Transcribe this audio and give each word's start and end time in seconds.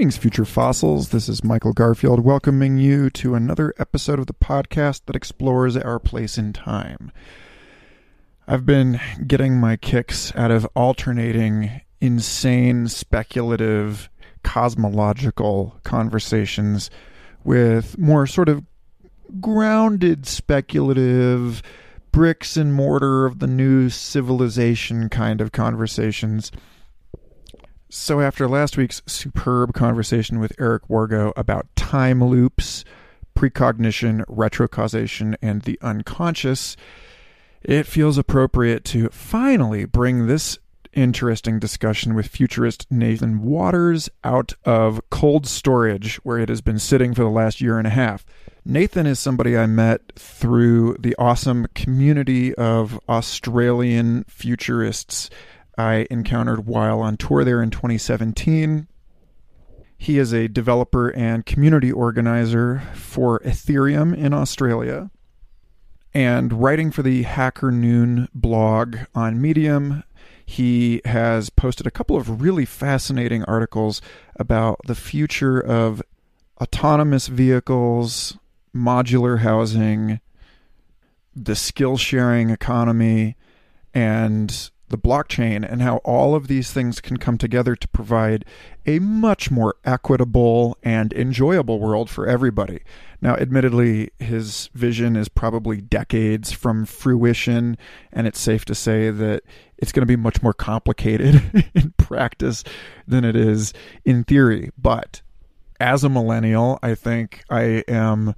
Greetings, 0.00 0.16
future 0.16 0.46
fossils. 0.46 1.10
This 1.10 1.28
is 1.28 1.44
Michael 1.44 1.74
Garfield 1.74 2.20
welcoming 2.20 2.78
you 2.78 3.10
to 3.10 3.34
another 3.34 3.74
episode 3.78 4.18
of 4.18 4.26
the 4.26 4.32
podcast 4.32 5.02
that 5.04 5.14
explores 5.14 5.76
our 5.76 5.98
place 5.98 6.38
in 6.38 6.54
time. 6.54 7.12
I've 8.48 8.64
been 8.64 8.98
getting 9.26 9.60
my 9.60 9.76
kicks 9.76 10.34
out 10.34 10.50
of 10.50 10.66
alternating 10.74 11.82
insane, 12.00 12.88
speculative, 12.88 14.08
cosmological 14.42 15.78
conversations 15.82 16.88
with 17.44 17.98
more 17.98 18.26
sort 18.26 18.48
of 18.48 18.64
grounded, 19.38 20.24
speculative, 20.24 21.62
bricks 22.10 22.56
and 22.56 22.72
mortar 22.72 23.26
of 23.26 23.38
the 23.38 23.46
new 23.46 23.90
civilization 23.90 25.10
kind 25.10 25.42
of 25.42 25.52
conversations. 25.52 26.50
So, 27.92 28.20
after 28.20 28.46
last 28.46 28.76
week's 28.76 29.02
superb 29.06 29.74
conversation 29.74 30.38
with 30.38 30.52
Eric 30.60 30.86
Wargo 30.86 31.32
about 31.36 31.66
time 31.74 32.22
loops, 32.22 32.84
precognition, 33.34 34.24
retrocausation, 34.28 35.34
and 35.42 35.62
the 35.62 35.76
unconscious, 35.82 36.76
it 37.62 37.88
feels 37.88 38.16
appropriate 38.16 38.84
to 38.86 39.08
finally 39.08 39.86
bring 39.86 40.28
this 40.28 40.60
interesting 40.92 41.58
discussion 41.58 42.14
with 42.14 42.28
futurist 42.28 42.86
Nathan 42.92 43.42
Waters 43.42 44.08
out 44.22 44.52
of 44.64 45.00
cold 45.10 45.48
storage, 45.48 46.16
where 46.18 46.38
it 46.38 46.48
has 46.48 46.60
been 46.60 46.78
sitting 46.78 47.12
for 47.12 47.24
the 47.24 47.28
last 47.28 47.60
year 47.60 47.76
and 47.76 47.88
a 47.88 47.90
half. 47.90 48.24
Nathan 48.64 49.06
is 49.06 49.18
somebody 49.18 49.58
I 49.58 49.66
met 49.66 50.12
through 50.14 50.96
the 51.00 51.16
awesome 51.18 51.66
community 51.74 52.54
of 52.54 53.00
Australian 53.08 54.22
futurists 54.28 55.28
I 55.80 56.06
encountered 56.10 56.66
while 56.66 57.00
on 57.00 57.16
tour 57.16 57.42
there 57.42 57.62
in 57.62 57.70
2017. 57.70 58.86
He 59.96 60.18
is 60.18 60.32
a 60.34 60.46
developer 60.46 61.08
and 61.08 61.46
community 61.46 61.90
organizer 61.90 62.82
for 62.94 63.40
Ethereum 63.40 64.14
in 64.14 64.34
Australia 64.34 65.10
and 66.12 66.52
writing 66.52 66.90
for 66.90 67.02
the 67.02 67.22
Hacker 67.22 67.70
Noon 67.70 68.28
blog 68.34 68.98
on 69.14 69.40
Medium. 69.40 70.04
He 70.44 71.00
has 71.06 71.48
posted 71.48 71.86
a 71.86 71.90
couple 71.90 72.16
of 72.16 72.42
really 72.42 72.66
fascinating 72.66 73.42
articles 73.44 74.02
about 74.36 74.80
the 74.86 74.94
future 74.94 75.58
of 75.58 76.02
autonomous 76.60 77.28
vehicles, 77.28 78.36
modular 78.76 79.38
housing, 79.38 80.20
the 81.34 81.56
skill 81.56 81.96
sharing 81.96 82.50
economy, 82.50 83.36
and 83.94 84.70
the 84.90 84.98
blockchain 84.98 85.66
and 85.68 85.80
how 85.80 85.96
all 85.98 86.34
of 86.34 86.46
these 86.46 86.72
things 86.72 87.00
can 87.00 87.16
come 87.16 87.38
together 87.38 87.74
to 87.74 87.88
provide 87.88 88.44
a 88.86 88.98
much 88.98 89.50
more 89.50 89.76
equitable 89.84 90.76
and 90.82 91.12
enjoyable 91.12 91.80
world 91.80 92.10
for 92.10 92.26
everybody. 92.26 92.80
Now, 93.22 93.36
admittedly, 93.36 94.10
his 94.18 94.68
vision 94.74 95.16
is 95.16 95.28
probably 95.28 95.80
decades 95.80 96.52
from 96.52 96.86
fruition, 96.86 97.76
and 98.12 98.26
it's 98.26 98.40
safe 98.40 98.64
to 98.66 98.74
say 98.74 99.10
that 99.10 99.42
it's 99.78 99.92
going 99.92 100.02
to 100.02 100.06
be 100.06 100.16
much 100.16 100.42
more 100.42 100.54
complicated 100.54 101.70
in 101.74 101.92
practice 101.96 102.64
than 103.06 103.24
it 103.24 103.36
is 103.36 103.72
in 104.04 104.24
theory. 104.24 104.70
But 104.76 105.22
as 105.78 106.04
a 106.04 106.08
millennial, 106.08 106.78
I 106.82 106.94
think 106.94 107.42
I 107.48 107.84
am 107.88 108.34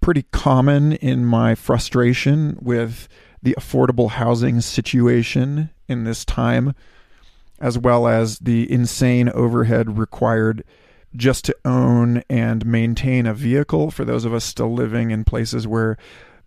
pretty 0.00 0.24
common 0.30 0.92
in 0.92 1.24
my 1.24 1.54
frustration 1.54 2.58
with 2.60 3.08
the 3.42 3.54
affordable 3.58 4.10
housing 4.10 4.60
situation 4.60 5.70
in 5.88 6.04
this 6.04 6.24
time, 6.24 6.74
as 7.60 7.78
well 7.78 8.06
as 8.06 8.38
the 8.38 8.70
insane 8.70 9.28
overhead 9.30 9.98
required 9.98 10.64
just 11.14 11.44
to 11.46 11.56
own 11.64 12.22
and 12.28 12.66
maintain 12.66 13.26
a 13.26 13.34
vehicle 13.34 13.90
for 13.90 14.04
those 14.04 14.24
of 14.24 14.34
us 14.34 14.44
still 14.44 14.72
living 14.72 15.10
in 15.10 15.24
places 15.24 15.66
where 15.66 15.96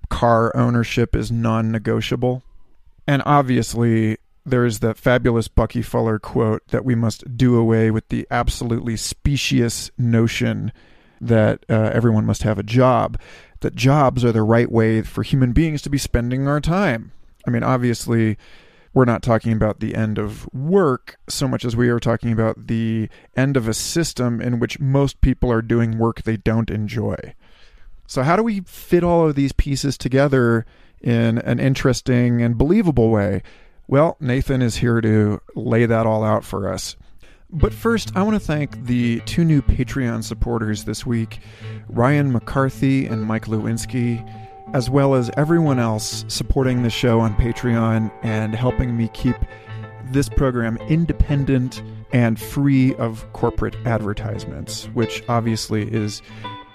car 0.09 0.55
ownership 0.55 1.15
is 1.15 1.31
non 1.31 1.71
negotiable. 1.71 2.43
And 3.07 3.23
obviously, 3.25 4.17
there's 4.45 4.79
the 4.79 4.93
fabulous 4.93 5.47
Bucky 5.47 5.81
Fuller 5.81 6.19
quote 6.19 6.67
that 6.67 6.85
we 6.85 6.95
must 6.95 7.37
do 7.37 7.55
away 7.57 7.91
with 7.91 8.07
the 8.09 8.27
absolutely 8.29 8.97
specious 8.97 9.89
notion 9.97 10.71
that 11.21 11.65
uh, 11.69 11.91
everyone 11.93 12.25
must 12.25 12.43
have 12.43 12.57
a 12.57 12.63
job, 12.63 13.19
that 13.59 13.75
jobs 13.75 14.23
are 14.23 14.31
the 14.31 14.43
right 14.43 14.71
way 14.71 15.01
for 15.01 15.23
human 15.23 15.51
beings 15.51 15.81
to 15.81 15.89
be 15.89 15.97
spending 15.97 16.47
our 16.47 16.61
time. 16.61 17.11
I 17.45 17.49
mean, 17.49 17.63
obviously, 17.63 18.37
we're 18.93 19.05
not 19.05 19.21
talking 19.21 19.53
about 19.53 19.79
the 19.79 19.95
end 19.95 20.17
of 20.17 20.51
work 20.53 21.17
so 21.27 21.47
much 21.47 21.63
as 21.63 21.75
we 21.75 21.89
are 21.89 21.99
talking 21.99 22.31
about 22.31 22.67
the 22.67 23.09
end 23.35 23.55
of 23.55 23.67
a 23.67 23.73
system 23.73 24.41
in 24.41 24.59
which 24.59 24.79
most 24.79 25.21
people 25.21 25.51
are 25.51 25.61
doing 25.61 25.97
work 25.97 26.23
they 26.23 26.37
don't 26.37 26.69
enjoy. 26.69 27.35
So, 28.07 28.23
how 28.23 28.35
do 28.35 28.43
we 28.43 28.61
fit 28.61 29.03
all 29.03 29.27
of 29.27 29.35
these 29.35 29.51
pieces 29.51 29.97
together 29.97 30.65
in 31.01 31.37
an 31.39 31.59
interesting 31.59 32.41
and 32.41 32.57
believable 32.57 33.11
way? 33.11 33.43
Well, 33.87 34.17
Nathan 34.19 34.61
is 34.61 34.77
here 34.77 35.01
to 35.01 35.41
lay 35.55 35.85
that 35.85 36.05
all 36.05 36.23
out 36.23 36.43
for 36.43 36.71
us. 36.71 36.95
But 37.51 37.73
first, 37.73 38.11
I 38.15 38.21
want 38.21 38.39
to 38.39 38.45
thank 38.45 38.85
the 38.85 39.21
two 39.21 39.43
new 39.43 39.63
Patreon 39.63 40.23
supporters 40.23 40.83
this 40.83 41.05
week 41.05 41.39
Ryan 41.87 42.31
McCarthy 42.31 43.07
and 43.07 43.23
Mike 43.23 43.45
Lewinsky 43.45 44.23
as 44.73 44.89
well 44.89 45.15
as 45.15 45.31
everyone 45.37 45.79
else 45.79 46.25
supporting 46.27 46.83
the 46.83 46.89
show 46.89 47.19
on 47.19 47.35
Patreon 47.35 48.11
and 48.21 48.55
helping 48.55 48.95
me 48.95 49.09
keep 49.13 49.35
this 50.05 50.29
program 50.29 50.77
independent 50.87 51.81
and 52.11 52.39
free 52.39 52.95
of 52.95 53.31
corporate 53.33 53.75
advertisements, 53.85 54.85
which 54.93 55.23
obviously 55.27 55.91
is 55.93 56.21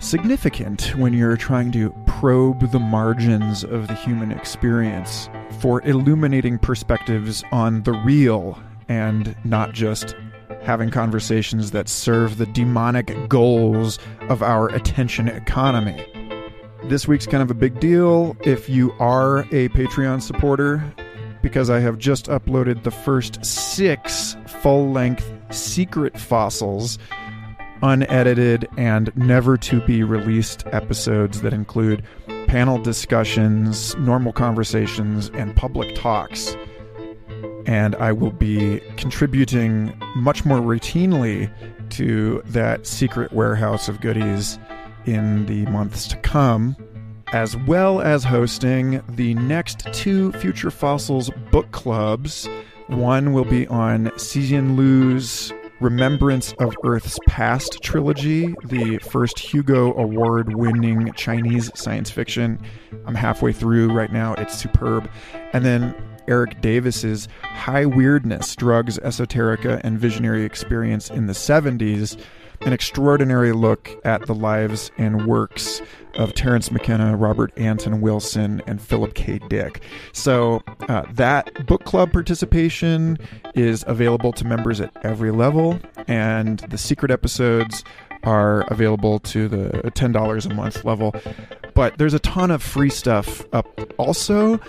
significant 0.01 0.95
when 0.97 1.13
you're 1.13 1.37
trying 1.37 1.73
to 1.73 1.91
probe 2.07 2.71
the 2.73 2.79
margins 2.79 3.65
of 3.65 3.89
the 3.89 3.95
human 3.95 4.31
experience 4.31 5.29
for 5.61 5.81
illuminating 5.83 6.59
perspectives 6.59 7.43
on 7.53 7.83
the 7.85 7.93
real 7.93 8.59
and 8.89 9.35
not 9.45 9.73
just 9.73 10.15
having 10.63 10.91
conversations 10.91 11.71
that 11.71 11.89
serve 11.89 12.39
the 12.39 12.47
demonic 12.47 13.29
goals 13.29 13.99
of 14.29 14.43
our 14.43 14.69
attention 14.69 15.29
economy. 15.29 16.07
This 16.89 17.09
week's 17.09 17.27
kind 17.27 17.43
of 17.43 17.51
a 17.51 17.55
big 17.55 17.81
deal 17.81 18.37
if 18.45 18.69
you 18.69 18.93
are 18.99 19.39
a 19.39 19.71
Patreon 19.71 20.21
supporter, 20.21 20.85
because 21.41 21.71
I 21.71 21.81
have 21.81 21.97
just 21.97 22.27
uploaded 22.27 22.83
the 22.83 22.91
first 22.91 23.43
six 23.43 24.37
full 24.61 24.91
length 24.91 25.33
secret 25.51 26.19
fossils, 26.21 26.99
unedited 27.83 28.69
and 28.77 29.11
never 29.17 29.57
to 29.57 29.81
be 29.87 30.03
released 30.03 30.67
episodes 30.73 31.41
that 31.41 31.55
include 31.55 32.05
panel 32.49 32.77
discussions, 32.77 33.97
normal 33.97 34.35
conversations, 34.35 35.31
and 35.31 35.57
public 35.57 35.95
talks. 35.95 36.55
And 37.65 37.97
I 37.97 38.13
will 38.13 38.31
be 38.31 38.81
contributing 38.99 39.99
much 40.17 40.45
more 40.45 40.59
routinely 40.59 41.51
to 41.93 42.43
that 42.45 42.87
secret 42.87 43.33
warehouse 43.33 43.89
of 43.89 44.03
goodies 44.03 44.59
in 45.07 45.47
the 45.47 45.67
months 45.67 46.07
to 46.09 46.17
come, 46.19 46.77
as 47.33 47.57
well 47.57 48.01
as 48.01 48.25
hosting 48.25 49.03
the 49.11 49.35
next 49.35 49.87
two 49.93 50.33
Future 50.33 50.71
Fossils 50.71 51.31
book 51.51 51.71
clubs. 51.73 52.49
One 52.87 53.33
will 53.33 53.45
be 53.45 53.67
on 53.69 54.07
Cixin 54.17 54.77
Liu's 54.77 55.53
Remembrance 55.81 56.53
of 56.61 56.75
Earth's 56.85 57.19
Past 57.27 57.83
trilogy, 57.83 58.55
the 58.65 58.99
first 58.99 59.39
Hugo 59.39 59.93
Award 59.95 60.55
winning 60.55 61.13
Chinese 61.15 61.71
science 61.75 62.11
fiction. 62.11 62.61
I'm 63.07 63.15
halfway 63.15 63.53
through 63.53 63.93
right 63.93 64.13
now, 64.13 64.35
it's 64.35 64.57
superb. 64.57 65.11
And 65.53 65.65
then 65.65 65.95
Eric 66.29 66.61
Davis's 66.61 67.29
High 67.43 67.87
Weirdness 67.87 68.55
Drugs, 68.57 68.99
Esoterica, 69.01 69.81
and 69.85 69.99
Visionary 69.99 70.45
Experience 70.45 71.11
in 71.11 71.27
the 71.27 71.33
70s 71.33 72.19
an 72.63 72.73
extraordinary 72.73 73.53
look 73.53 73.91
at 74.05 74.27
the 74.27 74.35
lives 74.35 74.91
and 74.99 75.27
works 75.27 75.81
of 76.15 76.35
Terence 76.35 76.71
McKenna, 76.71 77.17
Robert 77.17 77.53
Anton 77.57 78.01
Wilson, 78.01 78.63
and 78.67 78.81
Philip 78.81 79.15
K. 79.15 79.41
Dick. 79.49 79.83
So 80.13 80.63
uh, 80.89 81.05
that 81.13 81.67
book 81.67 81.85
club 81.85 82.13
participation 82.13 83.19
is 83.55 83.85
available 83.87 84.33
to 84.33 84.47
members 84.47 84.81
at 84.81 84.93
every 85.05 85.31
level, 85.31 85.81
and 86.07 86.61
the 86.61 86.79
secret 86.79 87.11
episodes 87.11 87.85
are 88.23 88.63
available 88.73 89.19
to 89.21 89.49
the 89.49 89.69
$10 89.85 90.51
a 90.51 90.55
month 90.55 90.85
level. 90.85 91.15
But 91.75 91.99
there's 91.99 92.15
a 92.15 92.19
ton 92.21 92.51
of 92.51 92.63
free 92.63 92.91
stuff 92.91 93.45
up 93.53 93.69
also. 93.99 94.61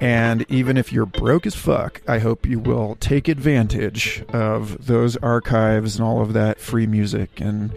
And 0.00 0.46
even 0.48 0.76
if 0.76 0.92
you're 0.92 1.06
broke 1.06 1.44
as 1.44 1.56
fuck, 1.56 2.00
I 2.06 2.18
hope 2.18 2.46
you 2.46 2.60
will 2.60 2.96
take 3.00 3.26
advantage 3.26 4.24
of 4.32 4.86
those 4.86 5.16
archives 5.16 5.96
and 5.96 6.04
all 6.04 6.20
of 6.20 6.34
that 6.34 6.60
free 6.60 6.86
music 6.86 7.40
and 7.40 7.72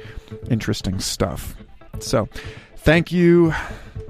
interesting 0.50 1.00
stuff. 1.00 1.56
So, 2.00 2.30
thank 2.78 3.12
you. 3.12 3.54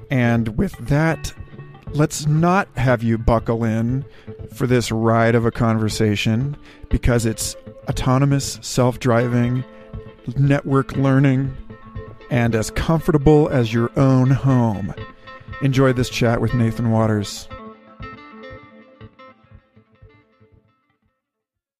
And 0.10 0.58
with 0.58 0.74
that, 0.88 1.34
let's 1.94 2.28
not 2.28 2.68
have 2.76 3.02
you 3.02 3.18
buckle 3.18 3.64
in 3.64 4.04
for 4.54 4.68
this 4.68 4.92
ride 4.92 5.36
of 5.36 5.46
a 5.46 5.52
conversation 5.52 6.58
because 6.90 7.26
it's 7.26 7.56
autonomous, 7.88 8.60
self 8.62 9.00
driving, 9.00 9.64
network 10.36 10.98
learning, 10.98 11.56
and 12.30 12.56
as 12.56 12.72
comfortable 12.72 13.48
as 13.50 13.74
your 13.74 13.90
own 13.98 14.32
home. 14.32 14.94
Enjoy 15.62 15.94
this 15.94 16.10
chat 16.10 16.42
with 16.42 16.54
Nathan 16.54 16.92
Waters. 16.92 17.48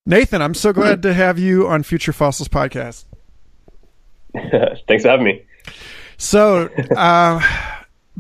Nathan, 0.06 0.42
I'm 0.42 0.56
so 0.56 0.74
glad 0.74 1.04
to 1.04 1.14
have 1.14 1.38
you 1.38 1.68
on 1.68 1.84
Future 1.84 2.12
Fossils 2.12 2.48
podcast. 2.48 3.06
Thanks 4.88 5.04
for 5.04 5.10
having 5.10 5.26
me. 5.26 5.46
So, 6.18 6.70
uh, 6.96 7.40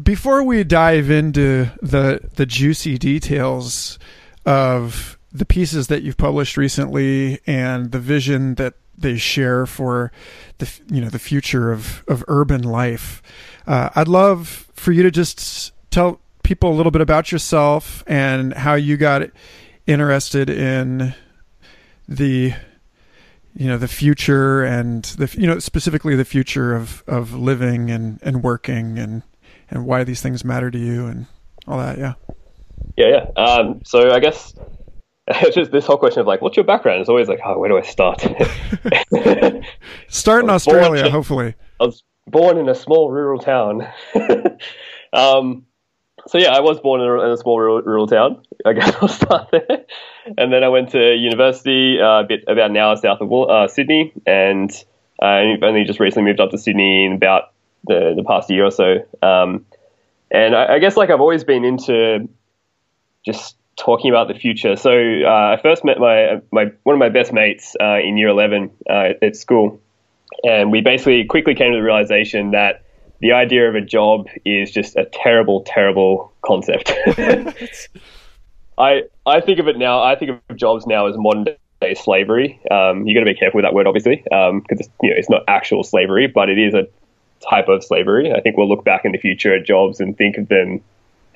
before 0.01 0.43
we 0.43 0.63
dive 0.63 1.09
into 1.09 1.71
the 1.81 2.29
the 2.35 2.45
juicy 2.45 2.97
details 2.97 3.97
of 4.45 5.17
the 5.31 5.45
pieces 5.45 5.87
that 5.87 6.03
you've 6.03 6.17
published 6.17 6.55
recently 6.55 7.39
and 7.47 7.91
the 7.91 7.99
vision 7.99 8.55
that 8.55 8.75
they 8.95 9.17
share 9.17 9.65
for 9.65 10.11
the 10.59 10.69
you 10.91 11.01
know 11.01 11.09
the 11.09 11.19
future 11.19 11.71
of 11.71 12.03
of 12.07 12.23
urban 12.27 12.61
life, 12.61 13.23
uh, 13.65 13.89
I'd 13.95 14.07
love 14.07 14.69
for 14.73 14.91
you 14.91 15.01
to 15.01 15.11
just 15.11 15.73
tell 15.89 16.19
people 16.43 16.71
a 16.71 16.75
little 16.75 16.91
bit 16.91 17.01
about 17.01 17.31
yourself 17.31 18.03
and 18.05 18.53
how 18.53 18.75
you 18.75 18.97
got 18.97 19.23
interested 19.87 20.47
in 20.49 21.15
the 22.11 22.53
you 23.53 23.67
know 23.67 23.77
the 23.77 23.87
future 23.87 24.63
and 24.63 25.03
the 25.03 25.33
you 25.37 25.47
know 25.47 25.59
specifically 25.59 26.15
the 26.15 26.25
future 26.25 26.75
of 26.75 27.03
of 27.07 27.33
living 27.33 27.89
and 27.89 28.19
and 28.21 28.43
working 28.43 28.99
and 28.99 29.23
and 29.69 29.85
why 29.85 30.03
these 30.03 30.21
things 30.21 30.43
matter 30.43 30.69
to 30.69 30.77
you 30.77 31.07
and 31.07 31.25
all 31.67 31.77
that 31.77 31.97
yeah. 31.97 32.13
Yeah 32.97 33.07
yeah. 33.07 33.41
Um, 33.41 33.81
so 33.85 34.11
i 34.11 34.19
guess 34.19 34.53
it's 35.27 35.55
just 35.55 35.71
this 35.71 35.85
whole 35.85 35.97
question 35.97 36.19
of 36.19 36.27
like 36.27 36.41
what's 36.41 36.57
your 36.57 36.65
background? 36.65 36.99
It's 36.99 37.09
always 37.09 37.27
like 37.27 37.39
oh 37.45 37.57
where 37.57 37.69
do 37.69 37.77
i 37.77 37.81
start? 37.81 38.21
Start 40.07 40.43
in 40.43 40.49
australia 40.49 41.09
hopefully. 41.09 41.55
I 41.79 41.85
was 41.85 42.03
born 42.27 42.57
in 42.57 42.67
a 42.67 42.75
small 42.75 43.09
rural 43.09 43.39
town. 43.39 43.87
Um, 45.13 45.65
so 46.27 46.37
yeah, 46.37 46.51
I 46.51 46.59
was 46.59 46.79
born 46.79 47.01
in 47.01 47.07
a, 47.07 47.19
in 47.21 47.31
a 47.31 47.37
small 47.37 47.59
rural, 47.59 47.81
rural, 47.81 48.07
town. 48.07 48.43
I 48.65 48.73
guess 48.73 48.95
I'll 49.01 49.07
start 49.07 49.49
there. 49.51 49.85
And 50.37 50.53
then 50.53 50.63
I 50.63 50.69
went 50.69 50.91
to 50.91 51.15
university 51.15 51.99
uh, 51.99 52.21
a 52.21 52.23
bit 52.23 52.43
about 52.47 52.69
an 52.69 52.77
hour 52.77 52.95
south 52.95 53.21
of 53.21 53.31
uh, 53.31 53.67
Sydney, 53.67 54.13
and 54.25 54.71
I 55.21 55.57
only 55.61 55.83
just 55.83 55.99
recently 55.99 56.29
moved 56.29 56.39
up 56.39 56.51
to 56.51 56.57
Sydney 56.57 57.05
in 57.05 57.13
about 57.13 57.53
the, 57.85 58.13
the 58.15 58.23
past 58.23 58.49
year 58.49 58.65
or 58.65 58.71
so. 58.71 58.97
Um, 59.21 59.65
and 60.29 60.55
I, 60.55 60.75
I, 60.75 60.79
guess 60.79 60.95
like 60.95 61.09
I've 61.09 61.19
always 61.19 61.43
been 61.43 61.65
into 61.65 62.29
just 63.25 63.57
talking 63.77 64.09
about 64.11 64.27
the 64.27 64.33
future. 64.33 64.75
So 64.75 64.91
uh, 64.91 65.55
I 65.57 65.59
first 65.61 65.83
met 65.83 65.99
my 65.99 66.41
my 66.51 66.71
one 66.83 66.95
of 66.95 66.99
my 66.99 67.09
best 67.09 67.33
mates 67.33 67.75
uh, 67.79 67.99
in 67.99 68.17
year 68.17 68.29
eleven 68.29 68.71
uh, 68.89 69.09
at 69.21 69.35
school, 69.35 69.81
and 70.43 70.71
we 70.71 70.81
basically 70.81 71.25
quickly 71.25 71.55
came 71.55 71.71
to 71.71 71.77
the 71.77 71.83
realization 71.83 72.51
that 72.51 72.83
the 73.21 73.31
idea 73.31 73.69
of 73.69 73.75
a 73.75 73.81
job 73.81 74.27
is 74.43 74.71
just 74.71 74.95
a 74.95 75.05
terrible, 75.05 75.63
terrible 75.65 76.33
concept. 76.41 76.91
I 78.77 79.03
I 79.25 79.41
think 79.41 79.59
of 79.59 79.67
it 79.67 79.77
now. 79.77 80.01
I 80.01 80.15
think 80.15 80.41
of 80.49 80.57
jobs 80.57 80.87
now 80.87 81.07
as 81.07 81.15
modern 81.17 81.55
day 81.79 81.93
slavery. 81.93 82.59
Um, 82.69 83.05
you 83.05 83.13
got 83.13 83.21
to 83.21 83.31
be 83.31 83.35
careful 83.35 83.59
with 83.59 83.65
that 83.65 83.73
word, 83.73 83.87
obviously, 83.87 84.17
because 84.17 84.49
um, 84.49 84.65
you 85.01 85.11
know 85.11 85.15
it's 85.15 85.29
not 85.29 85.43
actual 85.47 85.83
slavery, 85.83 86.27
but 86.27 86.49
it 86.49 86.57
is 86.57 86.73
a 86.73 86.87
type 87.47 87.67
of 87.67 87.83
slavery. 87.83 88.31
I 88.33 88.41
think 88.41 88.57
we'll 88.57 88.69
look 88.69 88.83
back 88.83 89.05
in 89.05 89.11
the 89.11 89.17
future 89.17 89.55
at 89.55 89.65
jobs 89.65 89.99
and 89.99 90.17
think 90.17 90.37
of 90.37 90.47
them 90.47 90.81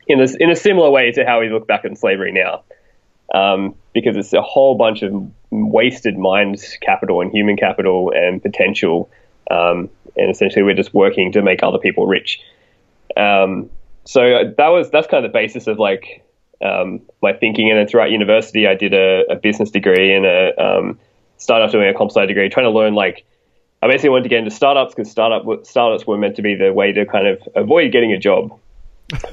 in 0.07 0.21
a, 0.21 0.27
in 0.39 0.49
a 0.49 0.55
similar 0.55 0.89
way 0.89 1.11
to 1.11 1.25
how 1.25 1.39
we 1.39 1.49
look 1.49 1.67
back 1.67 1.85
at 1.85 1.97
slavery 1.97 2.31
now, 2.31 2.63
um, 3.33 3.75
because 3.93 4.15
it's 4.15 4.33
a 4.33 4.41
whole 4.41 4.75
bunch 4.75 5.03
of 5.03 5.31
wasted 5.51 6.17
mind 6.17 6.63
capital 6.81 7.21
and 7.21 7.31
human 7.31 7.57
capital 7.57 8.11
and 8.15 8.41
potential 8.41 9.09
um, 9.51 9.89
and 10.17 10.29
essentially 10.29 10.63
we're 10.63 10.75
just 10.75 10.94
working 10.94 11.31
to 11.33 11.41
make 11.41 11.63
other 11.63 11.77
people 11.77 12.06
rich. 12.06 12.39
Um, 13.17 13.69
so 14.06 14.53
that 14.57 14.67
was 14.67 14.89
that's 14.91 15.07
kind 15.07 15.25
of 15.25 15.31
the 15.31 15.33
basis 15.33 15.67
of 15.67 15.79
like 15.79 16.23
um, 16.63 17.01
my 17.21 17.33
thinking. 17.33 17.69
And 17.69 17.79
then 17.79 17.88
throughout 17.88 18.12
university, 18.12 18.67
I 18.67 18.75
did 18.75 18.94
a, 18.94 19.23
a 19.29 19.35
business 19.35 19.71
degree 19.71 20.13
and 20.13 20.25
a 20.25 20.63
um, 20.63 21.00
started 21.38 21.65
off 21.65 21.71
doing 21.71 21.89
a 21.89 21.94
comp 21.94 22.12
sci 22.12 22.25
degree, 22.25 22.50
trying 22.50 22.65
to 22.65 22.71
learn 22.71 22.94
like 22.94 23.25
I 23.81 23.88
basically 23.88 24.09
wanted 24.09 24.23
to 24.23 24.29
get 24.29 24.39
into 24.39 24.51
startups 24.51 24.95
because 24.95 25.12
startup 25.12 25.65
startups 25.65 26.07
were 26.07 26.18
meant 26.18 26.35
to 26.38 26.41
be 26.41 26.56
the 26.56 26.73
way 26.73 26.91
to 26.91 27.06
kind 27.06 27.27
of 27.27 27.41
avoid 27.56 27.91
getting 27.91 28.11
a 28.13 28.18
job 28.18 28.57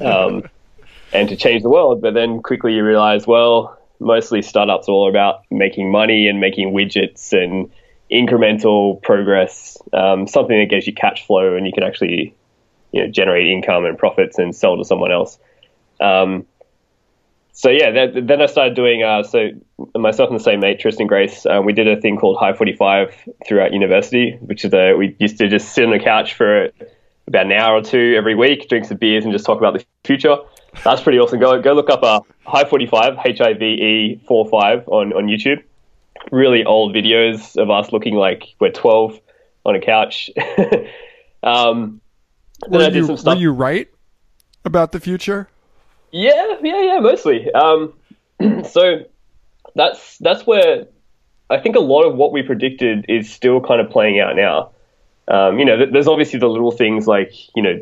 um, 0.01 0.43
and 1.13 1.29
to 1.29 1.37
change 1.37 1.63
the 1.63 1.71
world. 1.71 2.03
But 2.03 2.15
then 2.15 2.43
quickly 2.43 2.75
you 2.75 2.85
realize, 2.85 3.27
well, 3.27 3.79
mostly 3.99 4.43
startups 4.43 4.89
are 4.89 4.93
all 4.93 5.09
about 5.09 5.43
making 5.51 5.91
money 5.91 6.29
and 6.29 6.41
making 6.41 6.73
widgets 6.73 7.33
and 7.33 7.71
incremental 8.13 9.01
progress, 9.03 9.79
um, 9.93 10.27
something 10.27 10.59
that 10.59 10.69
gives 10.69 10.87
you 10.87 10.95
cash 10.95 11.27
flow 11.27 11.57
and 11.57 11.67
you 11.67 11.73
can 11.73 11.83
actually 11.83 12.35
you 12.93 13.03
know, 13.03 13.11
generate 13.11 13.47
income 13.47 13.85
and 13.85 13.99
profits 13.99 14.39
and 14.39 14.55
sell 14.55 14.77
to 14.77 14.85
someone 14.85 15.11
else. 15.11 15.39
Um, 16.01 16.47
so 17.55 17.69
yeah, 17.71 18.09
then 18.15 18.41
I 18.41 18.47
started 18.47 18.75
doing. 18.75 19.03
Uh, 19.03 19.23
so 19.23 19.51
myself 19.95 20.31
and 20.31 20.39
the 20.39 20.43
same 20.43 20.61
mate, 20.61 20.81
Tristan 20.81 21.07
Grace, 21.07 21.45
uh, 21.45 21.61
we 21.63 21.75
did 21.75 21.87
a 21.87 22.01
thing 22.01 22.17
called 22.17 22.39
Hive 22.39 22.57
Forty 22.57 22.75
Five 22.75 23.15
throughout 23.47 23.73
university, 23.73 24.39
which 24.41 24.65
is 24.65 24.73
a 24.73 24.95
we 24.95 25.15
used 25.19 25.39
to 25.39 25.49
just 25.49 25.75
sit 25.75 25.85
on 25.85 25.91
the 25.91 25.99
couch 25.99 26.33
for 26.35 26.71
about 27.27 27.47
an 27.47 27.53
hour 27.53 27.77
or 27.77 27.83
two 27.83 28.15
every 28.17 28.35
week, 28.35 28.69
drink 28.71 28.87
some 28.87 28.97
beers, 28.97 29.25
and 29.25 29.33
just 29.33 29.45
talk 29.45 29.59
about 29.59 29.75
the 29.75 29.85
future. 30.03 30.37
That's 30.83 31.03
pretty 31.03 31.19
awesome. 31.19 31.41
Go 31.41 31.61
go 31.61 31.75
look 31.75 31.91
up 31.91 32.03
uh, 32.03 32.21
Hive 32.47 32.71
Forty 32.71 32.87
Five 32.87 33.19
H 33.23 33.41
I 33.43 33.53
V 33.53 33.65
E 33.65 34.21
four 34.27 34.49
five 34.49 34.89
on 34.89 35.13
on 35.13 35.27
YouTube 35.27 35.63
really 36.31 36.65
old 36.65 36.95
videos 36.95 37.57
of 37.57 37.71
us 37.71 37.93
looking 37.93 38.15
like 38.15 38.55
we're 38.61 38.71
12 38.71 39.21
on 39.65 39.77
a 39.77 39.81
couch. 39.81 40.31
um, 41.43 42.01
were, 42.69 42.89
you, 42.91 43.17
were 43.25 43.37
you 43.37 43.53
right 43.53 43.89
about 44.65 44.93
the 44.93 45.01
future? 45.01 45.49
Yeah, 46.11 46.57
yeah, 46.63 46.83
yeah, 46.83 47.01
mostly. 47.01 47.51
Um, 47.53 47.95
so 48.65 49.05
that's 49.75 50.19
that's 50.19 50.47
where 50.47 50.87
I 51.51 51.59
think 51.59 51.77
a 51.77 51.81
lot 51.81 52.05
of 52.05 52.17
what 52.17 52.33
we 52.33 52.43
predicted 52.43 53.07
is 53.09 53.33
still 53.33 53.61
kind 53.61 53.81
of 53.81 53.91
playing 53.91 54.21
out 54.21 54.37
now. 54.37 54.71
Um, 55.29 55.59
you 55.59 55.65
know, 55.65 55.87
there's 55.87 56.09
obviously 56.09 56.39
the 56.39 56.49
little 56.49 56.71
things 56.71 57.07
like 57.07 57.33
you 57.55 57.63
know, 57.63 57.81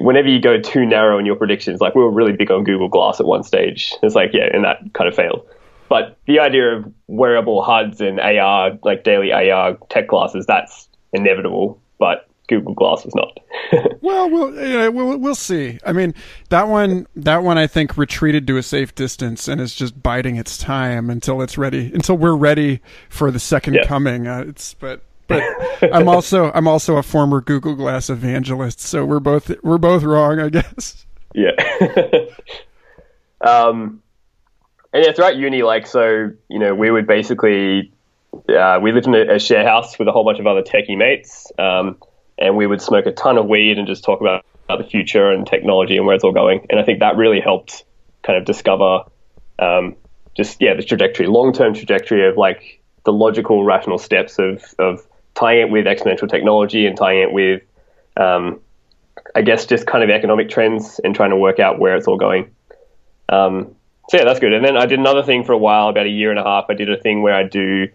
whenever 0.00 0.28
you 0.28 0.40
go 0.40 0.60
too 0.60 0.84
narrow 0.84 1.18
in 1.18 1.26
your 1.26 1.36
predictions, 1.36 1.80
like 1.80 1.94
we 1.94 2.02
were 2.02 2.10
really 2.10 2.32
big 2.32 2.50
on 2.50 2.64
Google 2.64 2.88
Glass 2.88 3.20
at 3.20 3.26
one 3.26 3.42
stage. 3.42 3.94
It's 4.02 4.14
like 4.14 4.32
yeah, 4.32 4.48
and 4.52 4.64
that 4.64 4.92
kind 4.92 5.08
of 5.08 5.14
failed. 5.14 5.46
But 5.88 6.18
the 6.26 6.40
idea 6.40 6.76
of 6.76 6.92
wearable 7.06 7.62
HUDs 7.62 8.00
and 8.00 8.20
AR, 8.20 8.78
like 8.82 9.04
daily 9.04 9.32
AR 9.32 9.78
tech 9.88 10.08
classes, 10.08 10.44
that's 10.46 10.88
inevitable. 11.12 11.80
But 11.98 12.28
Google 12.48 12.74
Glass 12.74 13.06
is 13.06 13.14
not. 13.14 13.38
well, 14.00 14.28
we'll, 14.30 14.54
yeah, 14.54 14.88
we'll 14.88 15.16
we'll 15.18 15.34
see. 15.34 15.78
I 15.86 15.92
mean, 15.92 16.14
that 16.48 16.68
one 16.68 17.06
that 17.14 17.42
one 17.42 17.58
I 17.58 17.66
think 17.66 17.96
retreated 17.96 18.46
to 18.48 18.56
a 18.56 18.62
safe 18.62 18.94
distance 18.94 19.48
and 19.48 19.60
is 19.60 19.74
just 19.74 20.02
biding 20.02 20.36
its 20.36 20.58
time 20.58 21.10
until 21.10 21.42
it's 21.42 21.56
ready. 21.56 21.92
Until 21.94 22.16
we're 22.16 22.36
ready 22.36 22.80
for 23.08 23.30
the 23.30 23.38
second 23.38 23.74
yeah. 23.74 23.84
coming. 23.84 24.26
Uh, 24.26 24.44
it's 24.48 24.74
but 24.74 25.02
but 25.28 25.42
I'm 25.92 26.08
also 26.08 26.50
I'm 26.52 26.66
also 26.66 26.96
a 26.96 27.02
former 27.02 27.40
Google 27.40 27.74
Glass 27.74 28.10
evangelist, 28.10 28.80
so 28.80 29.04
we're 29.04 29.20
both 29.20 29.52
we're 29.62 29.78
both 29.78 30.02
wrong, 30.02 30.40
I 30.40 30.48
guess. 30.48 31.06
Yeah. 31.34 31.52
um 33.42 34.02
and 34.92 35.04
yeah, 35.04 35.12
throughout 35.12 35.36
uni, 35.36 35.62
like 35.62 35.86
so, 35.86 36.30
you 36.48 36.58
know, 36.58 36.74
we 36.74 36.90
would 36.90 37.06
basically 37.06 37.92
uh, 38.48 38.78
we 38.82 38.92
lived 38.92 39.06
in 39.06 39.14
a, 39.14 39.34
a, 39.34 39.38
share 39.38 39.64
house 39.64 39.98
with 39.98 40.08
a 40.08 40.12
whole 40.12 40.24
bunch 40.24 40.38
of 40.38 40.46
other 40.46 40.62
techie 40.62 40.96
mates, 40.96 41.50
um, 41.58 41.96
and 42.38 42.56
we 42.56 42.66
would 42.66 42.80
smoke 42.80 43.06
a 43.06 43.12
ton 43.12 43.38
of 43.38 43.46
weed 43.46 43.78
and 43.78 43.86
just 43.86 44.04
talk 44.04 44.20
about, 44.20 44.44
about, 44.64 44.78
the 44.78 44.88
future 44.88 45.30
and 45.30 45.46
technology 45.46 45.96
and 45.96 46.06
where 46.06 46.14
it's 46.14 46.24
all 46.24 46.32
going. 46.32 46.66
And 46.70 46.78
I 46.78 46.84
think 46.84 47.00
that 47.00 47.16
really 47.16 47.40
helped 47.40 47.84
kind 48.22 48.38
of 48.38 48.44
discover 48.44 49.04
um, 49.58 49.96
just 50.36 50.60
yeah 50.60 50.74
the 50.74 50.82
trajectory, 50.82 51.26
long 51.26 51.52
term 51.52 51.74
trajectory 51.74 52.26
of 52.28 52.36
like 52.36 52.80
the 53.04 53.12
logical, 53.12 53.64
rational 53.64 53.98
steps 53.98 54.38
of 54.38 54.62
of 54.78 55.06
tying 55.34 55.60
it 55.60 55.70
with 55.70 55.86
exponential 55.86 56.28
technology 56.28 56.86
and 56.86 56.96
tying 56.96 57.20
it 57.20 57.32
with 57.32 57.62
um, 58.16 58.60
I 59.34 59.42
guess 59.42 59.66
just 59.66 59.86
kind 59.86 60.02
of 60.02 60.10
economic 60.10 60.48
trends 60.48 61.00
and 61.02 61.14
trying 61.14 61.30
to 61.30 61.36
work 61.36 61.58
out 61.58 61.78
where 61.78 61.96
it's 61.96 62.06
all 62.06 62.16
going. 62.16 62.54
Um, 63.28 63.74
so 64.08 64.16
yeah, 64.16 64.24
that's 64.24 64.40
good. 64.40 64.52
And 64.52 64.64
then 64.64 64.76
I 64.76 64.86
did 64.86 64.98
another 64.98 65.22
thing 65.22 65.44
for 65.44 65.52
a 65.52 65.58
while, 65.58 65.88
about 65.88 66.06
a 66.06 66.10
year 66.10 66.30
and 66.30 66.38
a 66.38 66.44
half. 66.44 66.66
I 66.68 66.74
did 66.74 66.90
a 66.90 66.96
thing 66.96 67.22
where 67.22 67.34
I 67.34 67.42
do, 67.42 67.88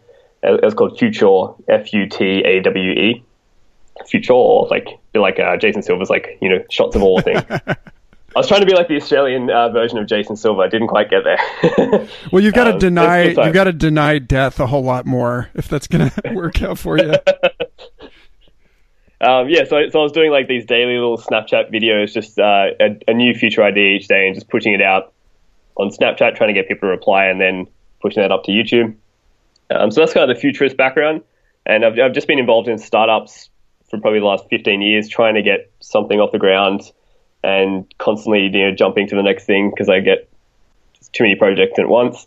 it's 0.43 0.75
called 0.75 1.00
Future, 1.00 1.48
F 1.67 1.91
U 1.93 2.08
T 2.08 2.43
A 2.46 2.62
W 2.62 2.91
E, 2.91 3.24
Future, 4.08 4.34
like 4.34 4.88
like 5.15 5.39
uh, 5.39 5.58
Jason 5.58 5.82
Silva's 5.82 6.10
like 6.10 6.38
you 6.41 6.50
know 6.50 6.63
Shots 6.70 6.96
of 6.96 7.03
Awe 7.03 7.22
thing. 7.22 7.38
I 8.36 8.39
was 8.39 8.48
trying 8.48 8.62
to 8.62 8.65
be 8.65 8.74
like 8.74 8.88
the 8.88 8.96
Australian 8.96 9.50
uh, 9.50 9.70
version 9.70 10.00
of 10.00 10.08
Jason 10.08 10.36
Silver. 10.36 10.63
I 10.63 10.67
didn't 10.67 10.88
quite 10.88 11.10
get 11.10 11.24
there. 11.24 12.08
well, 12.32 12.43
you've 12.43 12.55
got 12.55 12.65
to 12.65 12.74
um, 12.74 12.79
deny 12.79 13.24
you've 13.25 13.53
got 13.53 13.65
to 13.65 13.74
deny 13.74 14.20
death 14.20 14.60
a 14.60 14.67
whole 14.67 14.84
lot 14.84 15.05
more 15.05 15.50
if 15.53 15.67
that's 15.67 15.88
going 15.88 16.10
to 16.25 16.34
work 16.34 16.62
out 16.62 16.77
for 16.77 16.98
you. 16.98 17.13
Um, 19.22 19.48
yeah, 19.48 19.63
so, 19.63 19.89
so 19.89 20.00
I 20.00 20.03
was 20.03 20.12
doing 20.12 20.32
like 20.32 20.50
these 20.50 20.65
daily 20.65 20.96
little 20.96 21.17
Snapchat 21.17 21.72
videos, 21.72 22.12
just 22.12 22.38
uh, 22.38 22.72
a, 22.77 23.00
a, 23.08 23.13
new 23.13 23.34
future 23.34 23.63
idea 23.63 23.96
each 23.96 24.10
day, 24.10 24.27
and 24.27 24.36
just 24.36 24.50
pushing 24.50 24.74
it 24.74 24.82
out 24.82 25.12
on 25.77 25.89
Snapchat, 25.89 26.36
trying 26.36 26.50
to 26.50 26.53
get 26.53 26.68
people 26.68 26.88
to 26.88 26.92
reply, 26.92 27.25
and 27.25 27.39
then 27.39 27.68
pushing 28.01 28.22
that 28.22 28.32
up 28.32 28.44
to 28.46 28.51
YouTube. 28.51 28.96
Um, 29.70 29.92
so 29.92 30.01
that's 30.01 30.13
kind 30.13 30.30
of 30.30 30.36
the 30.36 30.39
futurist 30.39 30.77
background. 30.77 31.22
and 31.65 31.86
I've, 31.86 31.98
I've 31.98 32.13
just 32.13 32.27
been 32.27 32.39
involved 32.39 32.68
in 32.68 32.77
startups 32.77 33.50
for 33.89 34.00
probably 34.00 34.20
the 34.20 34.25
last 34.25 34.46
15 34.50 34.82
years, 34.82 35.08
trying 35.08 35.36
to 35.36 35.42
get 35.42 35.72
something 35.80 36.20
off 36.20 36.32
the 36.32 36.39
ground 36.39 36.82
and 37.44 37.94
constantly 37.98 38.44
you 38.44 38.70
know 38.70 38.72
jumping 38.74 39.08
to 39.08 39.15
the 39.15 39.22
next 39.22 39.46
thing 39.46 39.70
because 39.70 39.89
I 39.89 40.00
get 40.00 40.30
too 41.12 41.24
many 41.24 41.36
projects 41.36 41.77
at 41.77 41.88
once. 41.88 42.25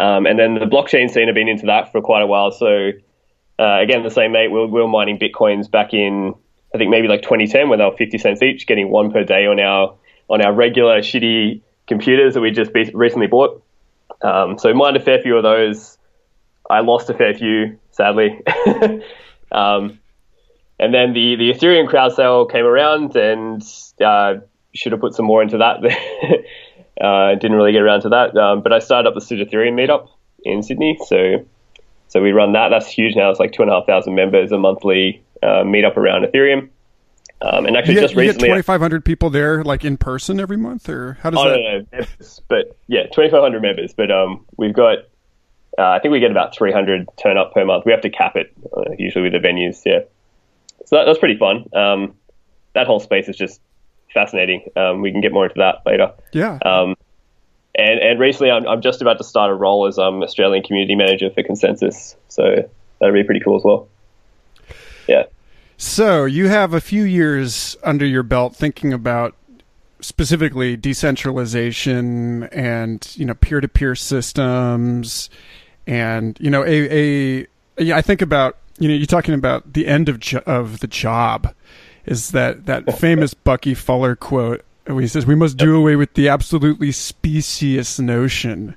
Um, 0.00 0.26
and 0.26 0.38
then 0.38 0.54
the 0.54 0.66
blockchain 0.66 1.10
scene, 1.10 1.28
I've 1.28 1.34
been 1.34 1.48
into 1.48 1.66
that 1.66 1.92
for 1.92 2.00
quite 2.00 2.22
a 2.22 2.26
while. 2.26 2.50
So 2.52 2.90
uh, 3.58 3.80
again, 3.80 4.02
the 4.02 4.10
same 4.10 4.32
mate, 4.32 4.48
we 4.48 4.60
we 4.66 4.80
were 4.80 4.88
mining 4.88 5.18
bitcoins 5.18 5.70
back 5.70 5.92
in 5.92 6.34
I 6.74 6.78
think 6.78 6.90
maybe 6.90 7.08
like 7.08 7.22
2010 7.22 7.68
when 7.68 7.78
they 7.78 7.84
were 7.84 7.96
50 7.96 8.18
cents 8.18 8.42
each, 8.42 8.66
getting 8.66 8.90
one 8.90 9.10
per 9.10 9.24
day 9.24 9.46
on 9.46 9.58
our 9.60 9.96
on 10.28 10.44
our 10.44 10.52
regular 10.52 11.00
shitty 11.00 11.62
computers 11.88 12.34
that 12.34 12.40
we 12.40 12.50
just 12.50 12.70
recently 12.94 13.26
bought. 13.26 13.62
Um, 14.22 14.58
so 14.58 14.72
mined 14.74 14.96
a 14.96 15.00
fair 15.00 15.20
few 15.20 15.36
of 15.36 15.42
those. 15.42 15.98
I 16.70 16.80
lost 16.80 17.08
a 17.10 17.14
fair 17.14 17.34
few, 17.34 17.78
sadly. 17.90 18.40
um, 19.52 19.98
and 20.78 20.94
then 20.94 21.12
the, 21.12 21.36
the 21.36 21.52
Ethereum 21.52 21.88
crowd 21.88 22.14
sale 22.14 22.46
came 22.46 22.64
around 22.64 23.16
and 23.16 23.62
uh, 24.04 24.34
should 24.74 24.92
have 24.92 25.00
put 25.00 25.14
some 25.14 25.26
more 25.26 25.42
into 25.42 25.58
that. 25.58 25.78
uh, 27.00 27.34
didn't 27.34 27.56
really 27.56 27.72
get 27.72 27.82
around 27.82 28.02
to 28.02 28.10
that. 28.10 28.36
Um, 28.36 28.62
but 28.62 28.72
I 28.72 28.78
started 28.78 29.08
up 29.08 29.14
the 29.14 29.20
Suit 29.20 29.48
Ethereum 29.48 29.74
meetup 29.74 30.08
in 30.44 30.62
Sydney. 30.62 30.98
So 31.06 31.44
so 32.08 32.22
we 32.22 32.32
run 32.32 32.52
that. 32.52 32.70
That's 32.70 32.88
huge 32.88 33.14
now. 33.14 33.30
It's 33.30 33.38
like 33.38 33.52
two 33.52 33.62
and 33.62 33.70
a 33.70 33.74
half 33.74 33.86
thousand 33.86 34.14
members 34.14 34.50
a 34.50 34.58
monthly 34.58 35.22
uh, 35.42 35.62
meetup 35.64 35.96
around 35.96 36.24
Ethereum. 36.24 36.70
Um, 37.40 37.66
and 37.66 37.76
actually, 37.76 37.94
you 37.94 38.00
just 38.00 38.14
get, 38.14 38.20
recently, 38.20 38.48
twenty 38.48 38.62
five 38.62 38.80
hundred 38.80 39.04
people 39.04 39.30
there, 39.30 39.62
like 39.62 39.84
in 39.84 39.96
person 39.96 40.40
every 40.40 40.56
month, 40.56 40.88
or 40.88 41.18
how 41.22 41.30
does 41.30 41.38
oh, 41.38 41.48
that? 41.48 41.56
No, 41.56 41.78
no, 41.78 41.86
members, 41.92 42.42
but 42.48 42.76
yeah, 42.88 43.06
twenty 43.06 43.30
five 43.30 43.42
hundred 43.42 43.62
members. 43.62 43.92
But 43.92 44.10
um, 44.10 44.44
we've 44.56 44.74
got, 44.74 44.98
uh, 45.78 45.82
I 45.82 46.00
think 46.00 46.10
we 46.10 46.18
get 46.18 46.32
about 46.32 46.52
three 46.54 46.72
hundred 46.72 47.06
turn 47.16 47.38
up 47.38 47.54
per 47.54 47.64
month. 47.64 47.84
We 47.86 47.92
have 47.92 48.00
to 48.00 48.10
cap 48.10 48.34
it 48.34 48.52
uh, 48.76 48.90
usually 48.98 49.30
with 49.30 49.40
the 49.40 49.46
venues. 49.46 49.80
Yeah, 49.86 50.00
so 50.86 50.96
that, 50.96 51.04
that's 51.04 51.20
pretty 51.20 51.38
fun. 51.38 51.68
Um, 51.72 52.14
that 52.74 52.88
whole 52.88 52.98
space 52.98 53.28
is 53.28 53.36
just 53.36 53.60
fascinating. 54.12 54.64
Um, 54.74 55.00
we 55.00 55.12
can 55.12 55.20
get 55.20 55.32
more 55.32 55.44
into 55.44 55.58
that 55.58 55.82
later. 55.86 56.14
Yeah. 56.32 56.58
Um, 56.64 56.96
and 57.74 58.00
and 58.00 58.18
recently, 58.18 58.50
I'm, 58.50 58.66
I'm 58.66 58.82
just 58.82 59.00
about 59.00 59.18
to 59.18 59.24
start 59.24 59.52
a 59.52 59.54
role 59.54 59.86
as 59.86 59.96
um 59.96 60.24
Australian 60.24 60.64
community 60.64 60.96
manager 60.96 61.30
for 61.30 61.44
ConsenSys, 61.44 62.16
So 62.26 62.68
that'd 62.98 63.14
be 63.14 63.22
pretty 63.22 63.40
cool 63.40 63.56
as 63.56 63.62
well. 63.62 63.88
Yeah. 65.06 65.24
So 65.80 66.24
you 66.24 66.48
have 66.48 66.74
a 66.74 66.80
few 66.80 67.04
years 67.04 67.76
under 67.84 68.04
your 68.04 68.24
belt 68.24 68.56
thinking 68.56 68.92
about 68.92 69.36
specifically 70.00 70.76
decentralization 70.76 72.44
and 72.44 73.08
you 73.14 73.24
know 73.24 73.34
peer-to-peer 73.34 73.94
systems 73.94 75.30
and 75.86 76.36
you 76.40 76.50
know 76.50 76.64
a 76.64 77.38
a 77.40 77.46
yeah, 77.78 77.96
I 77.96 78.02
think 78.02 78.22
about 78.22 78.56
you 78.80 78.88
know 78.88 78.94
you're 78.94 79.06
talking 79.06 79.34
about 79.34 79.72
the 79.72 79.86
end 79.86 80.08
of 80.08 80.18
jo- 80.18 80.42
of 80.46 80.80
the 80.80 80.88
job 80.88 81.54
is 82.06 82.32
that 82.32 82.66
that 82.66 82.98
famous 82.98 83.32
Bucky 83.32 83.74
Fuller 83.74 84.16
quote 84.16 84.64
where 84.86 85.00
he 85.00 85.06
says 85.06 85.26
we 85.26 85.36
must 85.36 85.56
do 85.56 85.76
away 85.76 85.94
with 85.94 86.14
the 86.14 86.28
absolutely 86.28 86.90
specious 86.90 88.00
notion 88.00 88.74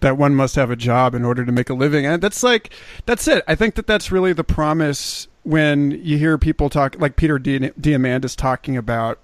that 0.00 0.16
one 0.16 0.34
must 0.34 0.54
have 0.54 0.70
a 0.70 0.76
job 0.76 1.14
in 1.14 1.24
order 1.24 1.44
to 1.44 1.52
make 1.52 1.68
a 1.68 1.74
living. 1.74 2.06
And 2.06 2.22
that's 2.22 2.42
like 2.42 2.72
that's 3.04 3.28
it. 3.28 3.44
I 3.46 3.54
think 3.54 3.74
that 3.74 3.86
that's 3.86 4.10
really 4.10 4.32
the 4.32 4.44
promise 4.44 5.28
when 5.44 5.92
you 5.92 6.18
hear 6.18 6.36
people 6.38 6.68
talk 6.68 6.96
like 6.98 7.16
peter 7.16 7.38
diamandis 7.38 8.34
talking 8.36 8.76
about 8.76 9.18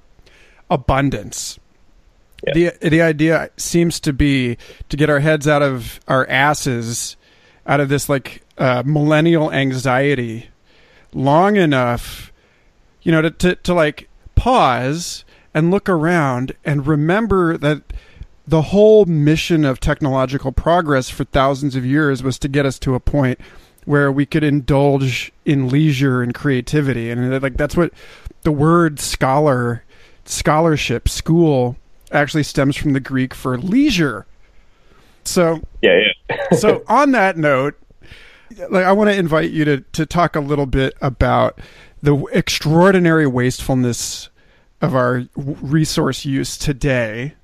abundance 0.71 1.59
Yeah. 2.47 2.53
the 2.81 2.89
the 2.89 3.03
idea 3.03 3.51
seems 3.57 4.01
to 4.01 4.13
be 4.13 4.57
to 4.89 4.97
get 4.97 5.11
our 5.11 5.21
heads 5.21 5.49
out 5.49 5.63
of 5.63 6.01
our 6.09 6.27
asses 6.29 7.17
out 7.67 7.81
of 7.81 7.89
this 7.89 8.09
like 8.09 8.43
uh, 8.59 8.83
millennial 8.87 9.51
anxiety 9.53 10.49
long 11.13 11.57
enough 11.57 12.33
you 13.03 13.11
know 13.13 13.23
to, 13.23 13.31
to 13.31 13.55
to 13.57 13.75
like 13.75 14.09
pause 14.35 15.25
and 15.53 15.71
look 15.71 15.89
around 15.89 16.53
and 16.65 16.87
remember 16.87 17.57
that 17.59 17.83
the 18.47 18.63
whole 18.63 19.05
mission 19.05 19.65
of 19.65 19.79
technological 19.81 20.51
progress 20.53 21.09
for 21.11 21.25
thousands 21.25 21.77
of 21.77 21.85
years 21.85 22.23
was 22.23 22.39
to 22.39 22.49
get 22.49 22.65
us 22.67 22.79
to 22.79 22.95
a 22.95 23.01
point 23.01 23.39
where 23.91 24.13
we 24.13 24.25
could 24.25 24.45
indulge 24.45 25.33
in 25.45 25.69
leisure 25.69 26.23
and 26.23 26.33
creativity 26.33 27.11
and 27.11 27.35
uh, 27.35 27.41
like 27.41 27.57
that's 27.57 27.77
what 27.77 27.93
the 28.43 28.53
word 28.53 29.01
scholar 29.01 29.83
scholarship 30.25 31.09
school 31.09 31.77
actually 32.13 32.45
stems 32.45 32.77
from 32.77 32.93
the 32.93 33.01
greek 33.01 33.35
for 33.35 33.59
leisure 33.59 34.27
so 35.25 35.61
Yeah, 35.83 35.99
yeah. 36.31 36.37
so 36.57 36.85
on 36.87 37.11
that 37.11 37.37
note 37.37 37.75
like 38.69 38.85
i 38.85 38.93
want 38.93 39.11
to 39.11 39.17
invite 39.17 39.51
you 39.51 39.65
to 39.65 39.81
to 39.81 40.07
talk 40.07 40.37
a 40.37 40.41
little 40.41 40.67
bit 40.67 40.95
about 41.01 41.59
the 42.01 42.17
extraordinary 42.33 43.27
wastefulness 43.27 44.29
of 44.81 44.95
our 44.95 45.25
resource 45.35 46.25
use 46.25 46.57
today 46.57 47.35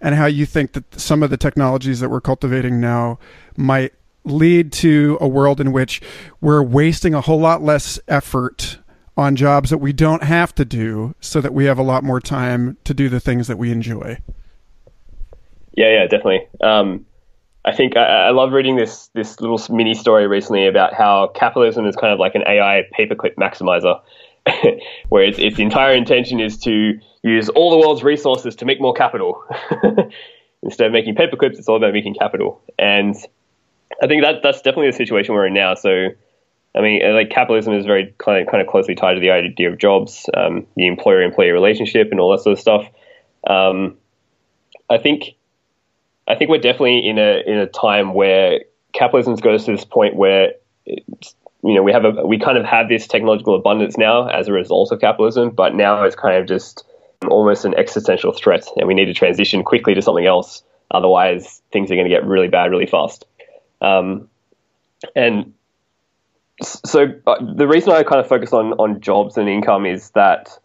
and 0.00 0.14
how 0.14 0.26
you 0.26 0.46
think 0.46 0.74
that 0.74 1.00
some 1.00 1.24
of 1.24 1.30
the 1.30 1.36
technologies 1.36 1.98
that 1.98 2.10
we're 2.10 2.20
cultivating 2.20 2.80
now 2.80 3.18
might 3.56 3.92
lead 4.26 4.72
to 4.72 5.18
a 5.20 5.28
world 5.28 5.60
in 5.60 5.72
which 5.72 6.00
we're 6.40 6.62
wasting 6.62 7.14
a 7.14 7.20
whole 7.20 7.40
lot 7.40 7.62
less 7.62 7.98
effort 8.08 8.78
on 9.16 9.34
jobs 9.34 9.70
that 9.70 9.78
we 9.78 9.92
don't 9.92 10.22
have 10.22 10.54
to 10.54 10.64
do 10.64 11.14
so 11.20 11.40
that 11.40 11.54
we 11.54 11.64
have 11.64 11.78
a 11.78 11.82
lot 11.82 12.04
more 12.04 12.20
time 12.20 12.76
to 12.84 12.92
do 12.92 13.08
the 13.08 13.20
things 13.20 13.46
that 13.46 13.56
we 13.56 13.70
enjoy. 13.70 14.18
Yeah, 15.72 15.92
yeah, 15.92 16.02
definitely. 16.02 16.46
Um, 16.62 17.06
I 17.64 17.74
think 17.74 17.96
I, 17.96 18.28
I 18.28 18.30
love 18.30 18.52
reading 18.52 18.76
this 18.76 19.08
this 19.14 19.40
little 19.40 19.60
mini 19.74 19.94
story 19.94 20.26
recently 20.26 20.66
about 20.66 20.94
how 20.94 21.32
capitalism 21.34 21.86
is 21.86 21.96
kind 21.96 22.12
of 22.12 22.18
like 22.18 22.34
an 22.34 22.42
AI 22.46 22.82
paperclip 22.98 23.34
maximizer, 23.34 24.00
where 25.08 25.24
its, 25.24 25.38
its 25.38 25.58
entire 25.58 25.92
intention 25.92 26.40
is 26.40 26.58
to 26.58 26.98
use 27.22 27.48
all 27.50 27.70
the 27.70 27.78
world's 27.78 28.02
resources 28.04 28.54
to 28.56 28.64
make 28.64 28.80
more 28.80 28.94
capital. 28.94 29.42
Instead 30.62 30.86
of 30.86 30.92
making 30.92 31.14
paperclips, 31.14 31.58
it's 31.58 31.68
all 31.68 31.76
about 31.76 31.92
making 31.92 32.14
capital. 32.14 32.62
And 32.78 33.14
I 34.02 34.06
think 34.06 34.22
that 34.22 34.42
that's 34.42 34.62
definitely 34.62 34.90
the 34.90 34.96
situation 34.96 35.34
we're 35.34 35.46
in 35.46 35.54
now. 35.54 35.74
So, 35.74 36.08
I 36.74 36.80
mean, 36.80 37.02
uh, 37.04 37.14
like 37.14 37.30
capitalism 37.30 37.74
is 37.74 37.86
very 37.86 38.14
kind 38.18 38.42
of, 38.42 38.50
kind 38.50 38.60
of 38.60 38.68
closely 38.68 38.94
tied 38.94 39.14
to 39.14 39.20
the 39.20 39.30
idea 39.30 39.70
of 39.70 39.78
jobs, 39.78 40.28
um, 40.34 40.66
the 40.76 40.86
employer-employee 40.86 41.50
relationship, 41.50 42.08
and 42.10 42.20
all 42.20 42.30
that 42.32 42.42
sort 42.42 42.52
of 42.52 42.60
stuff. 42.60 42.86
Um, 43.46 43.96
I 44.90 44.98
think 44.98 45.34
I 46.28 46.34
think 46.34 46.50
we're 46.50 46.58
definitely 46.58 47.06
in 47.08 47.18
a 47.18 47.42
in 47.46 47.58
a 47.58 47.66
time 47.66 48.14
where 48.14 48.60
capitalism 48.92 49.34
goes 49.36 49.64
to 49.64 49.72
this 49.72 49.84
point 49.84 50.16
where 50.16 50.52
you 50.84 51.02
know 51.62 51.82
we 51.82 51.92
have 51.92 52.04
a 52.04 52.26
we 52.26 52.38
kind 52.38 52.58
of 52.58 52.64
have 52.64 52.88
this 52.88 53.06
technological 53.06 53.54
abundance 53.54 53.96
now 53.96 54.28
as 54.28 54.48
a 54.48 54.52
result 54.52 54.92
of 54.92 55.00
capitalism, 55.00 55.50
but 55.50 55.74
now 55.74 56.02
it's 56.02 56.16
kind 56.16 56.36
of 56.36 56.46
just 56.46 56.84
almost 57.28 57.64
an 57.64 57.74
existential 57.74 58.32
threat, 58.32 58.66
and 58.76 58.86
we 58.86 58.94
need 58.94 59.06
to 59.06 59.14
transition 59.14 59.62
quickly 59.62 59.94
to 59.94 60.02
something 60.02 60.26
else. 60.26 60.62
Otherwise, 60.90 61.62
things 61.72 61.90
are 61.90 61.94
going 61.94 62.08
to 62.08 62.14
get 62.14 62.24
really 62.24 62.48
bad 62.48 62.70
really 62.70 62.86
fast. 62.86 63.24
Um, 63.80 64.28
and 65.14 65.52
so 66.62 67.06
uh, 67.26 67.36
the 67.54 67.68
reason 67.68 67.92
I 67.92 68.02
kind 68.02 68.20
of 68.20 68.28
focus 68.28 68.52
on 68.52 68.72
on 68.74 69.00
jobs 69.00 69.36
and 69.36 69.48
income 69.48 69.86
is 69.86 70.10
that 70.10 70.58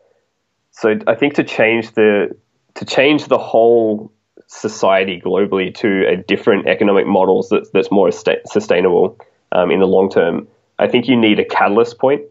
so 0.71 0.95
I 1.05 1.15
think 1.15 1.35
to 1.35 1.43
change 1.43 1.91
the 1.91 2.35
to 2.75 2.85
change 2.85 3.25
the 3.25 3.37
whole 3.37 4.11
society 4.47 5.21
globally 5.23 5.73
to 5.75 6.07
a 6.07 6.15
different 6.15 6.67
economic 6.67 7.05
models 7.07 7.49
that's 7.49 7.69
that's 7.71 7.91
more 7.91 8.11
sustainable 8.11 9.17
um, 9.51 9.71
in 9.71 9.79
the 9.79 9.87
long 9.87 10.09
term, 10.09 10.47
I 10.79 10.87
think 10.87 11.07
you 11.07 11.17
need 11.17 11.39
a 11.39 11.45
catalyst 11.45 11.99
point. 11.99 12.21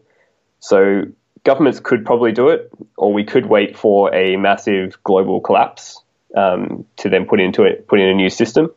So 0.59 1.03
governments 1.43 1.79
could 1.79 2.05
probably 2.05 2.31
do 2.31 2.49
it, 2.49 2.71
or 2.97 3.13
we 3.13 3.23
could 3.23 3.45
wait 3.45 3.77
for 3.77 4.13
a 4.13 4.37
massive 4.37 5.01
global 5.03 5.39
collapse 5.39 6.01
um, 6.35 6.85
to 6.97 7.09
then 7.09 7.25
put 7.25 7.39
into 7.39 7.63
it 7.63 7.87
put 7.87 7.99
in 7.99 8.07
a 8.07 8.13
new 8.15 8.29
system. 8.29 8.71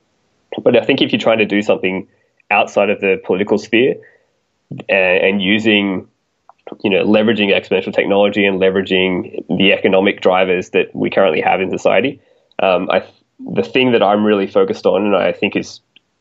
But 0.63 0.77
I 0.77 0.85
think 0.85 1.03
if 1.03 1.13
you're 1.13 1.21
trying 1.21 1.39
to 1.39 1.47
do 1.47 1.63
something 1.63 2.09
outside 2.51 2.91
of 2.91 3.01
the 3.01 3.21
political 3.25 3.59
sphere 3.59 3.97
and, 4.89 5.25
and 5.25 5.43
using 5.43 6.09
you 6.83 6.91
know, 6.91 7.05
leveraging 7.05 7.49
exponential 7.49 7.93
technology 7.93 8.45
and 8.47 8.61
leveraging 8.61 9.45
the 9.59 9.73
economic 9.73 10.21
drivers 10.21 10.71
that 10.71 10.95
we 10.95 11.11
currently 11.11 11.41
have 11.41 11.61
in 11.61 11.71
society. 11.71 12.21
Um, 12.63 12.89
I, 12.91 13.07
the 13.39 13.63
thing 13.63 13.93
that 13.93 14.03
I'm 14.03 14.25
really 14.25 14.47
focused 14.47 14.87
on, 14.87 15.05
and 15.05 15.17
I 15.17 15.33
think 15.33 15.57
is 15.57 15.81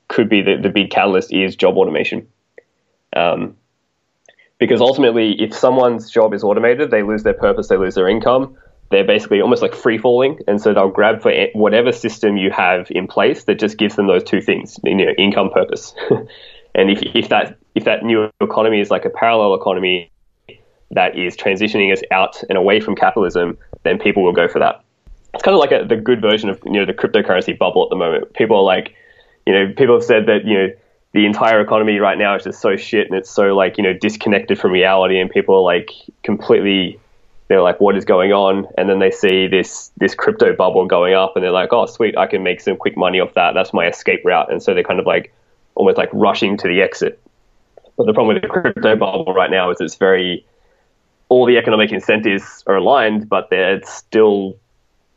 could 0.09 0.29
be 0.29 0.41
the, 0.41 0.57
the 0.61 0.69
big 0.69 0.89
catalyst, 0.89 1.33
is 1.33 1.55
job 1.55 1.77
automation. 1.77 2.27
Um, 3.15 3.55
because 4.59 4.81
ultimately, 4.81 5.41
if 5.41 5.53
someone's 5.53 6.09
job 6.09 6.33
is 6.33 6.43
automated, 6.43 6.91
they 6.91 7.03
lose 7.03 7.23
their 7.23 7.33
purpose, 7.33 7.67
they 7.67 7.77
lose 7.77 7.95
their 7.95 8.07
income. 8.07 8.57
They're 8.93 9.03
basically 9.03 9.41
almost 9.41 9.63
like 9.63 9.73
free 9.73 9.97
falling, 9.97 10.37
and 10.47 10.61
so 10.61 10.71
they'll 10.71 10.87
grab 10.87 11.19
for 11.23 11.33
whatever 11.55 11.91
system 11.91 12.37
you 12.37 12.51
have 12.51 12.91
in 12.91 13.07
place 13.07 13.45
that 13.45 13.55
just 13.55 13.79
gives 13.79 13.95
them 13.95 14.05
those 14.05 14.23
two 14.23 14.39
things, 14.39 14.79
you 14.83 14.93
know, 14.93 15.11
income, 15.17 15.49
purpose. 15.49 15.95
and 16.75 16.91
if 16.91 17.01
if 17.15 17.29
that 17.29 17.57
if 17.73 17.85
that 17.85 18.03
new 18.03 18.29
economy 18.39 18.79
is 18.79 18.91
like 18.91 19.05
a 19.05 19.09
parallel 19.09 19.55
economy 19.55 20.11
that 20.91 21.17
is 21.17 21.35
transitioning 21.35 21.91
us 21.91 22.03
out 22.11 22.43
and 22.49 22.55
away 22.55 22.79
from 22.79 22.95
capitalism, 22.95 23.57
then 23.81 23.97
people 23.97 24.23
will 24.23 24.31
go 24.31 24.47
for 24.47 24.59
that. 24.59 24.83
It's 25.33 25.41
kind 25.41 25.55
of 25.55 25.59
like 25.59 25.71
a, 25.71 25.87
the 25.87 25.95
good 25.95 26.21
version 26.21 26.49
of 26.49 26.61
you 26.63 26.73
know 26.73 26.85
the 26.85 26.93
cryptocurrency 26.93 27.57
bubble 27.57 27.83
at 27.83 27.89
the 27.89 27.95
moment. 27.95 28.31
People 28.35 28.57
are 28.57 28.63
like, 28.63 28.93
you 29.47 29.53
know, 29.53 29.73
people 29.75 29.95
have 29.95 30.05
said 30.05 30.27
that 30.27 30.45
you 30.45 30.55
know 30.55 30.67
the 31.13 31.25
entire 31.25 31.61
economy 31.61 31.97
right 31.97 32.19
now 32.19 32.35
is 32.35 32.43
just 32.43 32.61
so 32.61 32.75
shit 32.75 33.07
and 33.07 33.17
it's 33.17 33.31
so 33.31 33.55
like 33.55 33.79
you 33.79 33.83
know 33.83 33.93
disconnected 33.93 34.59
from 34.59 34.71
reality 34.71 35.19
and 35.19 35.31
people 35.31 35.55
are 35.55 35.61
like 35.61 35.89
completely 36.21 36.99
they're 37.47 37.61
like 37.61 37.79
what 37.79 37.97
is 37.97 38.05
going 38.05 38.31
on? 38.31 38.67
And 38.77 38.89
then 38.89 38.99
they 38.99 39.11
see 39.11 39.47
this 39.47 39.91
this 39.97 40.15
crypto 40.15 40.55
bubble 40.55 40.85
going 40.85 41.13
up 41.13 41.33
and 41.35 41.43
they're 41.43 41.51
like 41.51 41.73
oh 41.73 41.85
sweet 41.85 42.17
i 42.17 42.27
can 42.27 42.43
make 42.43 42.61
some 42.61 42.77
quick 42.77 42.97
money 42.97 43.19
off 43.19 43.33
that. 43.33 43.53
That's 43.53 43.73
my 43.73 43.87
escape 43.87 44.21
route. 44.25 44.51
And 44.51 44.61
so 44.61 44.73
they're 44.73 44.83
kind 44.83 44.99
of 44.99 45.05
like 45.05 45.33
almost 45.75 45.97
like 45.97 46.09
rushing 46.13 46.57
to 46.57 46.67
the 46.67 46.81
exit. 46.81 47.21
But 47.97 48.05
the 48.05 48.13
problem 48.13 48.35
with 48.35 48.43
the 48.43 48.49
crypto 48.49 48.95
bubble 48.95 49.33
right 49.33 49.51
now 49.51 49.69
is 49.71 49.79
it's 49.79 49.95
very 49.95 50.45
all 51.29 51.45
the 51.45 51.57
economic 51.57 51.91
incentives 51.91 52.63
are 52.67 52.75
aligned 52.75 53.27
but 53.27 53.49
they're 53.49 53.81
still 53.83 54.55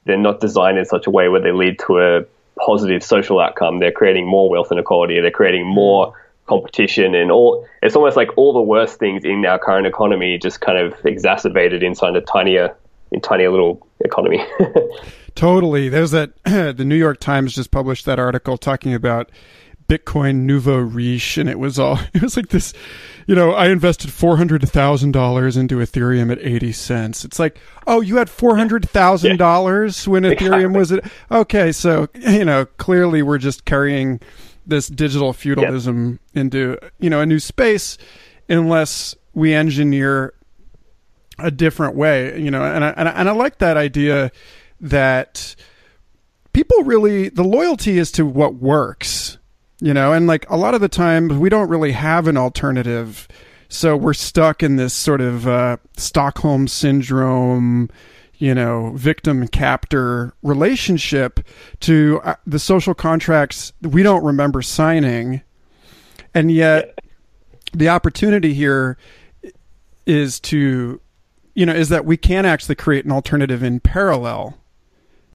they're 0.04 0.16
not 0.16 0.40
designed 0.40 0.78
in 0.78 0.84
such 0.84 1.06
a 1.06 1.10
way 1.10 1.28
where 1.28 1.40
they 1.40 1.52
lead 1.52 1.78
to 1.80 1.98
a 1.98 2.24
positive 2.64 3.02
social 3.02 3.40
outcome. 3.40 3.78
They're 3.78 3.92
creating 3.92 4.26
more 4.26 4.48
wealth 4.48 4.72
inequality. 4.72 5.20
They're 5.20 5.30
creating 5.30 5.66
more 5.66 6.08
hmm. 6.08 6.25
Competition 6.46 7.14
and 7.14 7.30
all. 7.30 7.66
It's 7.82 7.96
almost 7.96 8.16
like 8.16 8.36
all 8.36 8.52
the 8.52 8.62
worst 8.62 8.98
things 8.98 9.24
in 9.24 9.44
our 9.44 9.58
current 9.58 9.86
economy 9.86 10.38
just 10.38 10.60
kind 10.60 10.78
of 10.78 10.94
exacerbated 11.04 11.82
inside 11.82 12.16
a 12.16 12.20
tinier, 12.20 12.74
in 13.10 13.20
tinier 13.20 13.50
little 13.50 13.86
economy. 14.00 14.44
totally. 15.34 15.88
There's 15.88 16.10
that. 16.12 16.32
the 16.44 16.84
New 16.84 16.96
York 16.96 17.20
Times 17.20 17.54
just 17.54 17.70
published 17.70 18.06
that 18.06 18.18
article 18.18 18.56
talking 18.56 18.94
about 18.94 19.30
Bitcoin 19.88 20.40
nouveau 20.40 20.78
riche, 20.78 21.38
and 21.38 21.48
it 21.48 21.58
was 21.58 21.78
all. 21.78 21.98
It 22.14 22.22
was 22.22 22.36
like 22.36 22.48
this 22.48 22.72
you 23.26 23.34
know, 23.34 23.52
I 23.52 23.68
invested 23.68 24.12
four 24.12 24.36
hundred 24.36 24.66
thousand 24.68 25.12
dollars 25.12 25.56
into 25.56 25.76
Ethereum 25.76 26.30
at 26.30 26.38
eighty 26.40 26.70
cents. 26.70 27.24
It's 27.24 27.40
like, 27.40 27.58
oh, 27.86 28.00
you 28.00 28.16
had 28.16 28.30
four 28.30 28.56
hundred 28.56 28.88
thousand 28.88 29.32
yeah. 29.32 29.36
dollars 29.36 30.06
when 30.06 30.22
Ethereum 30.24 30.76
was 30.76 30.92
at 30.92 31.10
okay. 31.30 31.72
So 31.72 32.08
you 32.14 32.44
know, 32.44 32.66
clearly 32.78 33.22
we're 33.22 33.38
just 33.38 33.64
carrying 33.64 34.20
this 34.66 34.88
digital 34.88 35.32
feudalism 35.32 36.18
into 36.34 36.78
you 36.98 37.10
know 37.10 37.20
a 37.20 37.26
new 37.26 37.38
space, 37.38 37.98
unless 38.48 39.14
we 39.34 39.54
engineer 39.54 40.34
a 41.38 41.50
different 41.50 41.94
way. 41.94 42.40
You 42.40 42.50
know, 42.50 42.64
and 42.64 42.84
I, 42.84 42.88
and 42.90 43.08
I, 43.08 43.12
and 43.12 43.28
I 43.28 43.32
like 43.32 43.58
that 43.58 43.76
idea 43.76 44.30
that 44.80 45.56
people 46.52 46.84
really 46.84 47.28
the 47.28 47.44
loyalty 47.44 47.98
is 47.98 48.10
to 48.10 48.24
what 48.24 48.54
works 48.54 49.38
you 49.80 49.92
know 49.92 50.12
and 50.12 50.26
like 50.26 50.48
a 50.50 50.56
lot 50.56 50.74
of 50.74 50.80
the 50.80 50.88
time 50.88 51.38
we 51.38 51.48
don't 51.48 51.68
really 51.68 51.92
have 51.92 52.26
an 52.26 52.36
alternative 52.36 53.28
so 53.68 53.96
we're 53.96 54.14
stuck 54.14 54.62
in 54.62 54.76
this 54.76 54.94
sort 54.94 55.20
of 55.20 55.46
uh, 55.46 55.76
stockholm 55.96 56.66
syndrome 56.66 57.90
you 58.38 58.54
know 58.54 58.92
victim 58.94 59.48
captor 59.48 60.34
relationship 60.42 61.40
to 61.80 62.20
uh, 62.24 62.34
the 62.46 62.58
social 62.58 62.94
contracts 62.94 63.72
we 63.82 64.02
don't 64.02 64.24
remember 64.24 64.62
signing 64.62 65.42
and 66.34 66.50
yet 66.50 66.98
the 67.72 67.88
opportunity 67.88 68.54
here 68.54 68.96
is 70.06 70.38
to 70.38 71.00
you 71.54 71.66
know 71.66 71.74
is 71.74 71.88
that 71.88 72.04
we 72.04 72.16
can 72.16 72.44
actually 72.44 72.74
create 72.74 73.04
an 73.04 73.12
alternative 73.12 73.62
in 73.62 73.80
parallel 73.80 74.58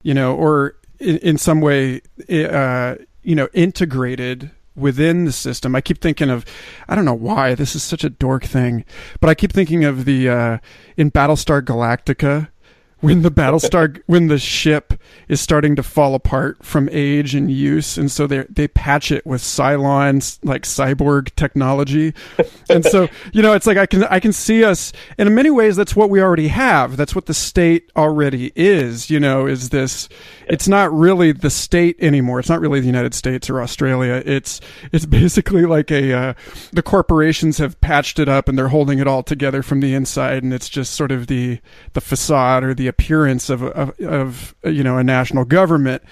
you 0.02 0.14
know 0.14 0.34
or 0.34 0.76
in, 1.00 1.18
in 1.18 1.38
some 1.38 1.60
way 1.60 2.00
uh, 2.30 2.94
you 3.22 3.34
know, 3.34 3.48
integrated 3.52 4.50
within 4.74 5.24
the 5.24 5.32
system. 5.32 5.74
I 5.76 5.80
keep 5.80 6.00
thinking 6.00 6.30
of, 6.30 6.44
I 6.88 6.94
don't 6.94 7.04
know 7.04 7.14
why 7.14 7.54
this 7.54 7.74
is 7.74 7.82
such 7.82 8.04
a 8.04 8.10
dork 8.10 8.44
thing, 8.44 8.84
but 9.20 9.28
I 9.30 9.34
keep 9.34 9.52
thinking 9.52 9.84
of 9.84 10.04
the 10.04 10.28
uh, 10.28 10.58
in 10.96 11.10
Battlestar 11.10 11.62
Galactica 11.62 12.48
when 13.02 13.22
the 13.22 13.30
Battlestar 13.32 14.00
when 14.06 14.28
the 14.28 14.38
ship 14.38 14.94
is 15.28 15.40
starting 15.40 15.74
to 15.74 15.82
fall 15.82 16.14
apart 16.14 16.64
from 16.64 16.88
age 16.92 17.34
and 17.34 17.50
use, 17.50 17.98
and 17.98 18.10
so 18.10 18.28
they 18.28 18.46
they 18.48 18.68
patch 18.68 19.10
it 19.10 19.26
with 19.26 19.42
Cylon's 19.42 20.38
like 20.44 20.62
cyborg 20.62 21.34
technology, 21.34 22.14
and 22.70 22.84
so 22.84 23.08
you 23.32 23.42
know 23.42 23.54
it's 23.54 23.66
like 23.66 23.76
I 23.76 23.86
can 23.86 24.04
I 24.04 24.20
can 24.20 24.32
see 24.32 24.64
us, 24.64 24.92
and 25.18 25.28
in 25.28 25.34
many 25.34 25.50
ways 25.50 25.74
that's 25.74 25.96
what 25.96 26.10
we 26.10 26.22
already 26.22 26.48
have. 26.48 26.96
That's 26.96 27.14
what 27.14 27.26
the 27.26 27.34
state 27.34 27.90
already 27.96 28.52
is. 28.54 29.10
You 29.10 29.18
know, 29.18 29.46
is 29.46 29.70
this? 29.70 30.08
It's 30.46 30.68
not 30.68 30.92
really 30.92 31.32
the 31.32 31.50
state 31.50 31.96
anymore. 32.00 32.38
It's 32.38 32.48
not 32.48 32.60
really 32.60 32.78
the 32.78 32.86
United 32.86 33.14
States 33.14 33.50
or 33.50 33.60
Australia. 33.60 34.22
It's 34.24 34.60
it's 34.92 35.06
basically 35.06 35.66
like 35.66 35.90
a 35.90 36.12
uh, 36.12 36.34
the 36.72 36.84
corporations 36.84 37.58
have 37.58 37.80
patched 37.80 38.20
it 38.20 38.28
up 38.28 38.48
and 38.48 38.56
they're 38.56 38.68
holding 38.68 39.00
it 39.00 39.08
all 39.08 39.24
together 39.24 39.60
from 39.64 39.80
the 39.80 39.92
inside, 39.92 40.44
and 40.44 40.54
it's 40.54 40.68
just 40.68 40.94
sort 40.94 41.10
of 41.10 41.26
the 41.26 41.58
the 41.94 42.00
facade 42.00 42.62
or 42.62 42.74
the 42.74 42.91
appearance 42.92 43.50
of, 43.50 43.62
of, 43.62 43.98
of 44.00 44.54
you 44.64 44.82
know 44.82 44.98
a 44.98 45.04
national 45.04 45.44
government. 45.44 46.02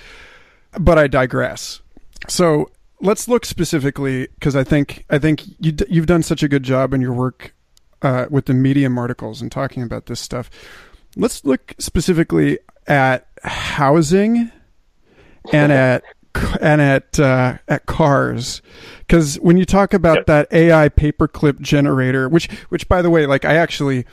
But 0.79 0.99
I 0.99 1.07
digress. 1.07 1.81
So 2.29 2.71
let's 3.01 3.29
look 3.29 3.45
specifically 3.45 4.29
because 4.35 4.57
I 4.57 4.65
think 4.65 5.05
I 5.11 5.19
think 5.19 5.47
you 5.59 5.75
you've 5.89 6.07
done 6.07 6.23
such 6.23 6.43
a 6.43 6.49
good 6.49 6.63
job 6.63 6.93
in 6.95 7.01
your 7.01 7.13
work 7.13 7.55
uh, 8.03 8.27
with 8.31 8.47
the 8.47 8.55
Medium 8.55 8.99
articles 8.99 9.43
and 9.43 9.51
talking 9.51 9.83
about 9.83 10.07
this 10.07 10.21
stuff. 10.21 10.51
Let's 11.17 11.45
look 11.45 11.75
specifically 11.79 12.59
at 12.87 13.27
housing 13.43 14.51
and 15.53 15.73
at 15.73 16.05
and 16.61 16.81
at 16.81 17.19
uh, 17.19 17.59
at 17.69 17.87
cars 17.87 18.63
because 18.99 19.37
when 19.37 19.57
you 19.57 19.65
talk 19.65 19.93
about 19.93 20.27
that 20.27 20.53
AI 20.53 20.89
paperclip 20.89 21.61
generator, 21.61 22.29
which 22.29 22.51
which 22.69 22.89
by 22.89 23.03
the 23.03 23.11
way, 23.11 23.27
like 23.27 23.45
I 23.45 23.57
actually 23.57 24.07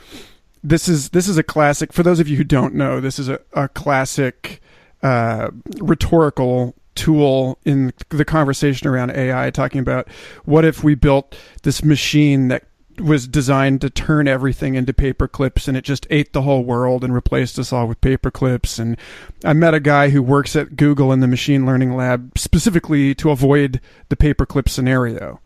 this 0.62 0.88
is 0.88 1.10
this 1.10 1.28
is 1.28 1.38
a 1.38 1.42
classic. 1.42 1.92
For 1.92 2.02
those 2.02 2.20
of 2.20 2.28
you 2.28 2.36
who 2.36 2.44
don't 2.44 2.74
know, 2.74 3.00
this 3.00 3.18
is 3.18 3.28
a, 3.28 3.40
a 3.52 3.68
classic 3.68 4.60
uh, 5.02 5.50
rhetorical 5.80 6.74
tool 6.94 7.58
in 7.64 7.92
the 8.08 8.24
conversation 8.24 8.88
around 8.88 9.12
AI, 9.12 9.50
talking 9.50 9.80
about 9.80 10.08
what 10.44 10.64
if 10.64 10.82
we 10.82 10.94
built 10.94 11.36
this 11.62 11.84
machine 11.84 12.48
that 12.48 12.64
was 13.00 13.28
designed 13.28 13.80
to 13.80 13.90
turn 13.90 14.26
everything 14.26 14.74
into 14.74 14.92
paper 14.92 15.28
clips 15.28 15.68
and 15.68 15.76
it 15.76 15.84
just 15.84 16.06
ate 16.10 16.32
the 16.32 16.42
whole 16.42 16.64
world 16.64 17.04
and 17.04 17.14
replaced 17.14 17.58
us 17.58 17.72
all 17.72 17.86
with 17.86 18.00
paper 18.00 18.28
clips 18.28 18.76
and 18.78 18.98
i 19.44 19.52
met 19.52 19.72
a 19.72 19.78
guy 19.78 20.10
who 20.10 20.20
works 20.20 20.56
at 20.56 20.74
google 20.74 21.12
in 21.12 21.20
the 21.20 21.28
machine 21.28 21.64
learning 21.64 21.94
lab 21.94 22.36
specifically 22.36 23.14
to 23.14 23.30
avoid 23.30 23.80
the 24.08 24.16
paperclip 24.16 24.68
scenario 24.68 25.40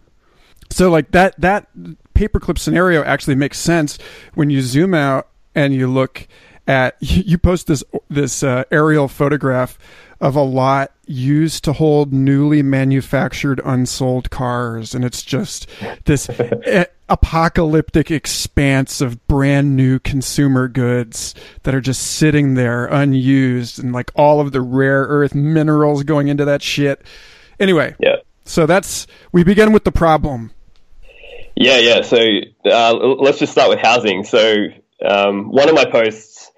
so 0.73 0.91
like 0.91 1.11
that 1.13 1.39
that 1.41 1.69
paperclip 2.15 2.59
scenario 2.59 3.03
actually 3.05 3.35
makes 3.35 3.59
sense 3.59 3.99
when 4.35 4.51
you 4.51 4.61
zoom 4.61 4.95
out 4.95 5.29
and 5.55 5.75
you 5.75 5.87
look 5.87 6.27
at 6.67 6.97
you 7.01 7.39
post 7.39 7.67
this 7.67 7.85
this 8.09 8.43
uh, 8.43 8.65
aerial 8.71 9.09
photograph 9.09 9.79
of 10.21 10.37
a 10.37 10.43
lot 10.43 10.93
used 11.07 11.65
to 11.65 11.73
hold 11.73 12.13
newly 12.13 12.63
manufactured 12.63 13.61
unsold 13.65 14.31
cars 14.31 14.95
and 14.95 15.05
it's 15.05 15.23
just 15.23 15.69
this 16.05 16.31
apocalyptic 17.09 18.11
expanse 18.11 19.01
of 19.01 19.27
brand 19.27 19.77
new 19.77 19.99
consumer 19.99 20.69
goods 20.69 21.35
that 21.65 21.75
are 21.75 21.81
just 21.81 22.03
sitting 22.03 22.55
there 22.55 22.87
unused 22.87 23.83
and 23.83 23.93
like 23.93 24.13
all 24.15 24.41
of 24.41 24.53
the 24.53 24.61
rare 24.61 25.03
earth 25.03 25.35
minerals 25.35 26.05
going 26.05 26.29
into 26.29 26.45
that 26.45 26.63
shit. 26.63 27.03
Anyway 27.59 27.95
yeah. 27.99 28.17
so 28.45 28.65
that's 28.65 29.09
we 29.33 29.43
begin 29.43 29.73
with 29.73 29.83
the 29.83 29.93
problem 29.93 30.53
yeah, 31.63 31.79
yeah. 31.79 32.03
So 32.03 32.19
uh, 32.65 32.95
let's 32.95 33.39
just 33.39 33.53
start 33.53 33.69
with 33.71 33.79
housing. 33.79 34.25
So 34.25 34.67
um, 35.05 35.51
one 35.51 35.69
of 35.69 35.75
my 35.75 35.85
posts, 35.85 36.51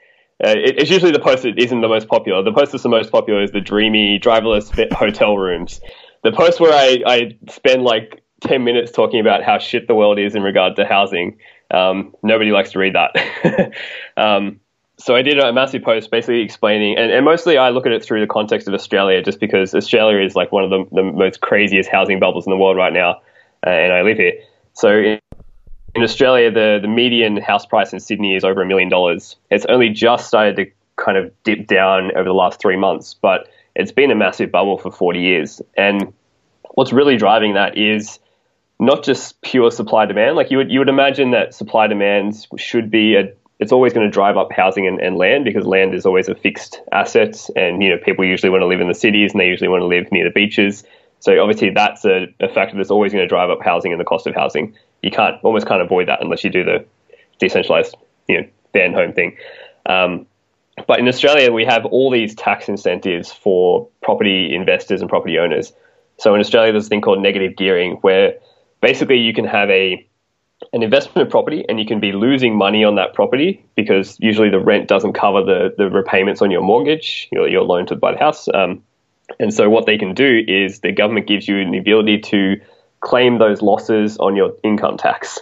uh, 0.44 0.54
it, 0.56 0.78
it's 0.78 0.90
usually 0.90 1.12
the 1.12 1.20
post 1.20 1.42
that 1.42 1.58
isn't 1.58 1.80
the 1.80 1.88
most 1.88 2.08
popular. 2.08 2.42
The 2.42 2.52
post 2.52 2.72
that's 2.72 2.82
the 2.82 2.88
most 2.88 3.10
popular 3.12 3.42
is 3.42 3.52
the 3.52 3.60
dreamy 3.60 4.18
driverless 4.18 4.92
hotel 4.92 5.36
rooms. 5.36 5.80
The 6.22 6.32
post 6.32 6.60
where 6.60 6.72
I, 6.72 7.02
I 7.06 7.38
spend 7.50 7.82
like 7.82 8.22
10 8.40 8.64
minutes 8.64 8.92
talking 8.92 9.20
about 9.20 9.42
how 9.42 9.58
shit 9.58 9.86
the 9.86 9.94
world 9.94 10.18
is 10.18 10.34
in 10.34 10.42
regard 10.42 10.76
to 10.76 10.86
housing. 10.86 11.38
Um, 11.70 12.14
nobody 12.22 12.50
likes 12.50 12.72
to 12.72 12.78
read 12.78 12.94
that. 12.94 13.72
um, 14.16 14.60
so 14.96 15.16
I 15.16 15.22
did 15.22 15.38
a 15.38 15.52
massive 15.52 15.82
post 15.82 16.10
basically 16.10 16.42
explaining, 16.42 16.96
and, 16.96 17.10
and, 17.10 17.24
mostly 17.24 17.58
I 17.58 17.70
look 17.70 17.84
at 17.84 17.92
it 17.92 18.04
through 18.04 18.20
the 18.20 18.32
context 18.32 18.68
of 18.68 18.74
Australia, 18.74 19.22
just 19.22 19.40
because 19.40 19.74
Australia 19.74 20.24
is 20.24 20.36
like 20.36 20.52
one 20.52 20.62
of 20.62 20.70
the, 20.70 20.84
the 20.92 21.02
most 21.02 21.40
craziest 21.40 21.90
housing 21.90 22.20
bubbles 22.20 22.46
in 22.46 22.50
the 22.50 22.56
world 22.56 22.76
right 22.76 22.92
now, 22.92 23.20
uh, 23.66 23.70
and 23.70 23.92
I 23.92 24.02
live 24.02 24.18
here. 24.18 24.34
So 24.74 24.90
in, 24.90 25.20
in 25.94 26.02
Australia, 26.02 26.50
the, 26.50 26.78
the 26.82 26.88
median 26.88 27.36
house 27.38 27.64
price 27.64 27.92
in 27.92 28.00
Sydney 28.00 28.36
is 28.36 28.44
over 28.44 28.62
a 28.62 28.66
million 28.66 28.88
dollars. 28.88 29.36
It's 29.50 29.64
only 29.66 29.88
just 29.88 30.28
started 30.28 30.56
to 30.56 30.66
kind 30.96 31.16
of 31.16 31.32
dip 31.42 31.66
down 31.66 32.16
over 32.16 32.24
the 32.24 32.34
last 32.34 32.60
three 32.60 32.76
months, 32.76 33.14
but 33.14 33.48
it's 33.74 33.92
been 33.92 34.10
a 34.10 34.14
massive 34.14 34.50
bubble 34.50 34.78
for 34.78 34.92
40 34.92 35.20
years. 35.20 35.62
And 35.76 36.12
what's 36.74 36.92
really 36.92 37.16
driving 37.16 37.54
that 37.54 37.76
is 37.76 38.18
not 38.78 39.04
just 39.04 39.40
pure 39.42 39.70
supply 39.70 40.06
demand. 40.06 40.36
Like 40.36 40.50
you 40.50 40.58
would 40.58 40.70
you 40.70 40.80
would 40.80 40.88
imagine 40.88 41.30
that 41.30 41.54
supply 41.54 41.86
demands 41.86 42.46
should 42.56 42.90
be 42.90 43.14
a 43.16 43.32
it's 43.60 43.72
always 43.72 43.92
going 43.92 44.06
to 44.06 44.10
drive 44.10 44.36
up 44.36 44.50
housing 44.52 44.86
and, 44.86 45.00
and, 45.00 45.16
land 45.16 45.44
because 45.44 45.64
land 45.64 45.94
is 45.94 46.04
always 46.04 46.28
a 46.28 46.34
fixed 46.34 46.80
asset 46.90 47.48
and 47.54 47.82
you 47.82 47.88
know 47.88 47.96
people 47.98 48.24
usually 48.24 48.50
want 48.50 48.62
to 48.62 48.66
live 48.66 48.80
in 48.80 48.88
the 48.88 48.94
cities 48.94 49.32
and 49.32 49.40
they 49.40 49.46
usually 49.46 49.68
want 49.68 49.80
to 49.80 49.86
live 49.86 50.10
near 50.10 50.24
the 50.24 50.30
beaches 50.30 50.82
so 51.24 51.40
obviously 51.40 51.70
that's 51.70 52.04
a, 52.04 52.26
a 52.38 52.48
factor 52.50 52.76
that's 52.76 52.90
always 52.90 53.10
going 53.10 53.24
to 53.24 53.28
drive 53.28 53.48
up 53.48 53.62
housing 53.62 53.92
and 53.92 54.00
the 54.00 54.04
cost 54.04 54.26
of 54.26 54.34
housing. 54.34 54.76
You 55.02 55.10
can't 55.10 55.42
almost 55.42 55.66
can't 55.66 55.80
avoid 55.80 56.06
that 56.08 56.22
unless 56.22 56.44
you 56.44 56.50
do 56.50 56.64
the 56.64 56.84
decentralized, 57.38 57.96
you 58.28 58.42
know, 58.42 58.48
ban 58.74 58.92
home 58.92 59.14
thing. 59.14 59.38
Um, 59.86 60.26
but 60.86 60.98
in 60.98 61.08
Australia, 61.08 61.50
we 61.50 61.64
have 61.64 61.86
all 61.86 62.10
these 62.10 62.34
tax 62.34 62.68
incentives 62.68 63.32
for 63.32 63.88
property 64.02 64.54
investors 64.54 65.00
and 65.00 65.08
property 65.08 65.38
owners. 65.38 65.72
So 66.18 66.34
in 66.34 66.40
Australia, 66.40 66.72
there's 66.72 66.86
a 66.86 66.88
thing 66.90 67.00
called 67.00 67.22
negative 67.22 67.56
gearing, 67.56 67.92
where 68.02 68.34
basically 68.82 69.16
you 69.16 69.32
can 69.32 69.46
have 69.46 69.70
a 69.70 70.06
an 70.74 70.82
investment 70.82 71.30
property 71.30 71.64
and 71.70 71.80
you 71.80 71.86
can 71.86 72.00
be 72.00 72.12
losing 72.12 72.54
money 72.54 72.84
on 72.84 72.96
that 72.96 73.14
property 73.14 73.64
because 73.76 74.18
usually 74.20 74.50
the 74.50 74.60
rent 74.60 74.88
doesn't 74.88 75.14
cover 75.14 75.42
the, 75.42 75.74
the 75.78 75.88
repayments 75.88 76.42
on 76.42 76.50
your 76.50 76.62
mortgage, 76.62 77.28
your, 77.32 77.48
your 77.48 77.62
loan 77.62 77.86
to 77.86 77.96
buy 77.96 78.12
the 78.12 78.18
house. 78.18 78.46
Um, 78.52 78.82
and 79.38 79.52
so 79.52 79.68
what 79.68 79.86
they 79.86 79.98
can 79.98 80.14
do 80.14 80.42
is 80.46 80.80
the 80.80 80.92
government 80.92 81.26
gives 81.26 81.48
you 81.48 81.68
the 81.70 81.78
ability 81.78 82.18
to 82.20 82.60
claim 83.00 83.38
those 83.38 83.62
losses 83.62 84.16
on 84.18 84.36
your 84.36 84.54
income 84.62 84.96
tax. 84.96 85.38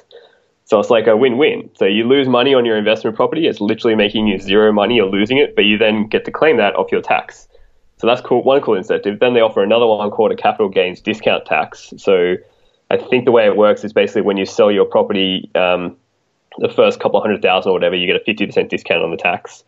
So 0.64 0.80
it's 0.80 0.90
like 0.90 1.06
a 1.06 1.16
win-win. 1.16 1.70
So 1.74 1.84
you 1.84 2.04
lose 2.04 2.28
money 2.28 2.54
on 2.54 2.64
your 2.64 2.76
investment 2.76 3.16
property, 3.16 3.46
it's 3.46 3.60
literally 3.60 3.94
making 3.94 4.26
you 4.26 4.38
zero 4.38 4.72
money, 4.72 4.96
you're 4.96 5.10
losing 5.10 5.38
it, 5.38 5.54
but 5.54 5.64
you 5.64 5.78
then 5.78 6.06
get 6.06 6.24
to 6.24 6.30
claim 6.30 6.56
that 6.56 6.74
off 6.76 6.90
your 6.90 7.02
tax. 7.02 7.48
So 7.98 8.06
that's 8.06 8.20
cool, 8.20 8.42
one 8.42 8.60
cool 8.62 8.74
incentive. 8.74 9.20
Then 9.20 9.34
they 9.34 9.40
offer 9.40 9.62
another 9.62 9.86
one 9.86 10.10
called 10.10 10.32
a 10.32 10.36
capital 10.36 10.68
gains 10.68 11.00
discount 11.00 11.46
tax. 11.46 11.92
So 11.98 12.36
I 12.90 12.96
think 12.96 13.26
the 13.26 13.32
way 13.32 13.46
it 13.46 13.56
works 13.56 13.84
is 13.84 13.92
basically 13.92 14.22
when 14.22 14.36
you 14.36 14.46
sell 14.46 14.72
your 14.72 14.84
property, 14.84 15.50
um, 15.54 15.96
the 16.58 16.68
first 16.68 17.00
couple 17.00 17.20
hundred 17.20 17.42
thousand 17.42 17.70
or 17.70 17.72
whatever, 17.74 17.94
you 17.94 18.06
get 18.06 18.16
a 18.16 18.24
fifty 18.24 18.44
percent 18.44 18.70
discount 18.70 19.02
on 19.02 19.10
the 19.10 19.16
tax. 19.16 19.62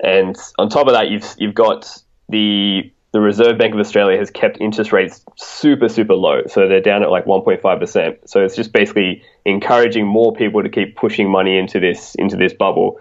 And 0.00 0.36
on 0.58 0.68
top 0.68 0.86
of 0.86 0.94
that, 0.94 1.10
you've 1.10 1.26
you've 1.38 1.54
got 1.54 1.88
the 2.28 2.90
the 3.12 3.20
Reserve 3.20 3.56
Bank 3.56 3.72
of 3.72 3.80
Australia 3.80 4.18
has 4.18 4.30
kept 4.30 4.60
interest 4.60 4.92
rates 4.92 5.24
super 5.36 5.88
super 5.88 6.14
low, 6.14 6.42
so 6.46 6.68
they're 6.68 6.80
down 6.80 7.02
at 7.02 7.10
like 7.10 7.24
1.5 7.24 7.78
percent. 7.80 8.28
So 8.28 8.44
it's 8.44 8.56
just 8.56 8.72
basically 8.72 9.22
encouraging 9.44 10.06
more 10.06 10.32
people 10.34 10.62
to 10.62 10.68
keep 10.68 10.96
pushing 10.96 11.30
money 11.30 11.58
into 11.58 11.80
this 11.80 12.14
into 12.16 12.36
this 12.36 12.52
bubble. 12.52 12.98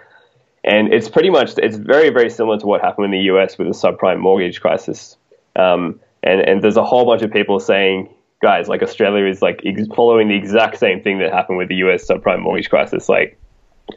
And 0.63 0.93
it's 0.93 1.09
pretty 1.09 1.29
much 1.29 1.57
it's 1.57 1.77
very 1.77 2.09
very 2.09 2.29
similar 2.29 2.57
to 2.59 2.65
what 2.65 2.81
happened 2.81 3.05
in 3.05 3.11
the 3.11 3.31
US 3.31 3.57
with 3.57 3.67
the 3.67 3.73
subprime 3.73 4.19
mortgage 4.19 4.61
crisis. 4.61 5.17
Um, 5.55 5.99
and 6.23 6.41
and 6.41 6.61
there's 6.61 6.77
a 6.77 6.85
whole 6.85 7.05
bunch 7.05 7.21
of 7.21 7.31
people 7.31 7.59
saying 7.59 8.13
guys, 8.41 8.67
like 8.67 8.83
Australia 8.83 9.25
is 9.25 9.41
like 9.41 9.61
ex- 9.65 9.87
following 9.95 10.27
the 10.27 10.35
exact 10.35 10.77
same 10.77 11.01
thing 11.01 11.19
that 11.19 11.33
happened 11.33 11.57
with 11.57 11.69
the 11.69 11.75
US 11.75 12.07
subprime 12.07 12.41
mortgage 12.41 12.69
crisis. 12.69 13.09
Like, 13.09 13.39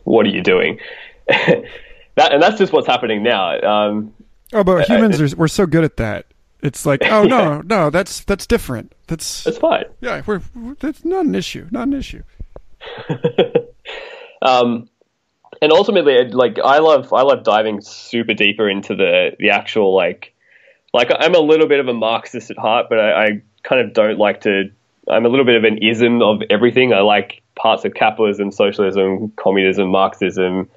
what 0.05 0.27
are 0.27 0.31
you 0.31 0.43
doing? 0.43 0.79
that 1.29 2.33
and 2.33 2.43
that's 2.43 2.59
just 2.59 2.73
what's 2.73 2.87
happening 2.87 3.23
now. 3.23 3.61
Um, 3.61 4.15
oh, 4.53 4.65
but 4.65 4.89
humans 4.89 5.21
are 5.21 5.37
we're 5.37 5.49
so 5.49 5.67
good 5.67 5.85
at 5.85 5.97
that. 5.99 6.27
It's 6.63 6.85
like, 6.85 7.03
oh 7.05 7.23
no, 7.25 7.63
no, 7.63 7.91
that's 7.91 8.21
that's 8.25 8.47
different. 8.47 8.95
That's 9.07 9.45
that's 9.45 9.59
fine. 9.59 9.87
Yeah, 10.01 10.23
we're 10.27 10.43
that's 10.81 11.05
not 11.05 11.25
an 11.25 11.35
issue. 11.35 11.69
Not 11.71 11.89
an 11.89 11.95
issue. 11.95 12.23
um, 14.43 14.89
and 15.63 15.73
ultimately, 15.73 16.29
like 16.29 16.59
I 16.63 16.79
love 16.79 17.13
I 17.13 17.23
love 17.23 17.45
diving 17.45 17.81
super 17.81 18.35
deeper 18.35 18.69
into 18.69 18.95
the 18.95 19.37
the 19.39 19.51
actual 19.51 19.95
like 19.95 20.35
like 20.93 21.11
I'm 21.17 21.35
a 21.35 21.41
little 21.41 21.69
bit 21.69 21.81
of 21.81 21.89
a 21.89 21.95
Marxist 21.95 22.51
at 22.51 22.59
heart, 22.59 22.87
but 22.89 22.99
I, 22.99 23.25
I 23.25 23.43
kind 23.63 23.81
of 23.81 23.93
don't 23.93 24.19
like 24.19 24.43
to. 24.43 24.71
I'm 25.09 25.25
a 25.25 25.29
little 25.29 25.47
bit 25.47 25.57
of 25.57 25.65
an 25.65 25.79
ism 25.79 26.23
of 26.23 26.43
everything. 26.51 26.93
I 26.93 27.01
like 27.01 27.43
parts 27.57 27.85
of 27.85 27.95
capitalism, 27.95 28.53
socialism, 28.53 29.33
communism, 29.37 29.89
Marxism, 29.89 30.69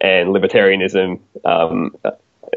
and 0.00 0.30
libertarianism. 0.30 1.20
Um, 1.44 1.94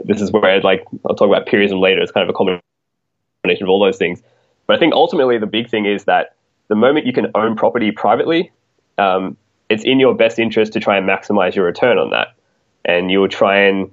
this 0.03 0.21
is 0.21 0.31
where 0.31 0.62
like 0.62 0.86
I'll 1.05 1.15
talk 1.15 1.27
about 1.27 1.45
purism 1.45 1.79
later. 1.79 2.01
It's 2.01 2.12
kind 2.12 2.27
of 2.27 2.34
a 2.34 2.38
combination 2.38 3.63
of 3.63 3.69
all 3.69 3.79
those 3.79 3.97
things. 3.97 4.21
But 4.67 4.75
I 4.75 4.79
think 4.79 4.93
ultimately 4.93 5.38
the 5.38 5.47
big 5.47 5.69
thing 5.69 5.86
is 5.86 6.05
that 6.05 6.36
the 6.67 6.75
moment 6.75 7.05
you 7.05 7.13
can 7.13 7.27
own 7.36 7.55
property 7.55 7.91
privately, 7.91 8.51
um, 8.97 9.38
it's 9.69 9.84
in 9.84 9.99
your 9.99 10.15
best 10.15 10.39
interest 10.39 10.73
to 10.73 10.79
try 10.79 10.97
and 10.97 11.08
maximize 11.08 11.55
your 11.55 11.65
return 11.65 11.97
on 11.97 12.10
that. 12.12 12.36
And 12.84 13.10
you'll 13.10 13.29
try 13.29 13.60
and 13.62 13.91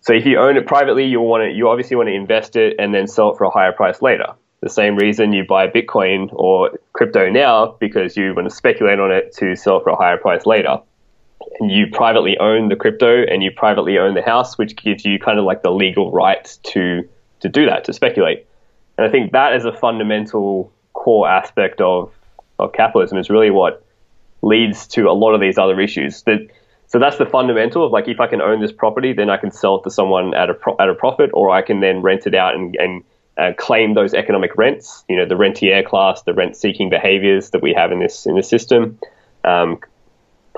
so 0.00 0.12
if 0.12 0.26
you 0.26 0.38
own 0.38 0.56
it 0.56 0.66
privately, 0.66 1.04
you 1.06 1.20
want 1.20 1.44
to 1.44 1.50
you 1.50 1.68
obviously 1.68 1.96
want 1.96 2.08
to 2.08 2.14
invest 2.14 2.56
it 2.56 2.76
and 2.78 2.94
then 2.94 3.06
sell 3.06 3.30
it 3.30 3.38
for 3.38 3.44
a 3.44 3.50
higher 3.50 3.72
price 3.72 4.02
later 4.02 4.34
the 4.64 4.70
same 4.70 4.96
reason 4.96 5.34
you 5.34 5.44
buy 5.44 5.68
Bitcoin 5.68 6.30
or 6.32 6.70
crypto 6.94 7.28
now 7.28 7.76
because 7.78 8.16
you 8.16 8.34
want 8.34 8.48
to 8.48 8.54
speculate 8.54 8.98
on 8.98 9.12
it 9.12 9.30
to 9.34 9.54
sell 9.54 9.78
for 9.80 9.90
a 9.90 9.96
higher 9.96 10.16
price 10.16 10.46
later. 10.46 10.78
And 11.60 11.70
you 11.70 11.86
privately 11.92 12.36
own 12.38 12.68
the 12.68 12.76
crypto 12.76 13.22
and 13.24 13.42
you 13.42 13.50
privately 13.50 13.98
own 13.98 14.14
the 14.14 14.22
house, 14.22 14.58
which 14.58 14.76
gives 14.76 15.04
you 15.04 15.18
kind 15.18 15.38
of 15.38 15.44
like 15.44 15.62
the 15.62 15.70
legal 15.70 16.10
right 16.10 16.58
to 16.64 17.08
to 17.40 17.48
do 17.48 17.66
that, 17.66 17.84
to 17.84 17.92
speculate. 17.92 18.46
And 18.96 19.06
I 19.06 19.10
think 19.10 19.32
that 19.32 19.54
is 19.54 19.64
a 19.64 19.72
fundamental 19.72 20.72
core 20.92 21.28
aspect 21.28 21.80
of 21.80 22.12
of 22.58 22.72
capitalism 22.72 23.18
is 23.18 23.28
really 23.30 23.50
what 23.50 23.84
leads 24.42 24.86
to 24.86 25.08
a 25.08 25.12
lot 25.12 25.34
of 25.34 25.40
these 25.40 25.58
other 25.58 25.80
issues. 25.80 26.22
That 26.22 26.48
so 26.86 26.98
that's 26.98 27.18
the 27.18 27.26
fundamental 27.26 27.84
of 27.84 27.92
like 27.92 28.08
if 28.08 28.20
I 28.20 28.26
can 28.26 28.40
own 28.40 28.60
this 28.60 28.72
property, 28.72 29.12
then 29.12 29.30
I 29.30 29.36
can 29.36 29.50
sell 29.50 29.76
it 29.76 29.84
to 29.84 29.90
someone 29.90 30.34
at 30.34 30.50
a 30.50 30.54
pro- 30.54 30.76
at 30.78 30.88
a 30.88 30.94
profit, 30.94 31.30
or 31.34 31.50
I 31.50 31.62
can 31.62 31.80
then 31.80 32.02
rent 32.02 32.26
it 32.26 32.34
out 32.34 32.54
and, 32.54 32.76
and 32.76 33.04
uh, 33.36 33.52
claim 33.58 33.94
those 33.94 34.14
economic 34.14 34.56
rents. 34.56 35.04
You 35.08 35.16
know, 35.16 35.26
the 35.26 35.36
rentier 35.36 35.82
class, 35.82 36.22
the 36.22 36.34
rent-seeking 36.34 36.90
behaviours 36.90 37.50
that 37.50 37.62
we 37.62 37.74
have 37.74 37.90
in 37.90 38.00
this 38.00 38.26
in 38.26 38.36
the 38.36 38.42
system. 38.42 38.98
Um, 39.42 39.80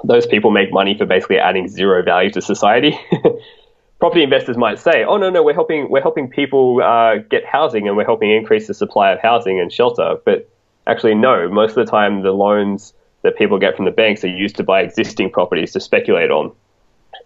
those 0.04 0.26
people 0.26 0.50
make 0.50 0.72
money 0.72 0.96
for 0.96 1.06
basically 1.06 1.38
adding 1.38 1.68
zero 1.68 2.02
value 2.02 2.30
to 2.30 2.42
society. 2.42 2.98
Property 3.98 4.22
investors 4.22 4.56
might 4.56 4.78
say, 4.78 5.04
"Oh 5.04 5.16
no, 5.16 5.30
no, 5.30 5.42
we're 5.42 5.54
helping 5.54 5.90
we're 5.90 6.02
helping 6.02 6.28
people 6.28 6.82
uh, 6.82 7.16
get 7.16 7.44
housing 7.46 7.88
and 7.88 7.96
we're 7.96 8.04
helping 8.04 8.30
increase 8.30 8.66
the 8.66 8.74
supply 8.74 9.10
of 9.10 9.20
housing 9.20 9.58
and 9.58 9.72
shelter." 9.72 10.16
But 10.24 10.48
actually, 10.86 11.14
no. 11.14 11.48
Most 11.48 11.76
of 11.76 11.86
the 11.86 11.90
time, 11.90 12.22
the 12.22 12.32
loans 12.32 12.92
that 13.22 13.36
people 13.36 13.58
get 13.58 13.74
from 13.74 13.86
the 13.86 13.90
banks 13.90 14.22
are 14.22 14.28
used 14.28 14.56
to 14.56 14.62
buy 14.62 14.82
existing 14.82 15.30
properties 15.30 15.72
to 15.72 15.80
speculate 15.80 16.30
on. 16.30 16.52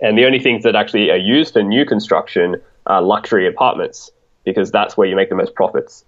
And 0.00 0.16
the 0.16 0.24
only 0.24 0.38
things 0.38 0.62
that 0.62 0.76
actually 0.76 1.10
are 1.10 1.16
used 1.16 1.52
for 1.52 1.62
new 1.62 1.84
construction 1.84 2.56
are 2.86 3.02
luxury 3.02 3.46
apartments 3.46 4.10
because 4.44 4.70
that's 4.70 4.96
where 4.96 5.06
you 5.06 5.16
make 5.16 5.28
the 5.28 5.34
most 5.34 5.54
profits. 5.54 6.04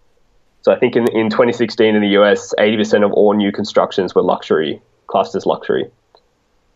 So 0.62 0.72
I 0.72 0.78
think 0.78 0.96
in, 0.96 1.08
in 1.12 1.28
2016 1.28 1.94
in 1.94 2.00
the 2.00 2.20
US, 2.20 2.54
80% 2.58 3.04
of 3.04 3.12
all 3.12 3.34
new 3.34 3.52
constructions 3.52 4.14
were 4.14 4.22
luxury, 4.22 4.80
classed 5.08 5.34
as 5.34 5.44
luxury. 5.44 5.90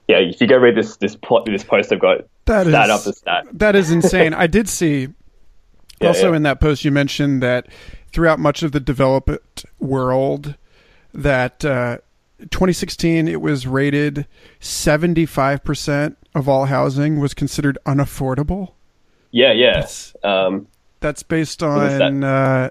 Yeah, 0.09 0.19
if 0.19 0.40
you 0.40 0.47
go 0.47 0.57
read 0.57 0.77
this 0.77 0.97
this 0.99 1.16
plot, 1.16 1.47
this 1.47 1.64
post 1.64 1.92
I've 1.92 2.01
got 2.01 2.19
that 2.45 2.66
stat 2.66 2.90
is, 2.90 3.07
up 3.07 3.14
stat. 3.14 3.45
That 3.53 3.75
is 3.77 3.90
insane. 3.90 4.35
I 4.45 4.47
did 4.47 4.69
see 4.69 5.09
Yeah, 6.01 6.09
also 6.09 6.31
yeah. 6.31 6.37
in 6.37 6.42
that 6.45 6.61
post 6.61 6.85
you 6.85 6.90
mentioned 6.92 7.42
that 7.42 7.66
throughout 8.12 8.38
much 8.38 8.62
of 8.62 8.73
the 8.73 8.81
developed 8.81 9.66
world 9.81 10.55
that 11.12 11.64
uh, 11.64 11.99
2016 12.40 13.27
it 13.29 13.40
was 13.40 13.66
rated 13.66 14.27
75% 14.61 16.16
of 16.35 16.49
all 16.49 16.66
housing 16.66 17.19
was 17.19 17.35
considered 17.35 17.79
unaffordable. 17.87 18.73
Yeah, 19.33 19.53
yeah. 19.53 19.73
That's- 19.75 20.14
Um, 20.23 20.69
That's 21.01 21.23
based 21.23 21.62
What 21.62 21.87
is 21.92 21.99
that? 21.99 22.03
on 22.03 22.25
uh, 22.25 22.71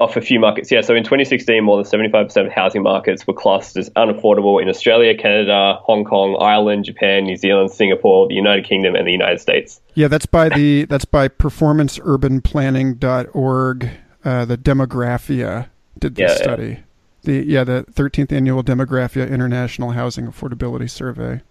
off 0.00 0.16
a 0.16 0.20
few 0.20 0.40
markets. 0.40 0.72
Yeah, 0.72 0.80
so 0.80 0.94
in 0.94 1.04
2016, 1.04 1.62
more 1.62 1.76
than 1.76 1.84
75% 1.84 2.46
of 2.46 2.52
housing 2.52 2.82
markets 2.82 3.26
were 3.26 3.34
classed 3.34 3.76
as 3.76 3.90
unaffordable 3.90 4.60
in 4.60 4.68
Australia, 4.68 5.16
Canada, 5.16 5.74
Hong 5.82 6.04
Kong, 6.04 6.36
Ireland, 6.40 6.86
Japan, 6.86 7.24
New 7.24 7.36
Zealand, 7.36 7.70
Singapore, 7.70 8.26
the 8.26 8.34
United 8.34 8.64
Kingdom, 8.66 8.94
and 8.94 9.06
the 9.06 9.12
United 9.12 9.40
States. 9.40 9.80
Yeah, 9.94 10.08
that's 10.08 10.26
by 10.26 10.48
the 10.48 10.86
that's 10.86 11.04
by 11.04 11.28
performanceurbanplanning.org. 11.28 13.90
Uh, 14.22 14.44
the 14.44 14.58
Demographia 14.58 15.68
did 15.98 16.14
this 16.14 16.30
Yeah, 16.30 16.36
yeah. 16.36 16.42
study. 16.42 16.78
The 17.22 17.44
yeah, 17.46 17.64
the 17.64 17.84
13th 17.92 18.32
annual 18.32 18.62
Demographia 18.64 19.28
International 19.30 19.90
Housing 19.90 20.26
Affordability 20.26 20.88
Survey. 20.90 21.42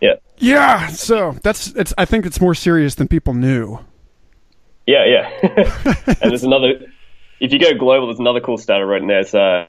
Yeah. 0.00 0.14
Yeah, 0.38 0.86
so 0.88 1.36
that's 1.42 1.68
it's 1.68 1.92
I 1.98 2.04
think 2.04 2.26
it's 2.26 2.40
more 2.40 2.54
serious 2.54 2.94
than 2.94 3.08
people 3.08 3.34
knew. 3.34 3.80
Yeah, 4.86 5.04
yeah. 5.04 5.30
and 6.20 6.30
there's 6.30 6.44
another. 6.44 6.74
If 7.40 7.52
you 7.52 7.58
go 7.58 7.74
global, 7.74 8.06
there's 8.06 8.18
another 8.18 8.40
cool 8.40 8.58
stat 8.58 8.78
I 8.78 8.82
wrote 8.82 9.02
in 9.02 9.08
there. 9.08 9.20
It's 9.20 9.34
uh, 9.34 9.66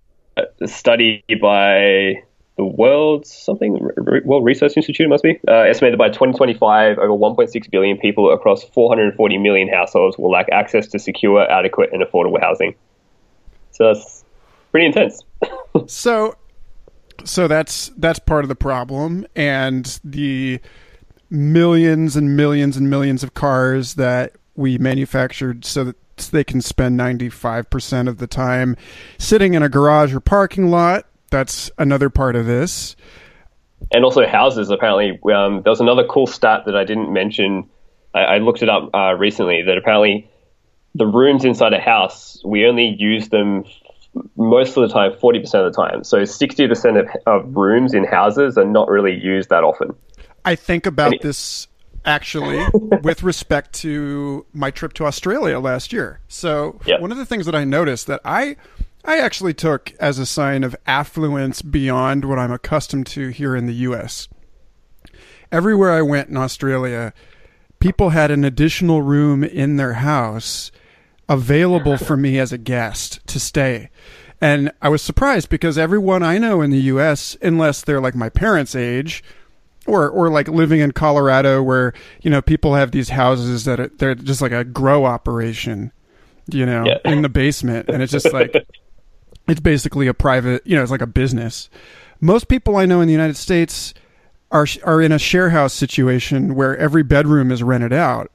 a 0.61 0.67
study 0.67 1.23
by 1.41 2.23
the 2.57 2.65
World 2.65 3.25
something 3.25 3.87
World 4.25 4.43
Research 4.43 4.73
Institute 4.75 5.05
it 5.05 5.09
must 5.09 5.23
be 5.23 5.39
uh, 5.47 5.51
estimated 5.51 5.99
by 5.99 6.07
2025 6.07 6.97
over 6.97 7.09
1.6 7.09 7.69
billion 7.69 7.97
people 7.97 8.33
across 8.33 8.63
440 8.63 9.37
million 9.37 9.67
households 9.67 10.17
will 10.17 10.31
lack 10.31 10.47
access 10.51 10.87
to 10.87 10.99
secure, 10.99 11.49
adequate, 11.49 11.91
and 11.93 12.03
affordable 12.03 12.41
housing. 12.41 12.73
So 13.71 13.93
that's 13.93 14.25
pretty 14.71 14.87
intense. 14.87 15.23
So 15.85 16.35
so 17.23 17.47
that's 17.47 17.91
that's 17.97 18.17
part 18.17 18.43
of 18.43 18.49
the 18.49 18.55
problem 18.55 19.27
and 19.35 19.99
the 20.03 20.59
millions 21.29 22.15
and 22.15 22.35
millions 22.35 22.77
and 22.77 22.89
millions 22.89 23.21
of 23.21 23.35
cars 23.35 23.93
that 23.93 24.33
we 24.55 24.79
manufactured 24.79 25.65
so 25.65 25.83
that 25.83 25.95
they 26.25 26.43
can 26.43 26.61
spend 26.61 26.99
95% 26.99 28.07
of 28.07 28.17
the 28.17 28.27
time 28.27 28.75
sitting 29.17 29.53
in 29.53 29.61
a 29.61 29.69
garage 29.69 30.13
or 30.13 30.19
parking 30.19 30.69
lot. 30.71 31.05
That's 31.29 31.69
another 31.77 32.09
part 32.09 32.35
of 32.35 32.45
this. 32.45 32.95
and 33.91 34.03
also 34.03 34.25
houses. 34.25 34.69
Apparently, 34.69 35.19
um, 35.31 35.61
there 35.61 35.71
was 35.71 35.81
another 35.81 36.05
cool 36.05 36.25
stat 36.27 36.63
that 36.65 36.75
I 36.75 36.83
didn't 36.83 37.11
mention. 37.13 37.69
I, 38.13 38.19
I 38.19 38.37
looked 38.39 38.63
it 38.63 38.69
up 38.69 38.89
uh, 38.95 39.13
recently. 39.13 39.61
That 39.61 39.77
apparently, 39.77 40.29
the 40.95 41.05
rooms 41.05 41.45
inside 41.45 41.73
a 41.73 41.79
house 41.79 42.41
we 42.43 42.65
only 42.65 42.95
use 42.97 43.29
them 43.29 43.65
most 44.35 44.75
of 44.77 44.87
the 44.87 44.93
time, 44.93 45.13
forty 45.19 45.39
percent 45.39 45.65
of 45.65 45.73
the 45.73 45.81
time. 45.81 46.03
So 46.03 46.25
sixty 46.25 46.67
percent 46.67 46.97
of, 46.97 47.07
of 47.25 47.55
rooms 47.55 47.93
in 47.93 48.03
houses 48.05 48.57
are 48.57 48.65
not 48.65 48.89
really 48.89 49.13
used 49.13 49.49
that 49.49 49.63
often. 49.63 49.93
I 50.45 50.55
think 50.55 50.85
about 50.85 51.07
Any- 51.07 51.19
this 51.19 51.67
actually, 52.07 52.65
with 53.03 53.21
respect 53.21 53.73
to 53.73 54.45
my 54.53 54.71
trip 54.71 54.93
to 54.93 55.05
Australia 55.05 55.59
last 55.59 55.93
year. 55.93 56.19
So, 56.27 56.79
Yep. 56.85 57.01
one 57.01 57.11
of 57.11 57.17
the 57.17 57.25
things 57.25 57.45
that 57.45 57.53
I 57.55 57.63
noticed 57.63 58.07
that 58.07 58.21
I 58.25 58.55
I 59.05 59.19
actually 59.19 59.53
took 59.53 59.93
as 60.01 60.19
a 60.19 60.25
sign 60.25 60.63
of 60.65 60.75
affluence 60.85 61.61
beyond 61.61 62.25
what 62.25 62.39
I'm 62.39 62.51
accustomed 62.51 63.07
to 63.07 63.29
here 63.29 63.55
in 63.55 63.65
the 63.65 63.73
US. 63.75 64.27
Everywhere 65.51 65.91
I 65.91 66.01
went 66.01 66.27
in 66.27 66.35
Australia, 66.35 67.13
people 67.79 68.09
had 68.09 68.31
an 68.31 68.43
additional 68.43 69.01
room 69.01 69.43
in 69.45 69.77
their 69.77 69.93
house 69.93 70.71
available 71.29 71.97
for 71.97 72.17
me 72.17 72.37
as 72.37 72.51
a 72.51 72.57
guest 72.57 73.25
to 73.27 73.39
stay. 73.39 73.89
And 74.41 74.71
I 74.81 74.89
was 74.89 75.01
surprised 75.01 75.49
because 75.49 75.77
everyone 75.77 76.21
I 76.21 76.37
know 76.37 76.61
in 76.61 76.69
the 76.71 76.81
US, 76.93 77.37
unless 77.41 77.81
they're 77.81 78.01
like 78.01 78.15
my 78.15 78.29
parents' 78.29 78.75
age, 78.75 79.23
or 79.87 80.09
or 80.09 80.29
like 80.29 80.47
living 80.47 80.79
in 80.79 80.91
Colorado 80.91 81.63
where, 81.63 81.93
you 82.21 82.29
know, 82.29 82.41
people 82.41 82.75
have 82.75 82.91
these 82.91 83.09
houses 83.09 83.65
that 83.65 83.79
are, 83.79 83.87
they're 83.97 84.15
just 84.15 84.41
like 84.41 84.51
a 84.51 84.63
grow 84.63 85.05
operation, 85.05 85.91
you 86.51 86.65
know, 86.65 86.85
Yeah. 86.85 86.97
in 87.11 87.21
the 87.21 87.29
basement 87.29 87.89
and 87.89 88.03
it's 88.03 88.11
just 88.11 88.31
like 88.33 88.53
it's 89.47 89.61
basically 89.61 90.07
a 90.07 90.13
private, 90.13 90.65
you 90.67 90.75
know, 90.75 90.81
it's 90.81 90.91
like 90.91 91.01
a 91.01 91.07
business. 91.07 91.69
Most 92.19 92.47
people 92.47 92.75
I 92.77 92.85
know 92.85 93.01
in 93.01 93.07
the 93.07 93.13
United 93.13 93.37
States 93.37 93.93
are 94.51 94.67
are 94.83 95.01
in 95.01 95.11
a 95.11 95.19
share 95.19 95.49
house 95.51 95.73
situation 95.73 96.55
where 96.55 96.77
every 96.77 97.03
bedroom 97.03 97.51
is 97.51 97.63
rented 97.63 97.93
out. 97.93 98.31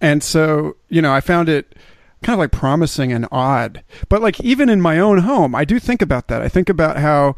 And 0.00 0.22
so, 0.22 0.76
you 0.88 1.00
know, 1.00 1.12
I 1.12 1.20
found 1.20 1.48
it 1.48 1.74
kind 2.22 2.34
of 2.34 2.38
like 2.38 2.52
promising 2.52 3.12
and 3.12 3.26
odd. 3.32 3.82
But 4.08 4.22
like 4.22 4.40
even 4.40 4.68
in 4.68 4.80
my 4.80 4.98
own 4.98 5.18
home, 5.18 5.54
I 5.54 5.64
do 5.64 5.78
think 5.78 6.02
about 6.02 6.28
that. 6.28 6.42
I 6.42 6.48
think 6.48 6.68
about 6.68 6.96
how 6.98 7.36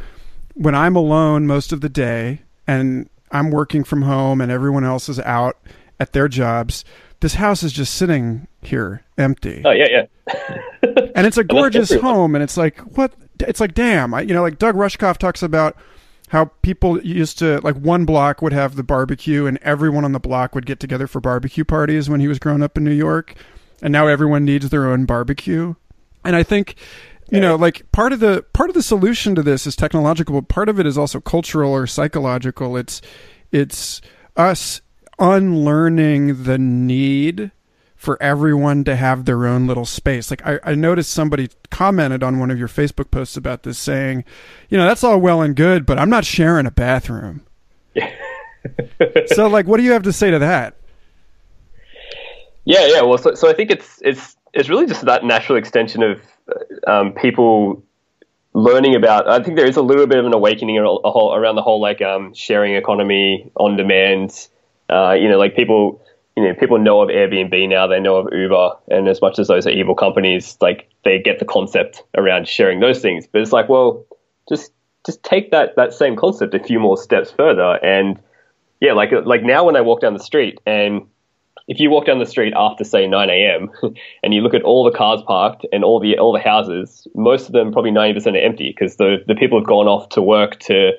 when 0.54 0.74
I'm 0.74 0.94
alone 0.96 1.46
most 1.46 1.72
of 1.72 1.80
the 1.82 1.88
day 1.88 2.42
and 2.66 3.08
I'm 3.35 3.51
working 3.51 3.85
from 3.85 4.03
home 4.03 4.40
and 4.40 4.51
everyone 4.51 4.85
else 4.85 5.09
is 5.09 5.18
out 5.20 5.59
at 6.01 6.12
their 6.12 6.29
jobs, 6.29 6.85
this 7.20 7.35
house 7.35 7.62
is 7.62 7.73
just 7.73 7.94
sitting 7.94 8.47
here 8.62 9.05
empty. 9.18 9.62
Oh 9.64 9.70
yeah, 9.70 9.87
yeah. 9.90 10.59
and 11.14 11.27
it's 11.27 11.37
a 11.37 11.44
gorgeous 11.44 11.92
home 11.92 12.35
and 12.35 12.42
it's 12.42 12.57
like 12.57 12.79
what? 12.97 13.12
It's 13.40 13.61
like 13.61 13.75
damn 13.75 14.14
I, 14.14 14.23
you 14.23 14.33
know 14.33 14.42
like 14.42 14.59
doug 14.59 14.77
rushkoff 14.77 15.18
talks 15.18 15.42
about 15.42 15.77
how 16.29 16.47
people 16.62 17.01
used 17.03 17.38
to 17.40 17.61
like 17.62 17.77
one 17.77 18.05
block 18.05 18.40
would 18.40 18.53
have 18.53 18.77
the 18.77 18.83
barbecue 18.83 19.47
and 19.47 19.59
everyone 19.59 20.05
on 20.05 20.12
the 20.12 20.20
block 20.20 20.55
would 20.55 20.66
get 20.66 20.81
together 20.81 21.07
for 21.07 21.20
barbecue 21.20 21.64
parties 21.64 22.09
when 22.09 22.20
he 22.20 22.29
was 22.29 22.38
growing 22.38 22.62
up 22.62 22.79
in 22.79 22.85
new 22.85 22.92
york 22.92 23.35
and 23.83 23.92
now 23.92 24.07
everyone 24.07 24.44
needs 24.44 24.70
their 24.70 24.87
own 24.87 25.05
barbecue. 25.05 25.75
And 26.25 26.37
i 26.37 26.42
think 26.42 26.77
you 27.30 27.40
know 27.40 27.56
like 27.56 27.90
part 27.92 28.12
of 28.12 28.20
the 28.20 28.44
part 28.52 28.70
of 28.70 28.74
the 28.74 28.82
solution 28.82 29.34
to 29.34 29.42
this 29.42 29.66
is 29.66 29.74
technological 29.74 30.40
but 30.40 30.48
part 30.48 30.68
of 30.68 30.78
it 30.78 30.87
is 30.87 30.98
also 30.98 31.20
cultural 31.20 31.72
or 31.72 31.87
psychological 31.87 32.76
it's 32.76 33.00
it's 33.50 34.00
us 34.37 34.80
unlearning 35.18 36.44
the 36.44 36.58
need 36.58 37.50
for 38.04 38.22
everyone 38.22 38.84
to 38.84 38.94
have 38.94 39.24
their 39.24 39.46
own 39.46 39.66
little 39.66 39.87
space. 39.87 40.30
Like 40.30 40.46
I, 40.46 40.60
I 40.62 40.74
noticed 40.74 41.10
somebody 41.10 41.48
commented 41.70 42.22
on 42.22 42.38
one 42.38 42.50
of 42.50 42.58
your 42.58 42.68
Facebook 42.68 43.10
posts 43.10 43.37
about 43.37 43.62
this 43.62 43.78
saying, 43.78 44.24
you 44.68 44.76
know, 44.76 44.84
that's 44.84 45.02
all 45.02 45.18
well 45.18 45.40
and 45.40 45.56
good, 45.56 45.87
but 45.87 45.98
I'm 45.98 46.10
not 46.10 46.26
sharing 46.26 46.66
a 46.66 46.70
bathroom. 46.70 47.46
so 49.28 49.48
like 49.48 49.66
what 49.66 49.78
do 49.78 49.82
you 49.82 49.92
have 49.92 50.02
to 50.02 50.12
say 50.12 50.30
to 50.30 50.38
that? 50.38 50.76
Yeah, 52.66 52.87
yeah. 52.87 53.02
Well, 53.02 53.18
so, 53.18 53.34
so 53.34 53.48
I 53.48 53.54
think 53.54 53.70
it's 53.70 54.00
it's 54.02 54.37
it's 54.52 54.68
really 54.68 54.87
just 54.87 55.04
that 55.04 55.24
natural 55.24 55.58
extension 55.58 56.02
of 56.02 56.20
um, 56.87 57.12
people 57.12 57.83
learning 58.52 58.94
about. 58.94 59.28
I 59.28 59.42
think 59.42 59.57
there 59.57 59.66
is 59.66 59.76
a 59.76 59.83
little 59.83 60.07
bit 60.07 60.18
of 60.18 60.26
an 60.26 60.33
awakening 60.35 60.78
around 60.78 61.57
the 61.57 61.62
whole 61.62 61.80
like 61.80 62.00
um, 62.02 62.35
sharing 62.35 62.74
economy, 62.74 63.50
on 63.57 63.76
demand. 63.76 64.48
Uh, 64.88 65.12
you 65.12 65.28
know, 65.28 65.38
like 65.38 65.57
people, 65.57 66.02
you 66.37 66.44
know, 66.44 66.54
people 66.54 66.78
know 66.78 67.00
of 67.00 67.09
Airbnb 67.09 67.68
now. 67.68 67.87
They 67.87 68.00
know 68.00 68.16
of 68.16 68.33
Uber, 68.33 68.70
and 68.88 69.09
as 69.09 69.20
much 69.20 69.38
as 69.38 69.48
those 69.48 69.66
are 69.66 69.70
evil 69.70 69.94
companies, 69.94 70.57
like 70.61 70.88
they 71.04 71.18
get 71.18 71.38
the 71.38 71.44
concept 71.44 72.02
around 72.16 72.48
sharing 72.48 72.80
those 72.80 73.00
things. 73.00 73.26
But 73.26 73.42
it's 73.42 73.52
like, 73.52 73.68
well, 73.68 74.04
just 74.48 74.72
just 75.07 75.22
take 75.22 75.50
that 75.50 75.76
that 75.76 75.92
same 75.92 76.16
concept 76.16 76.54
a 76.54 76.59
few 76.59 76.78
more 76.78 76.96
steps 76.96 77.30
further, 77.30 77.78
and 77.85 78.20
yeah, 78.80 78.92
like 78.92 79.11
like 79.24 79.42
now 79.42 79.64
when 79.64 79.76
I 79.76 79.80
walk 79.80 80.00
down 80.00 80.12
the 80.12 80.20
street 80.22 80.61
and 80.66 81.07
if 81.66 81.81
you 81.81 81.90
walk 81.90 82.07
down 82.07 82.18
the 82.18 82.27
street 82.27 82.53
after 82.57 82.85
say 82.85 83.07
9 83.07 83.31
a.m. 83.31 83.70
and 84.22 84.35
you 84.35 84.40
look 84.42 84.55
at 84.55 84.62
all 84.62 84.85
the 84.85 84.96
cars 84.96 85.22
parked 85.27 85.66
and 85.72 85.85
all 85.85 86.00
the 86.00 86.18
all 86.18 86.33
the 86.33 86.40
houses, 86.40 87.07
most 87.14 87.46
of 87.46 87.53
them 87.53 87.72
probably 87.72 87.90
90% 87.90 88.35
are 88.35 88.37
empty 88.38 88.74
because 88.77 88.96
the 88.96 89.18
the 89.27 89.35
people 89.35 89.59
have 89.59 89.66
gone 89.66 89.87
off 89.87 90.09
to 90.11 90.22
work 90.22 90.59
to 90.61 90.92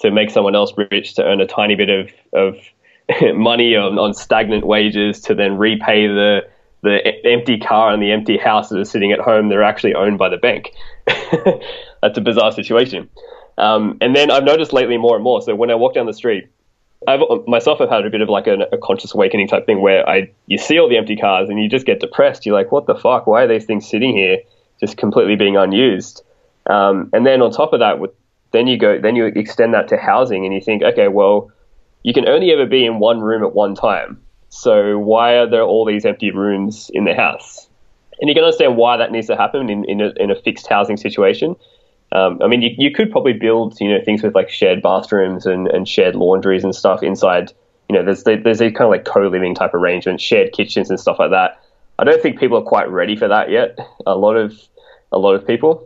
to 0.00 0.10
make 0.10 0.30
someone 0.30 0.54
else 0.54 0.72
rich 0.90 1.14
to 1.14 1.24
earn 1.24 1.40
a 1.40 1.46
tiny 1.46 1.74
bit 1.74 1.88
of 1.88 2.10
of 2.32 2.56
money 3.34 3.76
on, 3.76 3.98
on 3.98 4.14
stagnant 4.14 4.66
wages 4.66 5.20
to 5.20 5.34
then 5.34 5.56
repay 5.56 6.06
the 6.06 6.40
the 6.82 6.98
empty 7.26 7.58
car 7.58 7.92
and 7.92 8.02
the 8.02 8.10
empty 8.10 8.38
house 8.38 8.70
that 8.70 8.78
are 8.78 8.84
sitting 8.84 9.12
at 9.12 9.20
home. 9.20 9.48
They're 9.48 9.62
actually 9.62 9.94
owned 9.94 10.18
by 10.18 10.30
the 10.30 10.38
bank. 10.38 10.72
That's 11.06 12.16
a 12.16 12.22
bizarre 12.22 12.52
situation. 12.52 13.10
Um, 13.58 13.98
and 14.00 14.16
then 14.16 14.30
I've 14.30 14.44
noticed 14.44 14.72
lately 14.72 14.96
more 14.96 15.14
and 15.14 15.22
more. 15.22 15.42
So 15.42 15.54
when 15.54 15.70
I 15.70 15.74
walk 15.74 15.94
down 15.94 16.06
the 16.06 16.14
street, 16.14 16.48
I've 17.06 17.20
myself 17.46 17.78
have 17.78 17.88
had 17.88 18.04
a 18.04 18.10
bit 18.10 18.20
of 18.20 18.28
like 18.28 18.46
a, 18.46 18.66
a 18.72 18.78
conscious 18.78 19.14
awakening 19.14 19.48
type 19.48 19.64
thing 19.64 19.80
where 19.80 20.06
I 20.08 20.30
you 20.46 20.58
see 20.58 20.78
all 20.78 20.88
the 20.88 20.98
empty 20.98 21.16
cars 21.16 21.48
and 21.48 21.60
you 21.60 21.68
just 21.68 21.86
get 21.86 22.00
depressed. 22.00 22.44
You're 22.44 22.54
like, 22.54 22.72
what 22.72 22.86
the 22.86 22.94
fuck? 22.94 23.26
Why 23.26 23.44
are 23.44 23.48
these 23.48 23.64
things 23.64 23.88
sitting 23.88 24.14
here, 24.14 24.38
just 24.80 24.96
completely 24.98 25.36
being 25.36 25.56
unused? 25.56 26.22
Um, 26.68 27.08
and 27.12 27.26
then 27.26 27.40
on 27.40 27.50
top 27.52 27.72
of 27.72 27.80
that, 27.80 27.98
with 27.98 28.10
then 28.52 28.66
you 28.66 28.76
go 28.76 29.00
then 29.00 29.16
you 29.16 29.26
extend 29.26 29.72
that 29.74 29.88
to 29.88 29.96
housing 29.96 30.44
and 30.44 30.54
you 30.54 30.60
think, 30.60 30.82
okay, 30.82 31.08
well, 31.08 31.50
you 32.02 32.12
can 32.12 32.28
only 32.28 32.52
ever 32.52 32.66
be 32.66 32.84
in 32.84 32.98
one 32.98 33.20
room 33.20 33.42
at 33.44 33.54
one 33.54 33.74
time. 33.74 34.20
So 34.50 34.98
why 34.98 35.36
are 35.36 35.48
there 35.48 35.62
all 35.62 35.86
these 35.86 36.04
empty 36.04 36.30
rooms 36.32 36.90
in 36.92 37.04
the 37.04 37.14
house? 37.14 37.68
And 38.20 38.28
you 38.28 38.34
can 38.34 38.44
understand 38.44 38.76
why 38.76 38.98
that 38.98 39.10
needs 39.10 39.28
to 39.28 39.36
happen 39.36 39.70
in 39.70 39.84
in 39.86 40.00
a, 40.02 40.10
in 40.16 40.30
a 40.30 40.34
fixed 40.34 40.66
housing 40.66 40.98
situation. 40.98 41.56
Um, 42.12 42.40
I 42.42 42.48
mean, 42.48 42.62
you, 42.62 42.70
you 42.76 42.90
could 42.90 43.10
probably 43.10 43.32
build, 43.32 43.80
you 43.80 43.88
know, 43.88 44.02
things 44.04 44.22
with 44.22 44.34
like 44.34 44.50
shared 44.50 44.82
bathrooms 44.82 45.46
and, 45.46 45.68
and 45.68 45.86
shared 45.86 46.16
laundries 46.16 46.64
and 46.64 46.74
stuff 46.74 47.02
inside. 47.02 47.52
You 47.88 47.96
know, 47.96 48.04
there's 48.04 48.24
there's 48.24 48.58
these 48.58 48.72
kind 48.72 48.82
of 48.82 48.90
like 48.90 49.04
co-living 49.04 49.54
type 49.54 49.74
arrangements, 49.74 50.22
shared 50.22 50.52
kitchens 50.52 50.90
and 50.90 50.98
stuff 50.98 51.18
like 51.18 51.30
that. 51.30 51.60
I 51.98 52.04
don't 52.04 52.20
think 52.22 52.38
people 52.38 52.58
are 52.58 52.62
quite 52.62 52.90
ready 52.90 53.16
for 53.16 53.28
that 53.28 53.50
yet. 53.50 53.78
A 54.06 54.16
lot 54.16 54.36
of 54.36 54.58
a 55.12 55.18
lot 55.18 55.34
of 55.34 55.46
people. 55.46 55.84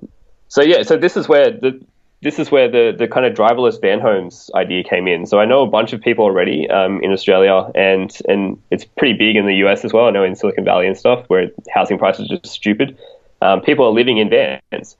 So 0.49 0.63
yeah, 0.63 0.83
so 0.83 0.97
this 0.97 1.17
is 1.17 1.29
where 1.29 1.51
the 1.51 1.85
this 2.23 2.39
is 2.39 2.51
where 2.51 2.71
the 2.71 2.95
the 2.97 3.09
kind 3.09 3.27
of 3.27 3.35
driverless 3.35 3.81
van 3.81 4.01
homes 4.01 4.51
idea 4.55 4.83
came 4.85 5.07
in. 5.07 5.27
So 5.27 5.39
I 5.41 5.45
know 5.45 5.63
a 5.63 5.67
bunch 5.67 5.93
of 5.93 6.01
people 6.01 6.25
already 6.25 6.69
um, 6.71 7.01
in 7.03 7.13
Australia, 7.13 7.71
and 7.75 8.17
and 8.29 8.61
it's 8.71 8.85
pretty 8.85 9.15
big 9.15 9.37
in 9.37 9.47
the 9.47 9.57
US 9.67 9.85
as 9.85 9.93
well. 9.93 10.07
I 10.07 10.11
know 10.11 10.25
in 10.25 10.37
Silicon 10.37 10.65
Valley 10.65 10.87
and 10.87 10.97
stuff 10.97 11.25
where 11.29 11.51
housing 11.73 11.99
prices 11.99 12.31
are 12.31 12.39
just 12.39 12.55
stupid. 12.55 12.97
Um, 13.43 13.61
people 13.61 13.85
are 13.85 13.93
living 13.93 14.19
in 14.19 14.31
vans, 14.31 14.97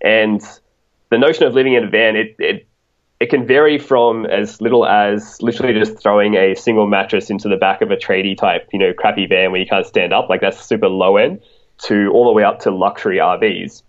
and 0.00 0.40
the 1.10 1.18
notion 1.18 1.44
of 1.44 1.54
living 1.54 1.74
in 1.74 1.84
a 1.84 1.90
van, 1.90 2.16
it, 2.16 2.36
it 2.38 2.66
it 3.20 3.30
can 3.30 3.46
vary 3.46 3.78
from 3.78 4.26
as 4.26 4.60
little 4.60 4.86
as 4.86 5.42
literally 5.42 5.76
just 5.78 5.98
throwing 6.00 6.36
a 6.36 6.54
single 6.54 6.86
mattress 6.86 7.30
into 7.30 7.48
the 7.48 7.56
back 7.56 7.82
of 7.82 7.90
a 7.90 7.96
tradie 7.96 8.36
type, 8.36 8.68
you 8.72 8.78
know, 8.78 8.92
crappy 8.92 9.26
van 9.26 9.50
where 9.50 9.60
you 9.60 9.66
can't 9.66 9.86
stand 9.86 10.12
up, 10.12 10.28
like 10.28 10.40
that's 10.40 10.64
super 10.64 10.88
low 10.88 11.16
end, 11.16 11.40
to 11.78 12.10
all 12.12 12.26
the 12.26 12.32
way 12.32 12.44
up 12.44 12.60
to 12.60 12.70
luxury 12.70 13.16
RVs. 13.16 13.82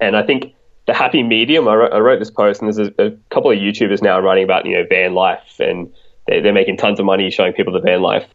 And 0.00 0.16
I 0.16 0.22
think 0.22 0.54
the 0.86 0.94
happy 0.94 1.22
medium, 1.22 1.68
I 1.68 1.74
wrote, 1.74 1.92
I 1.92 1.98
wrote 1.98 2.18
this 2.18 2.30
post, 2.30 2.62
and 2.62 2.72
there's 2.72 2.88
a, 2.88 3.06
a 3.06 3.10
couple 3.30 3.50
of 3.50 3.58
YouTubers 3.58 4.02
now 4.02 4.18
writing 4.18 4.44
about, 4.44 4.64
you 4.64 4.72
know, 4.72 4.84
van 4.88 5.14
life, 5.14 5.56
and 5.58 5.92
they, 6.26 6.40
they're 6.40 6.54
making 6.54 6.78
tons 6.78 6.98
of 6.98 7.04
money 7.04 7.30
showing 7.30 7.52
people 7.52 7.72
the 7.74 7.80
van 7.80 8.00
life. 8.00 8.26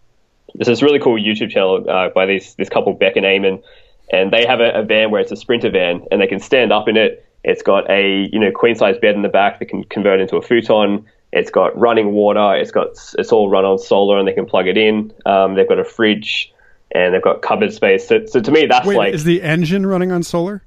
There's 0.54 0.68
this 0.68 0.84
really 0.84 1.00
cool 1.00 1.20
YouTube 1.20 1.50
channel 1.50 1.84
uh, 1.90 2.10
by 2.10 2.28
these, 2.28 2.54
this 2.56 2.70
couple, 2.70 2.94
Bec 2.94 3.16
and 3.16 3.26
Eamon, 3.26 3.64
and 4.12 4.32
they 4.32 4.46
have 4.46 4.60
a, 4.60 4.72
a 4.80 4.84
van 4.84 5.10
where 5.10 5.22
it's 5.22 5.32
a 5.32 5.36
sprinter 5.36 5.72
van, 5.72 6.06
and 6.12 6.22
they 6.22 6.28
can 6.28 6.40
stand 6.40 6.72
up 6.72 6.88
in 6.88 6.98
it. 6.98 7.25
It's 7.48 7.62
got 7.62 7.90
a 7.92 8.28
you 8.34 8.40
know 8.40 8.52
queen 8.52 8.76
size 8.76 8.98
bed 8.98 9.14
in 9.14 9.22
the 9.22 9.30
back 9.30 9.60
that 9.60 9.66
can 9.68 9.84
convert 9.84 10.20
into 10.20 10.36
a 10.36 10.42
futon. 10.42 11.06
It's 11.32 11.52
got 11.52 11.78
running 11.78 12.12
water. 12.12 12.56
It's 12.56 12.72
got 12.72 12.88
it's 13.20 13.32
all 13.32 13.50
run 13.50 13.66
on 13.66 13.78
solar, 13.78 14.18
and 14.18 14.28
they 14.28 14.34
can 14.34 14.48
plug 14.48 14.68
it 14.68 14.78
in. 14.78 15.14
Um, 15.28 15.54
they've 15.54 15.70
got 15.70 15.78
a 15.78 15.84
fridge, 15.86 16.52
and 16.92 17.14
they've 17.14 17.22
got 17.22 17.44
cupboard 17.44 17.72
space. 17.72 18.08
So, 18.08 18.26
so 18.26 18.40
to 18.40 18.52
me, 18.52 18.66
that's 18.66 18.88
Wait, 18.88 18.98
like 18.98 19.14
is 19.14 19.26
the 19.26 19.44
engine 19.44 19.86
running 19.86 20.12
on 20.12 20.24
solar? 20.24 20.64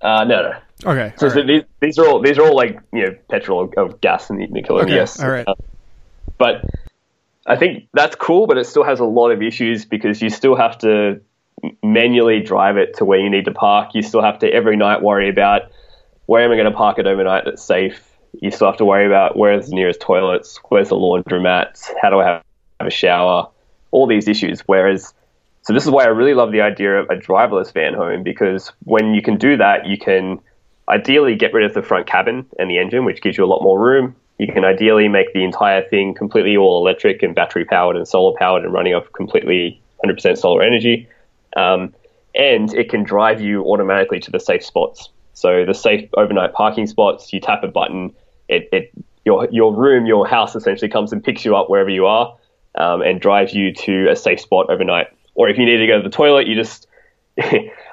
uh, 0.00 0.24
no, 0.24 0.42
no. 0.42 0.90
Okay. 0.90 1.14
So, 1.18 1.28
so 1.28 1.36
right. 1.36 1.46
these, 1.46 1.62
these 1.80 1.98
are 2.00 2.08
all 2.08 2.20
these 2.20 2.36
are 2.36 2.46
all 2.46 2.56
like 2.56 2.80
you 2.92 3.06
know 3.06 3.16
petrol 3.30 3.70
or, 3.76 3.80
or 3.80 3.88
gas 3.90 4.30
and 4.30 4.40
nuclear. 4.50 4.82
Okay, 4.82 4.94
yes, 4.94 5.22
all 5.22 5.30
right. 5.30 5.46
Uh, 5.46 5.54
but 6.36 6.64
I 7.46 7.54
think 7.54 7.88
that's 7.92 8.16
cool, 8.16 8.48
but 8.48 8.58
it 8.58 8.66
still 8.66 8.82
has 8.82 8.98
a 8.98 9.04
lot 9.04 9.30
of 9.30 9.40
issues 9.40 9.84
because 9.84 10.20
you 10.20 10.30
still 10.30 10.56
have 10.56 10.78
to 10.78 11.20
manually 11.82 12.40
drive 12.40 12.76
it 12.76 12.96
to 12.96 13.04
where 13.04 13.18
you 13.18 13.30
need 13.30 13.44
to 13.46 13.52
park. 13.52 13.90
You 13.94 14.02
still 14.02 14.22
have 14.22 14.38
to 14.40 14.52
every 14.52 14.76
night 14.76 15.02
worry 15.02 15.28
about 15.28 15.62
where 16.26 16.44
am 16.44 16.50
I 16.50 16.56
going 16.56 16.70
to 16.70 16.76
park 16.76 16.98
it 16.98 17.06
overnight 17.06 17.44
that's 17.44 17.62
safe. 17.62 18.10
You 18.40 18.50
still 18.50 18.66
have 18.66 18.78
to 18.78 18.84
worry 18.84 19.06
about 19.06 19.36
where's 19.36 19.68
the 19.68 19.74
nearest 19.74 20.00
toilets, 20.00 20.58
where's 20.68 20.88
the 20.88 20.96
laundromat, 20.96 21.80
how 22.00 22.10
do 22.10 22.20
I 22.20 22.24
have, 22.24 22.42
have 22.80 22.88
a 22.88 22.90
shower, 22.90 23.48
all 23.90 24.06
these 24.06 24.26
issues. 24.26 24.60
Whereas, 24.66 25.14
so 25.62 25.72
this 25.72 25.84
is 25.84 25.90
why 25.90 26.04
I 26.04 26.08
really 26.08 26.34
love 26.34 26.50
the 26.50 26.60
idea 26.60 26.98
of 26.98 27.08
a 27.10 27.14
driverless 27.14 27.72
van 27.72 27.94
home 27.94 28.22
because 28.22 28.72
when 28.84 29.14
you 29.14 29.22
can 29.22 29.36
do 29.36 29.56
that, 29.56 29.86
you 29.86 29.96
can 29.98 30.40
ideally 30.88 31.36
get 31.36 31.52
rid 31.52 31.64
of 31.64 31.74
the 31.74 31.82
front 31.82 32.06
cabin 32.06 32.46
and 32.58 32.68
the 32.68 32.78
engine, 32.78 33.04
which 33.04 33.22
gives 33.22 33.38
you 33.38 33.44
a 33.44 33.46
lot 33.46 33.62
more 33.62 33.80
room. 33.80 34.16
You 34.38 34.52
can 34.52 34.64
ideally 34.64 35.08
make 35.08 35.32
the 35.32 35.44
entire 35.44 35.82
thing 35.88 36.12
completely 36.12 36.56
all 36.56 36.84
electric 36.84 37.22
and 37.22 37.34
battery 37.34 37.64
powered 37.64 37.96
and 37.96 38.06
solar 38.06 38.36
powered 38.36 38.64
and 38.64 38.72
running 38.72 38.94
off 38.94 39.10
completely 39.12 39.80
100% 40.04 40.36
solar 40.36 40.62
energy. 40.62 41.08
Um, 41.56 41.94
and 42.34 42.72
it 42.74 42.88
can 42.88 43.04
drive 43.04 43.40
you 43.40 43.64
automatically 43.64 44.20
to 44.20 44.30
the 44.30 44.40
safe 44.40 44.64
spots. 44.64 45.10
So 45.34 45.64
the 45.64 45.74
safe 45.74 46.08
overnight 46.16 46.52
parking 46.52 46.86
spots, 46.86 47.32
you 47.32 47.40
tap 47.40 47.62
a 47.62 47.68
button, 47.68 48.12
it, 48.48 48.68
it 48.72 48.90
your 49.24 49.48
your 49.50 49.74
room, 49.74 50.06
your 50.06 50.26
house 50.26 50.54
essentially 50.54 50.88
comes 50.88 51.12
and 51.12 51.22
picks 51.22 51.44
you 51.44 51.56
up 51.56 51.70
wherever 51.70 51.90
you 51.90 52.06
are, 52.06 52.36
um, 52.76 53.02
and 53.02 53.20
drives 53.20 53.54
you 53.54 53.72
to 53.72 54.08
a 54.10 54.16
safe 54.16 54.40
spot 54.40 54.70
overnight. 54.70 55.08
Or 55.34 55.48
if 55.48 55.58
you 55.58 55.64
need 55.64 55.78
to 55.78 55.86
go 55.86 55.96
to 55.96 56.02
the 56.02 56.14
toilet, 56.14 56.46
you 56.46 56.54
just 56.54 56.86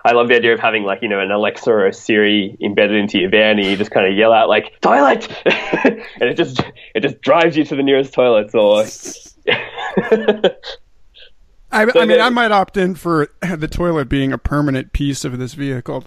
I 0.06 0.12
love 0.12 0.28
the 0.28 0.36
idea 0.36 0.54
of 0.54 0.60
having 0.60 0.84
like 0.84 1.02
you 1.02 1.08
know 1.08 1.20
an 1.20 1.32
Alexa 1.32 1.70
or 1.70 1.88
a 1.88 1.94
Siri 1.94 2.56
embedded 2.62 2.98
into 2.98 3.20
your 3.20 3.30
van, 3.30 3.58
and 3.58 3.68
you 3.68 3.76
just 3.76 3.92
kind 3.92 4.06
of 4.08 4.16
yell 4.16 4.34
out 4.34 4.50
like 4.50 4.80
"toilet," 4.82 5.28
and 5.46 6.04
it 6.22 6.36
just 6.38 6.62
it 6.94 7.02
just 7.02 7.22
drives 7.22 7.58
you 7.58 7.64
to 7.66 7.76
the 7.76 7.84
nearest 7.84 8.14
toilet 8.14 8.54
Or 8.54 8.86
I, 11.72 11.88
I 11.96 12.06
mean, 12.06 12.20
I 12.20 12.30
might 12.30 12.52
opt 12.52 12.78
in 12.78 12.96
for 12.96 13.30
the 13.42 13.68
toilet 13.68 14.10
being 14.10 14.32
a 14.32 14.38
permanent 14.38 14.94
piece 14.94 15.24
of 15.26 15.38
this 15.38 15.54
vehicle, 15.54 16.06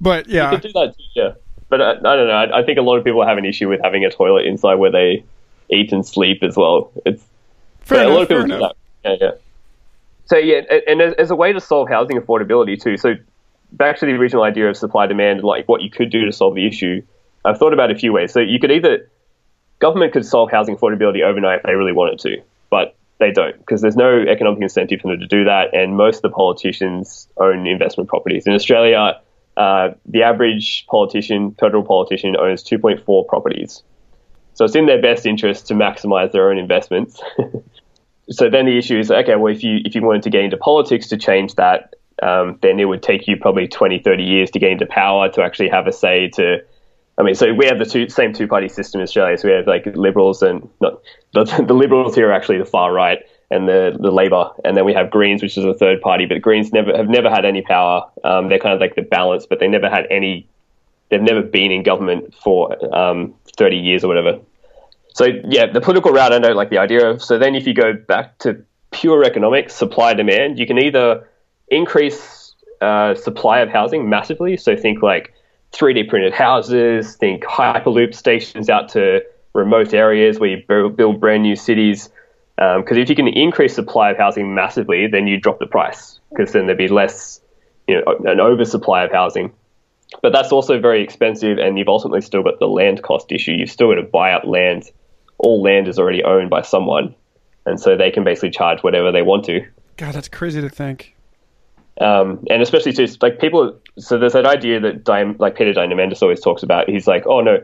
but 0.00 0.28
yeah, 0.28 0.50
you 0.50 0.58
could 0.58 0.62
do 0.68 0.72
that 0.72 0.94
too, 0.96 1.04
yeah. 1.14 1.32
But 1.68 1.80
uh, 1.80 1.94
I 2.04 2.16
don't 2.16 2.26
know. 2.26 2.32
I, 2.32 2.60
I 2.60 2.64
think 2.64 2.78
a 2.78 2.82
lot 2.82 2.96
of 2.96 3.04
people 3.04 3.26
have 3.26 3.38
an 3.38 3.44
issue 3.44 3.68
with 3.68 3.80
having 3.82 4.04
a 4.04 4.10
toilet 4.10 4.44
inside 4.44 4.74
where 4.74 4.90
they 4.90 5.24
eat 5.70 5.92
and 5.92 6.06
sleep 6.06 6.42
as 6.42 6.56
well. 6.56 6.92
It's 7.06 7.24
fair 7.80 7.98
yeah, 7.98 8.04
enough, 8.04 8.10
a 8.10 8.14
lot 8.14 8.22
of 8.22 8.28
people 8.28 8.46
do 8.46 8.54
enough. 8.54 8.72
that. 9.02 9.10
Yeah, 9.10 9.26
yeah. 9.26 9.34
So 10.26 10.36
yeah, 10.36 10.60
and 10.86 11.00
as, 11.00 11.14
as 11.14 11.30
a 11.30 11.36
way 11.36 11.52
to 11.52 11.60
solve 11.60 11.88
housing 11.88 12.18
affordability 12.18 12.80
too. 12.80 12.96
So 12.96 13.14
back 13.72 13.98
to 13.98 14.06
the 14.06 14.12
original 14.12 14.42
idea 14.42 14.68
of 14.68 14.76
supply 14.76 15.06
demand, 15.06 15.42
like 15.42 15.68
what 15.68 15.82
you 15.82 15.90
could 15.90 16.10
do 16.10 16.24
to 16.26 16.32
solve 16.32 16.54
the 16.54 16.66
issue. 16.66 17.02
I've 17.44 17.58
thought 17.58 17.72
about 17.72 17.90
a 17.90 17.94
few 17.94 18.12
ways. 18.12 18.32
So 18.32 18.40
you 18.40 18.60
could 18.60 18.70
either 18.70 19.10
government 19.78 20.12
could 20.12 20.24
solve 20.24 20.50
housing 20.50 20.76
affordability 20.76 21.22
overnight 21.22 21.58
if 21.58 21.62
they 21.64 21.74
really 21.74 21.92
wanted 21.92 22.20
to, 22.20 22.42
but 22.70 22.94
they 23.22 23.30
don't 23.30 23.56
because 23.58 23.80
there's 23.80 23.96
no 23.96 24.20
economic 24.20 24.60
incentive 24.60 25.00
for 25.00 25.08
them 25.08 25.20
to 25.20 25.26
do 25.26 25.44
that, 25.44 25.74
and 25.74 25.96
most 25.96 26.16
of 26.16 26.22
the 26.22 26.30
politicians 26.30 27.28
own 27.36 27.66
investment 27.66 28.08
properties 28.08 28.46
in 28.46 28.52
Australia. 28.52 29.20
Uh, 29.56 29.90
the 30.06 30.22
average 30.22 30.86
politician, 30.90 31.54
federal 31.60 31.82
politician, 31.82 32.36
owns 32.36 32.64
2.4 32.64 33.26
properties. 33.26 33.82
So 34.54 34.64
it's 34.64 34.74
in 34.74 34.86
their 34.86 35.00
best 35.00 35.26
interest 35.26 35.68
to 35.68 35.74
maximize 35.74 36.32
their 36.32 36.50
own 36.50 36.56
investments. 36.56 37.20
so 38.30 38.48
then 38.48 38.66
the 38.66 38.78
issue 38.78 38.98
is 38.98 39.10
okay, 39.10 39.36
well, 39.36 39.52
if 39.52 39.62
you 39.62 39.80
if 39.84 39.94
you 39.94 40.02
wanted 40.02 40.22
to 40.22 40.30
get 40.30 40.42
into 40.42 40.56
politics 40.56 41.08
to 41.08 41.16
change 41.16 41.54
that, 41.56 41.94
um, 42.22 42.58
then 42.62 42.80
it 42.80 42.84
would 42.84 43.02
take 43.02 43.26
you 43.26 43.36
probably 43.36 43.68
20, 43.68 44.00
30 44.00 44.22
years 44.22 44.50
to 44.52 44.58
get 44.58 44.70
into 44.70 44.86
power 44.86 45.28
to 45.30 45.42
actually 45.42 45.68
have 45.68 45.86
a 45.86 45.92
say 45.92 46.28
to. 46.30 46.64
I 47.22 47.24
mean, 47.24 47.36
so 47.36 47.54
we 47.54 47.66
have 47.66 47.78
the 47.78 47.84
two, 47.84 48.08
same 48.08 48.32
two 48.32 48.48
party 48.48 48.68
system 48.68 49.00
in 49.00 49.04
Australia. 49.04 49.38
So 49.38 49.46
we 49.46 49.54
have 49.54 49.68
like 49.68 49.86
liberals 49.94 50.42
and 50.42 50.68
not 50.80 51.00
the, 51.32 51.44
the 51.66 51.72
liberals 51.72 52.16
here 52.16 52.30
are 52.30 52.32
actually 52.32 52.58
the 52.58 52.64
far 52.64 52.92
right 52.92 53.20
and 53.48 53.68
the 53.68 53.96
the 54.00 54.10
Labor, 54.10 54.50
and 54.64 54.76
then 54.76 54.84
we 54.84 54.92
have 54.94 55.10
Greens, 55.10 55.40
which 55.40 55.56
is 55.56 55.64
a 55.64 55.74
third 55.74 56.00
party. 56.00 56.26
But 56.26 56.42
Greens 56.42 56.72
never 56.72 56.96
have 56.96 57.08
never 57.08 57.30
had 57.30 57.44
any 57.44 57.62
power. 57.62 58.10
Um, 58.24 58.48
they're 58.48 58.58
kind 58.58 58.74
of 58.74 58.80
like 58.80 58.96
the 58.96 59.02
balance, 59.02 59.46
but 59.46 59.60
they 59.60 59.68
never 59.68 59.88
had 59.88 60.06
any. 60.10 60.48
They've 61.10 61.22
never 61.22 61.42
been 61.42 61.70
in 61.70 61.82
government 61.82 62.34
for 62.34 62.74
um, 62.96 63.34
30 63.58 63.76
years 63.76 64.02
or 64.02 64.08
whatever. 64.08 64.40
So 65.14 65.26
yeah, 65.44 65.70
the 65.70 65.80
political 65.82 66.10
route 66.10 66.32
I 66.32 66.38
know 66.38 66.54
like 66.54 66.70
the 66.70 66.78
idea 66.78 67.06
of. 67.08 67.22
So 67.22 67.38
then 67.38 67.54
if 67.54 67.66
you 67.66 67.74
go 67.74 67.92
back 67.92 68.38
to 68.38 68.64
pure 68.90 69.22
economics, 69.22 69.74
supply 69.74 70.14
demand, 70.14 70.58
you 70.58 70.66
can 70.66 70.78
either 70.78 71.28
increase 71.68 72.54
uh, 72.80 73.14
supply 73.14 73.60
of 73.60 73.68
housing 73.68 74.08
massively. 74.08 74.56
So 74.56 74.74
think 74.74 75.02
like 75.02 75.34
3D 75.72 76.08
printed 76.08 76.32
houses, 76.32 77.16
think 77.16 77.44
hyperloop 77.44 78.14
stations 78.14 78.68
out 78.68 78.88
to 78.90 79.22
remote 79.54 79.94
areas 79.94 80.38
where 80.38 80.50
you 80.50 80.62
build, 80.66 81.20
brand 81.20 81.42
new 81.42 81.56
cities. 81.56 82.08
Because 82.56 82.96
um, 82.96 82.98
if 82.98 83.08
you 83.08 83.16
can 83.16 83.28
increase 83.28 83.74
supply 83.74 84.10
of 84.10 84.18
housing 84.18 84.54
massively, 84.54 85.06
then 85.06 85.26
you 85.26 85.40
drop 85.40 85.58
the 85.58 85.66
price 85.66 86.20
because 86.30 86.52
then 86.52 86.66
there'd 86.66 86.78
be 86.78 86.88
less, 86.88 87.40
you 87.88 87.96
know, 87.96 88.30
an 88.30 88.40
oversupply 88.40 89.04
of 89.04 89.12
housing. 89.12 89.52
But 90.20 90.32
that's 90.32 90.52
also 90.52 90.78
very 90.78 91.02
expensive, 91.02 91.58
and 91.58 91.78
you've 91.78 91.88
ultimately 91.88 92.20
still 92.20 92.42
got 92.42 92.58
the 92.58 92.68
land 92.68 93.02
cost 93.02 93.32
issue. 93.32 93.52
You've 93.52 93.70
still 93.70 93.88
got 93.88 93.94
to 93.94 94.02
buy 94.02 94.32
up 94.32 94.44
land. 94.44 94.90
All 95.38 95.62
land 95.62 95.88
is 95.88 95.98
already 95.98 96.22
owned 96.22 96.50
by 96.50 96.62
someone, 96.62 97.14
and 97.64 97.80
so 97.80 97.96
they 97.96 98.10
can 98.10 98.22
basically 98.22 98.50
charge 98.50 98.82
whatever 98.82 99.10
they 99.10 99.22
want 99.22 99.46
to. 99.46 99.66
God, 99.96 100.14
that's 100.14 100.28
crazy 100.28 100.60
to 100.60 100.68
think. 100.68 101.16
Um, 102.00 102.44
and 102.48 102.62
especially 102.62 102.92
to 102.94 103.16
like 103.20 103.38
people. 103.38 103.78
So 103.98 104.18
there's 104.18 104.32
that 104.32 104.46
idea 104.46 104.80
that 104.80 105.04
Diam, 105.04 105.38
like 105.38 105.56
Peter 105.56 105.72
Diamandis 105.72 106.22
always 106.22 106.40
talks 106.40 106.62
about. 106.62 106.88
He's 106.88 107.06
like, 107.06 107.26
oh 107.26 107.40
no, 107.40 107.58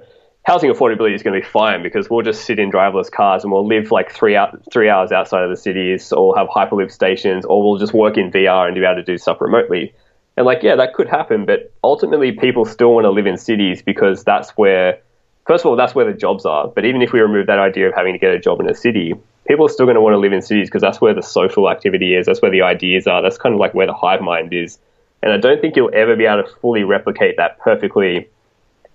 housing 0.48 0.70
affordability 0.70 1.14
is 1.14 1.22
going 1.22 1.34
to 1.34 1.46
be 1.46 1.50
fine 1.50 1.82
because 1.82 2.08
we'll 2.08 2.22
just 2.22 2.44
sit 2.44 2.58
in 2.58 2.70
driverless 2.70 3.10
cars 3.10 3.42
and 3.44 3.52
we'll 3.52 3.66
live 3.66 3.90
like 3.90 4.10
three 4.10 4.34
out, 4.34 4.58
three 4.72 4.88
hours 4.88 5.12
outside 5.12 5.44
of 5.44 5.50
the 5.50 5.56
cities, 5.56 6.12
or 6.12 6.36
have 6.36 6.48
hyperloop 6.48 6.90
stations, 6.90 7.44
or 7.44 7.62
we'll 7.62 7.78
just 7.78 7.92
work 7.92 8.16
in 8.16 8.30
VR 8.30 8.66
and 8.66 8.74
be 8.74 8.82
able 8.82 8.96
to 8.96 9.02
do 9.02 9.18
stuff 9.18 9.40
remotely. 9.40 9.94
And 10.38 10.46
like, 10.46 10.62
yeah, 10.62 10.76
that 10.76 10.94
could 10.94 11.08
happen, 11.08 11.44
but 11.44 11.72
ultimately, 11.84 12.32
people 12.32 12.64
still 12.64 12.94
want 12.94 13.04
to 13.04 13.10
live 13.10 13.26
in 13.26 13.36
cities 13.36 13.82
because 13.82 14.24
that's 14.24 14.50
where, 14.50 15.00
first 15.46 15.64
of 15.64 15.70
all, 15.70 15.76
that's 15.76 15.94
where 15.94 16.10
the 16.10 16.16
jobs 16.16 16.46
are. 16.46 16.68
But 16.68 16.84
even 16.84 17.02
if 17.02 17.12
we 17.12 17.20
remove 17.20 17.46
that 17.48 17.58
idea 17.58 17.88
of 17.88 17.94
having 17.94 18.12
to 18.12 18.18
get 18.18 18.30
a 18.30 18.38
job 18.38 18.60
in 18.60 18.70
a 18.70 18.74
city, 18.74 19.14
people 19.48 19.66
are 19.66 19.70
still 19.70 19.86
going 19.86 19.94
to 19.96 20.00
want 20.00 20.12
to 20.14 20.18
live 20.18 20.32
in 20.32 20.42
cities 20.42 20.68
because 20.68 20.82
that's 20.82 21.00
where 21.00 21.14
the 21.14 21.22
social 21.22 21.68
activity 21.70 22.14
is, 22.14 22.26
that's 22.26 22.42
where 22.42 22.50
the 22.50 22.62
ideas 22.62 23.06
are, 23.06 23.22
that's 23.22 23.38
kind 23.38 23.54
of 23.54 23.58
like 23.60 23.74
where 23.74 23.86
the 23.86 23.94
hive 23.94 24.20
mind 24.20 24.52
is. 24.52 24.78
And 25.22 25.32
I 25.32 25.38
don't 25.38 25.60
think 25.60 25.74
you'll 25.74 25.90
ever 25.92 26.14
be 26.14 26.26
able 26.26 26.44
to 26.44 26.48
fully 26.60 26.84
replicate 26.84 27.38
that 27.38 27.58
perfectly 27.58 28.28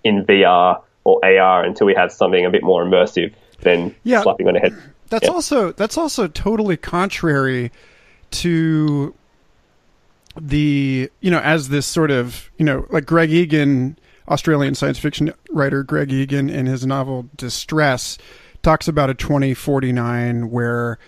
in 0.04 0.24
VR 0.24 0.80
or 1.04 1.24
AR 1.24 1.64
until 1.64 1.86
we 1.86 1.94
have 1.94 2.12
something 2.12 2.46
a 2.46 2.50
bit 2.50 2.62
more 2.62 2.84
immersive 2.84 3.34
than 3.60 3.94
Yeah. 4.04 4.22
slapping 4.22 4.48
on 4.48 4.56
a 4.56 4.60
head. 4.60 4.74
That's 5.10 5.26
Yeah. 5.26 5.32
also 5.32 5.72
that's 5.72 5.98
also 5.98 6.28
totally 6.28 6.76
contrary 6.78 7.70
to 8.32 9.14
the 10.40 11.10
you 11.20 11.30
know 11.30 11.38
as 11.40 11.68
this 11.68 11.86
sort 11.86 12.10
of 12.10 12.50
you 12.58 12.64
know 12.64 12.86
like 12.90 13.04
Greg 13.06 13.30
Egan, 13.30 13.96
Australian 14.28 14.74
science 14.74 14.98
fiction 14.98 15.32
writer 15.50 15.82
Greg 15.82 16.10
Egan, 16.12 16.48
in 16.50 16.66
his 16.66 16.86
novel 16.86 17.28
Distress, 17.36 18.18
talks 18.64 18.88
about 18.88 19.10
a 19.10 19.14
2049 19.14 20.50
where 20.50 20.98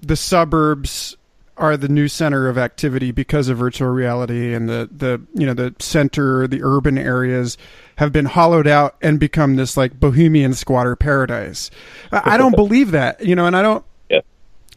the 0.00 0.16
suburbs 0.16 1.16
are 1.56 1.76
the 1.76 1.88
new 1.88 2.06
center 2.06 2.48
of 2.48 2.58
activity 2.58 3.10
because 3.12 3.48
of 3.48 3.56
virtual 3.56 3.88
reality 3.88 4.52
and 4.52 4.68
the 4.68 4.88
the 4.92 5.22
you 5.32 5.46
know 5.46 5.54
the 5.54 5.74
center 5.78 6.46
the 6.46 6.60
urban 6.62 6.98
areas 6.98 7.56
have 7.96 8.12
been 8.12 8.26
hollowed 8.26 8.66
out 8.66 8.96
and 9.00 9.18
become 9.18 9.56
this 9.56 9.74
like 9.74 9.98
bohemian 9.98 10.52
squatter 10.52 10.94
paradise 10.94 11.70
i, 12.12 12.36
don't 12.36 12.54
believe 12.56 12.90
that 12.90 13.24
you 13.24 13.34
know 13.34 13.46
and 13.46 13.56
i 13.56 13.62
don't 13.62 13.84
Yeah. 14.10 14.20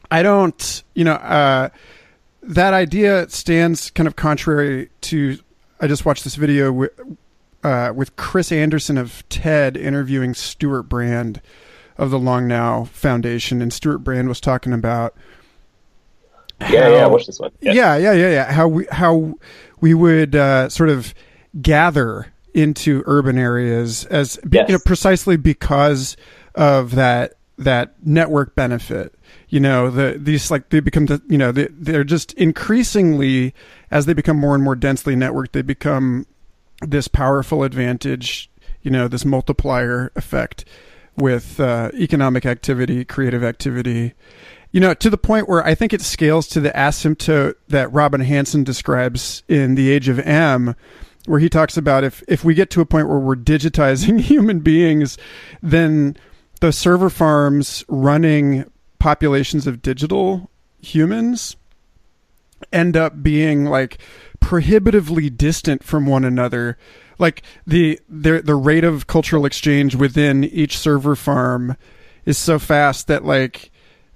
i 0.10 0.24
don't 0.24 0.84
you 0.94 1.04
know 1.04 1.16
uh 1.16 1.68
that 2.44 2.74
idea 2.74 3.28
stands 3.30 3.92
kind 3.92 4.08
of 4.08 4.16
contrary 4.16 4.90
to 5.02 5.38
i 5.82 5.88
just 5.88 6.06
watched 6.06 6.24
this 6.24 6.36
video 6.36 6.72
with 6.72 6.92
uh, 7.62 7.92
with 7.94 8.16
Chris 8.16 8.54
Anderson 8.54 8.98
of 8.98 9.28
TED 9.28 9.76
interviewing 9.76 10.34
Stewart 10.34 10.88
Brand 10.88 11.42
of 12.00 12.10
the 12.10 12.18
Long 12.18 12.48
Now 12.48 12.86
Foundation, 12.86 13.62
and 13.62 13.72
Stewart 13.72 14.04
Brand 14.04 14.28
was 14.30 14.40
talking 14.42 14.74
about 14.74 15.14
Yeah, 16.62 16.90
yeah, 16.90 17.06
watch 17.08 17.26
this 17.28 17.40
one. 17.40 17.52
yeah, 17.62 17.96
yeah, 17.96 18.14
yeah, 18.14 18.30
yeah. 18.30 18.52
How 18.52 18.68
we 18.68 18.88
how 18.92 19.36
we 19.82 19.94
would 19.94 20.36
uh, 20.36 20.70
sort 20.70 20.90
of 20.90 21.14
gather 21.62 22.34
into 22.54 23.04
urban 23.06 23.38
areas 23.38 24.06
as 24.06 24.40
Yes. 24.52 24.68
you 24.70 24.74
know 24.74 24.80
precisely 24.86 25.38
because 25.38 26.18
of 26.56 26.96
that 26.96 27.34
that 27.58 27.96
network 28.06 28.56
benefit. 28.56 29.14
You 29.50 29.60
know, 29.60 29.90
the 29.90 30.18
these 30.20 30.50
like 30.50 30.70
they 30.70 30.80
become 30.80 31.06
the 31.06 31.22
you 31.28 31.38
know 31.38 31.52
they, 31.52 31.68
they're 31.72 32.04
just 32.04 32.34
increasingly 32.34 33.54
as 33.92 34.06
they 34.06 34.14
become 34.14 34.38
more 34.38 34.56
and 34.56 34.64
more 34.64 34.76
densely 34.76 35.16
networked, 35.16 35.52
they 35.52 35.62
become 35.62 36.26
this 36.82 37.08
powerful 37.08 37.64
advantage. 37.64 38.50
You 38.82 38.92
know, 38.92 39.08
this 39.10 39.26
multiplier 39.26 40.12
effect 40.16 40.64
with 41.20 41.60
uh, 41.60 41.92
economic 41.94 42.46
activity, 42.46 43.06
creative 43.06 43.44
activity, 43.44 44.14
you 44.72 44.80
know, 44.80 44.94
to 44.94 45.10
the 45.10 45.18
point 45.18 45.50
where 45.50 45.66
I 45.66 45.76
think 45.76 45.94
it 45.94 46.02
scales 46.02 46.48
to 46.50 46.60
the 46.60 46.72
asymptote 46.72 47.56
that 47.68 47.92
Robin 47.92 48.22
Hanson 48.22 48.64
describes 48.64 49.44
in 49.48 49.76
The 49.76 49.90
Age 49.92 50.08
of 50.08 50.20
Em, 50.20 50.76
where 51.26 51.40
he 51.40 51.50
talks 51.50 51.78
about 51.78 52.04
if 52.04 52.24
if 52.28 52.44
we 52.44 52.54
get 52.54 52.70
to 52.72 52.82
a 52.82 52.86
point 52.86 53.08
where 53.08 53.20
we're 53.20 53.36
digitizing 53.36 54.20
human 54.22 54.60
beings, 54.60 55.18
then 55.62 56.18
the 56.60 56.72
server 56.72 57.10
farms 57.10 57.84
running 57.88 58.70
populations 59.00 59.66
of 59.66 59.82
digital 59.82 60.50
humans 60.82 61.56
end 62.72 62.98
up 62.98 63.24
being 63.24 63.66
like 63.66 63.98
prohibitively 64.40 65.30
distant 65.30 65.84
from 65.84 66.06
one 66.06 66.26
another 66.26 66.78
like 67.20 67.44
the 67.68 68.00
the 68.10 68.42
the 68.42 68.56
rate 68.56 68.84
of 68.84 69.08
cultural 69.08 69.46
exchange 69.46 69.96
within 69.96 70.44
each 70.44 70.78
server 70.78 71.16
farm 71.16 71.76
is 72.26 72.38
so 72.38 72.58
fast 72.60 73.08
that 73.08 73.26
like 73.26 73.72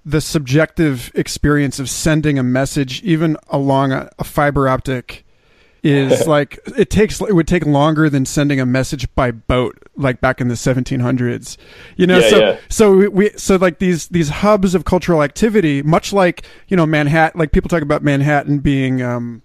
the 0.06 0.22
subjective 0.22 1.12
experience 1.16 1.80
of 1.80 1.89
sending 1.89 2.38
a 2.38 2.43
message 2.43 3.01
even 3.04 3.38
along 3.49 3.91
a, 3.91 4.10
a 4.20 4.24
fiber 4.24 4.68
optic 4.68 5.26
is 5.82 6.28
like 6.28 6.60
it 6.78 6.89
takes 6.89 7.20
it 7.22 7.34
would 7.34 7.47
take 7.47 7.66
longer 7.66 8.10
than 8.10 8.26
sending 8.26 8.60
a 8.60 8.66
message 8.66 9.14
by 9.16 9.32
boat 9.32 9.78
like 9.95 10.22
back 10.22 10.39
in 10.41 10.47
the 10.47 10.56
1700s 10.56 11.58
you 11.97 12.08
know 12.08 12.20
Yeah, 12.20 12.30
so 12.30 12.39
yeah. 12.39 12.58
so 12.70 13.10
we 13.10 13.30
so 13.36 13.56
like 13.58 13.80
these 13.80 14.08
these 14.10 14.30
hubs 14.30 14.76
of 14.76 14.86
cultural 14.86 15.22
activity 15.24 15.82
much 15.82 16.14
like 16.14 16.45
you 16.68 16.78
know 16.78 16.86
manhattan 16.86 17.39
like 17.39 17.51
people 17.51 17.70
talk 17.70 17.82
about 17.82 18.01
manhattan 18.04 18.60
being 18.60 19.01
um 19.01 19.41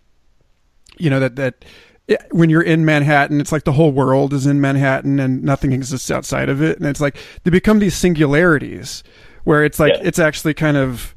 you 0.96 1.11
know 1.11 1.20
that 1.20 1.36
that 1.36 1.64
yeah, 2.09 2.16
when 2.30 2.50
you're 2.50 2.62
in 2.62 2.84
Manhattan, 2.84 3.40
it's 3.40 3.52
like 3.52 3.64
the 3.64 3.72
whole 3.72 3.92
world 3.92 4.32
is 4.32 4.46
in 4.46 4.61
Manhattan 4.61 5.20
and 5.20 5.42
nothing 5.42 5.72
exists 5.72 6.11
outside 6.11 6.48
of 6.48 6.62
it. 6.62 6.78
And 6.78 6.86
it's 6.86 7.00
like 7.00 7.16
they 7.44 7.50
become 7.50 7.78
these 7.78 7.94
singularities 7.96 9.04
where 9.44 9.64
it's 9.64 9.78
like 9.78 9.92
Yeah. 9.94 10.00
it's 10.02 10.18
actually 10.18 10.54
kind 10.54 10.76
of. 10.76 11.14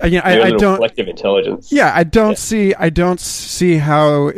Uh, 0.00 0.04
I, 0.04 0.06
you 0.06 0.16
know, 0.18 0.22
I, 0.24 0.42
I 0.44 0.50
don't. 0.50 0.76
collective 0.76 1.08
intelligence. 1.08 1.70
Yeah, 1.72 1.92
I 1.94 2.04
don't 2.04 2.30
Yeah. 2.30 2.34
see. 2.36 2.74
I 2.74 2.88
don't 2.88 3.20
see 3.20 3.76
how. 3.76 4.32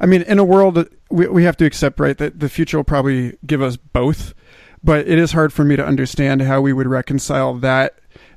I 0.00 0.06
mean, 0.06 0.22
in 0.22 0.38
a 0.38 0.44
world 0.44 0.88
we 1.10 1.26
we 1.28 1.44
have 1.44 1.56
to 1.58 1.64
accept, 1.64 2.00
right, 2.00 2.16
that 2.18 2.40
the 2.40 2.48
future 2.48 2.76
will 2.78 2.84
probably 2.84 3.36
give 3.46 3.62
us 3.62 3.76
both, 3.76 4.34
but 4.82 5.06
it 5.06 5.18
is 5.18 5.32
hard 5.32 5.52
for 5.52 5.64
me 5.64 5.76
to 5.76 5.84
understand 5.84 6.42
how 6.42 6.60
we 6.60 6.72
would 6.72 6.86
reconcile 6.86 7.54
that 7.54 7.94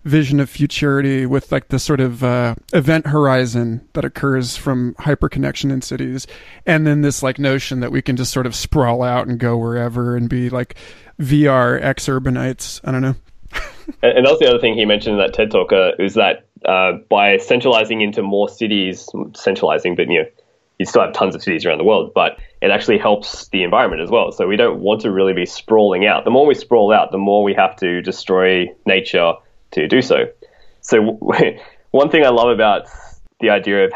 vision 0.09 0.39
of 0.39 0.49
futurity 0.49 1.25
with 1.25 1.51
like 1.51 1.69
the 1.69 1.79
sort 1.79 1.99
of 2.01 2.23
uh, 2.23 2.55
event 2.73 3.07
horizon 3.07 3.87
that 3.93 4.03
occurs 4.03 4.57
from 4.57 4.95
hyperconnection 4.95 5.71
in 5.71 5.81
cities, 5.81 6.27
and 6.65 6.85
then 6.85 7.01
this 7.01 7.23
like 7.23 7.39
notion 7.39 7.79
that 7.79 7.91
we 7.91 8.01
can 8.01 8.17
just 8.17 8.33
sort 8.33 8.45
of 8.45 8.55
sprawl 8.55 9.03
out 9.03 9.27
and 9.27 9.39
go 9.39 9.55
wherever 9.55 10.17
and 10.17 10.29
be 10.29 10.49
like 10.49 10.75
VR 11.19 11.81
ex 11.81 12.07
urbanites. 12.07 12.81
I 12.83 12.91
don't 12.91 13.01
know. 13.01 13.15
And, 14.03 14.19
and 14.19 14.25
that's 14.27 14.37
the 14.37 14.47
other 14.47 14.59
thing 14.59 14.75
he 14.75 14.85
mentioned 14.85 15.13
in 15.13 15.19
that 15.19 15.33
TED 15.33 15.49
talk 15.49 15.73
uh, 15.73 15.93
is 15.97 16.13
that 16.13 16.45
uh, 16.63 16.99
by 17.09 17.37
centralizing 17.37 18.01
into 18.01 18.21
more 18.21 18.47
cities, 18.47 19.09
centralizing, 19.33 19.95
but 19.95 20.07
you 20.07 20.19
know, 20.19 20.29
you 20.77 20.85
still 20.85 21.01
have 21.01 21.11
tons 21.11 21.33
of 21.33 21.41
cities 21.41 21.65
around 21.65 21.79
the 21.79 21.83
world, 21.83 22.11
but 22.13 22.39
it 22.61 22.69
actually 22.69 22.99
helps 22.99 23.47
the 23.49 23.63
environment 23.63 24.03
as 24.03 24.11
well. 24.11 24.31
So 24.31 24.47
we 24.47 24.57
don't 24.57 24.79
want 24.79 25.01
to 25.01 25.11
really 25.11 25.33
be 25.33 25.47
sprawling 25.47 26.05
out. 26.05 26.23
The 26.23 26.29
more 26.29 26.45
we 26.45 26.53
sprawl 26.53 26.93
out, 26.93 27.11
the 27.11 27.17
more 27.17 27.43
we 27.43 27.55
have 27.55 27.75
to 27.77 28.03
destroy 28.03 28.67
nature 28.85 29.33
to 29.71 29.87
do 29.87 30.01
so. 30.01 30.25
So 30.81 31.01
one 31.91 32.09
thing 32.09 32.25
I 32.25 32.29
love 32.29 32.49
about 32.49 32.87
the 33.39 33.49
idea 33.49 33.85
of 33.85 33.93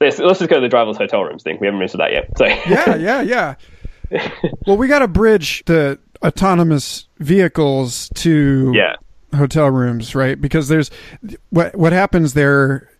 let's, 0.00 0.18
let's 0.18 0.38
just 0.38 0.50
go 0.50 0.60
to 0.60 0.68
the 0.68 0.74
driverless 0.74 0.96
hotel 0.96 1.22
rooms 1.24 1.42
thing. 1.42 1.58
We 1.60 1.66
haven't 1.66 1.80
mentioned 1.80 2.00
that 2.00 2.12
yet. 2.12 2.36
So 2.36 2.46
yeah, 2.46 2.94
yeah, 2.96 3.20
yeah. 3.22 3.54
well, 4.66 4.76
we 4.76 4.88
got 4.88 5.00
to 5.00 5.08
bridge 5.08 5.62
the 5.66 5.98
autonomous 6.24 7.06
vehicles 7.18 8.10
to 8.14 8.72
yeah, 8.74 8.96
hotel 9.36 9.68
rooms, 9.68 10.14
right? 10.14 10.40
Because 10.40 10.68
there's 10.68 10.90
what 11.50 11.76
what 11.76 11.92
happens 11.92 12.34
there 12.34 12.90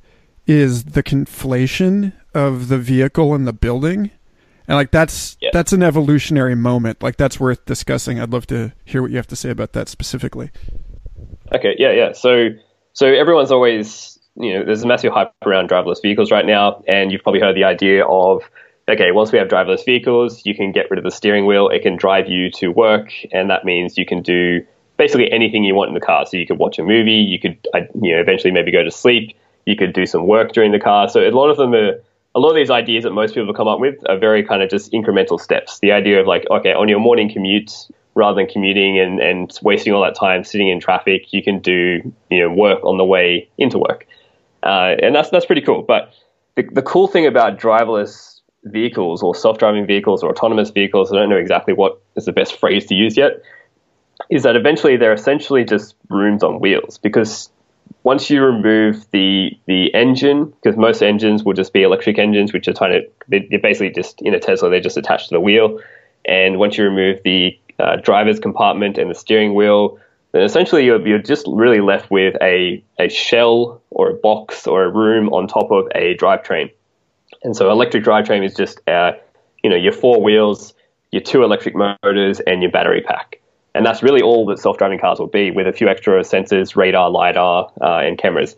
is 0.46 0.84
the 0.84 1.03
conflation 1.03 2.12
of 2.34 2.68
the 2.68 2.78
vehicle 2.78 3.34
and 3.34 3.46
the 3.46 3.53
building. 3.53 4.11
And 4.66 4.76
like 4.76 4.90
that's 4.90 5.36
Yeah. 5.40 5.51
that's 5.53 5.72
an 5.72 5.82
evolutionary 5.82 6.55
moment. 6.55 7.03
Like 7.03 7.16
that's 7.16 7.40
worth 7.40 7.64
discussing. 7.64 8.20
I'd 8.20 8.32
love 8.32 8.46
to 8.49 8.72
hear 8.84 9.01
what 9.03 9.11
you 9.11 9.16
have 9.16 9.26
to 9.28 9.36
say 9.36 9.51
about 9.51 9.72
that 9.72 9.88
specifically. 9.88 10.51
Okay, 11.55 11.75
yeah, 11.79 11.93
yeah. 11.93 12.12
So, 12.12 12.51
so 12.93 13.07
everyone's 13.07 13.51
always, 13.51 14.19
you 14.37 14.55
know, 14.55 14.64
there's 14.64 14.83
a 14.83 14.87
massive 14.87 15.12
hype 15.12 15.33
around 15.47 15.71
driverless 15.71 16.03
vehicles 16.03 16.31
right 16.31 16.47
now, 16.47 16.83
and 16.87 17.11
you've 17.11 17.23
probably 17.23 17.41
heard 17.41 17.57
the 17.57 17.64
idea 17.64 18.05
of, 18.05 18.43
okay, 18.89 19.12
once 19.12 19.33
we 19.33 19.39
have 19.39 19.49
driverless 19.49 19.85
vehicles, 19.85 20.45
you 20.45 20.55
can 20.55 20.73
get 20.73 20.91
rid 20.91 20.99
of 20.99 21.05
the 21.05 21.11
steering 21.11 21.47
wheel, 21.47 21.69
it 21.69 21.83
can 21.83 21.97
drive 21.97 22.29
you 22.29 22.51
to 22.53 22.69
work, 22.69 23.12
and 23.33 23.49
that 23.51 23.64
means 23.64 23.97
you 23.97 24.05
can 24.05 24.23
do 24.23 24.61
basically 24.99 25.31
anything 25.33 25.64
you 25.64 25.75
want 25.75 25.89
in 25.89 25.95
the 25.95 26.01
car. 26.01 26.27
So 26.27 26.37
you 26.37 26.47
could 26.47 26.59
watch 26.59 26.79
a 26.79 26.83
movie, 26.83 27.12
you 27.12 27.39
could, 27.39 27.57
uh, 27.73 27.81
you 28.03 28.14
know, 28.14 28.21
eventually 28.21 28.51
maybe 28.51 28.71
go 28.71 28.83
to 28.83 28.91
sleep, 28.91 29.35
you 29.64 29.77
could 29.77 29.93
do 29.93 30.07
some 30.07 30.27
work 30.27 30.53
during 30.53 30.73
the 30.73 30.81
car. 30.81 31.09
So 31.09 31.21
a 31.21 31.31
lot 31.31 31.49
of 31.51 31.57
them 31.57 31.75
are. 31.75 32.01
A 32.35 32.41
lot 32.41 32.51
of 32.51 32.57
these 32.57 32.71
ideas 32.71 33.05
that 33.05 33.12
most 33.12 33.35
people 33.35 33.47
have 33.47 33.57
come 33.57 33.66
up 33.66 33.81
with 33.81 33.97
are 34.09 34.19
very 34.19 34.45
kind 34.45 34.62
of 34.62 34.69
just 34.69 34.93
incremental 34.93 35.41
steps. 35.41 35.81
The 35.81 35.91
idea 35.91 36.21
of 36.21 36.27
like, 36.27 36.45
okay, 36.51 36.73
on 36.73 36.87
your 36.87 37.01
morning 37.01 37.33
commute, 37.33 37.73
rather 38.19 38.35
than 38.35 38.49
commuting 38.49 38.99
and, 38.99 39.21
and 39.21 39.57
wasting 39.62 39.93
all 39.93 40.03
that 40.03 40.16
time 40.16 40.43
sitting 40.43 40.69
in 40.69 40.81
traffic, 40.81 41.33
you 41.33 41.43
can 41.43 41.61
do 41.61 42.12
you 42.31 42.41
know 42.41 42.53
work 42.53 42.85
on 42.85 42.99
the 42.99 43.05
way 43.05 43.49
into 43.57 43.79
work, 43.79 44.07
uh, 44.64 44.97
and 45.01 45.14
that's 45.14 45.31
that's 45.31 45.47
pretty 45.47 45.62
cool. 45.62 45.83
But 45.83 46.12
the, 46.57 46.64
the 46.64 46.83
cool 46.83 47.07
thing 47.07 47.27
about 47.27 47.59
driverless 47.59 48.41
vehicles 48.64 49.23
or 49.23 49.35
self-driving 49.35 49.87
vehicles 49.87 50.23
or 50.23 50.31
autonomous 50.31 50.71
vehicles, 50.71 51.12
I 51.12 51.16
don't 51.16 51.31
know 51.31 51.37
exactly 51.37 51.73
what 51.73 52.03
is 52.16 52.25
the 52.25 52.33
best 52.33 52.59
phrase 52.59 52.87
to 52.87 52.95
use 52.95 53.16
yet, 53.16 53.41
is 54.29 54.43
that 54.43 54.57
eventually 54.57 54.97
they're 54.97 55.12
essentially 55.12 55.64
just 55.64 55.95
rooms 56.11 56.43
on 56.43 56.59
wheels 56.59 56.99
because 56.99 57.51
once 58.03 58.31
you 58.31 58.43
remove 58.43 59.07
the 59.12 59.51
the 59.66 59.95
engine, 59.95 60.47
because 60.47 60.77
most 60.77 61.03
engines 61.03 61.45
will 61.45 61.55
just 61.55 61.73
be 61.73 61.83
electric 61.83 62.19
engines, 62.19 62.53
which 62.53 62.66
are 62.66 62.75
kind 62.75 62.95
of 62.97 63.05
they're 63.29 63.61
basically 63.62 63.91
just 63.91 64.21
in 64.23 64.35
a 64.35 64.41
Tesla, 64.41 64.71
they're 64.71 64.81
just 64.81 64.97
attached 64.97 65.29
to 65.29 65.35
the 65.35 65.41
wheel. 65.41 65.81
And 66.25 66.59
once 66.59 66.77
you 66.77 66.85
remove 66.85 67.21
the 67.25 67.59
uh, 67.79 67.97
driver's 67.97 68.41
compartment 68.41 68.99
and 68.99 69.11
the 69.11 69.14
steering 69.14 69.55
wheel, 69.55 69.99
then 70.33 70.43
essentially 70.43 70.85
you're, 70.85 71.07
you're 71.07 71.18
just 71.18 71.47
really 71.49 71.81
left 71.81 72.11
with 72.11 72.35
a, 72.43 72.83
a 72.99 73.09
shell 73.09 73.83
or 73.91 74.11
a 74.11 74.14
box 74.14 74.66
or 74.66 74.85
a 74.85 74.91
room 74.91 75.29
on 75.31 75.47
top 75.47 75.70
of 75.70 75.87
a 75.95 76.16
drivetrain. 76.16 76.70
And 77.43 77.57
so 77.57 77.70
electric 77.70 78.05
drivetrain 78.05 78.45
is 78.45 78.55
just 78.55 78.81
uh, 78.89 79.12
you 79.62 79.70
know 79.70 79.76
your 79.76 79.93
four 79.93 80.22
wheels, 80.22 80.74
your 81.12 81.22
two 81.22 81.43
electric 81.43 81.74
motors, 81.74 82.41
and 82.41 82.62
your 82.62 82.70
battery 82.70 83.01
pack. 83.01 83.41
And 83.74 83.87
that's 83.87 84.03
really 84.03 84.22
all 84.22 84.47
that 84.47 84.59
self-driving 84.59 84.99
cars 84.99 85.20
will 85.20 85.29
be, 85.29 85.51
with 85.53 85.68
a 85.68 85.72
few 85.72 85.89
extra 85.89 86.20
sensors, 86.22 86.74
radar, 86.74 87.11
lidar, 87.11 87.70
uh, 87.81 87.99
and 87.99 88.18
cameras. 88.18 88.57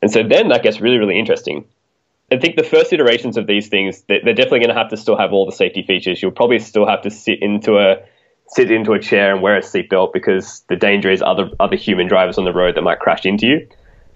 And 0.00 0.10
so 0.10 0.22
then 0.22 0.48
that 0.48 0.62
gets 0.62 0.80
really, 0.80 0.96
really 0.96 1.18
interesting. 1.18 1.66
I 2.32 2.38
think 2.38 2.56
the 2.56 2.64
first 2.64 2.92
iterations 2.92 3.36
of 3.36 3.46
these 3.46 3.68
things, 3.68 4.02
they're 4.08 4.20
they're 4.24 4.34
definitely 4.34 4.60
going 4.60 4.70
to 4.70 4.80
have 4.80 4.88
to 4.90 4.96
still 4.96 5.16
have 5.16 5.32
all 5.32 5.44
the 5.44 5.52
safety 5.52 5.82
features. 5.82 6.22
You'll 6.22 6.32
probably 6.32 6.58
still 6.60 6.86
have 6.86 7.02
to 7.02 7.10
sit 7.10 7.42
into 7.42 7.78
a 7.78 8.02
sit 8.54 8.70
into 8.70 8.92
a 8.92 9.00
chair 9.00 9.32
and 9.32 9.42
wear 9.42 9.56
a 9.56 9.60
seatbelt 9.60 10.12
because 10.12 10.60
the 10.68 10.76
danger 10.76 11.10
is 11.10 11.22
other 11.22 11.50
other 11.58 11.76
human 11.76 12.06
drivers 12.06 12.38
on 12.38 12.44
the 12.44 12.52
road 12.52 12.76
that 12.76 12.82
might 12.82 13.00
crash 13.00 13.26
into 13.26 13.46
you. 13.46 13.68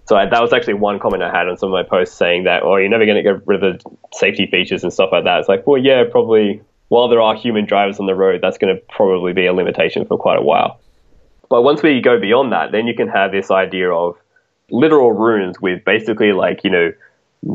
So 0.06 0.16
I, 0.16 0.26
that 0.26 0.40
was 0.40 0.52
actually 0.52 0.74
one 0.74 0.98
comment 0.98 1.22
I 1.22 1.30
had 1.30 1.48
on 1.48 1.58
some 1.58 1.68
of 1.68 1.72
my 1.72 1.82
posts 1.82 2.16
saying 2.16 2.44
that, 2.44 2.62
oh, 2.62 2.76
you're 2.76 2.88
never 2.88 3.04
going 3.04 3.22
to 3.22 3.22
get 3.22 3.46
rid 3.46 3.62
of 3.62 3.82
the 3.82 3.90
safety 4.12 4.46
features 4.46 4.82
and 4.82 4.90
stuff 4.90 5.10
like 5.12 5.24
that. 5.24 5.40
It's 5.40 5.48
like, 5.48 5.66
well, 5.66 5.80
yeah, 5.80 6.04
probably. 6.10 6.62
While 6.88 7.08
there 7.08 7.20
are 7.20 7.34
human 7.34 7.66
drivers 7.66 8.00
on 8.00 8.06
the 8.06 8.14
road, 8.14 8.40
that's 8.42 8.56
going 8.56 8.74
to 8.74 8.80
probably 8.88 9.34
be 9.34 9.44
a 9.44 9.52
limitation 9.52 10.06
for 10.06 10.16
quite 10.16 10.38
a 10.38 10.42
while. 10.42 10.80
But 11.50 11.60
once 11.60 11.82
we 11.82 12.00
go 12.00 12.18
beyond 12.18 12.52
that, 12.52 12.72
then 12.72 12.86
you 12.86 12.94
can 12.94 13.08
have 13.08 13.30
this 13.30 13.50
idea 13.50 13.90
of 13.90 14.16
literal 14.70 15.12
rooms 15.12 15.60
with 15.60 15.84
basically 15.84 16.32
like, 16.32 16.64
you 16.64 16.70
know, 16.70 16.92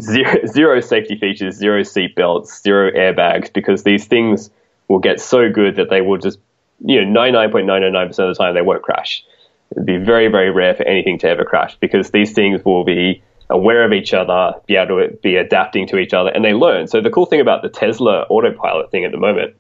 zero, 0.02 0.36
zero 0.46 0.80
safety 0.82 1.18
features, 1.18 1.56
zero 1.56 1.82
seatbelts, 1.82 2.62
zero 2.62 2.92
airbags, 2.92 3.52
because 3.52 3.84
these 3.84 4.06
things 4.06 4.52
will 4.88 5.00
get 5.00 5.20
so 5.20 5.52
good 5.52 5.78
that 5.78 5.90
they 5.90 6.02
will 6.02 6.20
just, 6.20 6.38
you 6.80 7.04
know, 7.04 7.20
99.999% 7.20 8.10
of 8.10 8.16
the 8.16 8.36
time 8.36 8.54
they 8.54 8.62
won't 8.62 8.84
crash. 8.84 9.24
It'd 9.72 9.86
be 9.86 9.98
very, 9.98 10.28
very 10.28 10.52
rare 10.52 10.76
for 10.76 10.84
anything 10.84 11.18
to 11.20 11.30
ever 11.30 11.46
crash 11.46 11.76
because 11.80 12.12
these 12.12 12.34
things 12.34 12.64
will 12.64 12.84
be 12.84 13.24
aware 13.50 13.84
of 13.84 13.94
each 13.94 14.14
other, 14.14 14.54
be 14.68 14.76
able 14.76 15.08
to 15.08 15.16
be 15.22 15.36
adapting 15.36 15.88
to 15.88 15.98
each 15.98 16.14
other, 16.14 16.30
and 16.30 16.44
they 16.44 16.54
learn. 16.54 16.88
So 16.88 17.02
the 17.02 17.10
cool 17.10 17.26
thing 17.26 17.40
about 17.40 17.62
the 17.62 17.70
Tesla 17.70 18.24
autopilot 18.30 18.92
thing 18.92 19.06
at 19.06 19.12
the 19.12 19.18
moment 19.18 19.56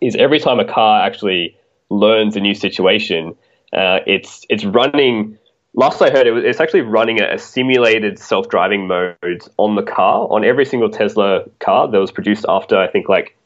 is 0.00 0.16
every 0.16 0.38
time 0.38 0.60
a 0.60 0.64
car 0.64 1.04
actually 1.04 1.56
learns 1.90 2.36
a 2.36 2.40
new 2.40 2.54
situation, 2.54 3.34
uh, 3.72 4.00
it's 4.06 4.44
it's 4.48 4.64
running. 4.64 5.38
Last 5.74 6.00
I 6.02 6.10
heard, 6.10 6.26
it 6.26 6.32
was, 6.32 6.44
it's 6.44 6.60
actually 6.60 6.80
running 6.80 7.20
a, 7.20 7.34
a 7.34 7.38
simulated 7.38 8.18
self-driving 8.18 8.86
mode 8.86 9.42
on 9.58 9.76
the 9.76 9.82
car 9.82 10.26
on 10.30 10.44
every 10.44 10.64
single 10.64 10.90
Tesla 10.90 11.44
car 11.60 11.88
that 11.88 11.98
was 11.98 12.10
produced 12.10 12.46
after 12.48 12.76
I 12.78 12.88
think 12.88 13.08
like 13.08 13.36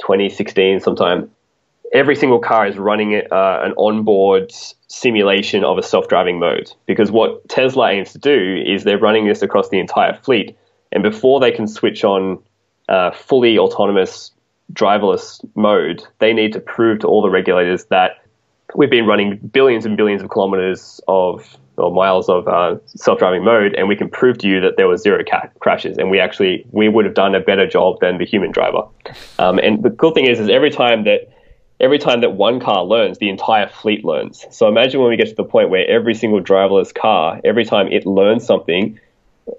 2016 0.00 0.80
sometime. 0.80 1.30
Every 1.92 2.16
single 2.16 2.38
car 2.38 2.66
is 2.66 2.78
running 2.78 3.14
uh, 3.14 3.60
an 3.62 3.74
onboard 3.76 4.50
simulation 4.88 5.62
of 5.62 5.76
a 5.76 5.82
self-driving 5.82 6.38
mode. 6.38 6.72
Because 6.86 7.10
what 7.10 7.46
Tesla 7.48 7.90
aims 7.90 8.12
to 8.12 8.18
do 8.18 8.62
is 8.66 8.84
they're 8.84 8.98
running 8.98 9.26
this 9.26 9.42
across 9.42 9.68
the 9.68 9.78
entire 9.78 10.14
fleet, 10.14 10.56
and 10.92 11.02
before 11.02 11.40
they 11.40 11.50
can 11.50 11.66
switch 11.66 12.04
on 12.04 12.38
uh, 12.88 13.10
fully 13.10 13.58
autonomous 13.58 14.30
driverless 14.72 15.44
mode, 15.54 16.02
they 16.18 16.32
need 16.32 16.52
to 16.52 16.60
prove 16.60 17.00
to 17.00 17.06
all 17.06 17.20
the 17.20 17.30
regulators 17.30 17.84
that 17.86 18.22
we've 18.74 18.90
been 18.90 19.06
running 19.06 19.36
billions 19.52 19.84
and 19.84 19.96
billions 19.96 20.22
of 20.22 20.30
kilometers 20.30 21.00
of 21.08 21.58
or 21.78 21.90
miles 21.90 22.28
of 22.28 22.46
uh, 22.48 22.76
self-driving 22.86 23.42
mode, 23.42 23.74
and 23.74 23.88
we 23.88 23.96
can 23.96 24.08
prove 24.08 24.36
to 24.36 24.46
you 24.46 24.60
that 24.60 24.76
there 24.76 24.86
were 24.86 24.96
zero 24.96 25.24
ca- 25.28 25.48
crashes, 25.60 25.96
and 25.96 26.10
we 26.10 26.20
actually 26.20 26.66
we 26.70 26.88
would 26.88 27.06
have 27.06 27.14
done 27.14 27.34
a 27.34 27.40
better 27.40 27.66
job 27.66 27.98
than 28.00 28.18
the 28.18 28.26
human 28.26 28.50
driver. 28.50 28.82
Um, 29.38 29.58
and 29.58 29.82
the 29.82 29.90
cool 29.90 30.12
thing 30.12 30.26
is, 30.26 30.38
is 30.38 30.50
every 30.50 30.70
time 30.70 31.04
that 31.04 31.31
every 31.82 31.98
time 31.98 32.20
that 32.20 32.30
one 32.30 32.60
car 32.60 32.84
learns, 32.84 33.18
the 33.18 33.28
entire 33.28 33.68
fleet 33.68 34.04
learns. 34.04 34.46
So 34.50 34.68
imagine 34.68 35.00
when 35.00 35.10
we 35.10 35.16
get 35.16 35.28
to 35.28 35.34
the 35.34 35.44
point 35.44 35.68
where 35.68 35.86
every 35.86 36.14
single 36.14 36.40
driverless 36.40 36.94
car, 36.94 37.40
every 37.44 37.64
time 37.64 37.88
it 37.88 38.06
learns 38.06 38.46
something, 38.46 38.98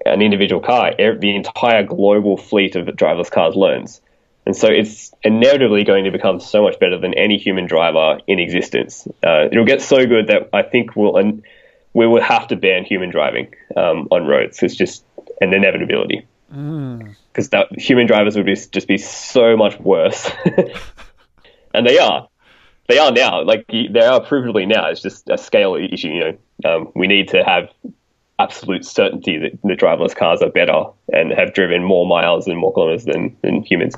an 0.06 0.22
individual 0.22 0.62
car, 0.62 0.94
ev- 0.98 1.20
the 1.20 1.36
entire 1.36 1.84
global 1.84 2.38
fleet 2.38 2.76
of 2.76 2.88
driverless 2.88 3.30
cars 3.30 3.56
learns. 3.56 4.02
And 4.46 4.56
so 4.56 4.68
it's 4.68 5.14
inevitably 5.24 5.84
going 5.84 6.06
to 6.06 6.12
become 6.12 6.40
so 6.40 6.64
much 6.64 6.80
better 6.80 6.98
than 6.98 7.14
any 7.14 7.38
human 7.38 7.66
driver 7.66 8.20
in 8.28 8.40
existence. 8.40 9.08
Uh, 9.26 9.48
it'll 9.52 9.66
get 9.66 9.82
so 9.82 10.06
good 10.06 10.28
that 10.28 10.50
I 10.52 10.64
think 10.64 10.96
we'll 10.96 11.14
we 11.94 12.08
will 12.08 12.22
have 12.22 12.48
to 12.48 12.56
ban 12.56 12.84
human 12.84 13.10
driving 13.10 13.54
um, 13.78 14.08
on 14.12 14.26
roads. 14.26 14.62
It's 14.64 14.76
just 14.76 15.06
an 15.40 15.54
inevitability. 15.54 16.26
because 16.50 17.50
mm. 17.50 17.80
human 17.80 18.06
drivers 18.06 18.36
would 18.36 18.46
be, 18.46 18.56
just 18.56 18.88
be 18.88 18.98
so 18.98 19.56
much 19.56 19.80
worse, 19.80 20.30
and 21.74 21.86
they 21.88 21.98
are. 21.98 22.28
They 22.90 22.98
are 22.98 23.12
now, 23.12 23.44
like 23.44 23.66
they 23.68 24.02
are 24.02 24.20
provably 24.22 24.68
now. 24.68 24.88
It's 24.90 25.02
just 25.02 25.30
a 25.30 25.38
scale 25.38 25.76
issue. 25.76 26.10
You 26.10 26.38
know, 26.64 26.76
um, 26.76 26.92
we 26.96 27.08
need 27.08 27.30
to 27.30 27.44
have 27.44 27.70
absolute 28.40 28.86
certainty 28.86 29.38
that 29.38 29.62
the 29.64 29.74
driverless 29.76 30.16
cars 30.16 30.42
are 30.42 30.50
better 30.50 30.84
and 31.14 31.32
have 31.32 31.54
driven 31.54 31.84
more 31.84 32.06
miles 32.06 32.48
and 32.48 32.58
more 32.58 32.74
kilometers 32.74 33.06
than, 33.06 33.38
than 33.42 33.64
humans. 33.64 33.96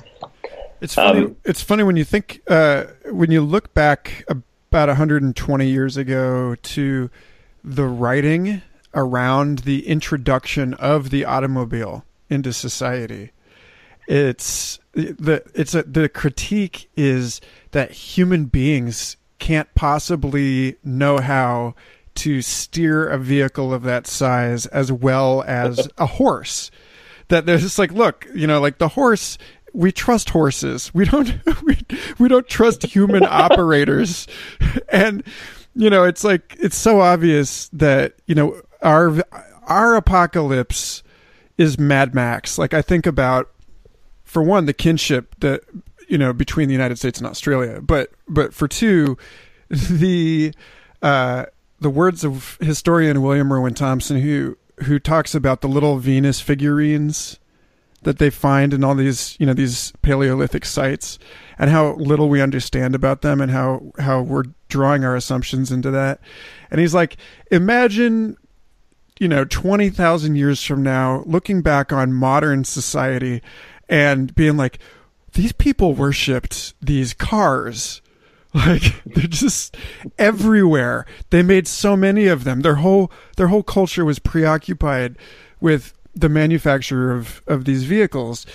It's 0.82 0.93
funny. 0.93 1.26
Um, 1.26 1.36
it's 1.45 1.61
funny 1.61 1.84
when 1.84 1.95
you 1.95 2.03
think 2.03 2.41
uh, 2.47 2.86
when 3.05 3.32
you 3.32 3.41
look 3.41 3.73
back 3.73 4.23
about 4.28 4.89
120 4.89 5.67
years 5.67 5.97
ago 5.97 6.55
to 6.55 7.09
the 7.63 7.86
writing 7.86 8.61
around 8.93 9.59
the 9.59 9.88
introduction 9.88 10.73
of 10.76 11.09
the 11.09 11.26
automobile 11.26 12.05
into 12.30 12.53
society. 12.53 13.32
It's 14.07 14.80
the 14.93 15.43
it's 15.55 15.73
a, 15.73 15.84
the 15.84 16.07
critique 16.09 16.89
is 16.95 17.41
that 17.76 17.91
human 17.91 18.45
beings 18.45 19.17
can't 19.38 19.67
possibly 19.76 20.78
know 20.82 21.17
how 21.17 21.76
to 22.15 22.41
steer 22.41 23.05
a 23.05 23.17
vehicle 23.17 23.73
of 23.73 23.84
that 23.84 24.07
size 24.07 24.65
as 24.67 24.93
well 24.93 25.43
as 25.45 25.89
a 25.97 26.05
horse. 26.05 26.71
That 27.28 27.45
there's 27.45 27.63
just 27.63 27.78
like, 27.78 27.91
look, 27.91 28.28
you 28.34 28.47
know, 28.47 28.61
like 28.61 28.78
the 28.78 28.88
horse 28.88 29.38
we 29.73 29.91
trust 29.91 30.30
horses. 30.30 30.93
We 30.93 31.03
don't 31.03 31.38
we, 31.63 31.78
we 32.17 32.30
don't 32.30 32.47
trust 32.47 32.84
human 32.84 33.23
operators. 33.30 34.26
And 34.88 35.21
you 35.76 35.89
know, 35.89 36.05
it's 36.05 36.23
like 36.23 36.55
it's 36.57 36.78
so 36.78 37.01
obvious 37.01 37.67
that, 37.73 38.13
you 38.26 38.36
know, 38.36 38.61
our 38.84 39.21
our 39.63 39.95
apocalypse 39.97 41.03
is 41.57 41.78
Mad 41.78 42.15
Max. 42.15 42.57
Like 42.57 42.73
I 42.73 42.82
think 42.82 43.05
about 43.05 43.51
for 44.23 44.41
one 44.41 44.65
the 44.65 44.73
kinship 44.73 45.36
that 45.41 45.59
you 46.07 46.17
know 46.17 46.33
between 46.33 46.67
the 46.67 46.73
United 46.73 46.97
States 46.97 47.19
and 47.19 47.27
Australia, 47.27 47.81
but 47.81 48.11
but 48.27 48.53
for 48.53 48.67
two 48.67 49.17
the 49.69 50.53
uh 51.01 51.45
the 51.79 51.89
words 51.89 52.23
of 52.23 52.57
historian 52.61 53.21
William 53.21 53.51
Irwin 53.51 53.73
Thompson 53.73 54.19
who 54.19 54.57
who 54.83 54.99
talks 54.99 55.35
about 55.35 55.61
the 55.61 55.67
little 55.67 55.97
Venus 55.97 56.39
figurines 56.39 57.39
that 58.05 58.19
they 58.19 58.29
find 58.29 58.73
in 58.73 58.83
all 58.83 58.95
these 58.95 59.35
you 59.39 59.45
know 59.45 59.53
these 59.53 59.91
paleolithic 60.01 60.63
sites 60.63 61.19
and 61.57 61.69
how 61.69 61.93
little 61.95 62.29
we 62.29 62.41
understand 62.41 62.95
about 62.95 63.21
them 63.21 63.41
and 63.41 63.51
how 63.51 63.91
how 63.99 64.21
we're 64.21 64.43
drawing 64.69 65.03
our 65.03 65.15
assumptions 65.15 65.71
into 65.71 65.91
that. 65.91 66.21
And 66.71 66.79
he's 66.79 66.93
like 66.93 67.17
imagine 67.51 68.37
you 69.19 69.27
know 69.27 69.43
20,000 69.45 70.35
years 70.35 70.63
from 70.63 70.83
now 70.83 71.23
looking 71.25 71.61
back 71.61 71.91
on 71.91 72.13
modern 72.13 72.63
society 72.63 73.41
and 73.89 74.33
being 74.35 74.57
like 74.57 74.79
these 75.36 75.53
people 75.53 75.93
worshipped 75.93 76.73
these 76.81 77.13
cars 77.13 78.01
like 78.55 79.03
they're 79.05 79.27
just 79.27 79.77
everywhere 80.17 81.05
they 81.29 81.43
made 81.43 81.67
so 81.67 81.95
many 81.95 82.27
of 82.27 82.43
them 82.45 82.61
their 82.61 82.75
whole 82.75 83.11
their 83.38 83.47
whole 83.47 83.63
culture 83.63 84.03
was 84.03 84.17
preoccupied 84.17 85.17
with 85.59 85.93
the 86.15 86.29
manufacture 86.29 87.11
of, 87.11 87.41
of 87.45 87.65
these 87.65 87.83
vehicles. 87.83 88.45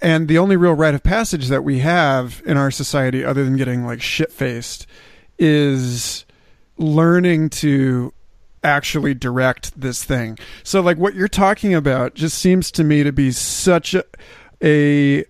And 0.00 0.28
the 0.28 0.38
only 0.38 0.56
real 0.56 0.74
rite 0.74 0.94
of 0.94 1.02
passage 1.02 1.48
that 1.48 1.64
we 1.64 1.80
have 1.80 2.42
in 2.46 2.56
our 2.56 2.70
society, 2.70 3.24
other 3.24 3.44
than 3.44 3.56
getting 3.56 3.84
like 3.84 4.00
shit 4.00 4.30
faced, 4.30 4.86
is 5.38 6.24
learning 6.78 7.50
to 7.50 8.12
actually 8.62 9.14
direct 9.14 9.78
this 9.78 10.04
thing. 10.04 10.38
So, 10.62 10.80
like, 10.80 10.98
what 10.98 11.14
you're 11.14 11.28
talking 11.28 11.74
about 11.74 12.14
just 12.14 12.38
seems 12.38 12.70
to 12.72 12.84
me 12.84 13.02
to 13.02 13.12
be 13.12 13.32
such 13.32 13.94
a, 13.94 14.04
a 14.62 15.24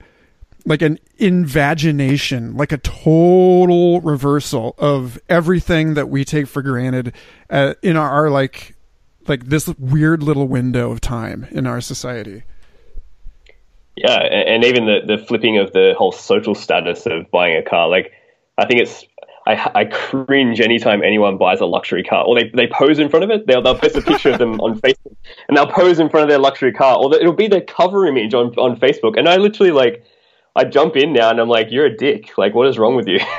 like 0.67 0.83
an 0.83 0.99
invagination, 1.17 2.57
like 2.57 2.73
a 2.73 2.79
total 2.79 4.01
reversal 4.01 4.75
of 4.79 5.19
everything 5.29 5.95
that 5.95 6.09
we 6.09 6.25
take 6.25 6.49
for 6.49 6.61
granted 6.61 7.15
uh, 7.49 7.75
in 7.83 7.97
our, 7.97 8.11
our 8.11 8.31
like 8.31 8.75
like 9.29 9.47
this 9.47 9.69
weird 9.79 10.23
little 10.23 10.47
window 10.47 10.91
of 10.91 11.01
time 11.01 11.47
in 11.51 11.67
our 11.67 11.81
society. 11.81 12.43
Yeah, 13.97 14.19
and 14.19 14.65
even 14.65 14.85
the 14.85 15.01
the 15.07 15.25
flipping 15.25 15.57
of 15.57 15.73
the 15.73 15.95
whole 15.97 16.13
social 16.13 16.55
status 16.55 17.07
of 17.07 17.31
buying 17.31 17.57
a 17.57 17.63
car. 17.63 17.89
Like, 17.89 18.13
I 18.59 18.67
think 18.67 18.81
it's 18.81 19.07
I, 19.47 19.71
I 19.75 19.85
cringe 19.85 20.61
anytime 20.61 21.03
anyone 21.03 21.39
buys 21.39 21.61
a 21.61 21.67
luxury 21.67 22.03
car, 22.03 22.25
or 22.25 22.35
they, 22.35 22.51
they 22.51 22.67
pose 22.67 22.99
in 22.99 23.09
front 23.09 23.25
of 23.25 23.31
it. 23.31 23.47
They'll 23.47 23.63
they'll 23.63 23.79
post 23.79 23.97
a 23.97 24.03
picture 24.03 24.31
of 24.31 24.39
them 24.39 24.61
on 24.61 24.81
Facebook, 24.81 25.17
and 25.49 25.57
they'll 25.57 25.69
pose 25.69 26.01
in 26.01 26.11
front 26.11 26.25
of 26.25 26.29
their 26.29 26.41
luxury 26.41 26.73
car, 26.73 26.99
or 26.99 27.15
it'll 27.15 27.33
be 27.33 27.47
their 27.47 27.63
cover 27.63 28.05
image 28.07 28.35
on 28.35 28.49
on 28.57 28.79
Facebook. 28.79 29.17
And 29.17 29.29
I 29.29 29.37
literally 29.37 29.73
like 29.73 30.05
I 30.57 30.65
jump 30.65 30.97
in 30.97 31.13
now, 31.13 31.31
and 31.31 31.39
I'm 31.39 31.49
like, 31.49 31.71
you're 31.71 31.87
a 31.87 31.97
dick. 31.97 32.37
Like, 32.39 32.55
what 32.55 32.67
is 32.67 32.79
wrong 32.79 32.97
with 32.97 33.07
you? 33.07 33.21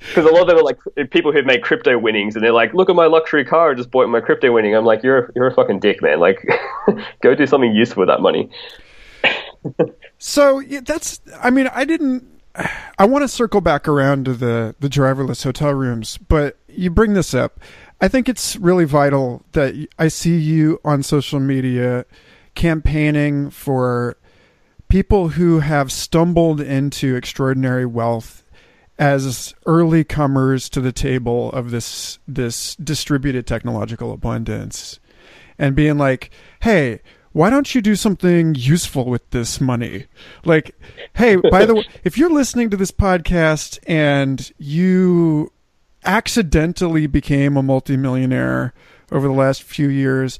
because 0.00 0.24
a 0.24 0.30
lot 0.30 0.42
of 0.42 0.46
them 0.48 0.58
are 0.58 0.62
like 0.62 0.78
eh, 0.96 1.04
people 1.04 1.32
who've 1.32 1.44
made 1.44 1.62
crypto 1.62 1.98
winnings, 1.98 2.34
and 2.34 2.44
they're 2.44 2.52
like, 2.52 2.72
"Look 2.74 2.88
at 2.88 2.96
my 2.96 3.06
luxury 3.06 3.44
car! 3.44 3.72
I 3.72 3.74
just 3.74 3.90
bought 3.90 4.08
my 4.08 4.20
crypto 4.20 4.52
winning." 4.52 4.74
I'm 4.74 4.84
like, 4.84 5.02
"You're 5.02 5.30
you're 5.34 5.46
a 5.46 5.54
fucking 5.54 5.80
dick, 5.80 6.00
man! 6.02 6.20
Like, 6.20 6.46
go 7.22 7.34
do 7.34 7.46
something 7.46 7.72
useful 7.72 8.00
with 8.00 8.08
that 8.08 8.20
money." 8.20 8.50
so 10.18 10.60
yeah, 10.60 10.80
that's. 10.80 11.20
I 11.42 11.50
mean, 11.50 11.68
I 11.72 11.84
didn't. 11.84 12.24
I 12.98 13.04
want 13.04 13.22
to 13.22 13.28
circle 13.28 13.60
back 13.60 13.86
around 13.86 14.24
to 14.24 14.34
the 14.34 14.74
the 14.80 14.88
driverless 14.88 15.44
hotel 15.44 15.74
rooms, 15.74 16.16
but 16.16 16.56
you 16.68 16.90
bring 16.90 17.14
this 17.14 17.34
up. 17.34 17.60
I 18.00 18.08
think 18.08 18.28
it's 18.28 18.56
really 18.56 18.86
vital 18.86 19.42
that 19.52 19.74
I 19.98 20.08
see 20.08 20.38
you 20.38 20.80
on 20.84 21.02
social 21.02 21.38
media 21.38 22.06
campaigning 22.54 23.50
for 23.50 24.16
people 24.90 25.28
who 25.28 25.60
have 25.60 25.90
stumbled 25.90 26.60
into 26.60 27.16
extraordinary 27.16 27.86
wealth 27.86 28.44
as 28.98 29.54
early 29.64 30.04
comers 30.04 30.68
to 30.68 30.80
the 30.80 30.92
table 30.92 31.50
of 31.52 31.70
this 31.70 32.18
this 32.28 32.76
distributed 32.76 33.46
technological 33.46 34.12
abundance 34.12 35.00
and 35.58 35.74
being 35.74 35.96
like 35.96 36.30
hey 36.60 37.00
why 37.32 37.48
don't 37.48 37.74
you 37.76 37.80
do 37.80 37.94
something 37.94 38.56
useful 38.56 39.04
with 39.04 39.30
this 39.30 39.60
money? 39.60 40.06
Like 40.44 40.74
hey 41.14 41.36
by 41.36 41.64
the 41.64 41.76
way 41.76 41.84
if 42.04 42.18
you're 42.18 42.28
listening 42.28 42.70
to 42.70 42.76
this 42.76 42.90
podcast 42.90 43.78
and 43.86 44.52
you 44.58 45.52
accidentally 46.04 47.06
became 47.06 47.56
a 47.56 47.62
multimillionaire 47.62 48.74
over 49.12 49.28
the 49.28 49.34
last 49.34 49.62
few 49.62 49.88
years 49.88 50.38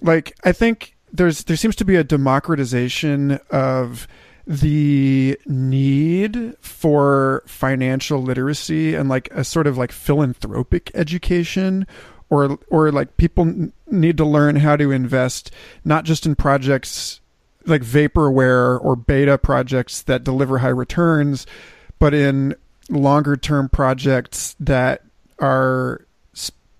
like 0.00 0.36
i 0.44 0.52
think 0.52 0.95
there's 1.16 1.44
there 1.44 1.56
seems 1.56 1.76
to 1.76 1.84
be 1.84 1.96
a 1.96 2.04
democratization 2.04 3.38
of 3.50 4.06
the 4.46 5.38
need 5.46 6.54
for 6.60 7.42
financial 7.46 8.22
literacy 8.22 8.94
and 8.94 9.08
like 9.08 9.28
a 9.32 9.42
sort 9.42 9.66
of 9.66 9.76
like 9.76 9.90
philanthropic 9.90 10.90
education 10.94 11.86
or 12.30 12.58
or 12.68 12.92
like 12.92 13.16
people 13.16 13.70
need 13.90 14.16
to 14.16 14.24
learn 14.24 14.56
how 14.56 14.76
to 14.76 14.92
invest 14.92 15.50
not 15.84 16.04
just 16.04 16.26
in 16.26 16.36
projects 16.36 17.20
like 17.64 17.82
vaporware 17.82 18.82
or 18.84 18.94
beta 18.94 19.36
projects 19.36 20.02
that 20.02 20.22
deliver 20.22 20.58
high 20.58 20.68
returns 20.68 21.44
but 21.98 22.14
in 22.14 22.54
longer 22.88 23.36
term 23.36 23.68
projects 23.68 24.54
that 24.60 25.02
are 25.40 26.06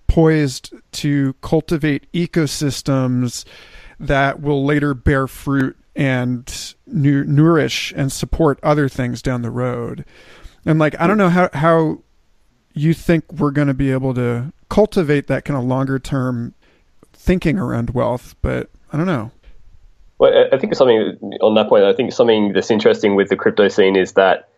poised 0.07 0.73
to 0.93 1.35
cultivate 1.43 2.11
ecosystems 2.13 3.45
that 3.99 4.41
will 4.41 4.65
later 4.65 4.95
bear 4.95 5.27
fruit 5.27 5.77
and 5.95 6.75
nourish 6.87 7.93
and 7.97 8.13
support 8.13 8.59
other 8.63 8.89
things 8.89 9.23
down 9.23 9.43
the 9.43 9.51
road. 9.51 10.05
And 10.65 10.79
like 10.79 10.99
I 11.01 11.07
don't 11.07 11.19
know 11.19 11.31
how 11.31 11.49
how 11.53 12.03
you 12.75 12.93
think 12.93 13.33
we're 13.33 13.51
going 13.51 13.69
to 13.69 13.75
be 13.75 13.91
able 13.91 14.13
to 14.15 14.53
cultivate 14.69 15.29
that 15.29 15.45
kind 15.45 15.59
of 15.59 15.65
longer 15.65 15.99
term 15.99 16.55
thinking 17.13 17.59
around 17.59 17.91
wealth, 17.91 18.35
but 18.43 18.69
I 18.93 18.97
don't 18.97 19.07
know. 19.07 19.31
Well, 20.19 20.49
I 20.53 20.59
think 20.59 20.75
something 20.75 21.19
on 21.41 21.55
that 21.55 21.69
point. 21.69 21.85
I 21.85 21.93
think 21.93 22.13
something 22.13 22.53
that's 22.53 22.71
interesting 22.71 23.15
with 23.17 23.29
the 23.29 23.37
crypto 23.37 23.69
scene 23.69 23.97
is 23.97 24.13
that 24.13 24.49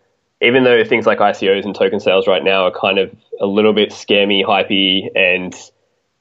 even 0.41 0.63
though 0.63 0.83
things 0.83 1.05
like 1.05 1.19
ICOs 1.19 1.65
and 1.65 1.75
token 1.75 1.99
sales 1.99 2.27
right 2.27 2.43
now 2.43 2.63
are 2.63 2.71
kind 2.71 2.97
of 2.97 3.13
a 3.41 3.45
little 3.45 3.73
bit 3.73 3.89
scammy, 3.89 4.45
hypey, 4.45 5.09
and 5.15 5.53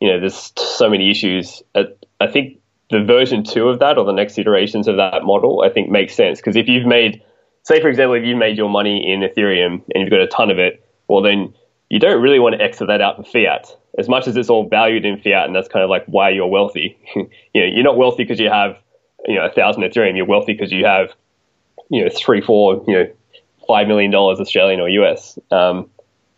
you 0.01 0.09
know, 0.09 0.21
there's 0.21 0.53
so 0.57 0.89
many 0.91 1.11
issues. 1.11 1.63
I 1.75 2.27
think 2.27 2.59
the 2.91 3.05
version 3.05 3.45
two 3.45 3.69
of 3.69 3.79
that 3.81 3.99
or 3.99 4.05
the 4.05 4.13
next 4.13 4.39
iterations 4.39 4.89
of 4.89 4.97
that 4.97 5.23
model, 5.23 5.63
I 5.63 5.69
think 5.69 5.91
makes 5.91 6.15
sense. 6.15 6.39
Because 6.39 6.57
if 6.57 6.69
you've 6.69 6.87
made, 6.87 7.23
say, 7.65 7.81
for 7.81 7.89
example, 7.89 8.15
if 8.15 8.25
you've 8.25 8.39
made 8.39 8.57
your 8.57 8.69
money 8.69 9.13
in 9.13 9.21
Ethereum 9.21 9.83
and 9.95 10.03
you've 10.03 10.11
got 10.11 10.21
a 10.21 10.27
ton 10.27 10.51
of 10.51 10.59
it, 10.59 10.83
well, 11.07 11.23
then 11.23 11.55
you 11.91 11.99
don't 11.99 12.23
really 12.23 12.39
want 12.39 12.55
to 12.55 12.61
exit 12.63 12.89
that 12.89 13.01
out 13.01 13.19
in 13.19 13.25
fiat. 13.25 13.75
As 13.99 14.09
much 14.09 14.27
as 14.29 14.37
it's 14.37 14.49
all 14.49 14.69
valued 14.69 15.05
in 15.05 15.21
fiat, 15.21 15.47
and 15.47 15.55
that's 15.55 15.69
kind 15.69 15.83
of 15.83 15.91
like 15.91 16.05
why 16.07 16.31
you're 16.31 16.47
wealthy. 16.47 16.97
you 17.17 17.25
know, 17.55 17.67
you're 17.67 17.85
not 17.85 17.97
wealthy 17.97 18.25
because 18.25 18.39
you 18.39 18.49
have, 18.49 18.77
you 19.27 19.35
know, 19.35 19.45
a 19.45 19.53
thousand 19.53 19.83
Ethereum. 19.83 20.17
You're 20.17 20.27
wealthy 20.27 20.53
because 20.53 20.71
you 20.71 20.85
have, 20.85 21.11
you 21.91 22.05
know, 22.05 22.11
three, 22.15 22.41
four, 22.41 22.85
you 22.87 22.95
know, 22.95 23.11
five 23.67 23.89
million 23.89 24.11
dollars 24.11 24.41
Australian 24.41 24.81
or 24.81 24.89
US. 24.89 25.39
Um, 25.51 25.91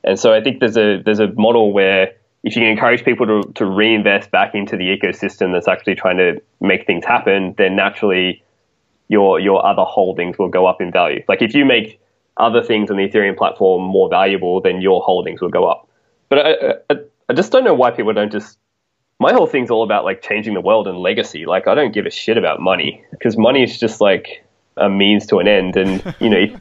and 0.02 0.18
so 0.18 0.32
I 0.32 0.42
think 0.42 0.60
there's 0.60 0.76
a 0.76 1.02
there's 1.02 1.20
a 1.20 1.28
model 1.32 1.72
where 1.72 2.14
if 2.42 2.56
you 2.56 2.62
can 2.62 2.70
encourage 2.70 3.04
people 3.04 3.26
to, 3.26 3.52
to 3.54 3.66
reinvest 3.66 4.30
back 4.30 4.54
into 4.54 4.76
the 4.76 4.84
ecosystem 4.84 5.52
that's 5.52 5.68
actually 5.68 5.94
trying 5.94 6.16
to 6.16 6.40
make 6.60 6.86
things 6.86 7.04
happen, 7.04 7.54
then 7.58 7.76
naturally 7.76 8.42
your 9.08 9.40
your 9.40 9.64
other 9.66 9.82
holdings 9.82 10.38
will 10.38 10.48
go 10.48 10.66
up 10.66 10.80
in 10.80 10.90
value. 10.90 11.22
Like 11.28 11.42
if 11.42 11.54
you 11.54 11.64
make 11.64 12.00
other 12.36 12.62
things 12.62 12.90
on 12.90 12.96
the 12.96 13.08
Ethereum 13.08 13.36
platform 13.36 13.82
more 13.82 14.08
valuable, 14.08 14.60
then 14.60 14.80
your 14.80 15.02
holdings 15.02 15.40
will 15.40 15.50
go 15.50 15.68
up. 15.68 15.88
But 16.28 16.38
I, 16.38 16.54
I, 16.88 16.96
I 17.28 17.32
just 17.34 17.52
don't 17.52 17.64
know 17.64 17.74
why 17.74 17.90
people 17.90 18.12
don't 18.12 18.32
just. 18.32 18.58
My 19.18 19.34
whole 19.34 19.46
thing's 19.46 19.70
all 19.70 19.82
about 19.82 20.04
like 20.04 20.22
changing 20.22 20.54
the 20.54 20.62
world 20.62 20.88
and 20.88 20.96
legacy. 20.96 21.44
Like 21.44 21.68
I 21.68 21.74
don't 21.74 21.92
give 21.92 22.06
a 22.06 22.10
shit 22.10 22.38
about 22.38 22.58
money 22.60 23.04
because 23.10 23.36
money 23.36 23.62
is 23.62 23.78
just 23.78 24.00
like 24.00 24.42
a 24.78 24.88
means 24.88 25.26
to 25.26 25.38
an 25.40 25.48
end. 25.48 25.76
And 25.76 26.14
you 26.20 26.30
know, 26.30 26.60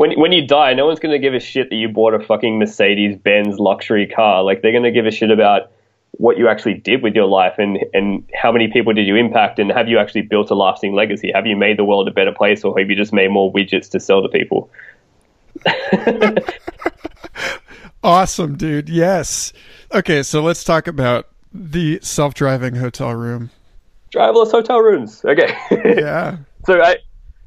when 0.00 0.18
when 0.18 0.32
you 0.32 0.46
die, 0.46 0.72
no 0.72 0.86
one's 0.86 0.98
going 0.98 1.12
to 1.12 1.18
give 1.18 1.34
a 1.34 1.40
shit 1.40 1.68
that 1.68 1.76
you 1.76 1.86
bought 1.86 2.14
a 2.14 2.20
fucking 2.20 2.58
Mercedes 2.58 3.18
Benz 3.18 3.58
luxury 3.58 4.06
car. 4.06 4.42
Like 4.42 4.62
they're 4.62 4.72
going 4.72 4.84
to 4.84 4.90
give 4.90 5.04
a 5.04 5.10
shit 5.10 5.30
about 5.30 5.70
what 6.12 6.38
you 6.38 6.48
actually 6.48 6.72
did 6.72 7.02
with 7.02 7.14
your 7.14 7.26
life 7.26 7.56
and 7.58 7.78
and 7.92 8.26
how 8.34 8.50
many 8.50 8.68
people 8.68 8.94
did 8.94 9.06
you 9.06 9.14
impact 9.14 9.58
and 9.58 9.70
have 9.70 9.88
you 9.88 9.98
actually 9.98 10.22
built 10.22 10.50
a 10.50 10.54
lasting 10.54 10.94
legacy? 10.94 11.30
Have 11.34 11.46
you 11.46 11.54
made 11.54 11.78
the 11.78 11.84
world 11.84 12.08
a 12.08 12.12
better 12.12 12.32
place 12.32 12.64
or 12.64 12.78
have 12.78 12.88
you 12.88 12.96
just 12.96 13.12
made 13.12 13.30
more 13.30 13.52
widgets 13.52 13.90
to 13.90 14.00
sell 14.00 14.22
to 14.22 14.30
people? 14.30 14.70
awesome, 18.02 18.56
dude. 18.56 18.88
Yes. 18.88 19.52
Okay, 19.92 20.22
so 20.22 20.42
let's 20.42 20.64
talk 20.64 20.86
about 20.86 21.28
the 21.52 22.00
self-driving 22.00 22.76
hotel 22.76 23.12
room. 23.14 23.50
Driverless 24.14 24.50
hotel 24.50 24.80
rooms. 24.80 25.22
Okay. 25.26 25.54
yeah. 25.70 26.38
So 26.64 26.80
I 26.80 26.96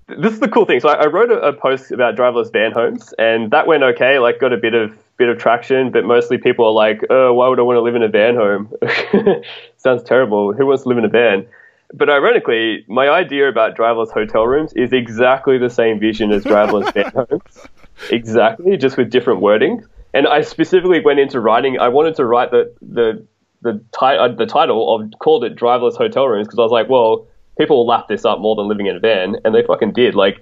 this 0.08 0.34
is 0.34 0.40
the 0.40 0.48
cool 0.48 0.66
thing. 0.66 0.80
So 0.80 0.90
I, 0.90 1.04
I 1.04 1.06
wrote 1.08 1.32
a, 1.32 1.40
a, 1.40 1.54
post 1.54 1.92
about 1.92 2.16
driverless 2.16 2.52
van 2.52 2.72
homes, 2.72 3.14
and 3.18 3.52
that 3.52 3.68
went 3.68 3.84
okay. 3.84 4.20
Like, 4.20 4.40
got 4.40 4.54
a 4.54 4.58
bit 4.58 4.74
of 4.74 4.92
bit 5.18 5.30
of 5.30 5.38
traction, 5.38 5.92
but 5.92 6.06
mostly 6.06 6.38
people 6.38 6.66
are 6.66 6.72
like, 6.72 7.02
"Oh, 7.10 7.34
why 7.34 7.48
would 7.48 7.60
I 7.60 7.62
want 7.62 7.78
to 7.78 7.82
live 7.82 7.96
in 7.96 8.04
a 8.04 8.10
van 8.10 8.36
home? 8.36 8.74
Sounds 9.78 10.04
terrible. 10.04 10.54
Who 10.54 10.66
wants 10.66 10.84
to 10.84 10.90
live 10.90 10.98
in 10.98 11.06
a 11.06 11.10
van?" 11.10 11.46
But 11.94 12.10
ironically, 12.10 12.84
my 12.88 13.10
idea 13.10 13.48
about 13.48 13.78
driverless 13.78 14.12
hotel 14.12 14.48
rooms 14.48 14.74
is 14.74 14.92
exactly 14.94 15.58
the 15.58 15.70
same 15.70 16.00
vision 16.00 16.32
as 16.32 16.44
driverless 16.44 16.92
van 16.94 17.12
homes. 17.30 17.68
Exactly, 18.10 18.78
just 18.78 18.98
with 18.98 19.10
different 19.10 19.42
wording. 19.42 19.84
And 20.14 20.28
I 20.28 20.42
specifically 20.42 21.00
went 21.00 21.20
into 21.20 21.40
writing. 21.40 21.80
I 21.80 21.90
wanted 21.90 22.16
to 22.16 22.26
write 22.26 22.52
the 22.52 22.74
the 22.82 23.26
the, 23.62 23.80
ti- 23.98 24.18
uh, 24.18 24.28
the 24.28 24.46
title 24.46 24.94
of 24.94 25.10
called 25.20 25.46
it 25.46 25.56
driverless 25.56 25.96
hotel 25.96 26.28
rooms 26.28 26.48
because 26.48 26.60
I 26.60 26.64
was 26.64 26.72
like, 26.72 26.90
well 26.90 27.28
people 27.58 27.78
will 27.78 27.88
lap 27.88 28.08
this 28.08 28.26
up 28.26 28.40
more 28.40 28.56
than 28.56 28.68
living 28.68 28.88
in 28.88 28.96
a 28.96 29.00
van, 29.00 29.38
and 29.46 29.54
they 29.54 29.64
fucking 29.64 29.94
did. 29.94 30.16
Like, 30.16 30.42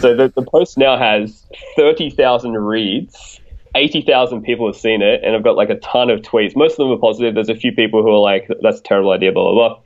so 0.00 0.14
the, 0.14 0.32
the 0.34 0.42
post 0.42 0.78
now 0.78 0.96
has 0.98 1.46
30,000 1.76 2.52
reads, 2.52 3.40
80,000 3.74 4.42
people 4.42 4.66
have 4.66 4.76
seen 4.76 5.02
it, 5.02 5.22
and 5.24 5.34
I've 5.34 5.42
got 5.42 5.56
like 5.56 5.70
a 5.70 5.78
ton 5.78 6.10
of 6.10 6.20
tweets. 6.20 6.54
Most 6.54 6.72
of 6.72 6.78
them 6.78 6.90
are 6.90 6.98
positive. 6.98 7.34
There's 7.34 7.48
a 7.48 7.54
few 7.54 7.72
people 7.72 8.02
who 8.02 8.10
are 8.10 8.18
like, 8.18 8.48
that's 8.60 8.80
a 8.80 8.82
terrible 8.82 9.10
idea, 9.10 9.32
blah, 9.32 9.52
blah, 9.52 9.68
blah. 9.68 9.80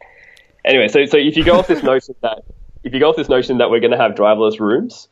Anyway, 0.65 0.89
so, 0.89 1.05
so 1.07 1.17
if 1.17 1.37
you 1.37 1.45
go 1.45 1.59
off 1.59 1.69
this 1.69 1.83
notion 1.83 2.15
that, 2.23 2.43
if 2.83 2.93
you 2.93 3.01
go 3.01 3.11
off 3.11 3.17
this 3.17 3.29
notion 3.29 3.59
that 3.59 3.71
we're 3.71 3.81
going 3.81 3.93
to 3.93 3.97
have 3.97 4.13
driverless 4.13 4.59
rooms, 4.59 5.09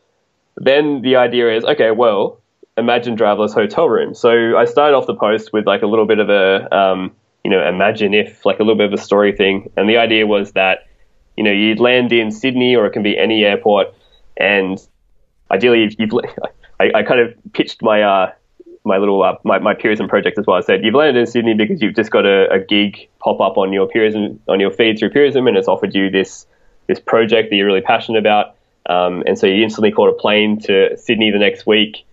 then 0.57 1.03
the 1.03 1.17
idea 1.17 1.57
is, 1.57 1.65
okay, 1.65 1.91
well, 1.91 2.41
imagine 2.77 3.17
driverless 3.17 3.55
hotel 3.55 3.89
rooms. 3.89 4.19
So 4.19 4.57
I 4.57 4.65
started 4.65 4.97
off 4.97 5.07
the 5.07 5.15
post 5.15 5.53
with 5.53 5.67
like 5.67 5.83
a 5.83 5.87
little 5.87 6.07
bit 6.07 6.19
of 6.19 6.29
a, 6.29 6.75
um, 6.77 7.13
you 7.45 7.51
know, 7.51 7.67
imagine 7.67 8.15
if, 8.15 8.45
like 8.45 8.59
a 8.59 8.63
little 8.63 8.77
bit 8.77 8.93
of 8.93 8.93
a 8.93 9.03
story 9.03 9.35
thing. 9.37 9.71
And 9.77 9.89
the 9.89 9.97
idea 9.97 10.27
was 10.27 10.53
that 10.53 10.87
you 11.37 11.45
know, 11.45 11.51
you'd 11.51 11.81
land 11.81 12.13
in 12.13 12.31
Sydney 12.31 12.77
or 12.77 12.87
it 12.87 12.93
can 12.93 13.03
be 13.03 13.19
any 13.19 13.45
airport, 13.45 13.95
and 14.37 14.79
ideally, 15.51 15.95
you've 15.99 16.11
I, 16.81 16.91
I, 16.95 17.03
kind 17.03 17.21
of 17.21 17.35
pitched 17.53 17.83
my 17.83 18.03
uh, 18.03 18.33
my 18.85 18.99
little 18.99 19.23
uh, 19.23 19.37
my, 19.45 19.59
my 19.59 19.75
Purism 19.75 20.09
project 20.09 20.39
as 20.39 20.47
well. 20.47 20.57
I 20.57 20.61
said 20.61 20.85
you've 20.85 20.95
landed 20.95 21.19
in 21.19 21.27
Sydney 21.27 21.55
because 21.55 21.81
you've 21.81 21.95
just 21.95 22.11
got 22.11 22.27
a, 22.27 22.51
a 22.51 22.59
gig 22.59 23.09
pop 23.21 23.41
up 23.41 23.57
on 23.57 23.73
your 23.73 23.89
Purism 23.89 24.41
on 24.49 24.61
your 24.61 24.71
feed 24.71 24.99
through 24.99 25.11
Purism, 25.11 25.47
and 25.47 25.57
it's 25.57 25.69
offered 25.69 25.95
you 25.95 26.11
this 26.11 26.47
this 26.87 27.01
project 27.01 27.51
that 27.51 27.57
you're 27.57 27.67
really 27.67 27.81
passionate 27.81 28.19
about. 28.19 28.57
Um, 28.87 29.23
and 29.27 29.39
so 29.39 29.47
you 29.47 29.65
instantly 29.65 29.91
caught 29.91 30.11
a 30.11 30.13
plane 30.13 30.61
to 30.63 30.97
Sydney 30.99 31.31
the 31.31 31.39
next 31.39 31.67
week 31.67 32.05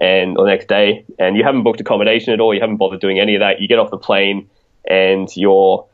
and 0.00 0.36
or 0.36 0.44
the 0.44 0.50
next 0.50 0.66
day, 0.66 1.04
and 1.18 1.36
you 1.36 1.44
haven't 1.44 1.62
booked 1.62 1.80
accommodation 1.80 2.32
at 2.32 2.40
all. 2.40 2.52
You 2.52 2.60
haven't 2.60 2.76
bothered 2.76 3.00
doing 3.00 3.20
any 3.20 3.36
of 3.36 3.40
that. 3.40 3.60
You 3.60 3.68
get 3.68 3.78
off 3.78 3.90
the 3.90 3.98
plane, 3.98 4.50
and 4.88 5.28
you're 5.36 5.86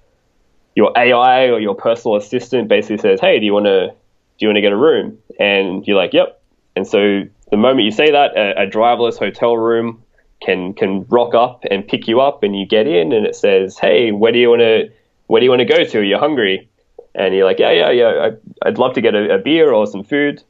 your 0.75 0.93
AI 0.97 1.49
or 1.49 1.61
your 1.61 1.75
personal 1.75 2.17
assistant 2.17 2.69
basically 2.69 2.99
says, 2.99 3.21
"Hey, 3.21 3.39
do 3.39 3.47
you 3.47 3.53
want 3.53 3.67
to 3.67 3.89
do 3.89 3.95
you 4.39 4.49
want 4.49 4.57
to 4.57 4.63
get 4.63 4.73
a 4.73 4.77
room?" 4.77 5.19
And 5.39 5.87
you're 5.87 5.97
like, 5.97 6.13
"Yep." 6.13 6.41
And 6.77 6.87
so 6.87 7.23
the 7.51 7.57
moment 7.57 7.85
you 7.85 7.91
say 7.91 8.11
that, 8.11 8.37
a, 8.37 8.63
a, 8.63 8.67
driverless 8.67 9.19
hotel 9.19 9.57
room 9.57 10.03
can 10.41 10.73
can 10.75 11.05
rock 11.09 11.35
up 11.35 11.65
and 11.71 11.87
pick 11.87 12.09
you 12.09 12.21
up, 12.21 12.43
and 12.43 12.59
you 12.59 12.67
get 12.67 12.87
in, 12.87 13.13
and 13.13 13.27
it 13.27 13.37
says, 13.37 13.79
"Hey, 13.79 14.13
where 14.13 14.33
do 14.33 14.39
you 14.39 14.49
want 14.49 14.61
to 14.61 14.91
where 15.27 15.41
do 15.41 15.45
you 15.45 15.51
want 15.51 15.61
to 15.61 15.67
go 15.67 15.85
to? 15.85 16.01
You're 16.01 16.19
hungry." 16.19 16.69
And 17.15 17.35
you're 17.35 17.45
like, 17.45 17.59
"Yeah, 17.59 17.73
yeah, 17.73 17.91
yeah. 17.91 18.31
I, 18.65 18.69
would 18.69 18.79
love 18.79 18.95
to 18.95 19.03
get 19.03 19.15
a, 19.15 19.35
a, 19.35 19.39
beer 19.39 19.73
or 19.73 19.87
some 19.87 20.05
food." 20.05 20.43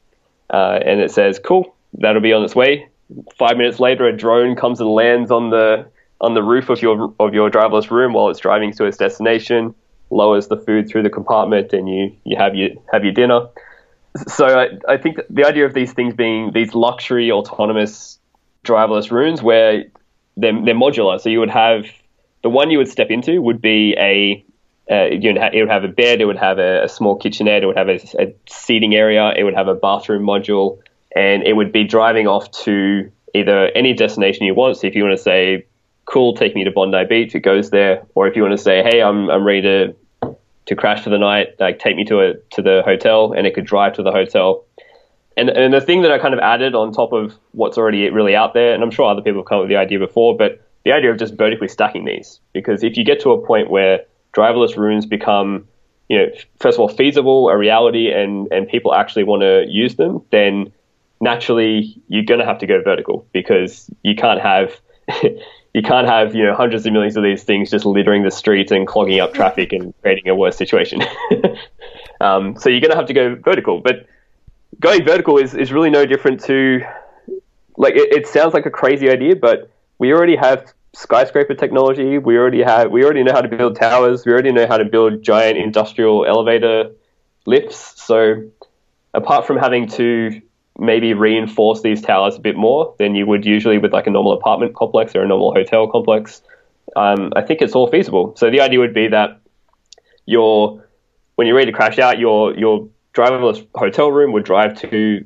Uh, 0.51 0.79
and 0.85 1.01
it 1.01 1.11
says, 1.11 1.41
"Cool, 1.41 1.75
that'll 1.95 2.23
be 2.23 2.33
on 2.33 2.45
its 2.45 2.55
way." 2.55 2.89
Five 3.37 3.57
minutes 3.57 3.81
later, 3.81 4.07
a 4.07 4.17
drone 4.17 4.55
comes 4.55 4.81
and 4.81 4.89
lands 4.89 5.31
on 5.33 5.51
the 5.51 5.87
on 6.21 6.35
the 6.35 6.43
roof 6.43 6.69
of 6.69 6.81
your 6.81 7.13
of 7.19 7.35
your 7.35 7.51
driverless 7.51 7.91
room 7.91 8.13
while 8.13 8.29
it's 8.31 8.39
driving 8.39 8.73
to 8.75 8.85
its 8.85 8.97
destination 8.97 9.75
lowers 10.13 10.49
the 10.49 10.57
food 10.57 10.89
through 10.89 11.03
the 11.03 11.11
compartment, 11.11 11.73
and 11.73 11.89
you 11.89 12.15
you 12.25 12.37
have 12.37 12.55
your 12.55 12.71
have 12.93 13.05
your 13.05 13.13
dinner. 13.13 13.49
So 14.29 14.45
I, 14.47 14.93
I 14.93 14.99
think 14.99 15.19
the 15.31 15.45
idea 15.45 15.65
of 15.65 15.73
these 15.73 15.93
things 15.93 16.15
being 16.15 16.53
these 16.53 16.75
luxury 16.75 17.33
autonomous 17.33 18.19
driverless 18.65 19.11
rooms 19.11 19.43
where 19.43 19.85
they're, 20.37 20.65
they're 20.65 20.75
modular. 20.75 21.21
So 21.21 21.29
you 21.29 21.41
would 21.41 21.51
have 21.51 21.87
the 22.43 22.51
one 22.51 22.71
you 22.71 22.79
would 22.79 22.89
step 22.89 23.11
into 23.11 23.41
would 23.41 23.61
be 23.61 23.95
a 23.99 24.45
uh, 24.91 25.07
you 25.07 25.31
it 25.31 25.61
would 25.61 25.71
have 25.71 25.85
a 25.85 25.89
bed, 25.89 26.21
it 26.21 26.25
would 26.27 26.37
have 26.37 26.59
a, 26.59 26.85
a 26.85 26.89
small 26.89 27.17
kitchenette, 27.17 27.63
it 27.63 27.67
would 27.67 27.77
have 27.77 27.89
a, 27.89 28.01
a, 28.19 28.35
seating 28.49 28.95
area, 28.95 29.33
it 29.37 29.45
would 29.45 29.55
have 29.55 29.69
a 29.69 29.75
bathroom 29.75 30.25
module, 30.25 30.81
and 31.15 31.45
it 31.45 31.55
would 31.55 31.73
be 31.73 31.85
driving 31.85 32.27
off 32.27 32.51
to 32.51 33.11
either 33.35 33.67
any 33.75 33.95
destination 33.95 34.45
you 34.45 34.55
want. 34.55 34.77
So 34.77 34.89
if 34.89 34.95
you 34.95 35.05
want 35.05 35.17
to 35.17 35.23
say, 35.23 35.67
"Cool, 36.05 36.35
take 36.35 36.55
me 36.55 36.65
to 36.65 36.73
Bondi 36.73 37.05
Beach," 37.09 37.35
it 37.35 37.41
goes 37.41 37.71
there. 37.71 38.05
Or 38.15 38.27
if 38.27 38.35
you 38.37 38.43
want 38.43 38.53
to 38.53 38.63
say, 38.63 38.83
"Hey, 38.83 39.01
I'm 39.01 39.31
I'm 39.31 39.45
ready 39.45 39.63
to 39.63 39.95
to 40.67 40.77
crash 40.77 41.03
for 41.03 41.11
the 41.11 41.19
night, 41.19 41.49
like 41.59 41.79
take 41.79 41.97
me 41.97 42.05
to 42.05 42.21
a 42.21 42.35
to 42.51 42.63
the 42.63 42.83
hotel, 42.85 43.33
and 43.33 43.47
it 43.47 43.55
could 43.55 43.67
drive 43.67 43.95
to 43.95 44.03
the 44.03 44.13
hotel. 44.13 44.65
And 45.37 45.49
and 45.51 45.73
the 45.73 45.81
thing 45.81 46.03
that 46.03 46.13
I 46.13 46.19
kind 46.19 46.35
of 46.35 46.41
added 46.41 46.75
on 46.75 46.93
top 46.93 47.13
of 47.13 47.35
what's 47.53 47.79
already 47.79 48.09
really 48.11 48.37
out 48.37 48.55
there, 48.55 48.75
and 48.75 48.83
I'm 48.83 48.91
sure 48.91 49.09
other 49.09 49.23
people 49.23 49.41
have 49.41 49.47
come 49.47 49.59
up 49.59 49.63
with 49.63 49.71
the 49.71 49.77
idea 49.77 49.99
before, 49.99 50.37
but 50.37 50.61
the 50.85 50.93
idea 50.93 51.11
of 51.11 51.19
just 51.19 51.35
vertically 51.35 51.69
stacking 51.69 52.05
these, 52.05 52.41
because 52.53 52.83
if 52.83 52.97
you 52.97 53.05
get 53.05 53.21
to 53.21 53.31
a 53.31 53.47
point 53.47 53.71
where 53.71 54.05
driverless 54.37 54.77
rooms 54.77 55.07
become, 55.07 55.67
you 56.09 56.19
know, 56.19 56.27
first 56.59 56.77
of 56.77 56.81
all 56.81 56.89
feasible, 56.89 57.49
a 57.49 57.57
reality, 57.57 58.11
and 58.13 58.49
and 58.53 58.69
people 58.69 58.95
actually 58.95 59.25
want 59.25 59.43
to 59.43 59.65
use 59.69 59.97
them, 59.97 60.23
then 60.31 60.73
naturally 61.21 62.01
you're 62.09 62.25
going 62.25 62.41
to 62.41 62.47
have 62.47 62.59
to 62.59 62.67
go 62.67 62.83
vertical 62.83 63.27
because 63.33 63.89
you 64.03 64.15
can't 64.15 64.41
have 64.41 64.81
you 65.75 65.83
can't 65.83 66.07
have 66.07 66.35
you 66.35 66.45
know 66.45 66.55
hundreds 66.55 66.85
of 66.87 66.93
millions 66.93 67.17
of 67.17 67.23
these 67.23 67.45
things 67.45 67.71
just 67.71 67.85
littering 67.85 68.23
the 68.23 68.31
streets 68.31 68.73
and 68.73 68.87
clogging 68.87 69.21
up 69.21 69.33
traffic 69.33 69.73
and 69.73 69.95
creating 70.03 70.29
a 70.29 70.35
worse 70.35 70.57
situation. 70.57 71.03
um, 72.21 72.57
so 72.59 72.69
you're 72.69 72.81
going 72.81 72.91
to 72.91 72.97
have 72.97 73.07
to 73.07 73.15
go 73.15 73.35
vertical, 73.37 73.81
but 73.81 74.07
going 74.81 75.05
vertical 75.05 75.39
is, 75.39 75.55
is 75.55 75.73
really 75.73 75.91
no 75.91 76.05
different 76.05 76.43
to 76.45 76.83
like 77.77 77.95
it, 77.95 78.13
it 78.13 78.27
sounds 78.27 78.55
like 78.55 78.67
a 78.67 78.71
crazy 78.71 79.11
idea, 79.11 79.37
but 79.37 79.71
we 79.99 80.13
already 80.13 80.37
have 80.37 80.73
skyscraper 80.95 81.55
technology. 81.55 82.19
We 82.19 82.37
already 82.37 82.63
have 82.63 82.91
we 82.91 83.05
already 83.05 83.23
know 83.23 83.33
how 83.33 83.41
to 83.41 83.49
build 83.49 83.77
towers. 83.77 84.27
We 84.27 84.33
already 84.33 84.53
know 84.53 84.67
how 84.67 84.77
to 84.77 84.85
build 84.85 85.23
giant 85.23 85.57
industrial 85.59 86.27
elevator 86.27 86.91
lifts. 87.47 88.03
So 88.03 88.51
apart 89.15 89.47
from 89.47 89.57
having 89.57 89.89
to 89.89 90.41
maybe 90.79 91.15
reinforce 91.15 91.83
these 91.83 92.01
towers 92.01 92.37
a 92.37 92.41
bit 92.41 92.57
more 92.57 92.95
than 92.99 93.15
you 93.15 93.27
would 93.27 93.45
usually 93.45 93.79
with 93.79 93.93
like 93.93 94.07
a 94.07 94.11
normal 94.11 94.33
apartment 94.33 94.75
complex 94.75 95.15
or 95.15 95.23
a 95.23 95.27
normal 95.27 95.53
hotel 95.53 95.87
complex. 95.87 96.43
Um, 96.97 97.33
I 97.37 97.43
think 97.43 97.63
it's 97.63 97.75
all 97.75 97.89
feasible. 97.89 98.35
So 98.37 98.51
the 98.51 98.61
idea 98.61 98.79
would 98.79 98.95
be 98.95 99.09
that 99.09 99.41
your 100.27 100.83
when 101.37 101.47
you're 101.47 101.57
ready 101.57 101.71
to 101.71 101.77
crash 101.77 101.99
out, 101.99 102.19
your 102.19 102.57
your 102.57 102.89
driverless 103.15 103.67
hotel 103.75 104.11
room 104.11 104.33
would 104.33 104.45
drive 104.45 104.81
to 104.81 105.25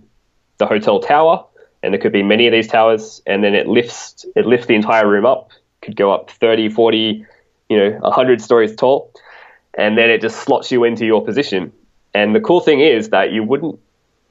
the 0.59 0.67
hotel 0.67 1.01
tower, 1.01 1.45
and 1.83 1.93
there 1.93 2.01
could 2.01 2.13
be 2.13 2.23
many 2.23 2.47
of 2.47 2.53
these 2.53 2.69
towers, 2.69 3.23
and 3.27 3.45
then 3.45 3.55
it 3.55 3.67
lifts 3.67 4.25
it 4.35 4.47
lifts 4.47 4.67
the 4.67 4.75
entire 4.75 5.09
room 5.09 5.27
up, 5.27 5.51
could 5.83 5.97
go 5.97 6.13
up 6.13 6.31
30, 6.31 6.71
40, 6.71 7.25
you 7.69 7.77
know, 7.77 7.99
100 8.01 8.41
stories 8.41 8.75
tall, 8.75 9.13
and 9.75 9.97
then 9.97 10.11
it 10.11 10.21
just 10.21 10.39
slots 10.41 10.71
you 10.71 10.85
into 10.85 11.05
your 11.05 11.25
position. 11.25 11.73
And 12.15 12.35
the 12.35 12.41
cool 12.41 12.61
thing 12.61 12.81
is 12.81 13.11
that 13.11 13.33
you 13.33 13.43
wouldn't 13.43 13.79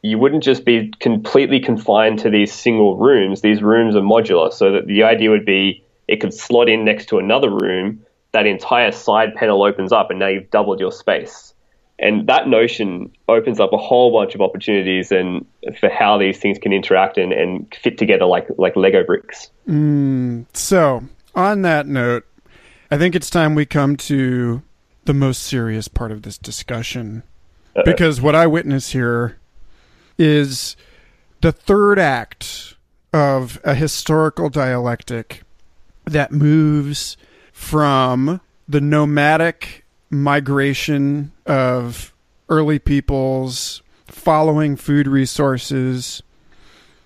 you 0.05 0.19
wouldn't 0.19 0.43
just 0.43 0.65
be 0.65 0.93
completely 0.99 1.59
confined 1.59 2.19
to 2.19 2.29
these 2.29 2.53
single 2.53 2.95
rooms. 2.95 3.41
These 3.41 3.63
rooms 3.63 3.95
are 3.95 4.01
modular, 4.01 4.53
so 4.53 4.71
that 4.71 4.85
the 4.85 5.03
idea 5.03 5.31
would 5.31 5.45
be 5.45 5.83
it 6.07 6.21
could 6.21 6.33
slot 6.33 6.69
in 6.69 6.85
next 6.85 7.07
to 7.07 7.17
another 7.17 7.49
room. 7.49 8.05
That 8.31 8.45
entire 8.45 8.91
side 8.91 9.33
panel 9.33 9.63
opens 9.63 9.91
up, 9.91 10.11
and 10.11 10.19
now 10.19 10.27
you've 10.27 10.51
doubled 10.51 10.79
your 10.79 10.91
space. 10.91 11.53
And 11.97 12.27
that 12.27 12.47
notion 12.47 13.11
opens 13.29 13.59
up 13.59 13.73
a 13.73 13.77
whole 13.77 14.11
bunch 14.11 14.35
of 14.35 14.41
opportunities 14.41 15.11
and 15.11 15.45
for 15.79 15.89
how 15.89 16.17
these 16.17 16.37
things 16.37 16.59
can 16.59 16.73
interact 16.73 17.17
and, 17.17 17.31
and 17.31 17.73
fit 17.81 17.97
together 17.97 18.25
like 18.25 18.47
like 18.57 18.75
Lego 18.75 19.03
bricks. 19.03 19.49
Mm, 19.67 20.45
so, 20.53 21.03
on 21.33 21.63
that 21.63 21.87
note, 21.87 22.25
I 22.91 22.97
think 22.99 23.15
it's 23.15 23.29
time 23.31 23.55
we 23.55 23.65
come 23.65 23.95
to 23.95 24.61
the 25.05 25.13
most 25.15 25.41
serious 25.41 25.87
part 25.87 26.11
of 26.11 26.21
this 26.21 26.37
discussion. 26.37 27.23
Uh-oh. 27.75 27.83
Because 27.85 28.21
what 28.21 28.35
I 28.35 28.45
witness 28.45 28.91
here 28.91 29.37
is 30.17 30.75
the 31.41 31.51
third 31.51 31.99
act 31.99 32.75
of 33.13 33.59
a 33.63 33.75
historical 33.75 34.49
dialectic 34.49 35.43
that 36.05 36.31
moves 36.31 37.17
from 37.51 38.41
the 38.67 38.81
nomadic 38.81 39.85
migration 40.09 41.31
of 41.45 42.13
early 42.49 42.79
peoples 42.79 43.81
following 44.07 44.75
food 44.75 45.07
resources 45.07 46.21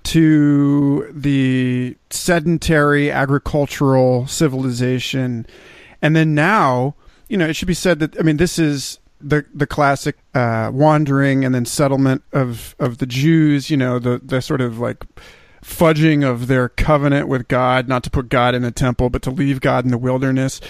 to 0.03 1.11
the 1.11 1.95
sedentary 2.09 3.11
agricultural 3.11 4.25
civilization. 4.27 5.45
And 6.01 6.15
then 6.15 6.33
now, 6.33 6.95
you 7.27 7.37
know, 7.37 7.47
it 7.47 7.55
should 7.55 7.67
be 7.67 7.73
said 7.73 7.99
that, 7.99 8.19
I 8.19 8.23
mean, 8.23 8.37
this 8.37 8.57
is 8.57 8.98
the 9.21 9.45
the 9.53 9.67
classic 9.67 10.17
uh, 10.33 10.71
wandering 10.73 11.43
and 11.43 11.53
then 11.53 11.65
settlement 11.65 12.23
of, 12.31 12.75
of 12.79 12.99
the 12.99 13.05
Jews, 13.05 13.69
you 13.69 13.77
know, 13.77 13.99
the, 13.99 14.19
the 14.23 14.41
sort 14.41 14.61
of 14.61 14.79
like 14.79 15.05
fudging 15.63 16.29
of 16.29 16.47
their 16.47 16.69
covenant 16.69 17.27
with 17.27 17.47
God, 17.47 17.87
not 17.87 18.03
to 18.03 18.09
put 18.09 18.29
God 18.29 18.55
in 18.55 18.61
the 18.61 18.71
temple, 18.71 19.09
but 19.09 19.21
to 19.23 19.31
leave 19.31 19.61
God 19.61 19.85
in 19.85 19.91
the 19.91 19.97
wilderness. 19.97 20.61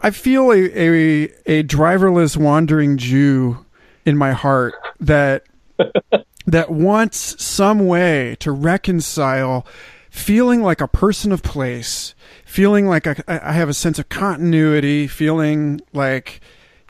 I 0.00 0.10
feel 0.10 0.52
a, 0.52 0.64
a, 0.78 1.22
a 1.46 1.62
driverless 1.64 2.36
wandering 2.36 2.96
Jew 2.96 3.64
in 4.04 4.16
my 4.16 4.32
heart 4.32 4.74
that 5.00 5.44
that 6.46 6.70
wants 6.70 7.42
some 7.42 7.86
way 7.86 8.36
to 8.40 8.52
reconcile 8.52 9.66
feeling 10.10 10.62
like 10.62 10.80
a 10.80 10.88
person 10.88 11.32
of 11.32 11.42
place, 11.42 12.14
feeling 12.44 12.86
like 12.86 13.06
I, 13.06 13.16
I 13.28 13.52
have 13.52 13.68
a 13.68 13.74
sense 13.74 13.98
of 13.98 14.08
continuity, 14.08 15.06
feeling 15.06 15.80
like 15.92 16.40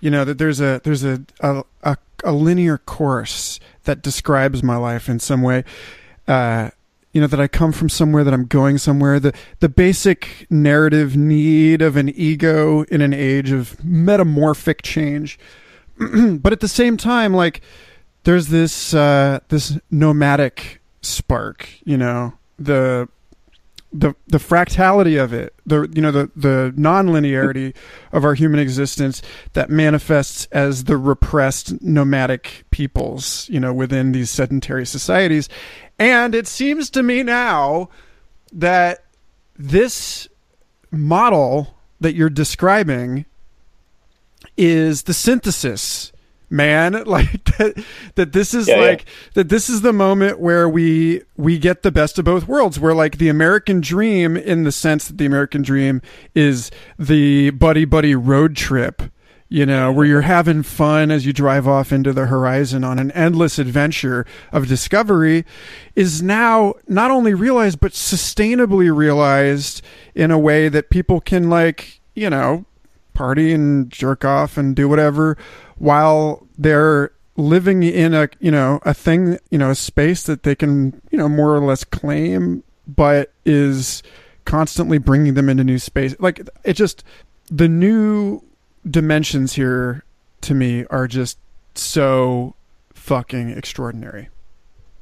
you 0.01 0.11
know 0.11 0.25
that 0.25 0.39
there's 0.39 0.61
a 0.61 0.81
there's 0.85 1.05
a 1.05 1.23
a, 1.41 1.65
a, 1.83 1.97
a 2.25 2.33
linear 2.33 2.79
course 2.79 3.61
that 3.85 4.03
describes 4.03 4.63
my 4.63 4.77
life 4.77 5.09
in 5.09 5.19
some 5.19 5.43
way. 5.43 5.65
Uh, 6.29 6.71
you 7.13 7.21
know 7.23 7.27
that 7.29 7.41
I 7.41 7.49
come 7.49 7.73
from 7.73 7.89
somewhere 7.89 8.25
that 8.25 8.35
I'm 8.35 8.45
going 8.45 8.77
somewhere 8.77 9.19
the 9.19 9.33
the 9.61 9.71
basic 9.71 10.47
narrative 10.51 11.17
need 11.17 11.81
of 11.81 11.97
an 11.97 12.11
ego 12.11 12.83
in 12.85 13.01
an 13.01 13.15
age 13.15 13.51
of 13.51 13.83
metamorphic 13.83 14.83
change 14.83 15.39
but 15.99 16.53
at 16.53 16.61
the 16.61 16.69
same 16.69 16.99
time 16.99 17.33
like 17.33 17.63
there's 18.25 18.49
this 18.49 18.93
uh, 18.93 19.41
this 19.49 19.79
nomadic 19.91 20.83
spark 21.01 21.71
you 21.85 21.97
know 21.97 22.35
the 22.59 23.09
the 23.93 24.15
the 24.27 24.39
fractality 24.39 25.23
of 25.23 25.33
it 25.33 25.55
the 25.65 25.89
you 25.95 26.03
know 26.03 26.11
the 26.11 26.31
the 26.37 26.73
non-linearity 26.77 27.75
of 28.13 28.25
our 28.25 28.35
human 28.35 28.61
existence 28.61 29.23
that 29.53 29.71
manifests 29.71 30.47
as 30.53 30.85
the 30.85 30.97
repressed 30.97 31.81
nomadic 31.83 32.65
peoples 32.71 33.49
you 33.49 33.61
know 33.61 33.73
within 33.73 34.13
these 34.13 34.31
sedentary 34.31 34.87
societies. 34.87 35.49
And 35.99 36.35
it 36.35 36.47
seems 36.47 36.91
to 36.91 37.03
me 37.03 37.23
now 37.23 37.89
that 38.53 39.05
this 39.57 40.29
model 40.91 41.77
that 42.01 42.15
you're 42.15 42.29
describing 42.29 43.25
is 44.57 45.05
the 45.05 45.15
synthesis 45.15 46.13
man 46.49 46.93
like 47.07 47.45
that, 47.57 47.85
that 48.15 48.33
this 48.33 48.55
is 48.55 48.69
yeah, 48.69 48.77
like 48.77 49.05
yeah. 49.05 49.31
that 49.35 49.49
this 49.49 49.69
is 49.69 49.81
the 49.83 49.93
moment 49.93 50.39
where 50.39 50.69
we 50.69 51.23
we 51.37 51.59
get 51.59 51.83
the 51.83 51.93
best 51.93 52.19
of 52.19 52.25
both 52.25 52.47
worlds 52.47 52.79
where 52.79 52.95
like 52.95 53.19
the 53.19 53.29
american 53.29 53.81
dream 53.81 54.37
in 54.37 54.65
the 54.65 54.73
sense 54.73 55.09
that 55.09 55.19
the 55.19 55.27
american 55.27 55.63
dream 55.63 56.01
is 56.35 56.71
the 56.99 57.51
buddy 57.51 57.85
buddy 57.85 58.15
road 58.15 58.55
trip 58.57 59.03
you 59.49 59.65
know, 59.65 59.93
where 59.93 60.05
you're 60.05 60.23
having 60.23 60.63
fun 60.63 61.11
as 61.11 61.25
you 61.25 61.33
drive 61.33 61.69
off 61.69 61.93
into 61.93 62.13
the 62.13 62.27
horizon 62.27 62.83
on 62.83 62.99
an 62.99 63.13
endless 63.13 63.59
adventure 63.59 64.27
of 64.51 64.67
discovery 64.67 65.45
is 65.95 66.21
now 66.21 66.75
not 66.89 67.13
only 67.13 67.33
realized, 67.33 67.79
but 67.79 67.93
sustainably 67.93 68.95
realized 68.95 69.83
in 70.15 70.33
a 70.33 70.39
way 70.39 70.69
that 70.69 70.91
people 70.91 71.21
can, 71.21 71.49
like, 71.49 72.01
you 72.15 72.29
know, 72.29 72.65
party 73.17 73.53
and 73.53 73.91
jerk 73.91 74.25
off 74.25 74.59
and 74.59 74.77
do 74.77 74.89
whatever 74.89 75.39
while 75.79 76.47
they're 76.59 77.13
living 77.37 77.83
in 77.83 78.15
a, 78.15 78.29
you 78.41 78.51
know, 78.51 78.79
a 78.83 78.93
thing, 78.93 79.39
you 79.51 79.59
know, 79.59 79.71
a 79.71 79.75
space 79.75 80.23
that 80.25 80.43
they 80.43 80.55
can, 80.55 81.01
you 81.11 81.19
know, 81.19 81.29
more 81.29 81.55
or 81.55 81.61
less 81.61 81.83
claim, 81.83 82.63
but 82.87 83.33
is 83.45 84.03
constantly 84.45 84.99
bringing 84.99 85.35
them 85.35 85.49
into 85.49 85.65
new 85.65 85.79
space. 85.79 86.15
Like, 86.19 86.47
it 86.65 86.75
just, 86.75 87.03
the 87.51 87.69
new 87.69 88.43
dimensions 88.89 89.55
here 89.55 90.05
to 90.43 90.55
me 90.55 90.85
are 90.91 91.09
just 91.09 91.39
so 91.75 92.55
fucking 92.95 93.51
extraordinary. 93.51 94.29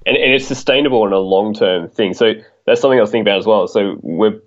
And, 0.07 0.17
and 0.17 0.33
it's 0.33 0.47
sustainable 0.47 1.07
in 1.07 1.13
a 1.13 1.19
long 1.19 1.55
term 1.55 1.89
thing. 1.89 2.15
So 2.15 2.35
that's 2.67 2.81
something 2.81 2.99
I 2.99 3.03
was 3.03 3.11
thinking 3.11 3.27
about 3.27 3.39
as 3.39 3.47
well. 3.47 3.67
So 3.67 3.99
we're, 4.03 4.41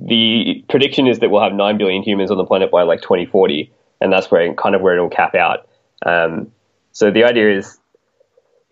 the 0.00 0.64
prediction 0.68 1.06
is 1.06 1.18
that 1.20 1.30
we'll 1.30 1.42
have 1.42 1.52
9 1.52 1.78
billion 1.78 2.02
humans 2.02 2.30
on 2.30 2.36
the 2.36 2.44
planet 2.44 2.70
by 2.70 2.82
like 2.82 3.02
2040. 3.02 3.72
And 4.00 4.12
that's 4.12 4.30
where 4.30 4.52
kind 4.54 4.74
of 4.74 4.80
where 4.80 4.94
it'll 4.94 5.08
cap 5.08 5.34
out. 5.34 5.68
Um, 6.04 6.52
so 6.92 7.10
the 7.10 7.24
idea 7.24 7.56
is 7.56 7.78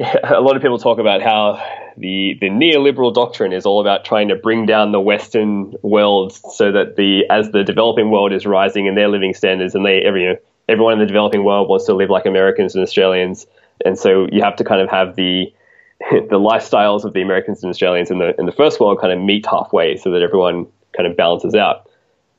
a 0.25 0.41
lot 0.41 0.57
of 0.57 0.63
people 0.63 0.79
talk 0.79 0.99
about 0.99 1.23
how 1.23 1.63
the 1.97 2.37
the 2.41 2.49
neoliberal 2.49 3.13
doctrine 3.13 3.53
is 3.53 3.67
all 3.67 3.81
about 3.81 4.05
trying 4.05 4.29
to 4.29 4.35
bring 4.35 4.65
down 4.65 4.93
the 4.93 5.01
Western 5.01 5.75
world 5.83 6.33
so 6.33 6.73
that 6.73 6.97
the 6.97 7.25
as 7.29 7.51
the 7.51 7.63
developing 7.63 8.11
world 8.11 8.33
is 8.33 8.47
rising 8.47 8.87
in 8.87 8.95
their 8.95 9.09
living 9.09 9.35
standards 9.35 9.75
and 9.75 9.85
they 9.85 10.01
every 10.01 10.39
everyone 10.69 10.95
in 10.95 10.99
the 11.01 11.07
developing 11.07 11.45
world 11.45 11.69
wants 11.69 11.85
to 11.87 11.95
live 11.95 12.09
like 12.09 12.27
Americans 12.27 12.75
and 12.75 12.83
Australians, 12.83 13.47
and 13.85 13.99
so 13.99 14.27
you 14.33 14.43
have 14.43 14.57
to 14.57 14.65
kind 14.65 14.81
of 14.81 14.89
have 14.89 15.17
the 15.17 15.53
the 16.11 16.39
lifestyles 16.39 17.05
of 17.05 17.13
the 17.13 17.21
Americans 17.21 17.63
and 17.63 17.71
Australians 17.71 18.11
in 18.11 18.19
the 18.19 18.39
in 18.39 18.47
the 18.47 18.53
first 18.53 18.81
world 18.81 19.01
kind 19.01 19.13
of 19.13 19.19
meet 19.19 19.45
halfway 19.45 19.97
so 19.97 20.11
that 20.11 20.23
everyone 20.23 20.67
kind 20.97 21.07
of 21.07 21.17
balances 21.17 21.55
out. 21.55 21.89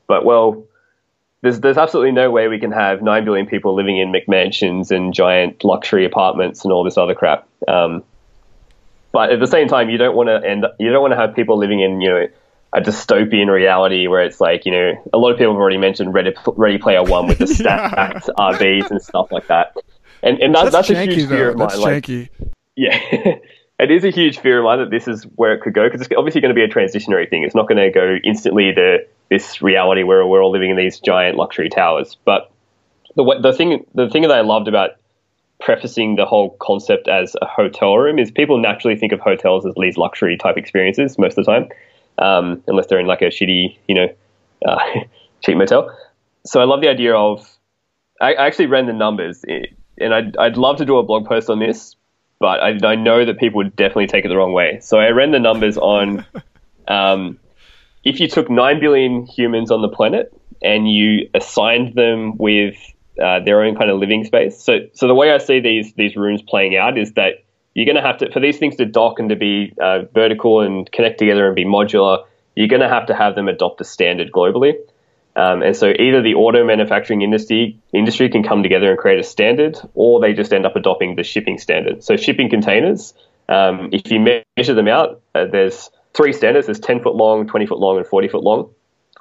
But 0.08 0.26
well, 0.26 0.66
there's 1.42 1.60
there's 1.60 1.78
absolutely 1.78 2.12
no 2.12 2.30
way 2.32 2.48
we 2.48 2.60
can 2.60 2.72
have 2.72 3.02
nine 3.02 3.26
billion 3.26 3.48
people 3.48 3.76
living 3.76 3.98
in 3.98 4.12
McMansions 4.12 4.92
and 4.92 5.14
giant 5.14 5.64
luxury 5.64 6.06
apartments 6.06 6.64
and 6.64 6.72
all 6.72 6.84
this 6.84 6.98
other 6.98 7.16
crap. 7.16 7.48
Um, 7.68 8.04
but 9.12 9.32
at 9.32 9.40
the 9.40 9.48
same 9.48 9.68
time, 9.68 9.90
you 9.90 9.98
don't 9.98 10.16
want 10.16 10.30
to 10.30 10.48
end. 10.48 10.66
You 10.80 10.92
don't 10.92 11.02
want 11.02 11.14
to 11.14 11.18
have 11.18 11.36
people 11.36 11.58
living 11.58 11.82
in 11.82 12.02
you 12.02 12.10
know 12.10 12.28
a 12.74 12.82
dystopian 12.82 13.50
reality 13.50 14.08
where 14.08 14.22
it's 14.22 14.40
like 14.40 14.66
you 14.66 14.72
know 14.72 14.94
a 15.14 15.18
lot 15.18 15.32
of 15.32 15.38
people 15.38 15.54
have 15.54 15.60
already 15.60 15.78
mentioned 15.78 16.14
Ready, 16.14 16.34
Ready 16.56 16.78
Player 16.78 17.04
One 17.04 17.28
with 17.28 17.40
the 17.40 17.48
stacked 17.56 18.30
RVs 18.38 18.92
and 18.92 19.02
stuff 19.02 19.32
like 19.32 19.48
that. 19.48 19.76
And 20.24 20.40
and 20.40 20.54
that, 20.56 20.72
that's, 20.72 20.88
that's 20.88 20.90
a 20.92 21.04
huge 21.04 21.28
fear 21.28 21.46
though. 21.46 21.50
of 21.52 21.58
mine. 21.58 21.68
That's 21.68 21.80
like, 21.80 22.08
Yeah. 22.76 23.36
it 23.82 23.90
is 23.92 24.04
a 24.04 24.12
huge 24.12 24.40
fear 24.40 24.60
of 24.60 24.66
mine 24.66 24.80
that 24.80 24.92
this 24.92 25.08
is 25.08 25.24
where 25.36 25.54
it 25.54 25.62
could 25.62 25.74
go 25.74 25.88
because 25.88 26.02
it's 26.02 26.10
obviously 26.16 26.40
going 26.40 26.54
to 26.54 26.56
be 26.56 26.64
a 26.64 26.68
transitionary 26.68 27.30
thing. 27.30 27.44
It's 27.44 27.56
not 27.56 27.68
going 27.68 27.78
to 27.80 27.90
go 27.90 28.18
instantly 28.24 28.74
to 28.74 29.00
this 29.30 29.62
reality 29.62 30.04
where 30.04 30.26
we're 30.26 30.44
all 30.44 30.52
living 30.52 30.70
in 30.70 30.78
these 30.78 31.00
giant 31.00 31.36
luxury 31.36 31.70
towers. 31.70 32.16
But 32.24 32.52
the 33.16 33.40
the 33.42 33.54
thing 33.54 33.86
the 33.96 34.10
thing 34.10 34.22
that 34.22 34.32
I 34.32 34.42
loved 34.42 34.68
about 34.68 34.92
prefacing 35.60 36.16
the 36.16 36.26
whole 36.26 36.56
concept 36.62 37.08
as 37.08 37.36
a 37.42 37.46
hotel 37.46 37.98
room 37.98 38.20
is 38.20 38.32
people 38.32 38.60
naturally 38.60 38.96
think 38.96 39.14
of 39.14 39.20
hotels 39.20 39.66
as 39.66 39.74
these 39.80 39.98
luxury 39.98 40.38
type 40.38 40.58
experiences 40.58 41.18
most 41.18 41.38
of 41.38 41.46
the 41.46 41.52
time, 41.52 41.70
um, 42.18 42.64
unless 42.68 42.88
they're 42.88 43.00
in 43.00 43.08
like 43.08 43.22
a 43.22 43.26
shitty 43.26 43.78
you 43.88 43.96
know 43.96 44.08
uh, 44.68 44.80
cheap 45.44 45.58
motel. 45.58 45.96
So 46.46 46.62
I 46.62 46.66
love 46.66 46.82
the 46.82 46.88
idea 46.88 47.16
of 47.16 47.48
I, 48.22 48.34
I 48.34 48.46
actually 48.46 48.68
ran 48.68 48.86
the 48.86 48.94
numbers. 48.94 49.44
And 49.98 50.14
I'd, 50.14 50.38
I'd 50.38 50.58
love 50.58 50.78
to 50.78 50.86
do 50.86 50.98
a 50.98 51.04
blog 51.04 51.26
post 51.26 51.50
on 51.50 51.60
this, 51.60 51.96
but 52.42 52.60
I, 52.60 52.78
I 52.86 52.96
know 52.96 53.24
that 53.24 53.40
people 53.40 53.58
would 53.58 53.76
definitely 53.76 54.08
take 54.08 54.26
it 54.26 54.28
the 54.28 54.36
wrong 54.36 54.52
way. 54.52 54.80
So 54.82 54.98
I 54.98 55.10
ran 55.12 55.32
the 55.32 55.40
numbers 55.40 55.78
on 55.78 56.26
um, 56.88 57.40
if 58.04 58.20
you 58.20 58.28
took 58.28 58.50
9 58.50 58.80
billion 58.80 59.26
humans 59.26 59.72
on 59.72 59.82
the 59.82 59.88
planet 59.88 60.34
and 60.62 60.92
you 60.92 61.30
assigned 61.34 61.94
them 61.94 62.38
with 62.38 62.76
uh, 63.22 63.40
their 63.42 63.64
own 63.64 63.76
kind 63.76 63.92
of 63.92 64.00
living 64.00 64.24
space. 64.24 64.62
So, 64.62 64.80
so 64.94 65.08
the 65.08 65.16
way 65.16 65.32
I 65.32 65.38
see 65.38 65.60
these 65.60 65.94
these 65.94 66.16
rooms 66.16 66.42
playing 66.42 66.76
out 66.76 66.98
is 66.98 67.14
that 67.14 67.44
you're 67.76 67.86
going 67.86 67.96
to 67.96 68.02
have 68.02 68.18
to 68.18 68.32
for 68.32 68.40
these 68.40 68.58
things 68.58 68.76
to 68.78 68.86
dock 68.86 69.20
and 69.20 69.30
to 69.30 69.36
be 69.36 69.74
uh, 69.82 70.04
vertical 70.14 70.62
and 70.62 70.92
connect 70.92 71.20
together 71.20 71.46
and 71.46 71.56
be 71.56 71.66
modular. 71.66 72.26
You're 72.56 72.68
going 72.68 72.82
to 72.82 72.90
have 72.90 73.06
to 73.06 73.16
have 73.16 73.36
them 73.36 73.48
adopt 73.48 73.80
a 73.80 73.86
standard 73.86 74.32
globally. 74.32 74.74
Um, 75.36 75.62
and 75.62 75.76
so 75.76 75.94
either 75.98 76.22
the 76.22 76.34
auto 76.34 76.66
manufacturing 76.66 77.22
industry 77.22 77.80
industry 77.94 78.30
can 78.30 78.44
come 78.44 78.64
together 78.64 78.90
and 78.90 79.00
create 79.00 79.20
a 79.20 79.24
standard, 79.24 79.78
or 79.94 80.20
they 80.20 80.34
just 80.34 80.52
end 80.52 80.66
up 80.66 80.76
adopting 80.76 81.16
the 81.16 81.24
shipping 81.24 81.58
standard. 81.58 82.04
So 82.04 82.18
shipping 82.18 82.50
containers, 82.50 83.14
um, 83.48 83.90
if 83.92 84.12
you 84.12 84.20
measure 84.20 84.74
them 84.74 84.88
out, 84.88 85.22
uh, 85.34 85.46
there's 85.46 85.90
three 86.14 86.34
standards. 86.34 86.68
There's 86.68 86.80
10 86.80 87.02
foot 87.02 87.16
long, 87.16 87.48
20 87.48 87.66
foot 87.66 87.80
long, 87.80 87.98
and 87.98 88.06
40 88.06 88.28
foot 88.28 88.44
long. 88.44 88.70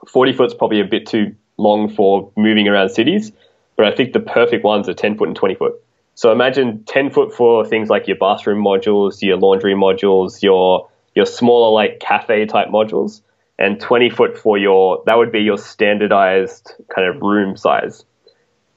40 0.09 0.33
foot's 0.33 0.55
probably 0.55 0.81
a 0.81 0.85
bit 0.85 1.07
too 1.07 1.35
long 1.59 1.89
for 1.89 2.33
moving 2.37 2.67
around 2.69 2.89
cities, 2.89 3.33
but 3.77 3.87
I 3.87 3.95
think 3.95 4.13
the 4.13 4.21
perfect 4.21 4.65
ones 4.65 4.89
are 4.89 4.95
10 4.95 5.19
foot 5.19 5.29
and 5.29 5.37
20 5.37 5.55
foot. 5.57 5.75
So 6.15 6.33
imagine 6.33 6.85
10 6.85 7.11
foot 7.11 7.35
for 7.35 7.65
things 7.65 7.89
like 7.89 8.07
your 8.07 8.17
bathroom 8.17 8.63
modules, 8.63 9.23
your 9.23 9.37
laundry 9.37 9.75
modules, 9.75 10.43
your 10.43 10.89
your 11.15 11.27
smaller 11.27 11.73
like 11.73 11.99
cafe 11.99 12.47
type 12.47 12.69
modules, 12.69 13.21
and 13.61 13.79
20 13.79 14.11
foot 14.11 14.37
for 14.37 14.59
your 14.59 15.03
that 15.07 15.17
would 15.17 15.31
be 15.31 15.41
your 15.41 15.59
standardized 15.59 16.73
kind 16.93 17.07
of 17.07 17.23
room 17.23 17.57
size. 17.57 18.05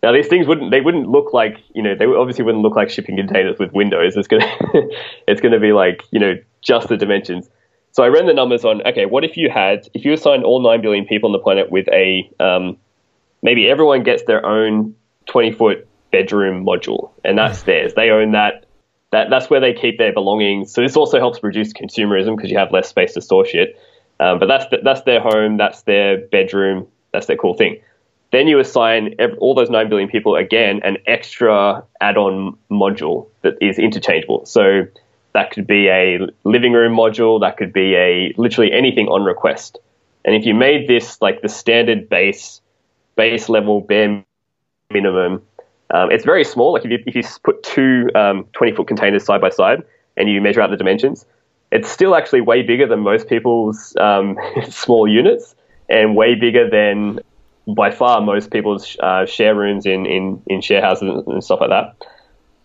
Now 0.03 0.11
these 0.11 0.27
things 0.27 0.45
wouldn't 0.45 0.69
they 0.71 0.81
wouldn't 0.81 1.07
look 1.07 1.33
like 1.33 1.57
you 1.73 1.81
know 1.81 1.95
they 1.95 2.05
obviously 2.05 2.43
wouldn't 2.43 2.61
look 2.61 2.75
like 2.75 2.89
shipping 2.89 3.15
containers 3.15 3.57
with 3.57 3.71
windows. 3.71 4.17
It's 4.17 4.27
gonna 4.27 4.45
it's 5.27 5.41
gonna 5.41 5.59
be 5.59 5.71
like 5.71 6.03
you 6.11 6.19
know 6.19 6.35
just 6.61 6.89
the 6.89 6.97
dimensions. 6.97 7.49
So 7.91 8.03
I 8.03 8.07
ran 8.07 8.25
the 8.25 8.33
numbers 8.33 8.65
on 8.65 8.85
okay, 8.85 9.05
what 9.05 9.23
if 9.23 9.37
you 9.37 9.49
had 9.49 9.87
if 9.93 10.03
you 10.03 10.11
assigned 10.13 10.43
all 10.43 10.61
nine 10.61 10.81
billion 10.81 11.05
people 11.05 11.29
on 11.29 11.33
the 11.33 11.39
planet 11.39 11.71
with 11.71 11.87
a 11.87 12.29
um, 12.41 12.77
maybe 13.41 13.69
everyone 13.69 14.03
gets 14.03 14.23
their 14.23 14.45
own 14.45 14.95
20 15.27 15.53
foot 15.53 15.87
bedroom 16.11 16.65
module 16.65 17.11
and 17.23 17.37
that's 17.37 17.63
theirs. 17.63 17.93
They 17.95 18.09
own 18.09 18.33
that. 18.33 18.65
That 19.11 19.29
that's 19.29 19.47
where 19.47 19.59
they 19.59 19.73
keep 19.73 19.99
their 19.99 20.11
belongings. 20.11 20.73
So 20.73 20.81
this 20.81 20.97
also 20.97 21.19
helps 21.19 21.43
reduce 21.43 21.71
consumerism 21.71 22.35
because 22.35 22.49
you 22.49 22.57
have 22.57 22.71
less 22.71 22.89
space 22.89 23.13
to 23.13 23.21
store 23.21 23.45
shit. 23.45 23.77
Um, 24.19 24.39
but 24.39 24.47
that's 24.47 24.65
the, 24.67 24.79
that's 24.83 25.01
their 25.01 25.19
home, 25.19 25.57
that's 25.57 25.83
their 25.83 26.19
bedroom, 26.27 26.87
that's 27.11 27.25
their 27.25 27.37
cool 27.37 27.53
thing. 27.55 27.79
Then 28.31 28.47
you 28.47 28.59
assign 28.59 29.15
all 29.37 29.53
those 29.53 29.69
9 29.69 29.89
billion 29.89 30.09
people 30.09 30.35
again 30.35 30.81
an 30.83 30.97
extra 31.05 31.83
add 32.01 32.17
on 32.17 32.57
module 32.71 33.27
that 33.43 33.53
is 33.61 33.77
interchangeable. 33.77 34.45
So 34.45 34.87
that 35.33 35.51
could 35.51 35.67
be 35.67 35.87
a 35.87 36.19
living 36.43 36.73
room 36.73 36.95
module, 36.95 37.39
that 37.41 37.57
could 37.57 37.73
be 37.73 37.95
a 37.95 38.33
literally 38.37 38.71
anything 38.71 39.07
on 39.07 39.23
request. 39.23 39.77
And 40.25 40.35
if 40.35 40.45
you 40.45 40.53
made 40.53 40.87
this 40.87 41.21
like 41.21 41.41
the 41.41 41.49
standard 41.49 42.09
base, 42.09 42.61
base 43.15 43.49
level 43.49 43.81
bare 43.81 44.23
minimum, 44.89 45.41
um, 45.93 46.11
it's 46.11 46.25
very 46.25 46.43
small. 46.43 46.73
Like 46.73 46.85
if 46.85 46.91
you, 46.91 47.03
if 47.05 47.15
you 47.15 47.23
put 47.43 47.61
two 47.61 48.09
um, 48.15 48.45
20 48.53 48.75
foot 48.75 48.87
containers 48.87 49.25
side 49.25 49.41
by 49.41 49.49
side 49.49 49.83
and 50.17 50.29
you 50.29 50.41
measure 50.41 50.61
out 50.61 50.69
the 50.71 50.77
dimensions, 50.77 51.25
it's 51.73 51.89
still 51.89 52.15
actually 52.15 52.41
way 52.41 52.61
bigger 52.61 52.87
than 52.87 52.99
most 52.99 53.27
people's 53.27 53.95
um, 53.97 54.37
small 54.69 55.07
units 55.07 55.55
and 55.89 56.15
way 56.15 56.35
bigger 56.35 56.69
than 56.69 57.19
by 57.67 57.89
far 57.89 58.21
most 58.21 58.51
people's 58.51 58.95
uh, 58.99 59.25
share 59.25 59.55
rooms 59.55 59.85
in, 59.85 60.05
in, 60.05 60.41
in 60.45 60.61
share 60.61 60.81
houses 60.81 61.23
and 61.25 61.43
stuff 61.43 61.61
like 61.61 61.71
that. 61.71 61.95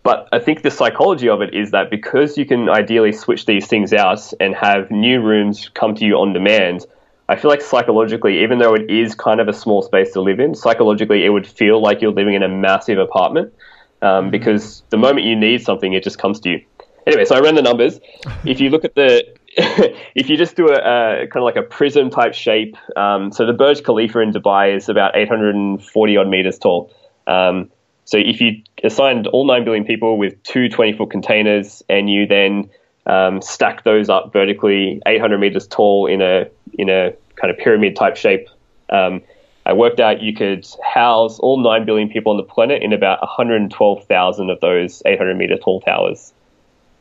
But 0.03 0.29
I 0.31 0.39
think 0.39 0.61
the 0.61 0.69
psychology 0.71 1.27
of 1.27 1.41
it 1.41 1.55
is 1.55 1.71
that 1.71 1.89
because 1.89 2.37
you 2.37 2.45
can 2.45 2.69
ideally 2.69 3.11
switch 3.11 3.45
these 3.45 3.67
things 3.67 3.93
out 3.93 4.31
and 4.39 4.53
have 4.55 4.91
new 4.91 5.21
rooms 5.21 5.69
come 5.73 5.95
to 5.95 6.05
you 6.05 6.15
on 6.15 6.33
demand, 6.33 6.85
I 7.27 7.35
feel 7.35 7.49
like 7.49 7.61
psychologically, 7.61 8.43
even 8.43 8.59
though 8.59 8.75
it 8.75 8.89
is 8.91 9.15
kind 9.15 9.39
of 9.39 9.47
a 9.47 9.53
small 9.53 9.81
space 9.81 10.13
to 10.13 10.21
live 10.21 10.39
in, 10.39 10.53
psychologically 10.53 11.25
it 11.25 11.29
would 11.29 11.47
feel 11.47 11.81
like 11.81 12.01
you're 12.01 12.13
living 12.13 12.35
in 12.35 12.43
a 12.43 12.47
massive 12.47 12.99
apartment 12.99 13.53
um, 14.01 14.09
mm-hmm. 14.09 14.29
because 14.31 14.83
the 14.89 14.97
moment 14.97 15.25
you 15.25 15.35
need 15.35 15.63
something, 15.63 15.93
it 15.93 16.03
just 16.03 16.19
comes 16.19 16.39
to 16.41 16.49
you 16.49 16.65
anyway, 17.09 17.25
so 17.25 17.35
I 17.35 17.39
ran 17.39 17.55
the 17.55 17.61
numbers. 17.61 17.99
If 18.45 18.59
you 18.59 18.69
look 18.69 18.85
at 18.85 18.95
the, 18.95 19.25
if 20.15 20.29
you 20.29 20.37
just 20.37 20.55
do 20.55 20.69
a, 20.69 20.75
a, 20.75 21.27
kind 21.27 21.37
of 21.37 21.43
like 21.43 21.55
a 21.55 21.63
prism 21.63 22.09
type 22.09 22.33
shape, 22.33 22.75
um, 22.95 23.31
so 23.31 23.45
the 23.45 23.53
Burj 23.53 23.83
Khalifa 23.83 24.19
in 24.19 24.31
Dubai 24.31 24.75
is 24.75 24.89
about 24.89 25.15
840 25.15 26.17
odd 26.17 26.27
meters 26.27 26.57
tall. 26.57 26.93
Um, 27.27 27.69
so 28.05 28.17
if 28.17 28.41
you 28.41 28.61
assigned 28.83 29.27
all 29.27 29.45
9 29.45 29.63
billion 29.65 29.85
people 29.85 30.17
with 30.17 30.41
two 30.43 30.69
20 30.69 30.93
foot 30.93 31.11
containers 31.11 31.83
and 31.89 32.09
you 32.09 32.25
then 32.25 32.69
um, 33.05 33.41
stack 33.41 33.83
those 33.83 34.09
up 34.09 34.33
vertically 34.33 35.01
800 35.05 35.37
meters 35.37 35.67
tall 35.67 36.07
in 36.07 36.21
a, 36.21 36.47
in 36.77 36.89
a 36.89 37.13
kind 37.35 37.51
of 37.51 37.57
pyramid 37.57 37.95
type 37.95 38.17
shape, 38.17 38.47
um, 38.89 39.21
I 39.65 39.73
worked 39.73 39.99
out 39.99 40.21
you 40.21 40.33
could 40.33 40.67
house 40.83 41.37
all 41.39 41.61
9 41.61 41.85
billion 41.85 42.09
people 42.09 42.31
on 42.31 42.37
the 42.37 42.43
planet 42.43 42.81
in 42.81 42.93
about 42.93 43.21
112,000 43.21 44.49
of 44.49 44.59
those 44.61 45.03
800 45.05 45.37
meter 45.37 45.57
tall 45.57 45.81
towers. 45.81 46.33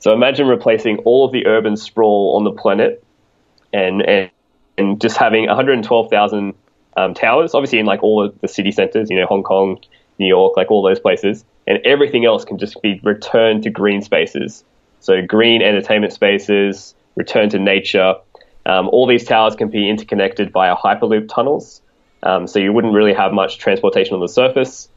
So 0.00 0.12
imagine 0.12 0.46
replacing 0.46 0.98
all 0.98 1.24
of 1.24 1.32
the 1.32 1.46
urban 1.46 1.76
sprawl 1.76 2.34
on 2.36 2.44
the 2.44 2.52
planet 2.52 3.02
and, 3.72 4.02
and, 4.02 4.30
and 4.76 5.00
just 5.00 5.16
having 5.16 5.46
112,000 5.46 6.54
um, 6.96 7.14
towers, 7.14 7.54
obviously 7.54 7.78
in 7.78 7.86
like 7.86 8.02
all 8.02 8.24
of 8.24 8.40
the 8.40 8.48
city 8.48 8.72
centers, 8.72 9.10
you 9.10 9.16
know, 9.16 9.26
Hong 9.26 9.42
Kong, 9.42 9.78
New 10.18 10.26
York, 10.26 10.56
like 10.56 10.70
all 10.70 10.82
those 10.82 11.00
places, 11.00 11.44
and 11.66 11.78
everything 11.84 12.24
else 12.24 12.44
can 12.44 12.58
just 12.58 12.80
be 12.82 13.00
returned 13.02 13.62
to 13.64 13.70
green 13.70 14.02
spaces. 14.02 14.64
So 15.00 15.22
green 15.22 15.62
entertainment 15.62 16.12
spaces, 16.12 16.94
return 17.16 17.50
to 17.50 17.58
nature. 17.58 18.14
Um, 18.66 18.88
all 18.88 19.06
these 19.06 19.24
towers 19.24 19.54
can 19.54 19.68
be 19.68 19.88
interconnected 19.88 20.52
via 20.52 20.76
hyperloop 20.76 21.28
tunnels, 21.28 21.80
um, 22.22 22.46
so 22.46 22.58
you 22.58 22.72
wouldn't 22.72 22.94
really 22.94 23.14
have 23.14 23.32
much 23.32 23.58
transportation 23.58 24.14
on 24.14 24.20
the 24.20 24.28
surface. 24.28 24.88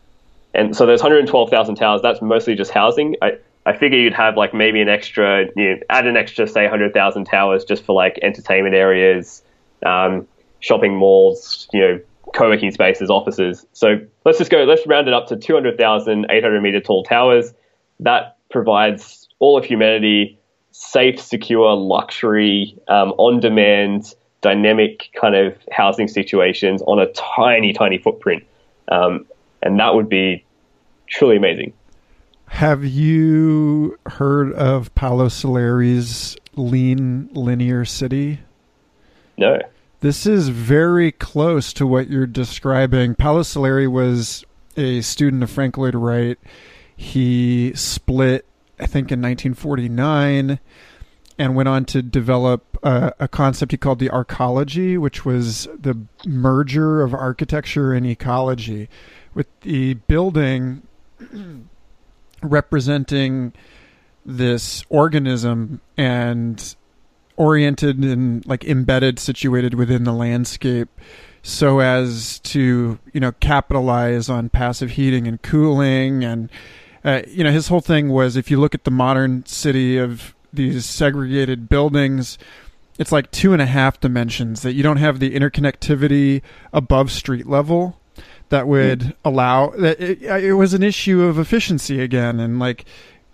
And 0.54 0.76
so 0.76 0.86
those 0.86 1.02
112,000 1.02 1.76
towers, 1.76 2.02
that's 2.02 2.22
mostly 2.22 2.56
just 2.56 2.72
housing. 2.72 3.16
I, 3.22 3.38
I 3.66 3.78
figure 3.78 4.00
you'd 4.00 4.14
have 4.14 4.38
like 4.38 4.54
maybe 4.54 4.82
an 4.82 4.90
extra, 4.90 5.46
you 5.56 5.76
know, 5.76 5.80
add 5.90 6.08
an 6.08 6.18
extra, 6.18 6.48
say, 6.48 6.64
100,000 6.64 7.26
towers 7.26 7.64
just 7.64 7.86
for 7.86 7.94
like 7.94 8.20
entertainment 8.24 8.74
areas, 8.74 9.44
um, 9.86 10.28
shopping 10.60 10.96
malls, 10.96 11.68
you 11.72 11.80
know, 11.80 12.00
co 12.34 12.50
working 12.50 12.72
spaces, 12.72 13.10
offices. 13.10 13.66
So 13.74 14.00
let's 14.26 14.38
just 14.38 14.50
go, 14.50 14.64
let's 14.64 14.86
round 14.88 15.08
it 15.08 15.14
up 15.14 15.28
to 15.28 15.36
200,000 15.36 16.26
800 16.30 16.62
meter 16.62 16.80
tall 16.80 17.04
towers. 17.04 17.54
That 18.00 18.38
provides 18.50 19.28
all 19.40 19.58
of 19.58 19.66
humanity 19.66 20.40
safe, 20.72 21.22
secure, 21.22 21.76
luxury, 21.76 22.78
um, 22.88 23.10
on 23.18 23.40
demand, 23.40 24.16
dynamic 24.42 25.10
kind 25.20 25.36
of 25.36 25.56
housing 25.72 26.08
situations 26.08 26.82
on 26.84 27.00
a 27.00 27.08
tiny, 27.14 27.74
tiny 27.74 27.98
footprint. 27.98 28.44
Um, 28.92 29.26
and 29.62 29.80
that 29.80 29.94
would 29.94 30.10
be 30.10 30.44
truly 31.08 31.38
amazing. 31.38 31.74
Have 32.52 32.86
you 32.86 33.98
heard 34.06 34.54
of 34.54 34.94
Paolo 34.94 35.30
Soleri's 35.30 36.38
Lean 36.56 37.28
Linear 37.34 37.86
City? 37.86 38.42
No. 39.36 39.58
This 40.02 40.28
is 40.28 40.50
very 40.50 41.12
close 41.12 41.74
to 41.74 41.88
what 41.88 42.08
you're 42.08 42.28
describing. 42.28 43.16
Paolo 43.16 43.42
Soleri 43.42 43.90
was 43.90 44.46
a 44.78 45.02
student 45.02 45.42
of 45.42 45.50
Frank 45.50 45.76
Lloyd 45.76 45.96
Wright. 45.96 46.38
He 46.96 47.72
split, 47.74 48.46
I 48.80 48.86
think, 48.86 49.12
in 49.12 49.22
1949 49.24 50.60
and 51.40 51.56
went 51.56 51.70
on 51.70 51.86
to 51.86 52.04
develop 52.04 52.78
a, 52.84 53.12
a, 53.20 53.28
concept 53.28 53.72
he 53.72 53.78
called 53.78 53.98
the 53.98 54.10
arcology, 54.10 55.00
which 55.00 55.26
was 55.26 55.68
the 55.80 55.98
merger 56.28 57.02
of 57.02 57.16
architecture 57.16 57.92
and 57.92 58.06
ecology. 58.06 58.88
With 59.34 59.48
the 59.62 59.96
building 59.96 60.84
representing 62.42 63.54
this 64.26 64.84
organism 64.90 65.82
and 65.98 66.76
oriented 67.38 67.98
and 68.00 68.46
like 68.46 68.64
embedded 68.66 69.18
situated 69.18 69.74
within 69.74 70.04
the 70.04 70.14
landscape 70.14 70.90
so 71.42 71.80
as 71.80 72.40
to 72.40 73.00
you 73.14 73.20
know 73.20 73.32
capitalize 73.40 74.30
on 74.30 74.50
passive 74.50 74.92
heating 74.92 75.28
and 75.28 75.42
cooling 75.42 76.24
and 76.24 76.52
uh, 77.04 77.22
you 77.28 77.44
know 77.44 77.52
his 77.52 77.68
whole 77.68 77.82
thing 77.82 78.10
was 78.10 78.36
if 78.36 78.52
you 78.52 78.60
look 78.60 78.76
at 78.76 78.84
the 78.84 78.92
modern 78.92 79.44
city 79.46 79.98
of 79.98 80.36
these 80.54 80.86
segregated 80.86 81.68
buildings 81.68 82.38
it's 83.00 83.12
like 83.12 83.32
two 83.32 83.54
and 83.54 83.62
a 83.62 83.66
half 83.66 84.00
dimensions 84.00 84.62
that 84.62 84.74
you 84.74 84.84
don't 84.84 84.98
have 84.98 85.20
the 85.20 85.34
interconnectivity 85.34 86.42
above 86.74 87.12
street 87.12 87.48
level 87.48 88.00
that 88.52 88.68
would 88.68 89.16
allow 89.26 89.70
that 89.70 90.00
it, 90.00 90.22
it, 90.22 90.54
was 90.54 90.74
an 90.74 90.84
issue 90.84 91.24
of 91.24 91.40
efficiency 91.40 92.02
again 92.02 92.40
and 92.40 92.60
like 92.60 92.86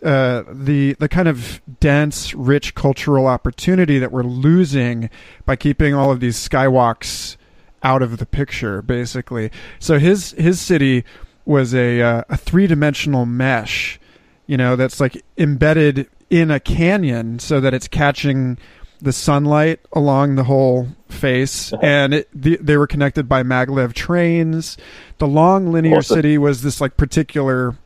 uh, 0.04 0.44
the 0.52 0.94
the 1.00 1.10
kind 1.10 1.28
of 1.28 1.60
dense, 1.80 2.36
rich 2.36 2.76
cultural 2.76 3.26
opportunity 3.26 3.98
that 3.98 4.12
we're 4.12 4.22
losing 4.22 5.10
by 5.46 5.56
keeping 5.56 5.96
all 5.96 6.12
of 6.12 6.20
these 6.20 6.38
skywalks 6.38 7.36
out 7.82 8.04
of 8.04 8.20
the 8.20 8.26
picture, 8.28 8.84
basically. 8.84 9.50
So 9.80 9.98
his 9.98 10.32
his 10.34 10.62
city 10.62 11.04
was 11.46 11.74
a 11.74 12.00
uh, 12.00 12.24
a 12.30 12.38
three 12.38 12.68
dimensional 12.68 13.26
mesh, 13.26 14.00
you 14.46 14.56
know, 14.56 14.76
that's 14.76 15.00
like 15.00 15.24
embedded 15.36 16.08
in 16.30 16.52
a 16.52 16.60
canyon, 16.60 17.40
so 17.40 17.60
that 17.60 17.74
it's 17.74 17.88
catching 17.88 18.60
the 19.02 19.14
sunlight 19.14 19.80
along 19.94 20.36
the 20.36 20.44
whole 20.44 20.88
face, 21.10 21.72
uh-huh. 21.74 21.86
and 21.86 22.14
it, 22.14 22.30
the, 22.34 22.58
they 22.58 22.78
were 22.78 22.88
connected 22.88 23.30
by 23.30 23.44
maglev 23.44 23.94
trains. 23.94 24.78
The 25.18 25.28
long 25.28 25.72
linear 25.72 25.98
awesome. 25.98 26.16
city 26.16 26.38
was 26.38 26.62
this 26.62 26.82
like 26.82 26.98
particular 26.98 27.78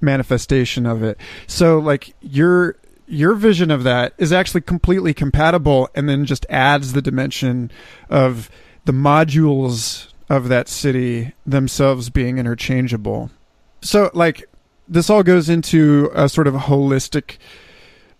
manifestation 0.00 0.86
of 0.86 1.02
it. 1.02 1.18
So 1.46 1.78
like 1.78 2.14
your 2.20 2.76
your 3.08 3.34
vision 3.34 3.70
of 3.70 3.84
that 3.84 4.12
is 4.18 4.32
actually 4.32 4.62
completely 4.62 5.14
compatible, 5.14 5.88
and 5.94 6.08
then 6.08 6.24
just 6.24 6.46
adds 6.50 6.92
the 6.92 7.02
dimension 7.02 7.70
of 8.10 8.50
the 8.84 8.92
modules 8.92 10.08
of 10.28 10.48
that 10.48 10.68
city 10.68 11.32
themselves 11.46 12.10
being 12.10 12.38
interchangeable. 12.38 13.30
So 13.80 14.10
like 14.14 14.48
this 14.88 15.10
all 15.10 15.22
goes 15.22 15.48
into 15.48 16.10
a 16.14 16.28
sort 16.28 16.46
of 16.46 16.54
holistic 16.54 17.38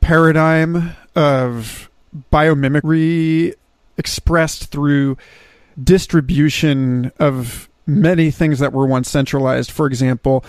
paradigm 0.01 0.95
of 1.15 1.91
biomimicry 2.33 3.55
expressed 3.97 4.67
through 4.67 5.17
distribution 5.83 7.13
of 7.19 7.69
many 7.87 8.31
things 8.31 8.59
that 8.59 8.73
were 8.73 8.87
once 8.87 9.09
centralized. 9.11 9.71
For 9.71 9.87
example, 9.87 10.45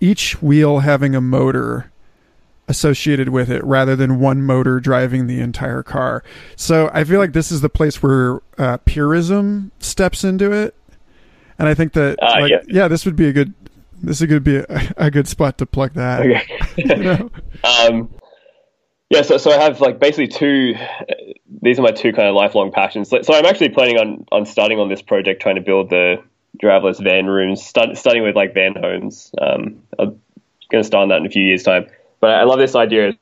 each 0.00 0.40
wheel 0.42 0.80
having 0.80 1.14
a 1.14 1.20
motor 1.20 1.90
associated 2.68 3.30
with 3.30 3.50
it 3.50 3.62
rather 3.64 3.96
than 3.96 4.20
one 4.20 4.42
motor 4.42 4.78
driving 4.80 5.26
the 5.26 5.40
entire 5.40 5.82
car. 5.82 6.22
So 6.56 6.90
I 6.92 7.04
feel 7.04 7.18
like 7.18 7.32
this 7.32 7.50
is 7.50 7.60
the 7.60 7.68
place 7.68 8.02
where 8.02 8.40
uh, 8.58 8.78
purism 8.84 9.72
steps 9.80 10.22
into 10.24 10.52
it, 10.52 10.74
and 11.58 11.68
I 11.68 11.74
think 11.74 11.92
that 11.94 12.22
uh, 12.22 12.40
like, 12.40 12.50
yeah. 12.50 12.62
yeah. 12.68 12.88
this 12.88 13.04
would 13.04 13.16
be 13.16 13.26
a 13.26 13.32
good 13.32 13.54
this 14.02 14.20
to 14.20 14.40
be 14.40 14.56
a, 14.56 14.94
a, 14.96 15.10
good 15.10 15.28
spot 15.28 15.58
to 15.58 15.66
plug 15.66 15.92
that. 15.94 16.20
Okay. 16.20 16.42
you 16.76 16.96
know? 16.96 17.30
um, 17.64 18.08
yeah, 19.10 19.22
so 19.22 19.36
so 19.38 19.50
I 19.50 19.60
have 19.60 19.80
like 19.80 19.98
basically 19.98 20.28
two. 20.28 20.74
These 21.62 21.78
are 21.78 21.82
my 21.82 21.90
two 21.90 22.12
kind 22.12 22.28
of 22.28 22.34
lifelong 22.34 22.70
passions. 22.70 23.10
So, 23.10 23.22
so 23.22 23.34
I'm 23.34 23.44
actually 23.44 23.70
planning 23.70 23.98
on 23.98 24.24
on 24.30 24.46
starting 24.46 24.78
on 24.78 24.88
this 24.88 25.02
project, 25.02 25.42
trying 25.42 25.56
to 25.56 25.60
build 25.60 25.90
the 25.90 26.22
driverless 26.62 27.02
van 27.02 27.26
rooms, 27.26 27.62
start, 27.62 27.96
starting 27.96 28.22
with 28.22 28.36
like 28.36 28.54
van 28.54 28.74
homes. 28.74 29.32
Um, 29.40 29.82
I'm 29.98 30.20
going 30.70 30.82
to 30.82 30.84
start 30.84 31.02
on 31.02 31.08
that 31.08 31.18
in 31.18 31.26
a 31.26 31.30
few 31.30 31.44
years' 31.44 31.64
time. 31.64 31.86
But 32.20 32.30
I 32.30 32.44
love 32.44 32.58
this 32.58 32.74
idea. 32.74 33.12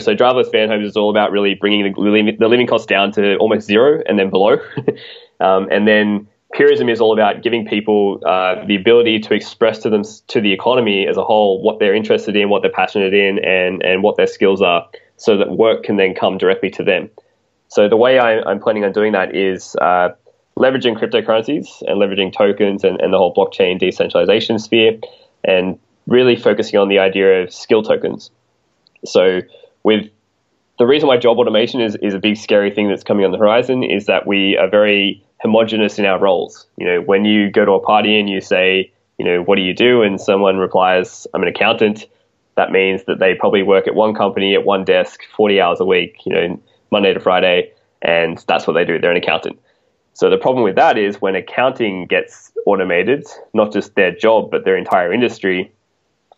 So 0.00 0.14
driverless 0.14 0.50
van 0.50 0.68
homes 0.68 0.88
is 0.88 0.96
all 0.96 1.10
about 1.10 1.30
really 1.30 1.54
bringing 1.54 1.84
the, 1.84 2.36
the 2.38 2.48
living 2.48 2.66
costs 2.66 2.86
down 2.86 3.12
to 3.12 3.36
almost 3.36 3.66
zero 3.66 4.02
and 4.06 4.18
then 4.18 4.30
below. 4.30 4.58
um, 5.40 5.68
and 5.70 5.86
then 5.86 6.26
Peerism 6.54 6.90
is 6.90 7.00
all 7.00 7.12
about 7.12 7.42
giving 7.42 7.66
people 7.66 8.20
uh, 8.26 8.64
the 8.66 8.76
ability 8.76 9.20
to 9.20 9.34
express 9.34 9.78
to 9.80 9.90
them 9.90 10.02
to 10.28 10.40
the 10.40 10.52
economy 10.52 11.06
as 11.06 11.16
a 11.16 11.24
whole 11.24 11.62
what 11.62 11.78
they're 11.78 11.94
interested 11.94 12.36
in, 12.36 12.48
what 12.48 12.62
they're 12.62 12.70
passionate 12.70 13.14
in, 13.14 13.38
and 13.44 13.82
and 13.82 14.02
what 14.02 14.16
their 14.16 14.26
skills 14.26 14.62
are, 14.62 14.88
so 15.16 15.36
that 15.38 15.50
work 15.50 15.82
can 15.84 15.96
then 15.96 16.14
come 16.14 16.38
directly 16.38 16.70
to 16.70 16.82
them. 16.82 17.10
So 17.68 17.88
the 17.88 17.96
way 17.96 18.18
I, 18.18 18.50
am 18.50 18.60
planning 18.60 18.84
on 18.84 18.92
doing 18.92 19.12
that 19.12 19.34
is 19.34 19.76
uh, 19.76 20.10
leveraging 20.56 20.98
cryptocurrencies 20.98 21.82
and 21.82 22.00
leveraging 22.00 22.32
tokens 22.32 22.84
and, 22.84 23.00
and 23.00 23.12
the 23.12 23.18
whole 23.18 23.34
blockchain 23.34 23.78
decentralization 23.78 24.58
sphere, 24.58 24.98
and 25.44 25.78
really 26.06 26.36
focusing 26.36 26.78
on 26.78 26.88
the 26.88 26.98
idea 26.98 27.42
of 27.42 27.52
skill 27.52 27.82
tokens. 27.82 28.30
So 29.04 29.40
with 29.82 30.10
the 30.78 30.86
reason 30.86 31.08
why 31.08 31.16
job 31.16 31.38
automation 31.38 31.80
is, 31.80 31.96
is 31.96 32.14
a 32.14 32.18
big 32.18 32.36
scary 32.36 32.70
thing 32.70 32.88
that's 32.88 33.02
coming 33.02 33.24
on 33.24 33.32
the 33.32 33.38
horizon 33.38 33.82
is 33.82 34.06
that 34.06 34.26
we 34.26 34.56
are 34.56 34.68
very 34.68 35.24
homogenous 35.40 35.98
in 35.98 36.04
our 36.04 36.18
roles. 36.18 36.66
You 36.76 36.86
know, 36.86 37.00
when 37.00 37.24
you 37.24 37.50
go 37.50 37.64
to 37.64 37.72
a 37.72 37.80
party 37.80 38.18
and 38.18 38.28
you 38.28 38.40
say, 38.40 38.92
you 39.18 39.24
know, 39.24 39.42
what 39.42 39.56
do 39.56 39.62
you 39.62 39.74
do? 39.74 40.02
And 40.02 40.20
someone 40.20 40.58
replies, 40.58 41.26
I'm 41.32 41.42
an 41.42 41.48
accountant. 41.48 42.06
That 42.56 42.70
means 42.72 43.04
that 43.04 43.18
they 43.18 43.34
probably 43.34 43.62
work 43.62 43.86
at 43.86 43.94
one 43.94 44.14
company 44.14 44.54
at 44.54 44.64
one 44.64 44.84
desk 44.84 45.20
40 45.36 45.60
hours 45.60 45.80
a 45.80 45.84
week, 45.84 46.16
you 46.24 46.32
know, 46.32 46.60
Monday 46.90 47.12
to 47.12 47.20
Friday, 47.20 47.72
and 48.02 48.42
that's 48.48 48.66
what 48.66 48.74
they 48.74 48.84
do. 48.84 48.98
They're 48.98 49.10
an 49.10 49.16
accountant. 49.16 49.58
So 50.14 50.30
the 50.30 50.38
problem 50.38 50.64
with 50.64 50.76
that 50.76 50.96
is 50.96 51.20
when 51.20 51.36
accounting 51.36 52.06
gets 52.06 52.50
automated, 52.64 53.26
not 53.52 53.72
just 53.72 53.94
their 53.96 54.10
job, 54.10 54.50
but 54.50 54.64
their 54.64 54.76
entire 54.76 55.12
industry, 55.12 55.70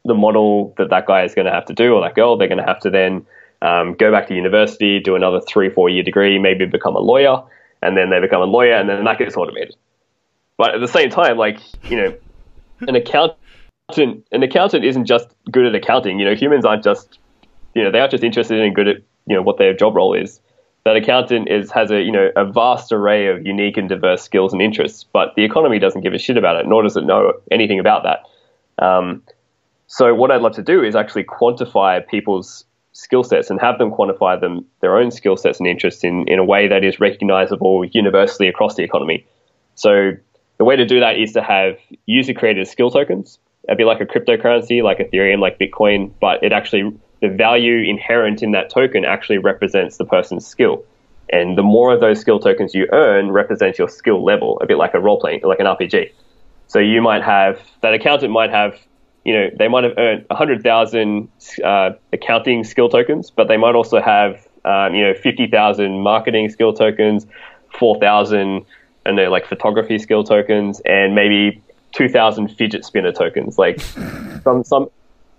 the 0.05 0.15
model 0.15 0.75
that 0.79 0.91
that 0.91 1.07
guy 1.07 1.23
is 1.23 1.35
going 1.35 1.47
to 1.47 1.53
have 1.53 1.67
to 1.67 1.75
do 1.75 1.95
or 1.95 2.01
that 2.01 2.17
girl, 2.17 2.37
they're 2.37 2.49
going 2.49 2.59
to 2.59 2.65
have 2.65 2.81
to 2.81 2.91
then 2.91 3.25
um, 3.63 3.95
go 3.95 4.11
back 4.11 4.27
to 4.29 4.35
university, 4.35 4.99
do 4.99 5.15
another 5.15 5.41
three, 5.41 5.71
four 5.71 5.89
year 5.89 6.03
degree, 6.03 6.39
maybe 6.39 6.67
become 6.67 6.97
a 6.97 7.01
lawyer, 7.01 7.43
and 7.83 7.97
then 7.97 8.11
they 8.11 8.21
become 8.21 8.43
a 8.43 8.47
lawyer, 8.47 8.75
and 8.75 8.89
then 8.89 9.05
that 9.05 9.19
gets 9.19 9.37
automated. 9.37 9.77
But 10.57 10.75
at 10.75 10.81
the 10.81 10.89
same 10.89 11.11
time, 11.11 11.37
like 11.37 11.61
you 11.89 11.97
know, 11.97 12.17
an 12.81 12.97
accountant, 12.97 13.39
an 13.97 14.43
accountant 14.43 14.85
isn't 14.85 15.07
just 15.07 15.29
good 15.51 15.65
at 15.65 15.75
accounting. 15.75 16.19
You 16.19 16.27
know, 16.27 16.35
humans 16.35 16.65
aren't 16.65 16.85
just, 16.85 17.19
you 17.75 17.83
know, 17.83 17.91
they 17.91 18.01
aren't 18.01 18.11
just 18.11 18.25
interested 18.25 18.59
in 18.61 18.75
good 18.75 18.89
at 18.89 18.97
you 19.27 19.35
know 19.35 19.43
what 19.43 19.59
their 19.59 19.75
job 19.75 19.97
role 19.97 20.15
is. 20.15 20.41
That 20.85 20.97
accountant 20.97 21.49
is 21.49 21.71
has 21.71 21.91
a 21.91 22.03
you 22.03 22.13
know 22.13 22.31
a 22.37 22.45
vast 22.45 22.93
array 22.93 23.29
of 23.29 23.47
unique 23.47 23.77
and 23.77 23.89
diverse 23.89 24.23
skills 24.23 24.53
and 24.53 24.61
interests, 24.61 25.05
but 25.05 25.35
the 25.37 25.45
economy 25.45 25.79
doesn't 25.79 26.03
give 26.03 26.13
a 26.13 26.19
shit 26.19 26.37
about 26.37 26.57
it, 26.57 26.67
nor 26.67 26.83
does 26.83 26.97
it 26.97 27.05
know 27.05 27.33
anything 27.51 27.79
about 27.79 28.05
that. 28.05 28.85
Um, 28.85 29.23
so 29.87 30.15
what 30.15 30.31
I'd 30.31 30.43
love 30.43 30.53
to 30.53 30.63
do 30.63 30.83
is 30.83 30.95
actually 30.95 31.25
quantify 31.25 32.07
people's 32.07 32.65
skill 32.93 33.25
sets 33.25 33.49
and 33.49 33.61
have 33.61 33.79
them 33.79 33.91
quantify 33.91 34.39
them 34.41 34.67
their 34.81 34.99
own 34.99 35.11
skill 35.11 35.37
sets 35.37 35.61
and 35.61 35.69
interests 35.69 36.05
in, 36.05 36.27
in 36.27 36.39
a 36.39 36.45
way 36.45 36.69
that 36.69 36.85
is 36.85 37.01
recognizable 37.01 37.85
universally 37.93 38.49
across 38.49 38.75
the 38.75 38.83
economy. 38.83 39.27
So 39.77 40.13
the 40.59 40.65
way 40.65 40.77
to 40.77 40.85
do 40.85 41.01
that 41.01 41.19
is 41.19 41.33
to 41.33 41.43
have 41.43 41.79
user 42.07 42.35
created 42.35 42.67
skill 42.67 42.91
tokens. 42.91 43.39
It'd 43.69 43.79
be 43.79 43.85
like 43.85 44.01
a 44.01 44.07
cryptocurrency, 44.07 44.83
like 44.83 44.99
Ethereum, 44.99 45.41
like 45.41 45.59
Bitcoin, 45.59 46.11
but 46.21 46.43
it 46.43 46.53
actually 46.53 46.93
the 47.21 47.29
value 47.29 47.89
inherent 47.89 48.43
in 48.43 48.53
that 48.53 48.71
token 48.71 49.05
actually 49.05 49.39
represents 49.39 49.97
the 49.97 50.05
person's 50.05 50.47
skill. 50.47 50.85
And 51.31 51.59
the 51.59 51.63
more 51.63 51.93
of 51.93 52.01
those 52.01 52.21
skill 52.21 52.39
tokens 52.39 52.75
you 52.75 52.89
earn 52.93 53.31
represents 53.31 53.79
your 53.79 53.89
skill 53.89 54.25
level, 54.25 54.59
a 54.63 54.67
bit 54.67 54.79
like 54.79 54.95
a 54.95 55.01
role 55.01 55.21
playing, 55.21 55.43
like 55.43 55.61
an 55.61 55.67
RPG. 55.67 56.13
So 56.69 56.79
you 56.79 57.03
might 57.03 57.23
have 57.23 57.61
that 57.83 57.93
accountant 57.93 58.33
might 58.33 58.51
have 58.51 58.79
you 59.25 59.35
know, 59.35 59.51
they 59.59 59.69
might 59.69 59.85
have 59.85 59.93
earned 59.99 60.25
100,000 60.29 61.29
uh, 61.63 61.91
accounting 62.15 62.65
skill 62.65 62.89
tokens, 62.89 63.31
but 63.31 63.47
they 63.47 63.59
might 63.59 63.75
also 63.75 64.01
have, 64.01 64.49
um, 64.65 64.95
you 64.95 65.05
know, 65.05 65.13
50,000 65.13 66.01
marketing 66.01 66.49
skill 66.49 66.73
tokens, 66.73 67.27
4,000, 67.79 68.65
and 69.05 69.17
know, 69.17 69.31
like 69.31 69.47
photography 69.47 69.99
skill 69.99 70.25
tokens, 70.25 70.81
and 70.87 71.15
maybe 71.15 71.63
2,000 71.93 72.49
fidget 72.49 72.85
spinner 72.85 73.13
tokens. 73.13 73.59
Like 73.59 73.81
some, 74.43 74.65
some, 74.65 74.91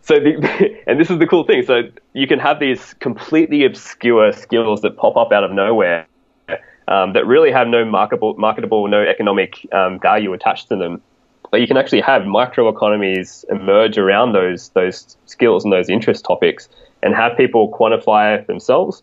so 0.01 0.15
the, 0.19 0.77
and 0.87 0.99
this 0.99 1.09
is 1.09 1.19
the 1.19 1.27
cool 1.27 1.43
thing. 1.43 1.63
So 1.63 1.83
you 2.13 2.27
can 2.27 2.39
have 2.39 2.59
these 2.59 2.93
completely 2.95 3.65
obscure 3.65 4.31
skills 4.33 4.81
that 4.81 4.97
pop 4.97 5.17
up 5.17 5.31
out 5.31 5.43
of 5.43 5.51
nowhere. 5.51 6.05
Um, 6.87 7.13
that 7.13 7.27
really 7.27 7.51
have 7.51 7.67
no 7.67 7.85
marketable, 7.85 8.33
marketable, 8.39 8.87
no 8.87 9.03
economic 9.03 9.67
um, 9.71 9.99
value 9.99 10.33
attached 10.33 10.69
to 10.69 10.75
them 10.75 11.03
but 11.51 11.61
you 11.61 11.67
can 11.67 11.77
actually 11.77 12.01
have 12.01 12.23
microeconomies 12.23 13.45
emerge 13.49 13.97
around 13.97 14.33
those 14.33 14.69
those 14.69 15.17
skills 15.25 15.63
and 15.63 15.73
those 15.73 15.89
interest 15.89 16.25
topics, 16.25 16.69
and 17.01 17.15
have 17.15 17.35
people 17.37 17.71
quantify 17.71 18.45
themselves, 18.47 19.01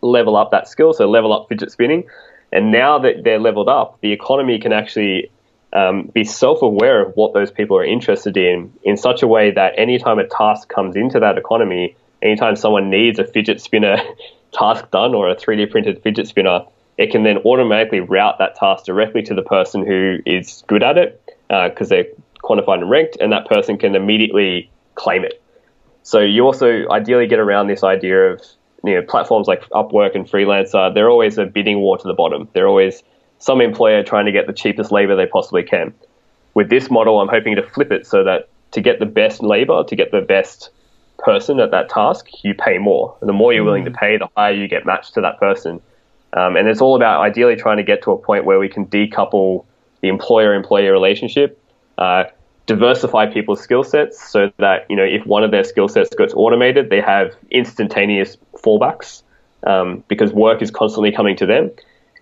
level 0.00 0.36
up 0.36 0.50
that 0.50 0.68
skill, 0.68 0.92
so 0.92 1.08
level 1.08 1.32
up 1.32 1.48
fidget 1.48 1.70
spinning, 1.70 2.04
and 2.52 2.70
now 2.70 2.98
that 2.98 3.24
they're 3.24 3.40
leveled 3.40 3.68
up, 3.68 3.98
the 4.00 4.12
economy 4.12 4.58
can 4.58 4.72
actually 4.72 5.30
um, 5.72 6.10
be 6.14 6.24
self-aware 6.24 7.06
of 7.06 7.12
what 7.14 7.34
those 7.34 7.50
people 7.50 7.76
are 7.76 7.84
interested 7.84 8.36
in, 8.36 8.72
in 8.82 8.96
such 8.96 9.22
a 9.22 9.26
way 9.26 9.50
that 9.50 9.74
anytime 9.76 10.18
a 10.18 10.26
task 10.26 10.68
comes 10.68 10.96
into 10.96 11.20
that 11.20 11.36
economy, 11.36 11.96
anytime 12.22 12.56
someone 12.56 12.90
needs 12.90 13.18
a 13.18 13.24
fidget 13.24 13.60
spinner 13.60 13.98
task 14.52 14.90
done 14.90 15.14
or 15.14 15.28
a 15.28 15.36
3D 15.36 15.70
printed 15.70 16.02
fidget 16.02 16.26
spinner, 16.26 16.64
it 16.96 17.10
can 17.10 17.22
then 17.22 17.38
automatically 17.38 18.00
route 18.00 18.38
that 18.38 18.56
task 18.56 18.84
directly 18.84 19.22
to 19.22 19.34
the 19.34 19.42
person 19.42 19.86
who 19.86 20.18
is 20.26 20.64
good 20.66 20.82
at 20.82 20.98
it 20.98 21.22
because 21.48 21.92
uh, 21.92 21.94
they're 21.94 22.06
quantified 22.42 22.80
and 22.80 22.90
ranked, 22.90 23.16
and 23.20 23.32
that 23.32 23.46
person 23.46 23.78
can 23.78 23.94
immediately 23.94 24.70
claim 24.94 25.24
it. 25.24 25.40
So 26.02 26.20
you 26.20 26.44
also 26.44 26.88
ideally 26.90 27.26
get 27.26 27.38
around 27.38 27.68
this 27.68 27.84
idea 27.84 28.32
of 28.32 28.42
you 28.84 28.94
know 28.94 29.02
platforms 29.02 29.46
like 29.46 29.68
Upwork 29.70 30.14
and 30.14 30.26
Freelancer. 30.26 30.92
They're 30.92 31.10
always 31.10 31.38
a 31.38 31.44
bidding 31.44 31.80
war 31.80 31.98
to 31.98 32.08
the 32.08 32.14
bottom. 32.14 32.48
They're 32.52 32.68
always 32.68 33.02
some 33.38 33.60
employer 33.60 34.02
trying 34.02 34.26
to 34.26 34.32
get 34.32 34.46
the 34.46 34.52
cheapest 34.52 34.90
labor 34.90 35.16
they 35.16 35.26
possibly 35.26 35.62
can. 35.62 35.94
With 36.54 36.70
this 36.70 36.90
model, 36.90 37.20
I'm 37.20 37.28
hoping 37.28 37.56
to 37.56 37.62
flip 37.62 37.92
it 37.92 38.06
so 38.06 38.24
that 38.24 38.48
to 38.72 38.80
get 38.80 38.98
the 38.98 39.06
best 39.06 39.42
labor, 39.42 39.84
to 39.84 39.96
get 39.96 40.10
the 40.10 40.20
best 40.20 40.70
person 41.18 41.60
at 41.60 41.70
that 41.70 41.88
task, 41.88 42.26
you 42.42 42.54
pay 42.54 42.78
more. 42.78 43.16
And 43.20 43.28
the 43.28 43.32
more 43.32 43.52
you're 43.52 43.64
willing 43.64 43.84
to 43.84 43.90
mm. 43.90 43.96
pay, 43.96 44.16
the 44.16 44.28
higher 44.36 44.52
you 44.52 44.68
get 44.68 44.86
matched 44.86 45.14
to 45.14 45.20
that 45.20 45.38
person. 45.38 45.80
Um, 46.32 46.56
and 46.56 46.68
it's 46.68 46.80
all 46.80 46.96
about 46.96 47.22
ideally 47.22 47.56
trying 47.56 47.78
to 47.78 47.82
get 47.82 48.02
to 48.02 48.12
a 48.12 48.18
point 48.18 48.44
where 48.44 48.58
we 48.58 48.68
can 48.68 48.86
decouple 48.86 49.64
the 50.00 50.08
employer-employee 50.08 50.88
relationship, 50.88 51.60
uh, 51.96 52.24
diversify 52.66 53.26
people's 53.26 53.60
skill 53.60 53.82
sets 53.82 54.30
so 54.30 54.52
that 54.58 54.84
you 54.90 54.94
know 54.94 55.02
if 55.02 55.24
one 55.26 55.42
of 55.42 55.50
their 55.50 55.64
skill 55.64 55.88
sets 55.88 56.14
gets 56.14 56.34
automated, 56.34 56.90
they 56.90 57.00
have 57.00 57.34
instantaneous 57.50 58.36
fallbacks 58.56 59.22
um, 59.66 60.04
because 60.06 60.32
work 60.32 60.60
is 60.62 60.70
constantly 60.70 61.10
coming 61.10 61.34
to 61.36 61.46
them, 61.46 61.70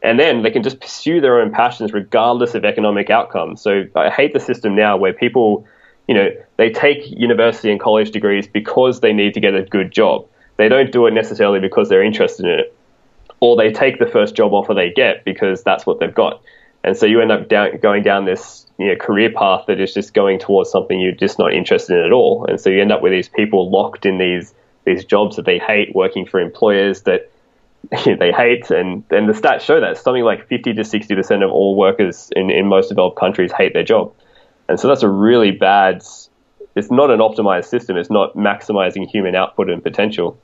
and 0.06 0.20
then 0.20 0.42
they 0.42 0.52
can 0.52 0.62
just 0.62 0.80
pursue 0.80 1.20
their 1.20 1.40
own 1.40 1.50
passions 1.50 1.92
regardless 1.92 2.54
of 2.54 2.64
economic 2.64 3.10
outcomes. 3.10 3.60
So 3.60 3.86
I 3.96 4.08
hate 4.08 4.32
the 4.32 4.38
system 4.38 4.76
now 4.76 4.96
where 4.96 5.12
people, 5.12 5.66
you 6.06 6.14
know, 6.14 6.30
they 6.58 6.70
take 6.70 7.10
university 7.10 7.72
and 7.72 7.80
college 7.80 8.12
degrees 8.12 8.46
because 8.46 9.00
they 9.00 9.12
need 9.12 9.34
to 9.34 9.40
get 9.40 9.54
a 9.54 9.62
good 9.62 9.90
job. 9.90 10.24
They 10.58 10.68
don't 10.68 10.92
do 10.92 11.06
it 11.06 11.10
necessarily 11.10 11.58
because 11.58 11.88
they're 11.88 12.04
interested 12.04 12.46
in 12.46 12.52
it, 12.52 12.76
or 13.40 13.56
they 13.56 13.72
take 13.72 13.98
the 13.98 14.06
first 14.06 14.36
job 14.36 14.54
offer 14.54 14.74
they 14.74 14.92
get 14.92 15.24
because 15.24 15.64
that's 15.64 15.84
what 15.84 15.98
they've 15.98 16.14
got. 16.14 16.40
And 16.84 16.96
so 16.96 17.04
you 17.04 17.20
end 17.20 17.32
up 17.32 17.48
down, 17.48 17.78
going 17.78 18.04
down 18.04 18.26
this 18.26 18.64
you 18.78 18.86
know, 18.86 18.96
career 18.96 19.30
path 19.30 19.64
that 19.66 19.80
is 19.80 19.92
just 19.92 20.14
going 20.14 20.38
towards 20.38 20.70
something 20.70 21.00
you're 21.00 21.12
just 21.12 21.36
not 21.36 21.52
interested 21.52 21.98
in 21.98 22.04
at 22.04 22.12
all. 22.12 22.46
And 22.46 22.60
so 22.60 22.70
you 22.70 22.80
end 22.80 22.92
up 22.92 23.02
with 23.02 23.10
these 23.10 23.28
people 23.28 23.70
locked 23.70 24.06
in 24.06 24.18
these 24.18 24.54
these 24.84 25.04
jobs 25.04 25.34
that 25.34 25.44
they 25.44 25.58
hate, 25.58 25.96
working 25.96 26.24
for 26.24 26.38
employers 26.38 27.02
that 27.02 27.28
they 28.04 28.32
hate. 28.32 28.70
And, 28.70 29.04
and 29.10 29.28
the 29.28 29.32
stats 29.32 29.60
show 29.60 29.80
that 29.80 29.98
something 29.98 30.24
like 30.24 30.48
50 30.48 30.74
to 30.74 30.82
60% 30.82 31.44
of 31.44 31.50
all 31.50 31.76
workers 31.76 32.30
in, 32.34 32.50
in 32.50 32.66
most 32.66 32.88
developed 32.88 33.18
countries 33.18 33.52
hate 33.52 33.72
their 33.72 33.84
job. 33.84 34.12
And 34.68 34.80
so 34.80 34.88
that's 34.88 35.02
a 35.02 35.08
really 35.08 35.52
bad, 35.52 36.02
it's 36.74 36.90
not 36.90 37.10
an 37.10 37.20
optimized 37.20 37.66
system. 37.66 37.96
It's 37.96 38.10
not 38.10 38.34
maximizing 38.34 39.08
human 39.08 39.34
output 39.34 39.70
and 39.70 39.82
potential. 39.82 40.38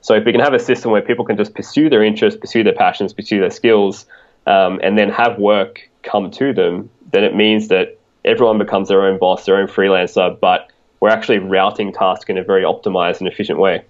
So 0.00 0.14
if 0.14 0.24
we 0.24 0.32
can 0.32 0.40
have 0.40 0.54
a 0.54 0.58
system 0.58 0.92
where 0.92 1.02
people 1.02 1.24
can 1.24 1.36
just 1.36 1.54
pursue 1.54 1.90
their 1.90 2.02
interests, 2.02 2.38
pursue 2.38 2.62
their 2.62 2.74
passions, 2.74 3.12
pursue 3.12 3.40
their 3.40 3.50
skills, 3.50 4.06
um, 4.46 4.80
and 4.82 4.96
then 4.96 5.10
have 5.10 5.38
work 5.38 5.90
come 6.02 6.30
to 6.30 6.52
them, 6.52 6.88
then 7.12 7.24
it 7.24 7.34
means 7.34 7.68
that 7.68 7.98
everyone 8.24 8.58
becomes 8.58 8.88
their 8.88 9.02
own 9.02 9.18
boss, 9.18 9.44
their 9.44 9.56
own 9.56 9.66
freelancer, 9.66 10.38
but 10.38 10.70
we're 11.00 11.10
actually 11.10 11.38
routing 11.38 11.92
tasks 11.92 12.28
in 12.28 12.38
a 12.38 12.44
very 12.44 12.62
optimized 12.62 13.18
and 13.18 13.28
efficient 13.28 13.58
way. 13.58 13.84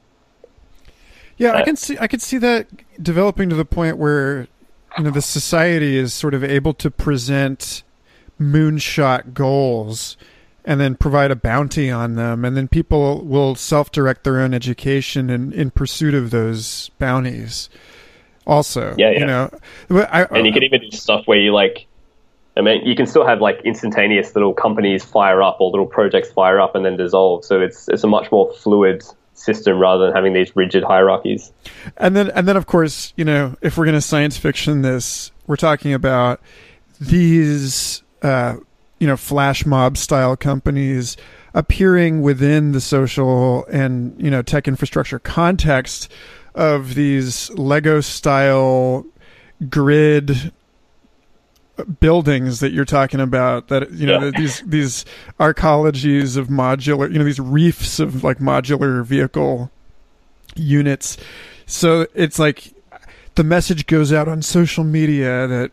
Yeah, 1.38 1.52
I 1.52 1.62
can 1.62 1.76
see 1.76 1.96
I 2.00 2.06
could 2.06 2.22
see 2.22 2.38
that 2.38 2.68
developing 3.02 3.48
to 3.50 3.56
the 3.56 3.64
point 3.64 3.98
where 3.98 4.48
you 4.96 5.04
know 5.04 5.10
the 5.10 5.22
society 5.22 5.96
is 5.96 6.14
sort 6.14 6.34
of 6.34 6.42
able 6.42 6.74
to 6.74 6.90
present 6.90 7.82
moonshot 8.40 9.34
goals 9.34 10.16
and 10.64 10.80
then 10.80 10.94
provide 10.96 11.30
a 11.30 11.36
bounty 11.36 11.90
on 11.90 12.14
them 12.14 12.44
and 12.44 12.56
then 12.56 12.68
people 12.68 13.24
will 13.24 13.54
self-direct 13.54 14.24
their 14.24 14.40
own 14.40 14.52
education 14.52 15.30
in, 15.30 15.52
in 15.52 15.70
pursuit 15.70 16.12
of 16.12 16.30
those 16.30 16.90
bounties 16.98 17.70
also 18.46 18.94
Yeah, 18.98 19.10
yeah. 19.10 19.18
you 19.18 19.26
know 19.26 19.50
I, 19.90 20.24
and 20.24 20.46
you 20.46 20.52
can 20.52 20.64
even 20.64 20.80
do 20.82 20.90
stuff 20.90 21.26
where 21.26 21.38
you 21.38 21.52
like 21.54 21.86
I 22.58 22.62
mean, 22.62 22.86
you 22.86 22.96
can 22.96 23.06
still 23.06 23.26
have 23.26 23.40
like 23.40 23.60
instantaneous 23.64 24.34
little 24.34 24.54
companies 24.54 25.04
fire 25.04 25.42
up 25.42 25.60
or 25.60 25.70
little 25.70 25.86
projects 25.86 26.32
fire 26.32 26.58
up 26.58 26.74
and 26.74 26.86
then 26.86 26.96
dissolve. 26.96 27.44
So 27.44 27.60
it's 27.60 27.86
it's 27.88 28.02
a 28.02 28.06
much 28.06 28.32
more 28.32 28.50
fluid 28.54 29.04
system 29.36 29.78
rather 29.78 30.06
than 30.06 30.14
having 30.14 30.32
these 30.32 30.54
rigid 30.56 30.82
hierarchies. 30.82 31.52
and 31.96 32.16
then 32.16 32.30
and 32.30 32.48
then 32.48 32.56
of 32.56 32.66
course 32.66 33.12
you 33.16 33.24
know 33.24 33.56
if 33.60 33.76
we're 33.76 33.84
going 33.84 33.94
to 33.94 34.00
science 34.00 34.36
fiction 34.36 34.82
this 34.82 35.30
we're 35.46 35.56
talking 35.56 35.92
about 35.92 36.40
these 37.00 38.02
uh, 38.22 38.56
you 38.98 39.06
know 39.06 39.16
flash 39.16 39.66
mob 39.66 39.96
style 39.96 40.36
companies 40.36 41.16
appearing 41.54 42.22
within 42.22 42.72
the 42.72 42.80
social 42.80 43.64
and 43.66 44.20
you 44.20 44.30
know 44.30 44.42
tech 44.42 44.66
infrastructure 44.68 45.18
context 45.18 46.10
of 46.54 46.94
these 46.94 47.50
lego 47.50 48.00
style 48.00 49.04
grid 49.68 50.52
buildings 52.00 52.60
that 52.60 52.72
you're 52.72 52.84
talking 52.84 53.20
about 53.20 53.68
that 53.68 53.90
you 53.92 54.06
know 54.06 54.24
Yeah. 54.24 54.30
these 54.36 54.62
these 54.66 55.04
arcologies 55.38 56.36
of 56.36 56.48
modular 56.48 57.10
you 57.12 57.18
know 57.18 57.24
these 57.24 57.40
reefs 57.40 58.00
of 58.00 58.24
like 58.24 58.38
modular 58.38 59.04
vehicle 59.04 59.70
units 60.54 61.16
so 61.66 62.06
it's 62.14 62.38
like 62.38 62.72
the 63.34 63.44
message 63.44 63.86
goes 63.86 64.12
out 64.12 64.28
on 64.28 64.40
social 64.42 64.84
media 64.84 65.46
that 65.46 65.70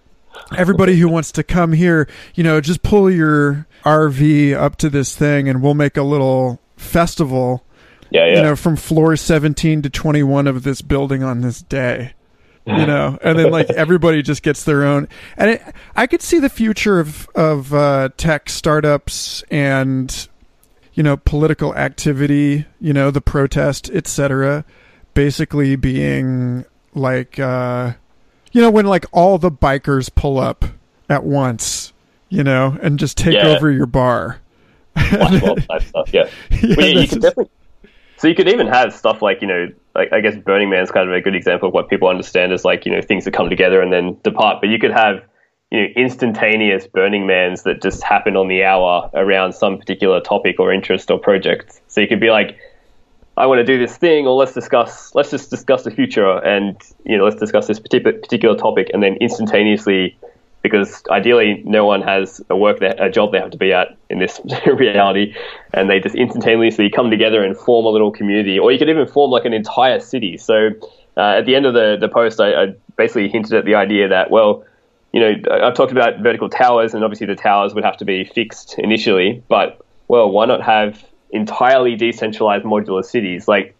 everybody 0.58 0.98
who 1.00 1.08
wants 1.08 1.32
to 1.32 1.44
come 1.44 1.72
here 1.74 2.08
you 2.36 2.44
know 2.44 2.60
just 2.60 2.82
pull 2.84 3.10
your 3.10 3.66
rv 3.86 4.54
up 4.56 4.76
to 4.78 4.90
this 4.90 5.16
thing 5.16 5.48
and 5.48 5.62
we'll 5.62 5.74
make 5.74 5.96
a 5.96 6.04
little 6.04 6.60
festival 6.76 7.64
Yeah, 8.10 8.26
yeah. 8.28 8.36
you 8.38 8.42
know 8.42 8.56
from 8.56 8.76
floor 8.76 9.16
17 9.16 9.82
to 9.84 9.90
21 9.90 10.48
of 10.48 10.64
this 10.64 10.82
building 10.82 11.24
on 11.24 11.42
this 11.42 11.62
day 11.62 12.14
you 12.66 12.86
know 12.86 13.18
and 13.22 13.38
then 13.38 13.52
like 13.52 13.70
everybody 13.72 14.22
just 14.22 14.42
gets 14.42 14.64
their 14.64 14.84
own 14.86 15.08
and 15.38 15.50
it, 15.52 15.62
i 15.96 16.08
could 16.08 16.22
see 16.22 16.40
the 16.40 16.48
future 16.50 17.00
of 17.00 17.28
of 17.36 17.74
uh, 17.74 18.08
tech 18.16 18.50
startups 18.50 19.44
and 19.52 20.30
you 20.94 21.04
know 21.04 21.18
political 21.18 21.76
activity 21.76 22.66
you 22.80 22.94
know 22.94 23.12
the 23.12 23.20
protest 23.20 23.90
etc 23.90 24.64
basically 25.14 25.76
being 25.76 26.64
like 26.96 27.38
uh 27.38 27.92
you 28.54 28.62
know 28.62 28.70
when 28.72 28.86
like 28.86 29.06
all 29.12 29.38
the 29.38 29.52
bikers 29.52 30.10
pull 30.16 30.38
up 30.40 30.64
at 31.10 31.24
once 31.26 31.92
you 32.30 32.44
know 32.44 32.78
and 32.82 32.98
just 32.98 33.18
take 33.18 33.34
Yeah. 33.34 33.48
over 33.48 33.70
your 33.72 33.88
bar 33.88 34.40
type 34.96 35.82
stuff. 35.82 36.14
Yeah. 36.14 36.30
Yeah, 36.52 36.76
Well, 36.78 36.88
you 36.88 36.94
just- 37.08 37.20
definitely. 37.20 37.50
So 38.24 38.30
you 38.30 38.36
could 38.36 38.48
even 38.48 38.68
have 38.68 38.94
stuff 38.94 39.22
like 39.22 39.42
you 39.42 39.48
know, 39.48 39.68
like 39.94 40.14
I 40.14 40.22
guess 40.22 40.38
Burning 40.38 40.70
Man 40.70 40.82
is 40.82 40.90
kind 40.90 41.10
of 41.10 41.14
a 41.14 41.20
good 41.20 41.36
example 41.36 41.68
of 41.68 41.74
what 41.74 41.90
people 41.90 42.08
understand 42.08 42.54
as 42.54 42.64
like 42.64 42.86
you 42.86 42.92
know 42.94 43.02
things 43.02 43.26
that 43.26 43.34
come 43.34 43.50
together 43.50 43.82
and 43.82 43.92
then 43.92 44.18
depart. 44.24 44.62
But 44.62 44.70
you 44.70 44.80
could 44.80 44.92
have 44.92 45.26
you 45.72 45.82
know 45.82 45.88
instantaneous 45.98 46.88
Burning 46.88 47.28
Mans 47.28 47.64
that 47.64 47.82
just 47.82 48.02
happen 48.02 48.38
on 48.38 48.48
the 48.48 48.64
hour 48.64 49.12
around 49.14 49.52
some 49.52 49.78
particular 49.78 50.22
topic 50.22 50.58
or 50.58 50.72
interest 50.72 51.12
or 51.12 51.20
project. 51.20 51.82
So 51.88 52.00
you 52.00 52.08
could 52.08 52.22
be 52.22 52.30
like, 52.30 52.58
I 53.36 53.46
want 53.46 53.60
to 53.60 53.66
do 53.66 53.78
this 53.78 53.98
thing, 53.98 54.26
or 54.26 54.38
let's 54.38 54.54
discuss, 54.54 55.14
let's 55.14 55.30
just 55.30 55.50
discuss 55.50 55.84
the 55.84 55.92
future, 55.92 56.38
and 56.46 56.82
you 57.06 57.18
know, 57.18 57.26
let's 57.26 57.42
discuss 57.42 57.68
this 57.68 57.82
particular 57.82 58.18
particular 58.18 58.56
topic, 58.56 58.90
and 58.94 59.04
then 59.04 59.18
instantaneously, 59.20 60.18
because 60.64 61.04
ideally 61.12 61.62
no 61.66 61.86
one 61.86 62.02
has 62.02 62.42
a 62.50 62.56
work 62.56 62.80
that 62.80 63.00
a 63.04 63.12
job 63.12 63.34
they 63.34 63.38
have 63.38 63.52
to 63.52 63.58
be 63.58 63.74
at 63.74 63.98
in 64.10 64.18
this 64.18 64.40
reality, 64.66 65.36
and 65.74 65.90
they 65.90 66.00
just 66.00 66.16
instantaneously 66.16 66.90
come 66.90 67.12
together 67.12 67.44
and 67.44 67.56
form 67.56 67.86
a 67.86 67.90
little 67.90 68.12
community, 68.12 68.58
or 68.58 68.72
you 68.72 68.80
could 68.80 68.90
even 68.90 69.06
form 69.06 69.30
like 69.30 69.46
an 69.46 69.54
entire 69.54 70.00
city. 70.00 70.38
So 70.38 70.70
uh, 71.18 71.36
at 71.38 71.46
the 71.46 71.56
end 71.56 71.66
of 71.66 71.74
the 71.74 71.98
the 72.00 72.08
post, 72.08 72.40
I, 72.40 72.64
I 72.64 72.74
basically 72.98 73.28
hinted 73.28 73.54
at 73.54 73.66
the 73.66 73.76
idea 73.76 74.08
that 74.08 74.32
well. 74.32 74.66
You 75.16 75.20
know, 75.20 75.52
I've 75.52 75.76
talked 75.76 75.92
about 75.92 76.22
vertical 76.22 76.50
towers, 76.50 76.96
and 76.96 77.04
obviously 77.04 77.28
the 77.28 77.36
towers 77.36 77.76
would 77.76 77.84
have 77.84 77.98
to 77.98 78.06
be 78.06 78.24
fixed 78.24 78.80
initially. 78.80 79.44
But 79.48 79.80
well, 80.08 80.32
why 80.32 80.48
not 80.48 80.64
have 80.64 81.06
entirely 81.30 81.96
decentralized 81.96 82.66
modular 82.66 83.06
cities? 83.06 83.48
Like, 83.48 83.76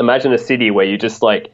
imagine 0.00 0.32
a 0.32 0.38
city 0.38 0.70
where 0.70 0.86
you 0.86 0.96
just 0.96 1.20
like 1.20 1.52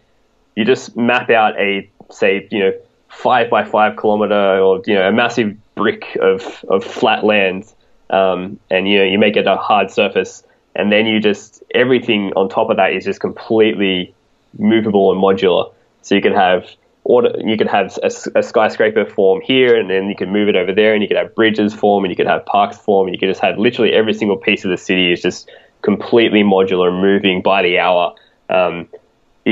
you 0.54 0.64
just 0.64 0.96
map 0.96 1.30
out 1.30 1.58
a 1.58 1.90
say 2.12 2.46
you 2.52 2.60
know 2.60 2.72
five 3.18 3.50
by 3.50 3.64
five 3.64 3.96
kilometer 3.96 4.60
or 4.60 4.80
you 4.86 4.94
know 4.94 5.08
a 5.08 5.12
massive 5.12 5.56
brick 5.74 6.16
of 6.22 6.64
of 6.68 6.84
flat 6.84 7.24
land, 7.24 7.72
um, 8.10 8.58
and 8.70 8.88
you 8.88 8.98
know 8.98 9.04
you 9.04 9.18
make 9.18 9.36
it 9.36 9.46
a 9.46 9.56
hard 9.56 9.90
surface, 9.90 10.44
and 10.76 10.92
then 10.92 11.06
you 11.06 11.20
just 11.20 11.62
everything 11.74 12.32
on 12.36 12.48
top 12.48 12.70
of 12.70 12.76
that 12.76 12.92
is 12.92 13.04
just 13.04 13.20
completely 13.20 14.14
movable 14.58 15.10
and 15.12 15.20
modular. 15.20 15.72
So 16.02 16.14
you 16.14 16.22
can 16.22 16.32
have 16.32 16.64
order, 17.04 17.32
you 17.44 17.56
could 17.56 17.66
have 17.66 17.98
a, 18.02 18.10
a 18.36 18.42
skyscraper 18.42 19.04
form 19.04 19.40
here, 19.42 19.76
and 19.76 19.90
then 19.90 20.08
you 20.08 20.14
can 20.16 20.30
move 20.30 20.48
it 20.48 20.54
over 20.54 20.72
there, 20.72 20.94
and 20.94 21.02
you 21.02 21.08
could 21.08 21.16
have 21.16 21.34
bridges 21.34 21.74
form, 21.74 22.04
and 22.04 22.12
you 22.12 22.16
could 22.16 22.28
have 22.28 22.46
parks 22.46 22.78
form, 22.78 23.08
and 23.08 23.14
you 23.14 23.18
could 23.18 23.28
just 23.28 23.40
have 23.40 23.58
literally 23.58 23.92
every 23.92 24.14
single 24.14 24.36
piece 24.36 24.64
of 24.64 24.70
the 24.70 24.76
city 24.76 25.12
is 25.12 25.20
just 25.20 25.50
completely 25.82 26.42
modular, 26.42 26.92
moving 26.92 27.42
by 27.42 27.62
the 27.62 27.78
hour. 27.78 28.14
Um, 28.48 28.88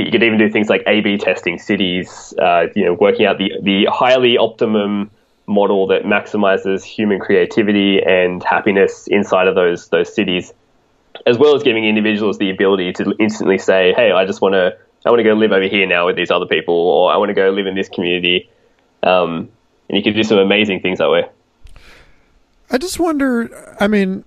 you 0.01 0.11
could 0.11 0.23
even 0.23 0.39
do 0.39 0.51
things 0.51 0.69
like 0.69 0.83
A/B 0.87 1.19
testing 1.19 1.59
cities, 1.59 2.35
uh, 2.39 2.67
you 2.75 2.85
know, 2.85 2.95
working 2.95 3.27
out 3.27 3.39
the 3.39 3.53
the 3.63 3.87
highly 3.91 4.37
optimum 4.37 5.11
model 5.47 5.87
that 5.87 6.03
maximizes 6.03 6.83
human 6.83 7.21
creativity 7.21 8.03
and 8.03 8.43
happiness 8.43 9.07
inside 9.07 9.49
of 9.49 9.55
those 9.55 9.89
those 9.89 10.13
cities, 10.15 10.53
as 11.27 11.39
well 11.39 11.55
as 11.55 11.63
giving 11.63 11.85
individuals 11.85 12.39
the 12.39 12.51
ability 12.51 12.93
to 12.95 13.15
instantly 13.19 13.59
say, 13.59 13.93
"Hey, 13.95 14.13
I 14.13 14.25
just 14.25 14.41
want 14.41 14.55
to 14.55 14.77
I 15.05 15.11
want 15.11 15.21
to 15.21 15.25
go 15.25 15.35
live 15.35 15.53
over 15.53 15.67
here 15.67 15.87
now 15.87 16.07
with 16.07 16.17
these 16.17 16.31
other 16.31 16.47
people, 16.47 16.75
or 16.75 17.13
I 17.13 17.17
want 17.17 17.29
to 17.31 17.35
go 17.35 17.51
live 17.51 17.67
in 17.67 17.75
this 17.75 17.89
community." 17.89 18.51
Um, 19.03 19.49
and 19.89 19.97
you 19.97 20.03
can 20.03 20.15
do 20.15 20.25
some 20.25 20.39
amazing 20.39 20.81
things 20.81 20.99
that 20.99 21.11
way. 21.11 21.27
I 22.71 22.79
just 22.79 22.99
wonder. 22.99 23.77
I 23.79 23.87
mean, 23.87 24.25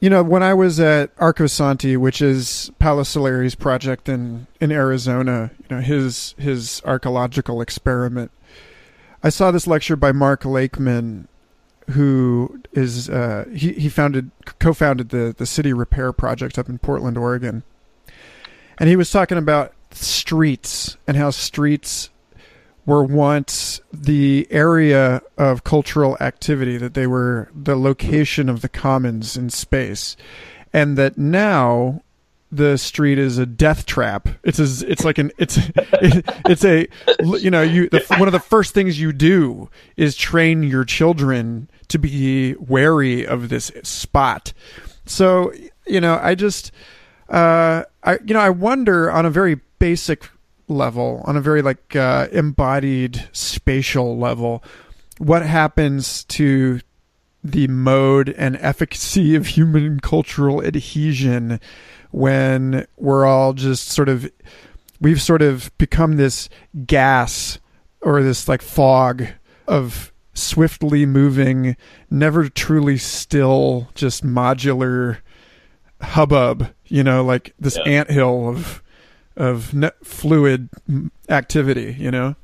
you 0.00 0.08
know, 0.08 0.22
when 0.22 0.42
I 0.42 0.54
was 0.54 0.80
at 0.80 1.14
Arcosanti, 1.16 1.96
which 1.96 2.22
is 2.22 2.70
Paolo 2.78 3.02
Soleri's 3.02 3.54
project 3.54 4.08
in 4.08 4.46
in 4.60 4.72
Arizona, 4.72 5.50
you 5.58 5.76
know, 5.76 5.82
his 5.82 6.34
his 6.38 6.80
arcological 6.84 7.62
experiment. 7.62 8.30
I 9.22 9.28
saw 9.28 9.50
this 9.50 9.66
lecture 9.66 9.96
by 9.96 10.12
Mark 10.12 10.46
Lakeman, 10.46 11.28
who 11.90 12.62
is 12.72 13.10
uh, 13.10 13.44
he 13.54 13.74
he 13.74 13.88
founded 13.90 14.30
co-founded 14.58 15.10
the 15.10 15.34
the 15.36 15.46
City 15.46 15.74
Repair 15.74 16.12
Project 16.12 16.58
up 16.58 16.70
in 16.70 16.78
Portland, 16.78 17.18
Oregon, 17.18 17.62
and 18.78 18.88
he 18.88 18.96
was 18.96 19.10
talking 19.10 19.36
about 19.36 19.74
streets 19.92 20.96
and 21.06 21.16
how 21.16 21.30
streets 21.30 22.09
were 22.90 23.04
once 23.04 23.80
the 23.92 24.48
area 24.50 25.22
of 25.38 25.62
cultural 25.62 26.16
activity 26.20 26.76
that 26.76 26.94
they 26.94 27.06
were 27.06 27.48
the 27.54 27.76
location 27.76 28.48
of 28.48 28.62
the 28.62 28.68
commons 28.68 29.36
in 29.36 29.48
space 29.48 30.16
and 30.72 30.98
that 30.98 31.16
now 31.16 32.02
the 32.50 32.76
street 32.76 33.16
is 33.16 33.38
a 33.38 33.46
death 33.46 33.86
trap. 33.86 34.28
It's 34.42 34.58
a, 34.58 34.90
it's 34.90 35.04
like 35.04 35.18
an 35.18 35.30
it's 35.38 35.56
it's 35.76 36.64
a 36.64 36.88
you 37.38 37.48
know 37.48 37.62
you 37.62 37.88
the, 37.90 38.04
one 38.18 38.26
of 38.26 38.32
the 38.32 38.40
first 38.40 38.74
things 38.74 39.00
you 39.00 39.12
do 39.12 39.70
is 39.96 40.16
train 40.16 40.64
your 40.64 40.84
children 40.84 41.70
to 41.86 41.98
be 42.00 42.56
wary 42.56 43.24
of 43.24 43.50
this 43.50 43.70
spot. 43.84 44.52
So 45.06 45.52
you 45.86 46.00
know 46.00 46.18
i 46.20 46.34
just 46.34 46.72
uh 47.28 47.84
i 48.02 48.18
you 48.24 48.34
know 48.34 48.40
i 48.40 48.50
wonder 48.50 49.12
on 49.12 49.26
a 49.26 49.30
very 49.30 49.60
basic 49.78 50.28
level 50.70 51.22
on 51.26 51.36
a 51.36 51.40
very 51.40 51.62
like 51.62 51.94
uh, 51.96 52.28
embodied 52.32 53.28
spatial 53.32 54.16
level 54.18 54.62
what 55.18 55.42
happens 55.44 56.24
to 56.24 56.80
the 57.44 57.66
mode 57.68 58.28
and 58.38 58.56
efficacy 58.56 59.34
of 59.34 59.46
human 59.48 59.98
cultural 60.00 60.62
adhesion 60.64 61.58
when 62.10 62.86
we're 62.96 63.26
all 63.26 63.52
just 63.52 63.88
sort 63.88 64.08
of 64.08 64.30
we've 65.00 65.20
sort 65.22 65.42
of 65.42 65.76
become 65.78 66.16
this 66.16 66.48
gas 66.86 67.58
or 68.02 68.22
this 68.22 68.48
like 68.48 68.62
fog 68.62 69.26
of 69.66 70.12
swiftly 70.34 71.04
moving 71.06 71.76
never 72.10 72.48
truly 72.48 72.96
still 72.96 73.88
just 73.94 74.24
modular 74.24 75.18
hubbub 76.00 76.72
you 76.86 77.02
know 77.04 77.22
like 77.24 77.54
this 77.58 77.76
Yeah. 77.84 77.92
anthill 78.00 78.48
of 78.48 78.82
of 79.40 79.74
fluid 80.04 80.68
activity 81.28 81.96
you 81.98 82.10
know 82.10 82.36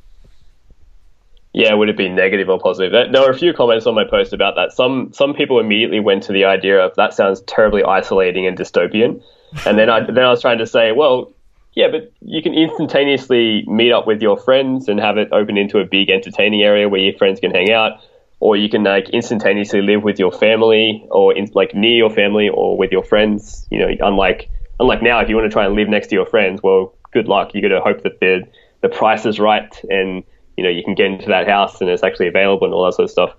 Yeah, 1.53 1.73
would 1.73 1.89
it 1.89 1.97
be 1.97 2.09
negative 2.11 2.51
or 2.51 2.59
positive? 2.61 2.93
There 2.93 3.23
were 3.23 3.31
a 3.31 3.39
few 3.39 3.55
comments 3.55 3.87
on 3.87 3.95
my 3.95 4.05
post 4.05 4.35
about 4.35 4.57
that. 4.57 4.73
Some 4.73 5.11
some 5.13 5.33
people 5.33 5.59
immediately 5.59 6.01
went 6.01 6.23
to 6.25 6.33
the 6.33 6.45
idea 6.45 6.77
of 6.85 6.95
that 6.97 7.15
sounds 7.15 7.41
terribly 7.43 7.83
isolating 7.83 8.47
and 8.47 8.59
dystopian, 8.59 9.23
and 9.65 9.79
then 9.79 9.89
I 9.89 10.01
then 10.05 10.25
I 10.25 10.31
was 10.31 10.43
trying 10.43 10.59
to 10.59 10.67
say, 10.67 10.93
well, 10.93 11.33
Yeah, 11.77 11.89
but 11.89 12.11
you 12.21 12.43
can 12.43 12.55
instantaneously 12.55 13.65
meet 13.67 13.93
up 13.93 14.07
with 14.07 14.23
your 14.23 14.39
friends 14.39 14.89
and 14.89 14.99
have 14.99 15.19
it 15.19 15.29
open 15.31 15.57
into 15.59 15.79
a 15.79 15.85
big 15.85 16.09
entertaining 16.09 16.63
area 16.63 16.89
where 16.89 17.01
your 17.01 17.17
friends 17.19 17.39
can 17.39 17.53
hang 17.53 17.71
out, 17.71 18.01
or 18.41 18.57
you 18.57 18.69
can 18.69 18.83
like 18.83 19.11
instantaneously 19.11 19.83
live 19.83 20.03
with 20.03 20.19
your 20.19 20.33
family 20.33 21.07
or 21.11 21.37
in, 21.37 21.51
like 21.55 21.75
near 21.75 21.97
your 21.97 22.11
family 22.11 22.49
or 22.49 22.79
with 22.79 22.91
your 22.93 23.05
friends. 23.05 23.67
You 23.71 23.79
know, 23.81 23.91
unlike 24.01 24.49
unlike 24.81 25.03
now, 25.03 25.21
if 25.21 25.29
you 25.29 25.37
want 25.37 25.47
to 25.47 25.53
try 25.53 25.67
and 25.67 25.75
live 25.75 25.89
next 25.89 26.09
to 26.09 26.15
your 26.15 26.27
friends, 26.27 26.63
well, 26.63 26.95
good 27.13 27.29
luck. 27.29 27.55
You 27.55 27.63
got 27.63 27.69
to 27.69 27.81
hope 27.81 28.03
that 28.03 28.21
the 28.21 28.47
the 28.83 28.89
price 28.89 29.25
is 29.25 29.41
right 29.41 29.75
and 29.89 30.23
you 30.57 30.63
know 30.63 30.71
you 30.71 30.85
can 30.85 30.95
get 30.95 31.07
into 31.07 31.27
that 31.27 31.49
house 31.49 31.81
and 31.81 31.89
it's 31.89 32.03
actually 32.03 32.29
available 32.29 32.67
and 32.67 32.75
all 32.75 32.85
that 32.85 32.95
sort 32.95 33.05
of 33.05 33.11
stuff. 33.11 33.31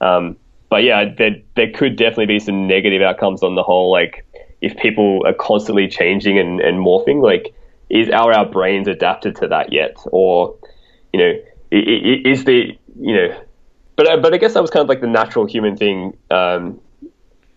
Um, 0.00 0.36
but 0.70 0.82
yeah, 0.84 1.04
there 1.16 1.36
there 1.56 1.70
could 1.70 1.96
definitely 1.96 2.26
be 2.26 2.38
some 2.38 2.66
negative 2.66 3.02
outcomes 3.02 3.42
on 3.42 3.54
the 3.54 3.62
whole. 3.62 3.90
Like 3.90 4.26
if 4.60 4.76
people 4.76 5.22
are 5.26 5.34
constantly 5.34 5.88
changing 5.88 6.38
and, 6.38 6.60
and 6.60 6.78
morphing, 6.78 7.22
like 7.22 7.54
is 7.90 8.08
are 8.10 8.32
our 8.32 8.46
brains 8.46 8.88
adapted 8.88 9.36
to 9.36 9.48
that 9.48 9.72
yet, 9.72 9.96
or 10.10 10.56
you 11.12 11.20
know, 11.20 11.32
is 11.70 12.44
the 12.44 12.76
you 13.00 13.14
know, 13.14 13.40
but 13.96 14.22
but 14.22 14.34
I 14.34 14.38
guess 14.38 14.54
that 14.54 14.62
was 14.62 14.70
kind 14.70 14.82
of 14.82 14.88
like 14.88 15.00
the 15.00 15.06
natural 15.06 15.46
human 15.46 15.76
thing. 15.76 16.16
Um, 16.30 16.80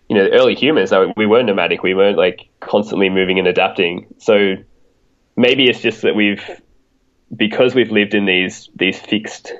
you 0.08 0.16
know, 0.16 0.28
early 0.32 0.54
humans, 0.54 0.92
we 1.16 1.26
weren't 1.26 1.46
nomadic. 1.46 1.82
We 1.82 1.94
weren't 1.94 2.16
like 2.16 2.48
constantly 2.60 3.10
moving 3.10 3.38
and 3.38 3.46
adapting. 3.46 4.06
So 4.18 4.56
maybe 5.36 5.68
it's 5.68 5.80
just 5.80 6.02
that 6.02 6.14
we've 6.14 6.42
because 7.34 7.74
we've 7.74 7.90
lived 7.90 8.14
in 8.14 8.24
these 8.24 8.70
these 8.74 8.98
fixed 8.98 9.52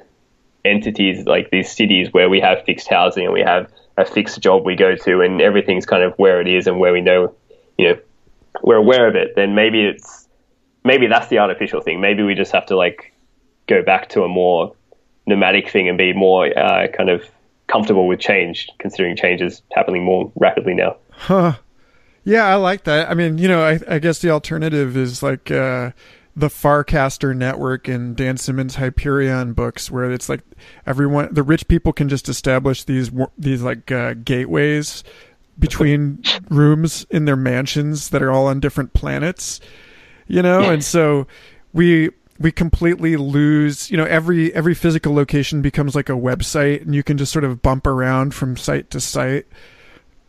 entities, 0.64 1.26
like 1.26 1.50
these 1.50 1.70
cities 1.70 2.08
where 2.12 2.30
we 2.30 2.40
have 2.40 2.64
fixed 2.64 2.88
housing 2.88 3.24
and 3.24 3.32
we 3.32 3.42
have 3.42 3.70
a 3.96 4.04
fixed 4.04 4.40
job 4.40 4.64
we 4.64 4.74
go 4.74 4.96
to, 4.96 5.20
and 5.20 5.40
everything's 5.40 5.84
kind 5.84 6.02
of 6.02 6.14
where 6.16 6.40
it 6.40 6.48
is 6.48 6.66
and 6.66 6.78
where 6.78 6.92
we 6.92 7.00
know, 7.00 7.34
you 7.76 7.88
know, 7.88 7.98
we're 8.62 8.76
aware 8.76 9.06
of 9.06 9.16
it. 9.16 9.34
Then 9.36 9.54
maybe 9.54 9.84
it's 9.84 10.28
maybe 10.82 11.06
that's 11.08 11.28
the 11.28 11.38
artificial 11.38 11.82
thing. 11.82 12.00
Maybe 12.00 12.22
we 12.22 12.34
just 12.34 12.52
have 12.52 12.66
to 12.66 12.76
like 12.76 13.12
go 13.66 13.82
back 13.82 14.08
to 14.10 14.22
a 14.22 14.28
more 14.28 14.74
nomadic 15.26 15.68
thing 15.68 15.88
and 15.90 15.98
be 15.98 16.14
more 16.14 16.46
uh, 16.58 16.88
kind 16.88 17.10
of 17.10 17.22
comfortable 17.68 18.06
with 18.06 18.20
change, 18.20 18.68
considering 18.78 19.16
change 19.16 19.40
is 19.40 19.62
happening 19.72 20.04
more 20.04 20.32
rapidly 20.36 20.74
now. 20.74 20.96
Huh. 21.10 21.54
Yeah, 22.24 22.44
I 22.44 22.56
like 22.56 22.84
that. 22.84 23.08
I 23.10 23.14
mean, 23.14 23.38
you 23.38 23.48
know, 23.48 23.64
I, 23.64 23.80
I 23.88 23.98
guess 23.98 24.18
the 24.18 24.30
alternative 24.30 24.96
is 24.96 25.22
like 25.22 25.50
uh, 25.50 25.92
the 26.36 26.48
Farcaster 26.48 27.34
Network 27.34 27.88
and 27.88 28.16
Dan 28.16 28.36
Simmons' 28.36 28.74
Hyperion 28.74 29.54
books, 29.54 29.90
where 29.90 30.10
it's 30.10 30.28
like 30.28 30.42
everyone, 30.86 31.32
the 31.32 31.42
rich 31.42 31.68
people 31.68 31.92
can 31.92 32.08
just 32.08 32.28
establish 32.28 32.84
these 32.84 33.10
these 33.38 33.62
like 33.62 33.90
uh, 33.90 34.14
gateways 34.14 35.04
between 35.58 36.22
rooms 36.50 37.06
in 37.10 37.24
their 37.24 37.36
mansions 37.36 38.10
that 38.10 38.22
are 38.22 38.30
all 38.30 38.46
on 38.46 38.60
different 38.60 38.92
planets 38.92 39.60
you 40.28 40.42
know, 40.42 40.70
and 40.70 40.84
so 40.84 41.26
we 41.72 42.10
we 42.38 42.52
completely 42.52 43.16
lose 43.16 43.90
you 43.90 43.96
know 43.96 44.04
every 44.04 44.54
every 44.54 44.74
physical 44.74 45.14
location 45.14 45.60
becomes 45.62 45.94
like 45.94 46.08
a 46.08 46.12
website 46.12 46.82
and 46.82 46.94
you 46.94 47.02
can 47.02 47.18
just 47.18 47.32
sort 47.32 47.44
of 47.44 47.62
bump 47.62 47.86
around 47.86 48.34
from 48.34 48.56
site 48.56 48.90
to 48.90 49.00
site. 49.00 49.46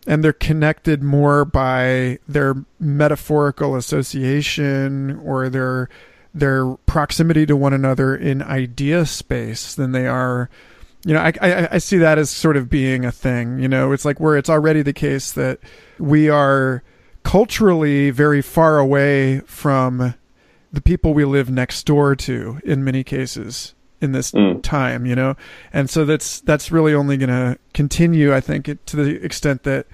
And 0.07 0.23
they're 0.23 0.33
connected 0.33 1.03
more 1.03 1.45
by 1.45 2.17
their 2.27 2.55
metaphorical 2.79 3.75
association 3.75 5.19
or 5.23 5.49
their 5.49 5.89
their 6.33 6.75
proximity 6.85 7.45
to 7.45 7.55
one 7.55 7.73
another 7.73 8.15
in 8.15 8.41
idea 8.41 9.05
space 9.05 9.75
than 9.75 9.91
they 9.91 10.07
are 10.07 10.49
you 11.05 11.13
know 11.13 11.21
I, 11.21 11.33
I, 11.41 11.67
I 11.73 11.77
see 11.77 11.97
that 11.97 12.17
as 12.17 12.29
sort 12.29 12.57
of 12.57 12.69
being 12.69 13.05
a 13.05 13.11
thing 13.11 13.59
you 13.59 13.67
know 13.67 13.91
it's 13.91 14.05
like 14.05 14.19
where 14.19 14.37
it's 14.37 14.49
already 14.49 14.81
the 14.81 14.93
case 14.93 15.31
that 15.33 15.59
we 15.97 16.29
are 16.29 16.83
culturally 17.23 18.09
very 18.11 18.41
far 18.41 18.79
away 18.79 19.39
from 19.41 20.13
the 20.71 20.81
people 20.81 21.13
we 21.13 21.25
live 21.25 21.49
next 21.49 21.85
door 21.85 22.15
to 22.15 22.59
in 22.63 22.83
many 22.83 23.03
cases 23.03 23.73
in 24.01 24.11
this 24.11 24.31
mm. 24.31 24.61
time 24.63 25.05
you 25.05 25.15
know 25.15 25.35
and 25.73 25.89
so 25.89 26.05
that's 26.05 26.39
that's 26.41 26.71
really 26.71 26.93
only 26.93 27.17
going 27.17 27.29
to 27.29 27.57
continue 27.73 28.33
i 28.33 28.39
think 28.39 28.65
to 28.85 28.95
the 28.95 29.23
extent 29.23 29.63
that 29.63 29.85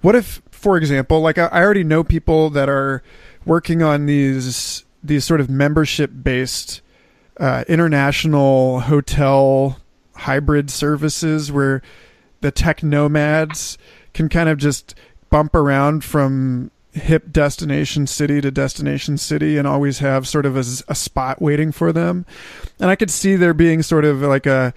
what 0.00 0.14
if 0.14 0.42
for 0.50 0.76
example 0.76 1.20
like 1.20 1.38
I, 1.38 1.46
I 1.46 1.62
already 1.62 1.84
know 1.84 2.04
people 2.04 2.50
that 2.50 2.68
are 2.68 3.02
working 3.44 3.82
on 3.82 4.06
these 4.06 4.84
these 5.02 5.24
sort 5.24 5.40
of 5.40 5.48
membership 5.48 6.10
based 6.22 6.82
uh, 7.38 7.64
international 7.68 8.80
hotel 8.80 9.78
hybrid 10.14 10.70
services 10.70 11.52
where 11.52 11.82
the 12.40 12.50
tech 12.50 12.82
nomads 12.82 13.78
can 14.12 14.28
kind 14.28 14.48
of 14.48 14.58
just 14.58 14.94
bump 15.30 15.54
around 15.54 16.04
from 16.04 16.70
hip 16.92 17.30
destination 17.30 18.06
city 18.06 18.40
to 18.40 18.50
destination 18.50 19.18
city 19.18 19.56
and 19.58 19.66
always 19.66 19.98
have 19.98 20.26
sort 20.26 20.46
of 20.46 20.56
a, 20.56 20.64
a, 20.88 20.94
spot 20.94 21.40
waiting 21.40 21.70
for 21.70 21.92
them. 21.92 22.24
And 22.80 22.90
I 22.90 22.96
could 22.96 23.10
see 23.10 23.36
there 23.36 23.54
being 23.54 23.82
sort 23.82 24.04
of 24.04 24.22
like 24.22 24.46
a 24.46 24.72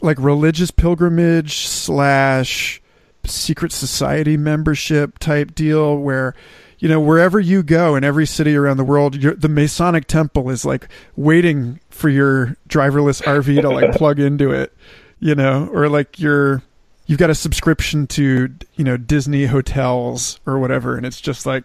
like 0.00 0.18
religious 0.18 0.70
pilgrimage 0.70 1.66
slash 1.66 2.82
secret 3.24 3.72
society 3.72 4.36
membership 4.36 5.18
type 5.18 5.54
deal 5.54 5.96
where 5.96 6.34
you 6.78 6.88
know 6.88 7.00
wherever 7.00 7.40
you 7.40 7.62
go 7.62 7.96
in 7.96 8.04
every 8.04 8.26
city 8.26 8.54
around 8.54 8.76
the 8.76 8.84
world 8.84 9.14
the 9.14 9.48
masonic 9.48 10.06
temple 10.06 10.48
is 10.50 10.64
like 10.64 10.88
waiting 11.16 11.80
for 11.88 12.08
your 12.08 12.56
driverless 12.68 13.20
rv 13.22 13.60
to 13.60 13.68
like 13.68 13.92
plug 13.96 14.20
into 14.20 14.52
it 14.52 14.72
you 15.18 15.34
know 15.34 15.66
or 15.72 15.88
like 15.88 16.20
your 16.20 16.62
you've 17.06 17.18
got 17.18 17.30
a 17.30 17.34
subscription 17.34 18.06
to 18.08 18.54
you 18.74 18.84
know 18.84 18.96
Disney 18.96 19.46
hotels 19.46 20.40
or 20.46 20.58
whatever, 20.58 20.96
and 20.96 21.06
it's 21.06 21.20
just 21.20 21.46
like 21.46 21.64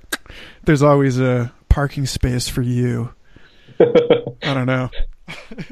there's 0.63 0.81
always 0.81 1.19
a 1.19 1.51
parking 1.69 2.05
space 2.05 2.47
for 2.47 2.61
you. 2.61 3.13
I 3.79 4.53
don't 4.53 4.67
know. 4.67 4.89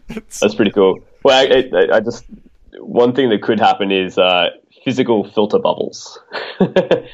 That's 0.08 0.56
pretty 0.56 0.72
cool. 0.72 1.00
Well, 1.24 1.38
I, 1.38 1.70
I, 1.74 1.98
I, 1.98 2.00
just 2.00 2.26
one 2.80 3.14
thing 3.14 3.30
that 3.30 3.42
could 3.42 3.60
happen 3.60 3.92
is 3.92 4.18
uh, 4.18 4.50
physical 4.84 5.30
filter 5.30 5.60
bubbles. 5.60 6.20
that 6.60 7.08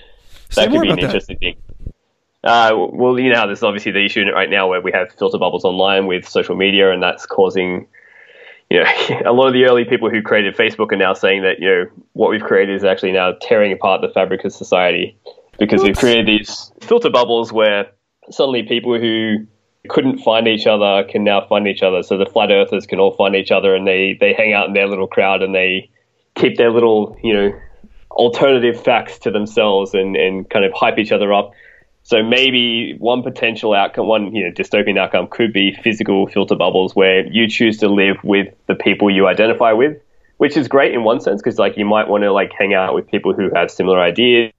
could 0.56 0.82
be 0.82 0.90
an 0.90 1.00
interesting 1.00 1.38
that. 1.42 1.56
thing. 1.56 1.58
Uh, 2.44 2.72
well, 2.94 3.20
you 3.20 3.34
know, 3.34 3.48
there's 3.48 3.64
obviously 3.64 3.92
the 3.92 4.06
issue 4.06 4.24
right 4.32 4.50
now 4.52 4.68
where 4.68 4.80
we 4.80 4.92
have 4.92 5.12
filter 5.14 5.40
bubbles 5.40 5.66
online 5.66 6.06
with 6.06 6.28
social 6.30 6.56
media, 6.56 6.92
and 6.92 7.02
that's 7.02 7.26
causing 7.26 7.88
you 8.70 8.80
know, 8.80 8.86
a 9.26 9.34
lot 9.34 9.48
of 9.48 9.54
the 9.54 9.66
early 9.66 9.86
people 9.86 10.10
who 10.10 10.22
created 10.22 10.56
Facebook 10.56 10.92
are 10.92 10.98
now 10.98 11.14
saying 11.14 11.44
that, 11.44 11.60
you 11.60 11.68
know, 11.68 11.86
what 12.14 12.30
we've 12.30 12.44
created 12.44 12.76
is 12.76 12.84
actually 12.84 13.12
now 13.12 13.34
tearing 13.42 13.72
apart 13.72 14.02
the 14.02 14.10
fabric 14.10 14.44
of 14.46 14.54
society 14.54 15.18
because 15.60 15.82
Oops. 15.82 15.88
we've 15.88 15.98
created 15.98 16.28
these 16.28 16.72
filter 16.82 17.10
bubbles 17.10 17.52
where 17.52 17.88
suddenly 18.30 18.64
people 18.64 19.00
who 19.00 19.46
couldn't 19.90 20.20
find 20.20 20.48
each 20.48 20.66
other 20.66 21.04
can 21.10 21.24
now 21.24 21.46
find 21.48 21.68
each 21.68 21.84
other. 21.84 22.02
So 22.04 22.18
the 22.18 22.26
flat 22.26 22.52
earthers 22.52 22.86
can 22.86 23.00
all 23.00 23.16
find 23.16 23.36
each 23.36 23.52
other 23.52 23.76
and 23.76 23.88
they, 23.88 24.18
they 24.20 24.34
hang 24.34 24.54
out 24.54 24.68
in 24.68 24.74
their 24.74 24.88
little 24.88 25.08
crowd 25.08 25.44
and 25.44 25.54
they 25.54 25.90
keep 26.36 26.58
their 26.58 26.72
little, 26.72 27.18
you 27.24 27.34
know, 27.34 27.60
alternative 28.12 28.82
facts 28.82 29.20
to 29.20 29.32
themselves 29.32 29.94
and, 29.94 30.16
and 30.16 30.50
kind 30.50 30.66
of 30.66 30.74
hype 30.74 30.98
each 30.98 31.12
other 31.12 31.34
up. 31.34 31.52
So 32.06 32.22
maybe 32.22 32.96
one 33.00 33.24
potential 33.24 33.74
outcome, 33.74 34.06
one 34.06 34.34
you 34.36 34.46
know 34.46 34.52
dystopian 34.52 34.96
outcome, 34.96 35.28
could 35.28 35.52
be 35.52 35.76
physical 35.84 36.28
filter 36.28 36.56
bubbles 36.56 36.96
where 36.96 37.26
you 37.26 37.50
choose 37.50 37.80
to 37.80 37.90
live 37.90 38.18
with 38.24 38.54
the 38.68 38.76
people 38.76 39.10
you 39.10 39.28
identify 39.28 39.74
with, 39.74 40.00
which 40.38 40.56
is 40.56 40.68
great 40.68 40.94
in 40.94 41.04
one 41.04 41.20
sense 41.20 41.42
because 41.42 41.58
like 41.58 41.78
you 41.78 41.86
might 41.86 42.08
want 42.08 42.24
to 42.24 42.32
like 42.32 42.52
hang 42.56 42.76
out 42.76 42.94
with 42.94 43.10
people 43.10 43.34
who 43.34 43.50
have 43.56 43.72
similar 43.72 44.00
ideas 44.00 44.52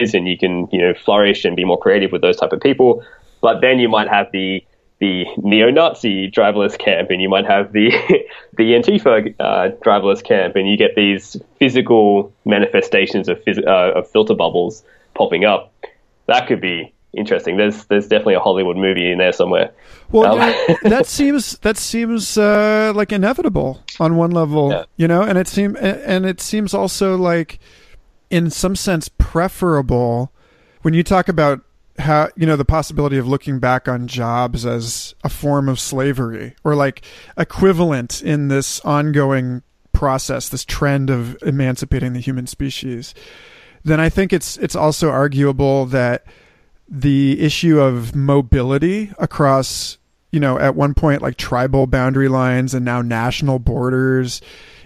and 0.00 0.26
you 0.26 0.38
can 0.38 0.66
you 0.72 0.80
know 0.80 0.94
flourish 0.94 1.44
and 1.44 1.56
be 1.56 1.64
more 1.66 1.78
creative 1.78 2.10
with 2.10 2.22
those 2.22 2.38
type 2.38 2.52
of 2.52 2.60
people. 2.62 3.04
But 3.42 3.60
then 3.60 3.78
you 3.78 3.90
might 3.90 4.08
have 4.08 4.32
the 4.32 4.64
the 4.98 5.26
neo-Nazi 5.36 6.30
driverless 6.30 6.78
camp, 6.78 7.10
and 7.10 7.20
you 7.20 7.28
might 7.28 7.44
have 7.44 7.74
the 7.74 7.90
the 8.56 8.72
Antifa 8.72 9.34
uh, 9.38 9.76
driverless 9.84 10.24
camp, 10.24 10.56
and 10.56 10.66
you 10.66 10.78
get 10.78 10.94
these 10.96 11.36
physical 11.58 12.32
manifestations 12.46 13.28
of, 13.28 13.44
phys- 13.44 13.66
uh, 13.66 13.98
of 13.98 14.10
filter 14.10 14.34
bubbles 14.34 14.82
popping 15.12 15.44
up. 15.44 15.70
That 16.26 16.46
could 16.48 16.62
be 16.62 16.93
interesting. 17.16 17.56
There's 17.56 17.84
there's 17.86 18.08
definitely 18.08 18.34
a 18.34 18.40
Hollywood 18.40 18.76
movie 18.76 19.10
in 19.10 19.18
there 19.18 19.32
somewhere. 19.32 19.72
Well, 20.10 20.40
um, 20.40 20.76
that 20.82 21.06
seems 21.06 21.58
that 21.58 21.76
seems 21.76 22.36
uh, 22.38 22.92
like 22.94 23.12
inevitable 23.12 23.82
on 24.00 24.16
one 24.16 24.30
level, 24.30 24.70
yeah. 24.70 24.84
you 24.96 25.08
know, 25.08 25.22
and 25.22 25.38
it 25.38 25.48
seems 25.48 25.76
and 25.76 26.26
it 26.26 26.40
seems 26.40 26.74
also 26.74 27.16
like 27.16 27.58
in 28.30 28.50
some 28.50 28.76
sense 28.76 29.08
preferable 29.08 30.32
when 30.82 30.94
you 30.94 31.02
talk 31.02 31.28
about 31.28 31.60
how 31.98 32.28
you 32.36 32.46
know 32.46 32.56
the 32.56 32.64
possibility 32.64 33.16
of 33.16 33.28
looking 33.28 33.58
back 33.58 33.88
on 33.88 34.06
jobs 34.08 34.66
as 34.66 35.14
a 35.22 35.28
form 35.28 35.68
of 35.68 35.78
slavery 35.78 36.54
or 36.64 36.74
like 36.74 37.02
equivalent 37.38 38.22
in 38.22 38.48
this 38.48 38.80
ongoing 38.80 39.62
process 39.92 40.48
this 40.48 40.64
trend 40.64 41.08
of 41.08 41.40
emancipating 41.42 42.12
the 42.12 42.20
human 42.20 42.48
species 42.48 43.14
then 43.84 44.00
i 44.00 44.08
think 44.08 44.32
it's 44.32 44.56
it's 44.56 44.74
also 44.74 45.08
arguable 45.08 45.86
that 45.86 46.24
the 46.88 47.40
issue 47.40 47.80
of 47.80 48.14
mobility 48.14 49.12
across, 49.18 49.98
you 50.30 50.40
know, 50.40 50.58
at 50.58 50.74
one 50.74 50.94
point 50.94 51.22
like 51.22 51.36
tribal 51.36 51.86
boundary 51.86 52.28
lines 52.28 52.74
and 52.74 52.84
now 52.84 53.02
national 53.02 53.58
borders 53.58 54.40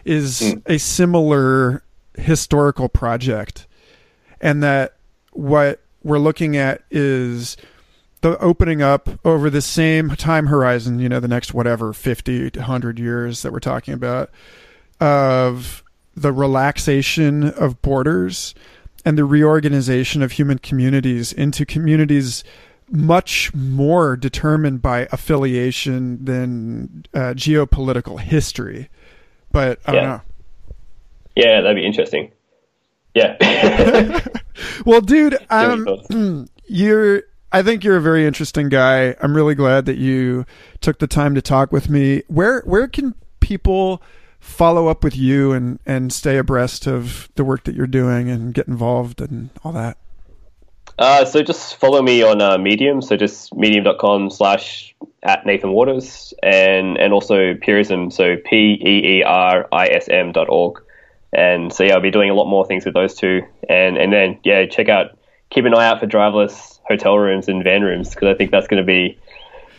is 0.05 0.41
mm. 0.41 0.63
a 0.67 0.79
similar 0.79 1.83
historical 2.17 2.89
project. 2.89 3.67
And 4.41 4.63
that 4.63 4.97
what 5.33 5.81
we're 6.03 6.19
looking 6.19 6.57
at 6.57 6.83
is 6.91 7.57
the 8.21 8.39
opening 8.39 8.83
up 8.83 9.09
over 9.25 9.51
the 9.51 9.63
same 9.63 10.11
time 10.11 10.47
horizon, 10.47 10.99
you 10.99 11.09
know, 11.09 11.21
the 11.21 11.29
next 11.29 11.55
whatever 11.55 11.93
50 11.93 12.51
to 12.51 12.59
100 12.59 12.99
years 12.99 13.43
that 13.43 13.53
we're 13.53 13.61
talking 13.61 13.95
about 13.95 14.31
of 15.01 15.85
the 16.17 16.33
relaxation 16.33 17.45
of 17.45 17.81
borders 17.81 18.55
and 19.09 19.17
the 19.17 19.25
reorganization 19.25 20.21
of 20.21 20.33
human 20.33 20.59
communities 20.59 21.33
into 21.33 21.65
communities 21.65 22.45
much 22.91 23.55
more 23.55 24.19
determined 24.19 24.83
by 24.83 25.09
affiliation 25.11 26.23
than 26.27 27.07
uh, 27.15 27.33
geopolitical 27.33 28.21
history. 28.21 28.91
But 29.51 29.79
I 29.87 29.93
don't 29.93 30.03
Yeah. 30.03 30.09
know. 30.09 30.21
Yeah, 31.37 31.61
that'd 31.63 31.75
be 31.77 31.87
interesting. 31.87 32.33
Yeah. 33.15 34.21
Well, 34.85 35.01
dude, 35.01 35.39
um, 35.51 36.49
you're. 36.67 37.23
I 37.53 37.63
think 37.63 37.85
you're 37.85 37.97
a 37.97 38.01
very 38.03 38.27
interesting 38.27 38.69
guy. 38.69 39.15
I'm 39.23 39.35
really 39.35 39.55
glad 39.55 39.87
that 39.87 39.97
you 39.97 40.45
took 40.81 40.99
the 40.99 41.07
time 41.07 41.35
to 41.37 41.41
talk 41.43 41.71
with 41.73 41.89
me. 41.89 42.23
Where 42.27 42.63
where 42.67 42.89
can 42.89 43.15
people 43.41 44.03
follow 44.39 44.89
up 44.89 45.05
with 45.05 45.17
you 45.17 45.53
and 45.53 45.79
and 45.87 46.13
stay 46.13 46.39
abreast 46.39 46.87
of 46.87 47.29
the 47.35 47.45
work 47.45 47.65
that 47.65 47.75
you're 47.75 47.87
doing 47.87 48.29
and 48.29 48.55
get 48.55 48.69
involved 48.69 49.21
and 49.21 49.51
all 49.65 49.73
that? 49.73 49.99
Uh, 50.99 51.25
so 51.25 51.43
just 51.43 51.77
follow 51.77 52.03
me 52.03 52.23
on 52.23 52.43
uh, 52.43 52.59
Medium. 52.59 53.01
So 53.01 53.17
just 53.17 53.55
medium.com 53.55 54.31
slash 54.31 54.95
at 55.23 55.47
Nathan 55.47 55.71
Waters 55.71 56.35
and, 56.43 56.97
and 56.99 57.13
also 57.13 57.55
Peerism. 57.55 58.13
So 58.13 58.37
P 58.45 58.79
E 58.85 59.19
E 59.19 59.23
R 59.23 59.69
I 59.71 59.87
S 59.89 60.09
M 60.09 60.33
dot 60.33 60.49
org. 60.49 60.83
And 61.33 61.73
so 61.73 61.85
yeah, 61.85 61.95
I'll 61.95 62.01
be 62.01 62.11
doing 62.11 62.31
a 62.31 62.35
lot 62.35 62.47
more 62.47 62.67
things 62.67 62.85
with 62.85 62.95
those 62.95 63.15
two. 63.15 63.43
And, 63.69 63.97
and 63.97 64.13
then, 64.13 64.41
yeah, 64.45 64.67
check 64.67 64.89
out, 64.89 65.17
keep 65.51 65.67
an 65.67 65.75
eye 65.75 65.87
out 65.87 66.01
for 66.01 66.07
driverless 66.07 66.81
hotel 66.89 67.19
rooms 67.19 67.49
and 67.49 67.63
van 67.63 67.83
rooms 67.83 68.11
because 68.11 68.29
I 68.29 68.35
think 68.35 68.51
that's 68.51 68.67
going 68.67 68.83
to 68.83 68.87
be, 68.87 69.19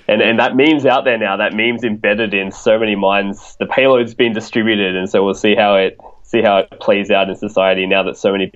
and, 0.10 0.22
and 0.22 0.40
that 0.40 0.56
meme's 0.56 0.86
out 0.86 1.06
there 1.06 1.18
now. 1.18 1.38
That 1.38 1.54
meme's 1.54 1.84
embedded 1.84 2.34
in 2.34 2.52
so 2.52 2.80
many 2.80 2.96
minds. 2.96 3.56
The 3.60 3.68
payload's 3.68 4.14
been 4.14 4.34
distributed. 4.34 4.96
And 4.96 5.10
so 5.10 5.24
we'll 5.24 5.34
see 5.34 5.56
how 5.56 5.76
it, 5.76 6.00
see 6.24 6.42
how 6.42 6.58
it 6.58 6.80
plays 6.80 7.12
out 7.12 7.30
in 7.30 7.36
society 7.36 7.86
now 7.86 8.04
that 8.04 8.18
so 8.18 8.32
many 8.32 8.52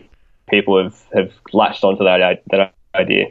people 0.50 0.84
have, 0.84 1.02
have 1.14 1.32
latched 1.54 1.84
onto 1.84 2.04
that, 2.04 2.42
that 2.52 2.74
idea. 2.96 3.28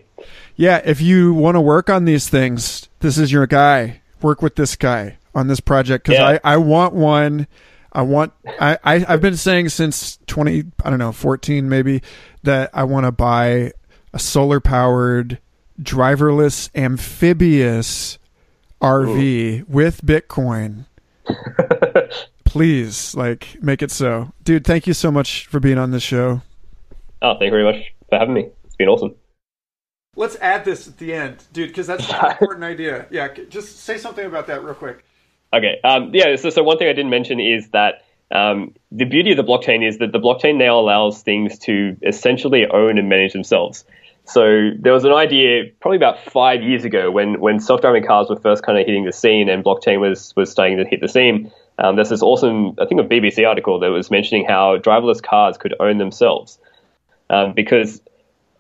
Yeah, 0.56 0.80
if 0.84 1.00
you 1.00 1.34
want 1.34 1.56
to 1.56 1.60
work 1.60 1.90
on 1.90 2.04
these 2.04 2.28
things, 2.28 2.88
this 3.00 3.18
is 3.18 3.32
your 3.32 3.46
guy. 3.46 4.00
Work 4.20 4.40
with 4.40 4.54
this 4.54 4.76
guy 4.76 5.18
on 5.34 5.48
this 5.48 5.60
project 5.60 6.04
because 6.04 6.18
Yeah. 6.18 6.38
I, 6.44 6.54
I 6.54 6.56
want 6.58 6.94
one. 6.94 7.48
I 7.92 8.02
want 8.02 8.32
I, 8.60 8.78
I 8.84 9.04
I've 9.06 9.20
been 9.20 9.36
saying 9.36 9.68
since 9.68 10.18
twenty 10.26 10.64
I 10.84 10.90
don't 10.90 10.98
know 10.98 11.12
fourteen 11.12 11.68
maybe 11.68 12.02
that 12.42 12.70
I 12.72 12.84
want 12.84 13.04
to 13.04 13.12
buy 13.12 13.72
a 14.12 14.18
solar 14.18 14.60
powered 14.60 15.38
driverless 15.80 16.70
amphibious 16.74 18.18
RV 18.80 19.68
with 19.68 20.02
Bitcoin. 20.02 20.86
Please, 22.44 23.14
like, 23.14 23.62
make 23.62 23.82
it 23.82 23.90
so, 23.90 24.32
dude. 24.42 24.64
Thank 24.64 24.86
you 24.86 24.94
so 24.94 25.10
much 25.10 25.46
for 25.46 25.60
being 25.60 25.78
on 25.78 25.90
this 25.90 26.02
show. 26.02 26.42
Oh, 27.22 27.34
thank 27.38 27.44
you 27.44 27.50
very 27.50 27.64
much 27.64 27.94
for 28.10 28.18
having 28.18 28.34
me. 28.34 28.48
It's 28.64 28.76
been 28.76 28.88
awesome. 28.88 29.14
Let's 30.16 30.36
add 30.36 30.64
this 30.64 30.88
at 30.88 30.98
the 30.98 31.14
end, 31.14 31.42
dude, 31.52 31.68
because 31.68 31.86
that's 31.86 32.10
an 32.10 32.30
important 32.32 32.64
idea. 32.64 33.06
Yeah, 33.10 33.28
just 33.48 33.80
say 33.80 33.96
something 33.96 34.26
about 34.26 34.48
that 34.48 34.62
real 34.62 34.74
quick. 34.74 35.04
Okay. 35.54 35.78
Um, 35.84 36.10
yeah. 36.12 36.36
So, 36.36 36.50
so 36.50 36.62
one 36.62 36.78
thing 36.78 36.88
I 36.88 36.92
didn't 36.92 37.10
mention 37.10 37.40
is 37.40 37.68
that 37.70 38.04
um, 38.30 38.74
the 38.90 39.04
beauty 39.04 39.30
of 39.30 39.36
the 39.36 39.44
blockchain 39.44 39.86
is 39.86 39.98
that 39.98 40.12
the 40.12 40.18
blockchain 40.18 40.56
now 40.56 40.78
allows 40.78 41.22
things 41.22 41.58
to 41.60 41.96
essentially 42.02 42.66
own 42.66 42.98
and 42.98 43.08
manage 43.08 43.32
themselves. 43.32 43.84
So 44.24 44.70
there 44.78 44.92
was 44.92 45.04
an 45.04 45.12
idea 45.12 45.64
probably 45.80 45.96
about 45.96 46.20
five 46.20 46.62
years 46.62 46.84
ago 46.84 47.10
when, 47.10 47.40
when 47.40 47.58
self-driving 47.58 48.06
cars 48.06 48.28
were 48.30 48.36
first 48.36 48.62
kind 48.62 48.78
of 48.78 48.86
hitting 48.86 49.04
the 49.04 49.12
scene 49.12 49.48
and 49.48 49.64
blockchain 49.64 50.00
was, 50.00 50.32
was 50.36 50.50
starting 50.50 50.78
to 50.78 50.84
hit 50.84 51.00
the 51.00 51.08
scene. 51.08 51.50
Um, 51.78 51.96
there's 51.96 52.10
this 52.10 52.22
awesome, 52.22 52.76
I 52.80 52.86
think, 52.86 53.00
a 53.00 53.04
BBC 53.04 53.46
article 53.46 53.80
that 53.80 53.88
was 53.88 54.10
mentioning 54.10 54.44
how 54.46 54.78
driverless 54.78 55.22
cars 55.22 55.58
could 55.58 55.74
own 55.80 55.98
themselves 55.98 56.58
um, 57.30 57.52
because 57.54 58.00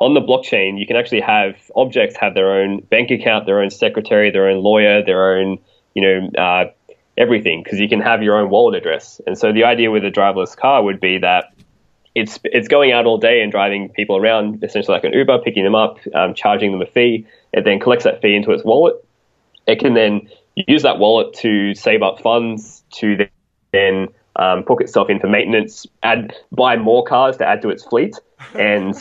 on 0.00 0.14
the 0.14 0.20
blockchain, 0.20 0.80
you 0.80 0.86
can 0.86 0.96
actually 0.96 1.20
have 1.20 1.54
objects 1.76 2.16
have 2.16 2.34
their 2.34 2.60
own 2.60 2.80
bank 2.80 3.10
account, 3.12 3.46
their 3.46 3.60
own 3.60 3.70
secretary, 3.70 4.30
their 4.32 4.48
own 4.48 4.62
lawyer, 4.62 5.04
their 5.04 5.36
own, 5.36 5.58
you 5.94 6.02
know, 6.02 6.42
uh, 6.42 6.64
everything, 7.16 7.62
because 7.62 7.78
you 7.78 7.88
can 7.88 8.00
have 8.00 8.22
your 8.22 8.36
own 8.36 8.50
wallet 8.50 8.74
address. 8.74 9.20
And 9.26 9.38
so 9.38 9.52
the 9.52 9.62
idea 9.62 9.92
with 9.92 10.04
a 10.04 10.10
driverless 10.10 10.56
car 10.56 10.82
would 10.82 10.98
be 10.98 11.18
that 11.18 11.54
it's 12.14 12.38
it's 12.44 12.68
going 12.68 12.92
out 12.92 13.06
all 13.06 13.18
day 13.18 13.42
and 13.42 13.50
driving 13.50 13.88
people 13.88 14.16
around, 14.16 14.62
essentially 14.62 14.94
like 14.94 15.04
an 15.04 15.12
Uber, 15.12 15.38
picking 15.38 15.64
them 15.64 15.74
up, 15.74 15.98
um, 16.14 16.34
charging 16.34 16.72
them 16.72 16.82
a 16.82 16.86
fee. 16.86 17.26
It 17.52 17.64
then 17.64 17.80
collects 17.80 18.04
that 18.04 18.20
fee 18.20 18.34
into 18.34 18.52
its 18.52 18.64
wallet. 18.64 19.02
It 19.66 19.78
can 19.78 19.94
then 19.94 20.28
use 20.54 20.82
that 20.82 20.98
wallet 20.98 21.34
to 21.34 21.74
save 21.74 22.02
up 22.02 22.20
funds 22.20 22.82
to 22.94 23.28
then 23.72 24.08
um, 24.36 24.62
book 24.62 24.80
itself 24.80 25.08
in 25.08 25.20
for 25.20 25.28
maintenance, 25.28 25.86
add 26.02 26.34
buy 26.50 26.76
more 26.76 27.04
cars 27.04 27.38
to 27.38 27.46
add 27.46 27.62
to 27.62 27.70
its 27.70 27.84
fleet, 27.84 28.16
and 28.54 28.94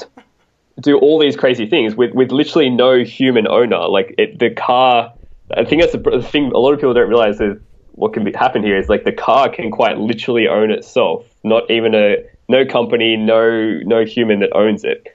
do 0.80 0.98
all 0.98 1.20
these 1.20 1.36
crazy 1.36 1.68
things 1.68 1.96
with, 1.96 2.14
with 2.14 2.32
literally 2.32 2.70
no 2.70 3.04
human 3.04 3.48
owner. 3.48 3.88
Like 3.88 4.16
it, 4.18 4.40
the 4.40 4.50
car, 4.52 5.14
I 5.56 5.66
think 5.66 5.82
that's 5.82 5.94
the 5.94 6.00
the 6.00 6.24
thing. 6.24 6.52
A 6.54 6.58
lot 6.58 6.74
of 6.74 6.80
people 6.80 6.94
don't 6.94 7.10
realize 7.10 7.42
is 7.42 7.58
what 7.94 8.14
can 8.14 8.24
be, 8.24 8.32
happen 8.32 8.64
here 8.64 8.78
is 8.78 8.88
like 8.88 9.04
the 9.04 9.12
car 9.12 9.50
can 9.50 9.70
quite 9.70 9.98
literally 9.98 10.48
own 10.48 10.72
itself. 10.72 11.26
Not 11.44 11.70
even 11.70 11.94
a 11.94 12.24
no 12.52 12.66
company, 12.66 13.16
no 13.16 13.80
no 13.84 14.06
human 14.06 14.40
that 14.42 14.54
owns 14.54 14.84
it, 14.84 15.08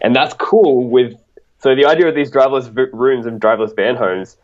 and 0.00 0.14
that's 0.14 0.34
cool. 0.34 0.88
With 0.88 1.14
so 1.58 1.74
the 1.74 1.86
idea 1.86 2.08
of 2.08 2.14
these 2.14 2.30
driverless 2.30 2.68
rooms 2.92 3.26
and 3.26 3.40
driverless 3.40 3.74
van 3.74 3.96
homes, 3.96 4.36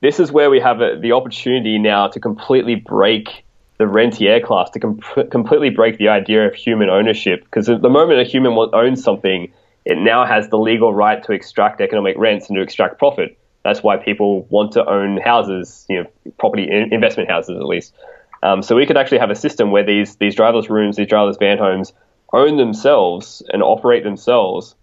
this 0.00 0.18
is 0.18 0.32
where 0.32 0.50
we 0.50 0.60
have 0.60 0.80
a, 0.80 0.98
the 1.00 1.12
opportunity 1.12 1.78
now 1.78 2.08
to 2.08 2.20
completely 2.20 2.74
break 2.74 3.44
the 3.78 3.86
rentier 3.86 4.40
class, 4.40 4.70
to 4.70 4.80
com- 4.80 5.00
completely 5.30 5.70
break 5.70 5.98
the 5.98 6.08
idea 6.08 6.46
of 6.46 6.54
human 6.54 6.90
ownership. 6.90 7.44
Because 7.44 7.68
at 7.68 7.80
the 7.80 7.88
moment 7.88 8.20
a 8.20 8.24
human 8.24 8.52
owns 8.72 9.02
something, 9.02 9.52
it 9.84 9.96
now 9.98 10.26
has 10.26 10.48
the 10.48 10.58
legal 10.58 10.92
right 10.92 11.22
to 11.24 11.32
extract 11.32 11.80
economic 11.80 12.16
rents 12.18 12.48
and 12.48 12.56
to 12.56 12.62
extract 12.62 12.98
profit. 12.98 13.38
That's 13.62 13.82
why 13.82 13.96
people 13.96 14.42
want 14.50 14.72
to 14.72 14.84
own 14.88 15.18
houses, 15.18 15.86
you 15.88 16.02
know, 16.02 16.32
property 16.38 16.64
in- 16.64 16.92
investment 16.92 17.30
houses 17.30 17.56
at 17.56 17.66
least. 17.66 17.94
Um, 18.42 18.62
so 18.62 18.76
we 18.76 18.86
could 18.86 18.96
actually 18.96 19.18
have 19.18 19.30
a 19.30 19.34
system 19.34 19.70
where 19.70 19.84
these 19.84 20.16
these 20.16 20.34
driverless 20.34 20.68
rooms, 20.68 20.96
these 20.96 21.08
driverless 21.08 21.38
van 21.38 21.58
homes, 21.58 21.92
own 22.32 22.56
themselves 22.56 23.42
and 23.52 23.62
operate 23.62 24.04
themselves. 24.04 24.74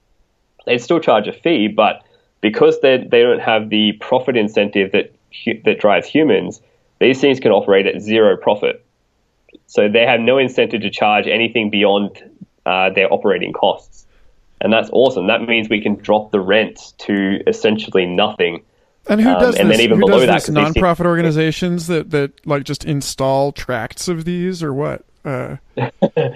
They'd 0.65 0.79
still 0.79 0.99
charge 0.99 1.27
a 1.27 1.33
fee, 1.33 1.67
but 1.67 2.03
because 2.41 2.79
they 2.81 2.97
they 2.97 3.21
don't 3.21 3.41
have 3.41 3.69
the 3.69 3.93
profit 3.93 4.35
incentive 4.35 4.91
that 4.91 5.13
that 5.63 5.79
drives 5.79 6.07
humans, 6.07 6.61
these 6.99 7.19
things 7.21 7.39
can 7.39 7.51
operate 7.51 7.87
at 7.87 8.01
zero 8.01 8.37
profit. 8.37 8.85
So 9.67 9.89
they 9.89 10.05
have 10.05 10.19
no 10.19 10.37
incentive 10.37 10.81
to 10.81 10.89
charge 10.89 11.27
anything 11.27 11.69
beyond 11.69 12.23
uh, 12.65 12.89
their 12.91 13.11
operating 13.11 13.53
costs, 13.53 14.05
and 14.61 14.71
that's 14.71 14.89
awesome. 14.91 15.27
That 15.27 15.41
means 15.41 15.69
we 15.69 15.81
can 15.81 15.95
drop 15.95 16.31
the 16.31 16.39
rent 16.39 16.93
to 16.99 17.39
essentially 17.47 18.05
nothing. 18.05 18.63
And 19.07 19.21
who 19.21 19.29
Um, 19.29 19.39
does 19.39 19.55
and 19.57 19.69
this? 19.69 19.77
then 19.77 19.83
even 19.85 19.99
who 19.99 20.05
below 20.07 20.19
does 20.19 20.27
that, 20.27 20.33
this? 20.33 20.45
'cause 20.47 20.55
these 20.55 20.63
things- 20.73 20.75
Nonprofit 20.77 21.05
organizations 21.05 21.87
that 21.87 22.09
that 22.11 22.31
like 22.45 22.63
just 22.63 22.85
install 22.85 23.51
tracts 23.51 24.07
of 24.07 24.25
these 24.25 24.63
or 24.63 24.73
what? 24.73 25.03
Uh, 25.23 25.57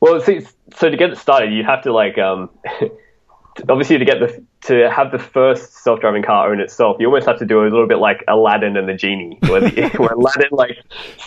Well, 0.00 0.20
see, 0.20 0.42
so 0.76 0.90
to 0.90 0.96
get 0.96 1.10
it 1.10 1.18
started, 1.18 1.52
you 1.52 1.64
have 1.64 1.82
to 1.82 1.92
like, 1.92 2.18
um, 2.18 2.50
obviously, 3.68 3.98
to 3.98 4.04
get 4.04 4.20
the 4.20 4.44
to 4.68 4.88
have 4.90 5.10
the 5.10 5.18
first 5.18 5.72
self-driving 5.82 6.22
car 6.22 6.52
own 6.52 6.60
itself, 6.60 6.98
you 7.00 7.06
almost 7.06 7.26
have 7.26 7.38
to 7.40 7.46
do 7.46 7.62
a 7.62 7.64
little 7.64 7.86
bit 7.88 7.98
like 7.98 8.22
Aladdin 8.28 8.76
and 8.76 8.88
the 8.88 8.94
genie, 8.94 9.38
where, 9.48 9.60
the, 9.60 9.88
where 9.96 10.10
Aladdin 10.10 10.50
like 10.52 10.78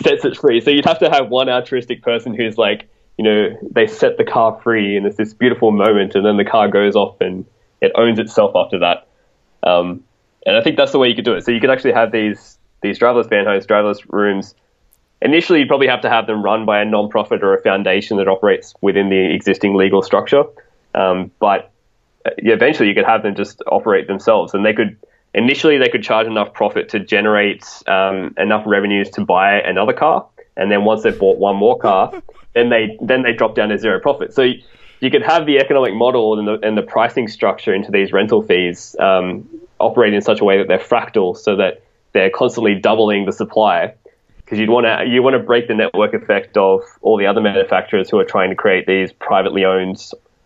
sets 0.02 0.24
it 0.24 0.36
free. 0.38 0.60
So 0.62 0.70
you'd 0.70 0.86
have 0.86 0.98
to 1.00 1.10
have 1.10 1.28
one 1.28 1.50
altruistic 1.50 2.02
person 2.02 2.34
who's 2.34 2.56
like, 2.56 2.88
you 3.18 3.24
know, 3.24 3.58
they 3.70 3.86
set 3.86 4.16
the 4.16 4.24
car 4.24 4.58
free, 4.62 4.96
and 4.96 5.04
it's 5.06 5.16
this 5.18 5.34
beautiful 5.34 5.70
moment, 5.70 6.14
and 6.14 6.24
then 6.24 6.38
the 6.38 6.44
car 6.44 6.68
goes 6.68 6.96
off 6.96 7.20
and 7.20 7.44
it 7.82 7.92
owns 7.94 8.18
itself 8.18 8.52
after 8.56 8.78
that. 8.78 9.06
Um, 9.64 10.02
and 10.46 10.56
I 10.56 10.62
think 10.62 10.76
that's 10.76 10.92
the 10.92 10.98
way 10.98 11.08
you 11.08 11.14
could 11.14 11.24
do 11.24 11.34
it. 11.34 11.44
So 11.44 11.50
you 11.50 11.60
could 11.60 11.70
actually 11.70 11.92
have 11.92 12.12
these 12.12 12.58
these 12.82 12.98
driverless 12.98 13.28
van 13.28 13.46
homes, 13.46 13.66
driverless 13.66 14.04
rooms. 14.10 14.54
Initially, 15.20 15.60
you'd 15.60 15.68
probably 15.68 15.86
have 15.86 16.00
to 16.00 16.10
have 16.10 16.26
them 16.26 16.42
run 16.42 16.66
by 16.66 16.82
a 16.82 16.84
non-profit 16.84 17.44
or 17.44 17.54
a 17.54 17.62
foundation 17.62 18.16
that 18.16 18.26
operates 18.26 18.74
within 18.80 19.08
the 19.08 19.32
existing 19.32 19.76
legal 19.76 20.02
structure. 20.02 20.42
Um, 20.94 21.30
but 21.38 21.70
uh, 22.26 22.30
eventually, 22.38 22.88
you 22.88 22.94
could 22.94 23.04
have 23.04 23.22
them 23.22 23.36
just 23.36 23.62
operate 23.68 24.08
themselves, 24.08 24.52
and 24.52 24.66
they 24.66 24.72
could 24.72 24.96
initially 25.32 25.78
they 25.78 25.88
could 25.88 26.02
charge 26.02 26.26
enough 26.26 26.52
profit 26.52 26.88
to 26.90 26.98
generate 26.98 27.64
um, 27.86 28.34
enough 28.36 28.64
revenues 28.66 29.10
to 29.10 29.24
buy 29.24 29.60
another 29.60 29.92
car, 29.92 30.26
and 30.56 30.72
then 30.72 30.84
once 30.84 31.04
they've 31.04 31.18
bought 31.18 31.38
one 31.38 31.56
more 31.56 31.78
car, 31.78 32.12
then 32.54 32.68
they 32.68 32.98
then 33.00 33.22
they 33.22 33.32
drop 33.32 33.54
down 33.54 33.68
to 33.68 33.78
zero 33.78 34.00
profit. 34.00 34.34
So 34.34 34.42
you, 34.42 34.60
you 34.98 35.10
could 35.10 35.22
have 35.22 35.46
the 35.46 35.58
economic 35.58 35.94
model 35.94 36.38
and 36.38 36.46
the, 36.46 36.66
and 36.66 36.78
the 36.78 36.82
pricing 36.82 37.26
structure 37.26 37.74
into 37.74 37.90
these 37.90 38.12
rental 38.12 38.42
fees 38.42 38.94
um, 39.00 39.48
operate 39.82 40.14
in 40.14 40.22
such 40.22 40.40
a 40.40 40.44
way 40.44 40.58
that 40.58 40.68
they're 40.68 40.78
fractal, 40.78 41.36
so 41.36 41.56
that 41.56 41.82
they're 42.12 42.30
constantly 42.30 42.74
doubling 42.74 43.26
the 43.26 43.32
supply. 43.32 43.94
Because 44.38 44.58
you'd 44.58 44.70
want 44.70 44.86
to 44.86 45.06
you 45.06 45.22
want 45.22 45.34
to 45.34 45.42
break 45.42 45.68
the 45.68 45.74
network 45.74 46.14
effect 46.14 46.56
of 46.56 46.80
all 47.00 47.16
the 47.16 47.26
other 47.26 47.40
manufacturers 47.40 48.10
who 48.10 48.18
are 48.18 48.24
trying 48.24 48.50
to 48.50 48.56
create 48.56 48.86
these 48.86 49.12
privately 49.12 49.64
owned, 49.64 49.98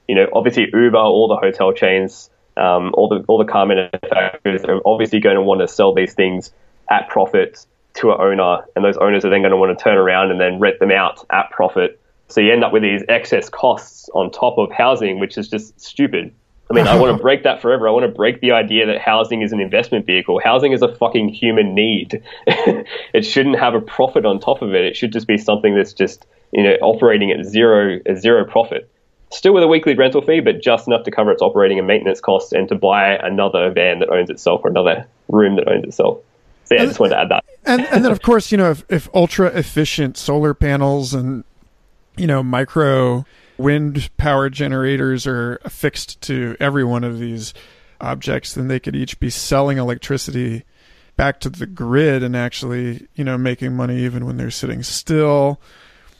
you 0.08 0.14
know, 0.14 0.26
obviously 0.32 0.68
Uber, 0.72 0.98
all 0.98 1.28
the 1.28 1.36
hotel 1.36 1.72
chains, 1.72 2.30
Um, 2.56 2.92
all 2.94 3.08
the 3.08 3.22
all 3.28 3.38
the 3.38 3.50
car 3.52 3.66
manufacturers 3.66 4.64
are 4.64 4.80
obviously 4.84 5.20
going 5.20 5.36
to 5.36 5.42
want 5.42 5.60
to 5.60 5.68
sell 5.68 5.92
these 5.92 6.14
things 6.14 6.52
at 6.88 7.08
profit 7.08 7.66
to 7.94 8.12
an 8.12 8.20
owner, 8.20 8.64
and 8.74 8.84
those 8.84 8.96
owners 8.96 9.24
are 9.24 9.30
then 9.30 9.42
going 9.42 9.50
to 9.50 9.56
want 9.56 9.76
to 9.76 9.82
turn 9.82 9.98
around 9.98 10.30
and 10.30 10.40
then 10.40 10.58
rent 10.58 10.78
them 10.78 10.90
out 10.90 11.24
at 11.30 11.50
profit. 11.50 12.00
So 12.28 12.40
you 12.40 12.52
end 12.52 12.64
up 12.64 12.72
with 12.72 12.82
these 12.82 13.02
excess 13.08 13.48
costs 13.48 14.08
on 14.14 14.30
top 14.30 14.58
of 14.58 14.72
housing, 14.72 15.20
which 15.20 15.36
is 15.36 15.48
just 15.48 15.78
stupid. 15.80 16.32
I 16.70 16.74
mean, 16.74 16.86
I 16.86 16.96
want 17.00 17.16
to 17.16 17.22
break 17.22 17.42
that 17.44 17.62
forever. 17.62 17.88
I 17.88 17.92
want 17.92 18.04
to 18.04 18.12
break 18.12 18.40
the 18.40 18.52
idea 18.52 18.86
that 18.86 19.00
housing 19.00 19.42
is 19.42 19.52
an 19.52 19.60
investment 19.60 20.06
vehicle. 20.06 20.40
Housing 20.42 20.72
is 20.72 20.82
a 20.82 20.94
fucking 20.94 21.28
human 21.28 21.74
need. 21.74 22.22
it 22.46 23.22
shouldn't 23.24 23.58
have 23.58 23.74
a 23.74 23.80
profit 23.80 24.24
on 24.24 24.40
top 24.40 24.62
of 24.62 24.74
it. 24.74 24.84
It 24.84 24.96
should 24.96 25.12
just 25.12 25.26
be 25.26 25.38
something 25.38 25.74
that's 25.74 25.92
just 25.92 26.26
you 26.52 26.62
know 26.62 26.74
operating 26.82 27.30
at 27.30 27.44
zero 27.44 28.00
at 28.06 28.18
zero 28.18 28.44
profit. 28.44 28.90
Still 29.30 29.54
with 29.54 29.64
a 29.64 29.68
weekly 29.68 29.94
rental 29.94 30.22
fee, 30.22 30.40
but 30.40 30.62
just 30.62 30.86
enough 30.86 31.04
to 31.04 31.10
cover 31.10 31.32
its 31.32 31.42
operating 31.42 31.78
and 31.78 31.86
maintenance 31.86 32.20
costs 32.20 32.52
and 32.52 32.68
to 32.68 32.76
buy 32.76 33.16
another 33.16 33.70
van 33.70 33.98
that 33.98 34.08
owns 34.08 34.30
itself 34.30 34.60
or 34.64 34.70
another 34.70 35.04
room 35.28 35.56
that 35.56 35.68
owns 35.68 35.84
itself. 35.84 36.20
So 36.64 36.74
yeah, 36.74 36.82
I 36.82 36.86
just 36.86 37.00
wanted 37.00 37.14
to 37.14 37.20
add 37.20 37.28
that. 37.30 37.44
And 37.64 37.82
and 37.86 38.04
then 38.04 38.12
of 38.12 38.22
course, 38.22 38.50
you 38.52 38.58
know, 38.58 38.70
if, 38.70 38.84
if 38.88 39.08
ultra 39.14 39.48
efficient 39.48 40.16
solar 40.16 40.54
panels 40.54 41.14
and 41.14 41.44
you 42.16 42.26
know 42.26 42.42
micro 42.42 43.24
wind 43.58 44.10
power 44.16 44.50
generators 44.50 45.26
are 45.26 45.60
affixed 45.64 46.20
to 46.22 46.56
every 46.60 46.84
one 46.84 47.04
of 47.04 47.18
these 47.18 47.54
objects, 48.00 48.54
then 48.54 48.68
they 48.68 48.80
could 48.80 48.96
each 48.96 49.18
be 49.18 49.30
selling 49.30 49.78
electricity 49.78 50.64
back 51.16 51.40
to 51.40 51.50
the 51.50 51.66
grid 51.66 52.22
and 52.22 52.36
actually, 52.36 53.08
you 53.14 53.24
know, 53.24 53.38
making 53.38 53.74
money 53.74 53.98
even 53.98 54.26
when 54.26 54.36
they're 54.36 54.50
sitting 54.50 54.82
still. 54.82 55.60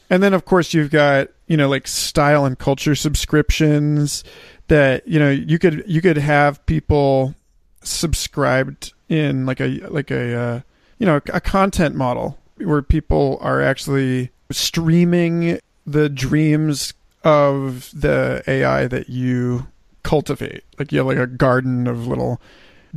And 0.09 0.23
then 0.23 0.33
of 0.33 0.45
course 0.45 0.73
you've 0.73 0.89
got, 0.89 1.27
you 1.47 1.57
know, 1.57 1.69
like 1.69 1.87
style 1.87 2.45
and 2.45 2.57
culture 2.57 2.95
subscriptions 2.95 4.23
that, 4.67 5.07
you 5.07 5.19
know, 5.19 5.29
you 5.29 5.59
could 5.59 5.83
you 5.85 6.01
could 6.01 6.17
have 6.17 6.65
people 6.65 7.35
subscribed 7.81 8.93
in 9.09 9.45
like 9.45 9.61
a 9.61 9.79
like 9.87 10.11
a 10.11 10.35
uh, 10.35 10.61
you 10.97 11.05
know, 11.05 11.21
a 11.31 11.41
content 11.41 11.95
model 11.95 12.37
where 12.57 12.81
people 12.81 13.37
are 13.41 13.61
actually 13.61 14.31
streaming 14.51 15.59
the 15.85 16.09
dreams 16.09 16.93
of 17.23 17.91
the 17.93 18.43
AI 18.47 18.87
that 18.87 19.09
you 19.09 19.67
cultivate. 20.03 20.63
Like 20.79 20.91
you 20.91 20.99
have 20.99 21.07
like 21.07 21.17
a 21.17 21.27
garden 21.27 21.87
of 21.87 22.07
little 22.07 22.41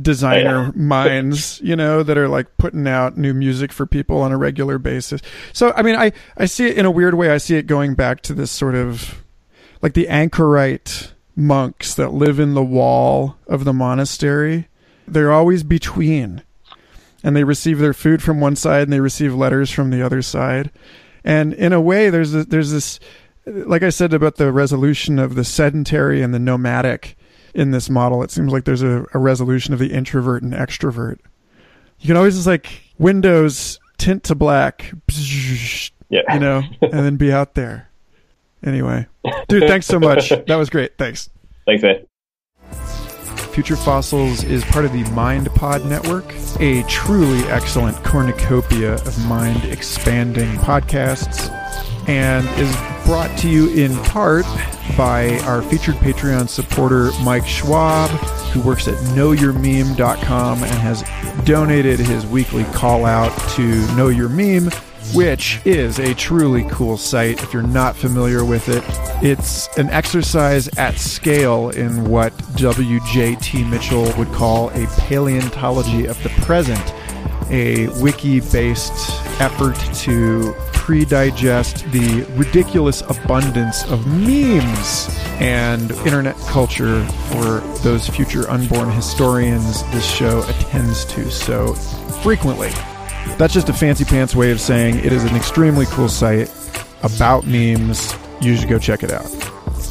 designer 0.01 0.71
minds, 0.73 1.59
you 1.61 1.75
know, 1.75 2.03
that 2.03 2.17
are 2.17 2.27
like 2.27 2.57
putting 2.57 2.87
out 2.87 3.17
new 3.17 3.33
music 3.33 3.71
for 3.71 3.85
people 3.85 4.21
on 4.21 4.31
a 4.31 4.37
regular 4.37 4.77
basis. 4.77 5.21
So 5.53 5.73
I 5.75 5.81
mean 5.81 5.95
I, 5.95 6.13
I 6.37 6.45
see 6.45 6.67
it 6.67 6.77
in 6.77 6.85
a 6.85 6.91
weird 6.91 7.15
way, 7.15 7.29
I 7.29 7.37
see 7.37 7.55
it 7.55 7.67
going 7.67 7.95
back 7.95 8.21
to 8.21 8.33
this 8.33 8.51
sort 8.51 8.75
of 8.75 9.23
like 9.81 9.93
the 9.93 10.07
anchorite 10.07 11.11
monks 11.35 11.93
that 11.95 12.13
live 12.13 12.39
in 12.39 12.53
the 12.53 12.63
wall 12.63 13.35
of 13.47 13.65
the 13.65 13.73
monastery. 13.73 14.67
They're 15.07 15.31
always 15.31 15.63
between. 15.63 16.43
And 17.23 17.35
they 17.35 17.43
receive 17.43 17.79
their 17.79 17.93
food 17.93 18.23
from 18.23 18.39
one 18.39 18.55
side 18.55 18.83
and 18.83 18.93
they 18.93 18.99
receive 18.99 19.35
letters 19.35 19.69
from 19.69 19.91
the 19.91 20.01
other 20.01 20.21
side. 20.21 20.71
And 21.23 21.53
in 21.53 21.73
a 21.73 21.81
way 21.81 22.09
there's 22.09 22.33
a, 22.33 22.45
there's 22.45 22.71
this 22.71 22.99
like 23.45 23.83
I 23.83 23.89
said 23.89 24.13
about 24.13 24.35
the 24.35 24.51
resolution 24.51 25.19
of 25.19 25.35
the 25.35 25.43
sedentary 25.43 26.21
and 26.21 26.33
the 26.33 26.39
nomadic 26.39 27.17
in 27.53 27.71
this 27.71 27.89
model, 27.89 28.23
it 28.23 28.31
seems 28.31 28.51
like 28.51 28.65
there's 28.65 28.83
a, 28.83 29.05
a 29.13 29.19
resolution 29.19 29.73
of 29.73 29.79
the 29.79 29.91
introvert 29.91 30.43
and 30.43 30.53
extrovert. 30.53 31.19
You 31.99 32.07
can 32.07 32.17
always 32.17 32.35
just 32.35 32.47
like 32.47 32.83
Windows 32.97 33.79
tint 33.97 34.23
to 34.25 34.35
black, 34.35 34.91
yeah. 36.09 36.21
you 36.33 36.39
know, 36.39 36.63
and 36.81 36.91
then 36.91 37.17
be 37.17 37.31
out 37.31 37.55
there. 37.55 37.89
Anyway, 38.63 39.07
dude, 39.47 39.67
thanks 39.67 39.87
so 39.87 39.99
much. 39.99 40.29
That 40.29 40.55
was 40.55 40.69
great. 40.69 40.97
Thanks. 40.97 41.29
Thanks, 41.65 41.83
man. 41.83 42.05
Future 43.53 43.75
Fossils 43.75 44.43
is 44.43 44.63
part 44.65 44.85
of 44.85 44.93
the 44.93 45.03
MindPod 45.05 45.85
Network, 45.85 46.33
a 46.61 46.83
truly 46.83 47.39
excellent 47.49 47.97
cornucopia 48.03 48.93
of 48.93 49.25
mind 49.25 49.65
expanding 49.65 50.49
podcasts 50.57 51.49
and 52.07 52.47
is 52.59 52.75
brought 53.05 53.35
to 53.39 53.49
you 53.49 53.69
in 53.73 53.95
part 54.03 54.45
by 54.97 55.39
our 55.39 55.61
featured 55.61 55.95
Patreon 55.95 56.49
supporter, 56.49 57.11
Mike 57.23 57.45
Schwab, 57.45 58.09
who 58.51 58.61
works 58.61 58.87
at 58.87 58.95
knowyourmeme.com 59.15 60.63
and 60.63 60.71
has 60.73 61.03
donated 61.45 61.99
his 61.99 62.25
weekly 62.25 62.63
call 62.65 63.05
out 63.05 63.35
to 63.51 63.95
Know 63.95 64.09
Your 64.09 64.29
Meme, 64.29 64.71
which 65.13 65.59
is 65.65 65.99
a 65.99 66.13
truly 66.13 66.65
cool 66.69 66.97
site 66.97 67.41
if 67.43 67.53
you're 67.53 67.63
not 67.63 67.95
familiar 67.95 68.43
with 68.45 68.69
it. 68.69 68.83
It's 69.23 69.67
an 69.77 69.89
exercise 69.89 70.67
at 70.77 70.97
scale 70.97 71.69
in 71.69 72.05
what 72.09 72.33
W.J.T. 72.55 73.63
Mitchell 73.65 74.11
would 74.17 74.31
call 74.33 74.69
a 74.71 74.85
paleontology 74.99 76.05
of 76.05 76.21
the 76.23 76.29
present, 76.41 76.93
a 77.49 77.87
wiki 78.01 78.39
based 78.39 78.93
effort 79.39 79.75
to 79.95 80.53
pre-digest 80.81 81.85
the 81.91 82.25
ridiculous 82.31 83.01
abundance 83.01 83.83
of 83.85 84.07
memes 84.07 85.15
and 85.39 85.91
internet 86.07 86.35
culture 86.47 87.05
for 87.29 87.59
those 87.83 88.09
future 88.09 88.49
unborn 88.49 88.89
historians 88.89 89.83
this 89.91 90.03
show 90.03 90.41
attends 90.49 91.05
to 91.05 91.29
so 91.29 91.75
frequently. 92.23 92.69
That's 93.37 93.53
just 93.53 93.69
a 93.69 93.73
fancy 93.73 94.05
pants 94.05 94.35
way 94.35 94.49
of 94.49 94.59
saying 94.59 94.97
it 95.05 95.13
is 95.13 95.23
an 95.23 95.35
extremely 95.35 95.85
cool 95.85 96.09
site 96.09 96.51
about 97.03 97.45
memes. 97.45 98.15
You 98.41 98.55
should 98.57 98.67
go 98.67 98.79
check 98.79 99.03
it 99.03 99.11
out. 99.11 99.29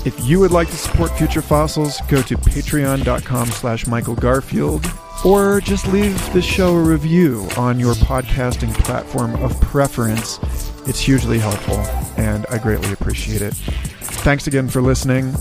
If 0.04 0.26
you 0.26 0.40
would 0.40 0.50
like 0.50 0.66
to 0.70 0.76
support 0.76 1.16
Future 1.16 1.40
Fossils, 1.40 2.00
go 2.08 2.20
to 2.20 2.36
patreon.com 2.36 3.46
slash 3.46 3.86
Michael 3.86 4.16
Garfield 4.16 4.84
or 5.24 5.60
just 5.60 5.86
leave 5.88 6.32
the 6.32 6.42
show 6.42 6.76
a 6.76 6.82
review 6.82 7.48
on 7.56 7.78
your 7.78 7.94
podcasting 7.94 8.72
platform 8.74 9.34
of 9.42 9.58
preference. 9.60 10.38
It's 10.86 11.00
hugely 11.00 11.38
helpful, 11.38 11.78
and 12.16 12.46
I 12.50 12.58
greatly 12.58 12.92
appreciate 12.92 13.42
it. 13.42 13.54
Thanks 13.54 14.46
again 14.46 14.68
for 14.68 14.80
listening, 14.80 15.34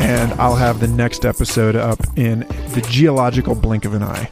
and 0.00 0.32
I'll 0.34 0.56
have 0.56 0.80
the 0.80 0.88
next 0.88 1.24
episode 1.24 1.76
up 1.76 1.98
in 2.16 2.40
the 2.74 2.86
geological 2.90 3.54
blink 3.54 3.84
of 3.84 3.94
an 3.94 4.02
eye. 4.02 4.30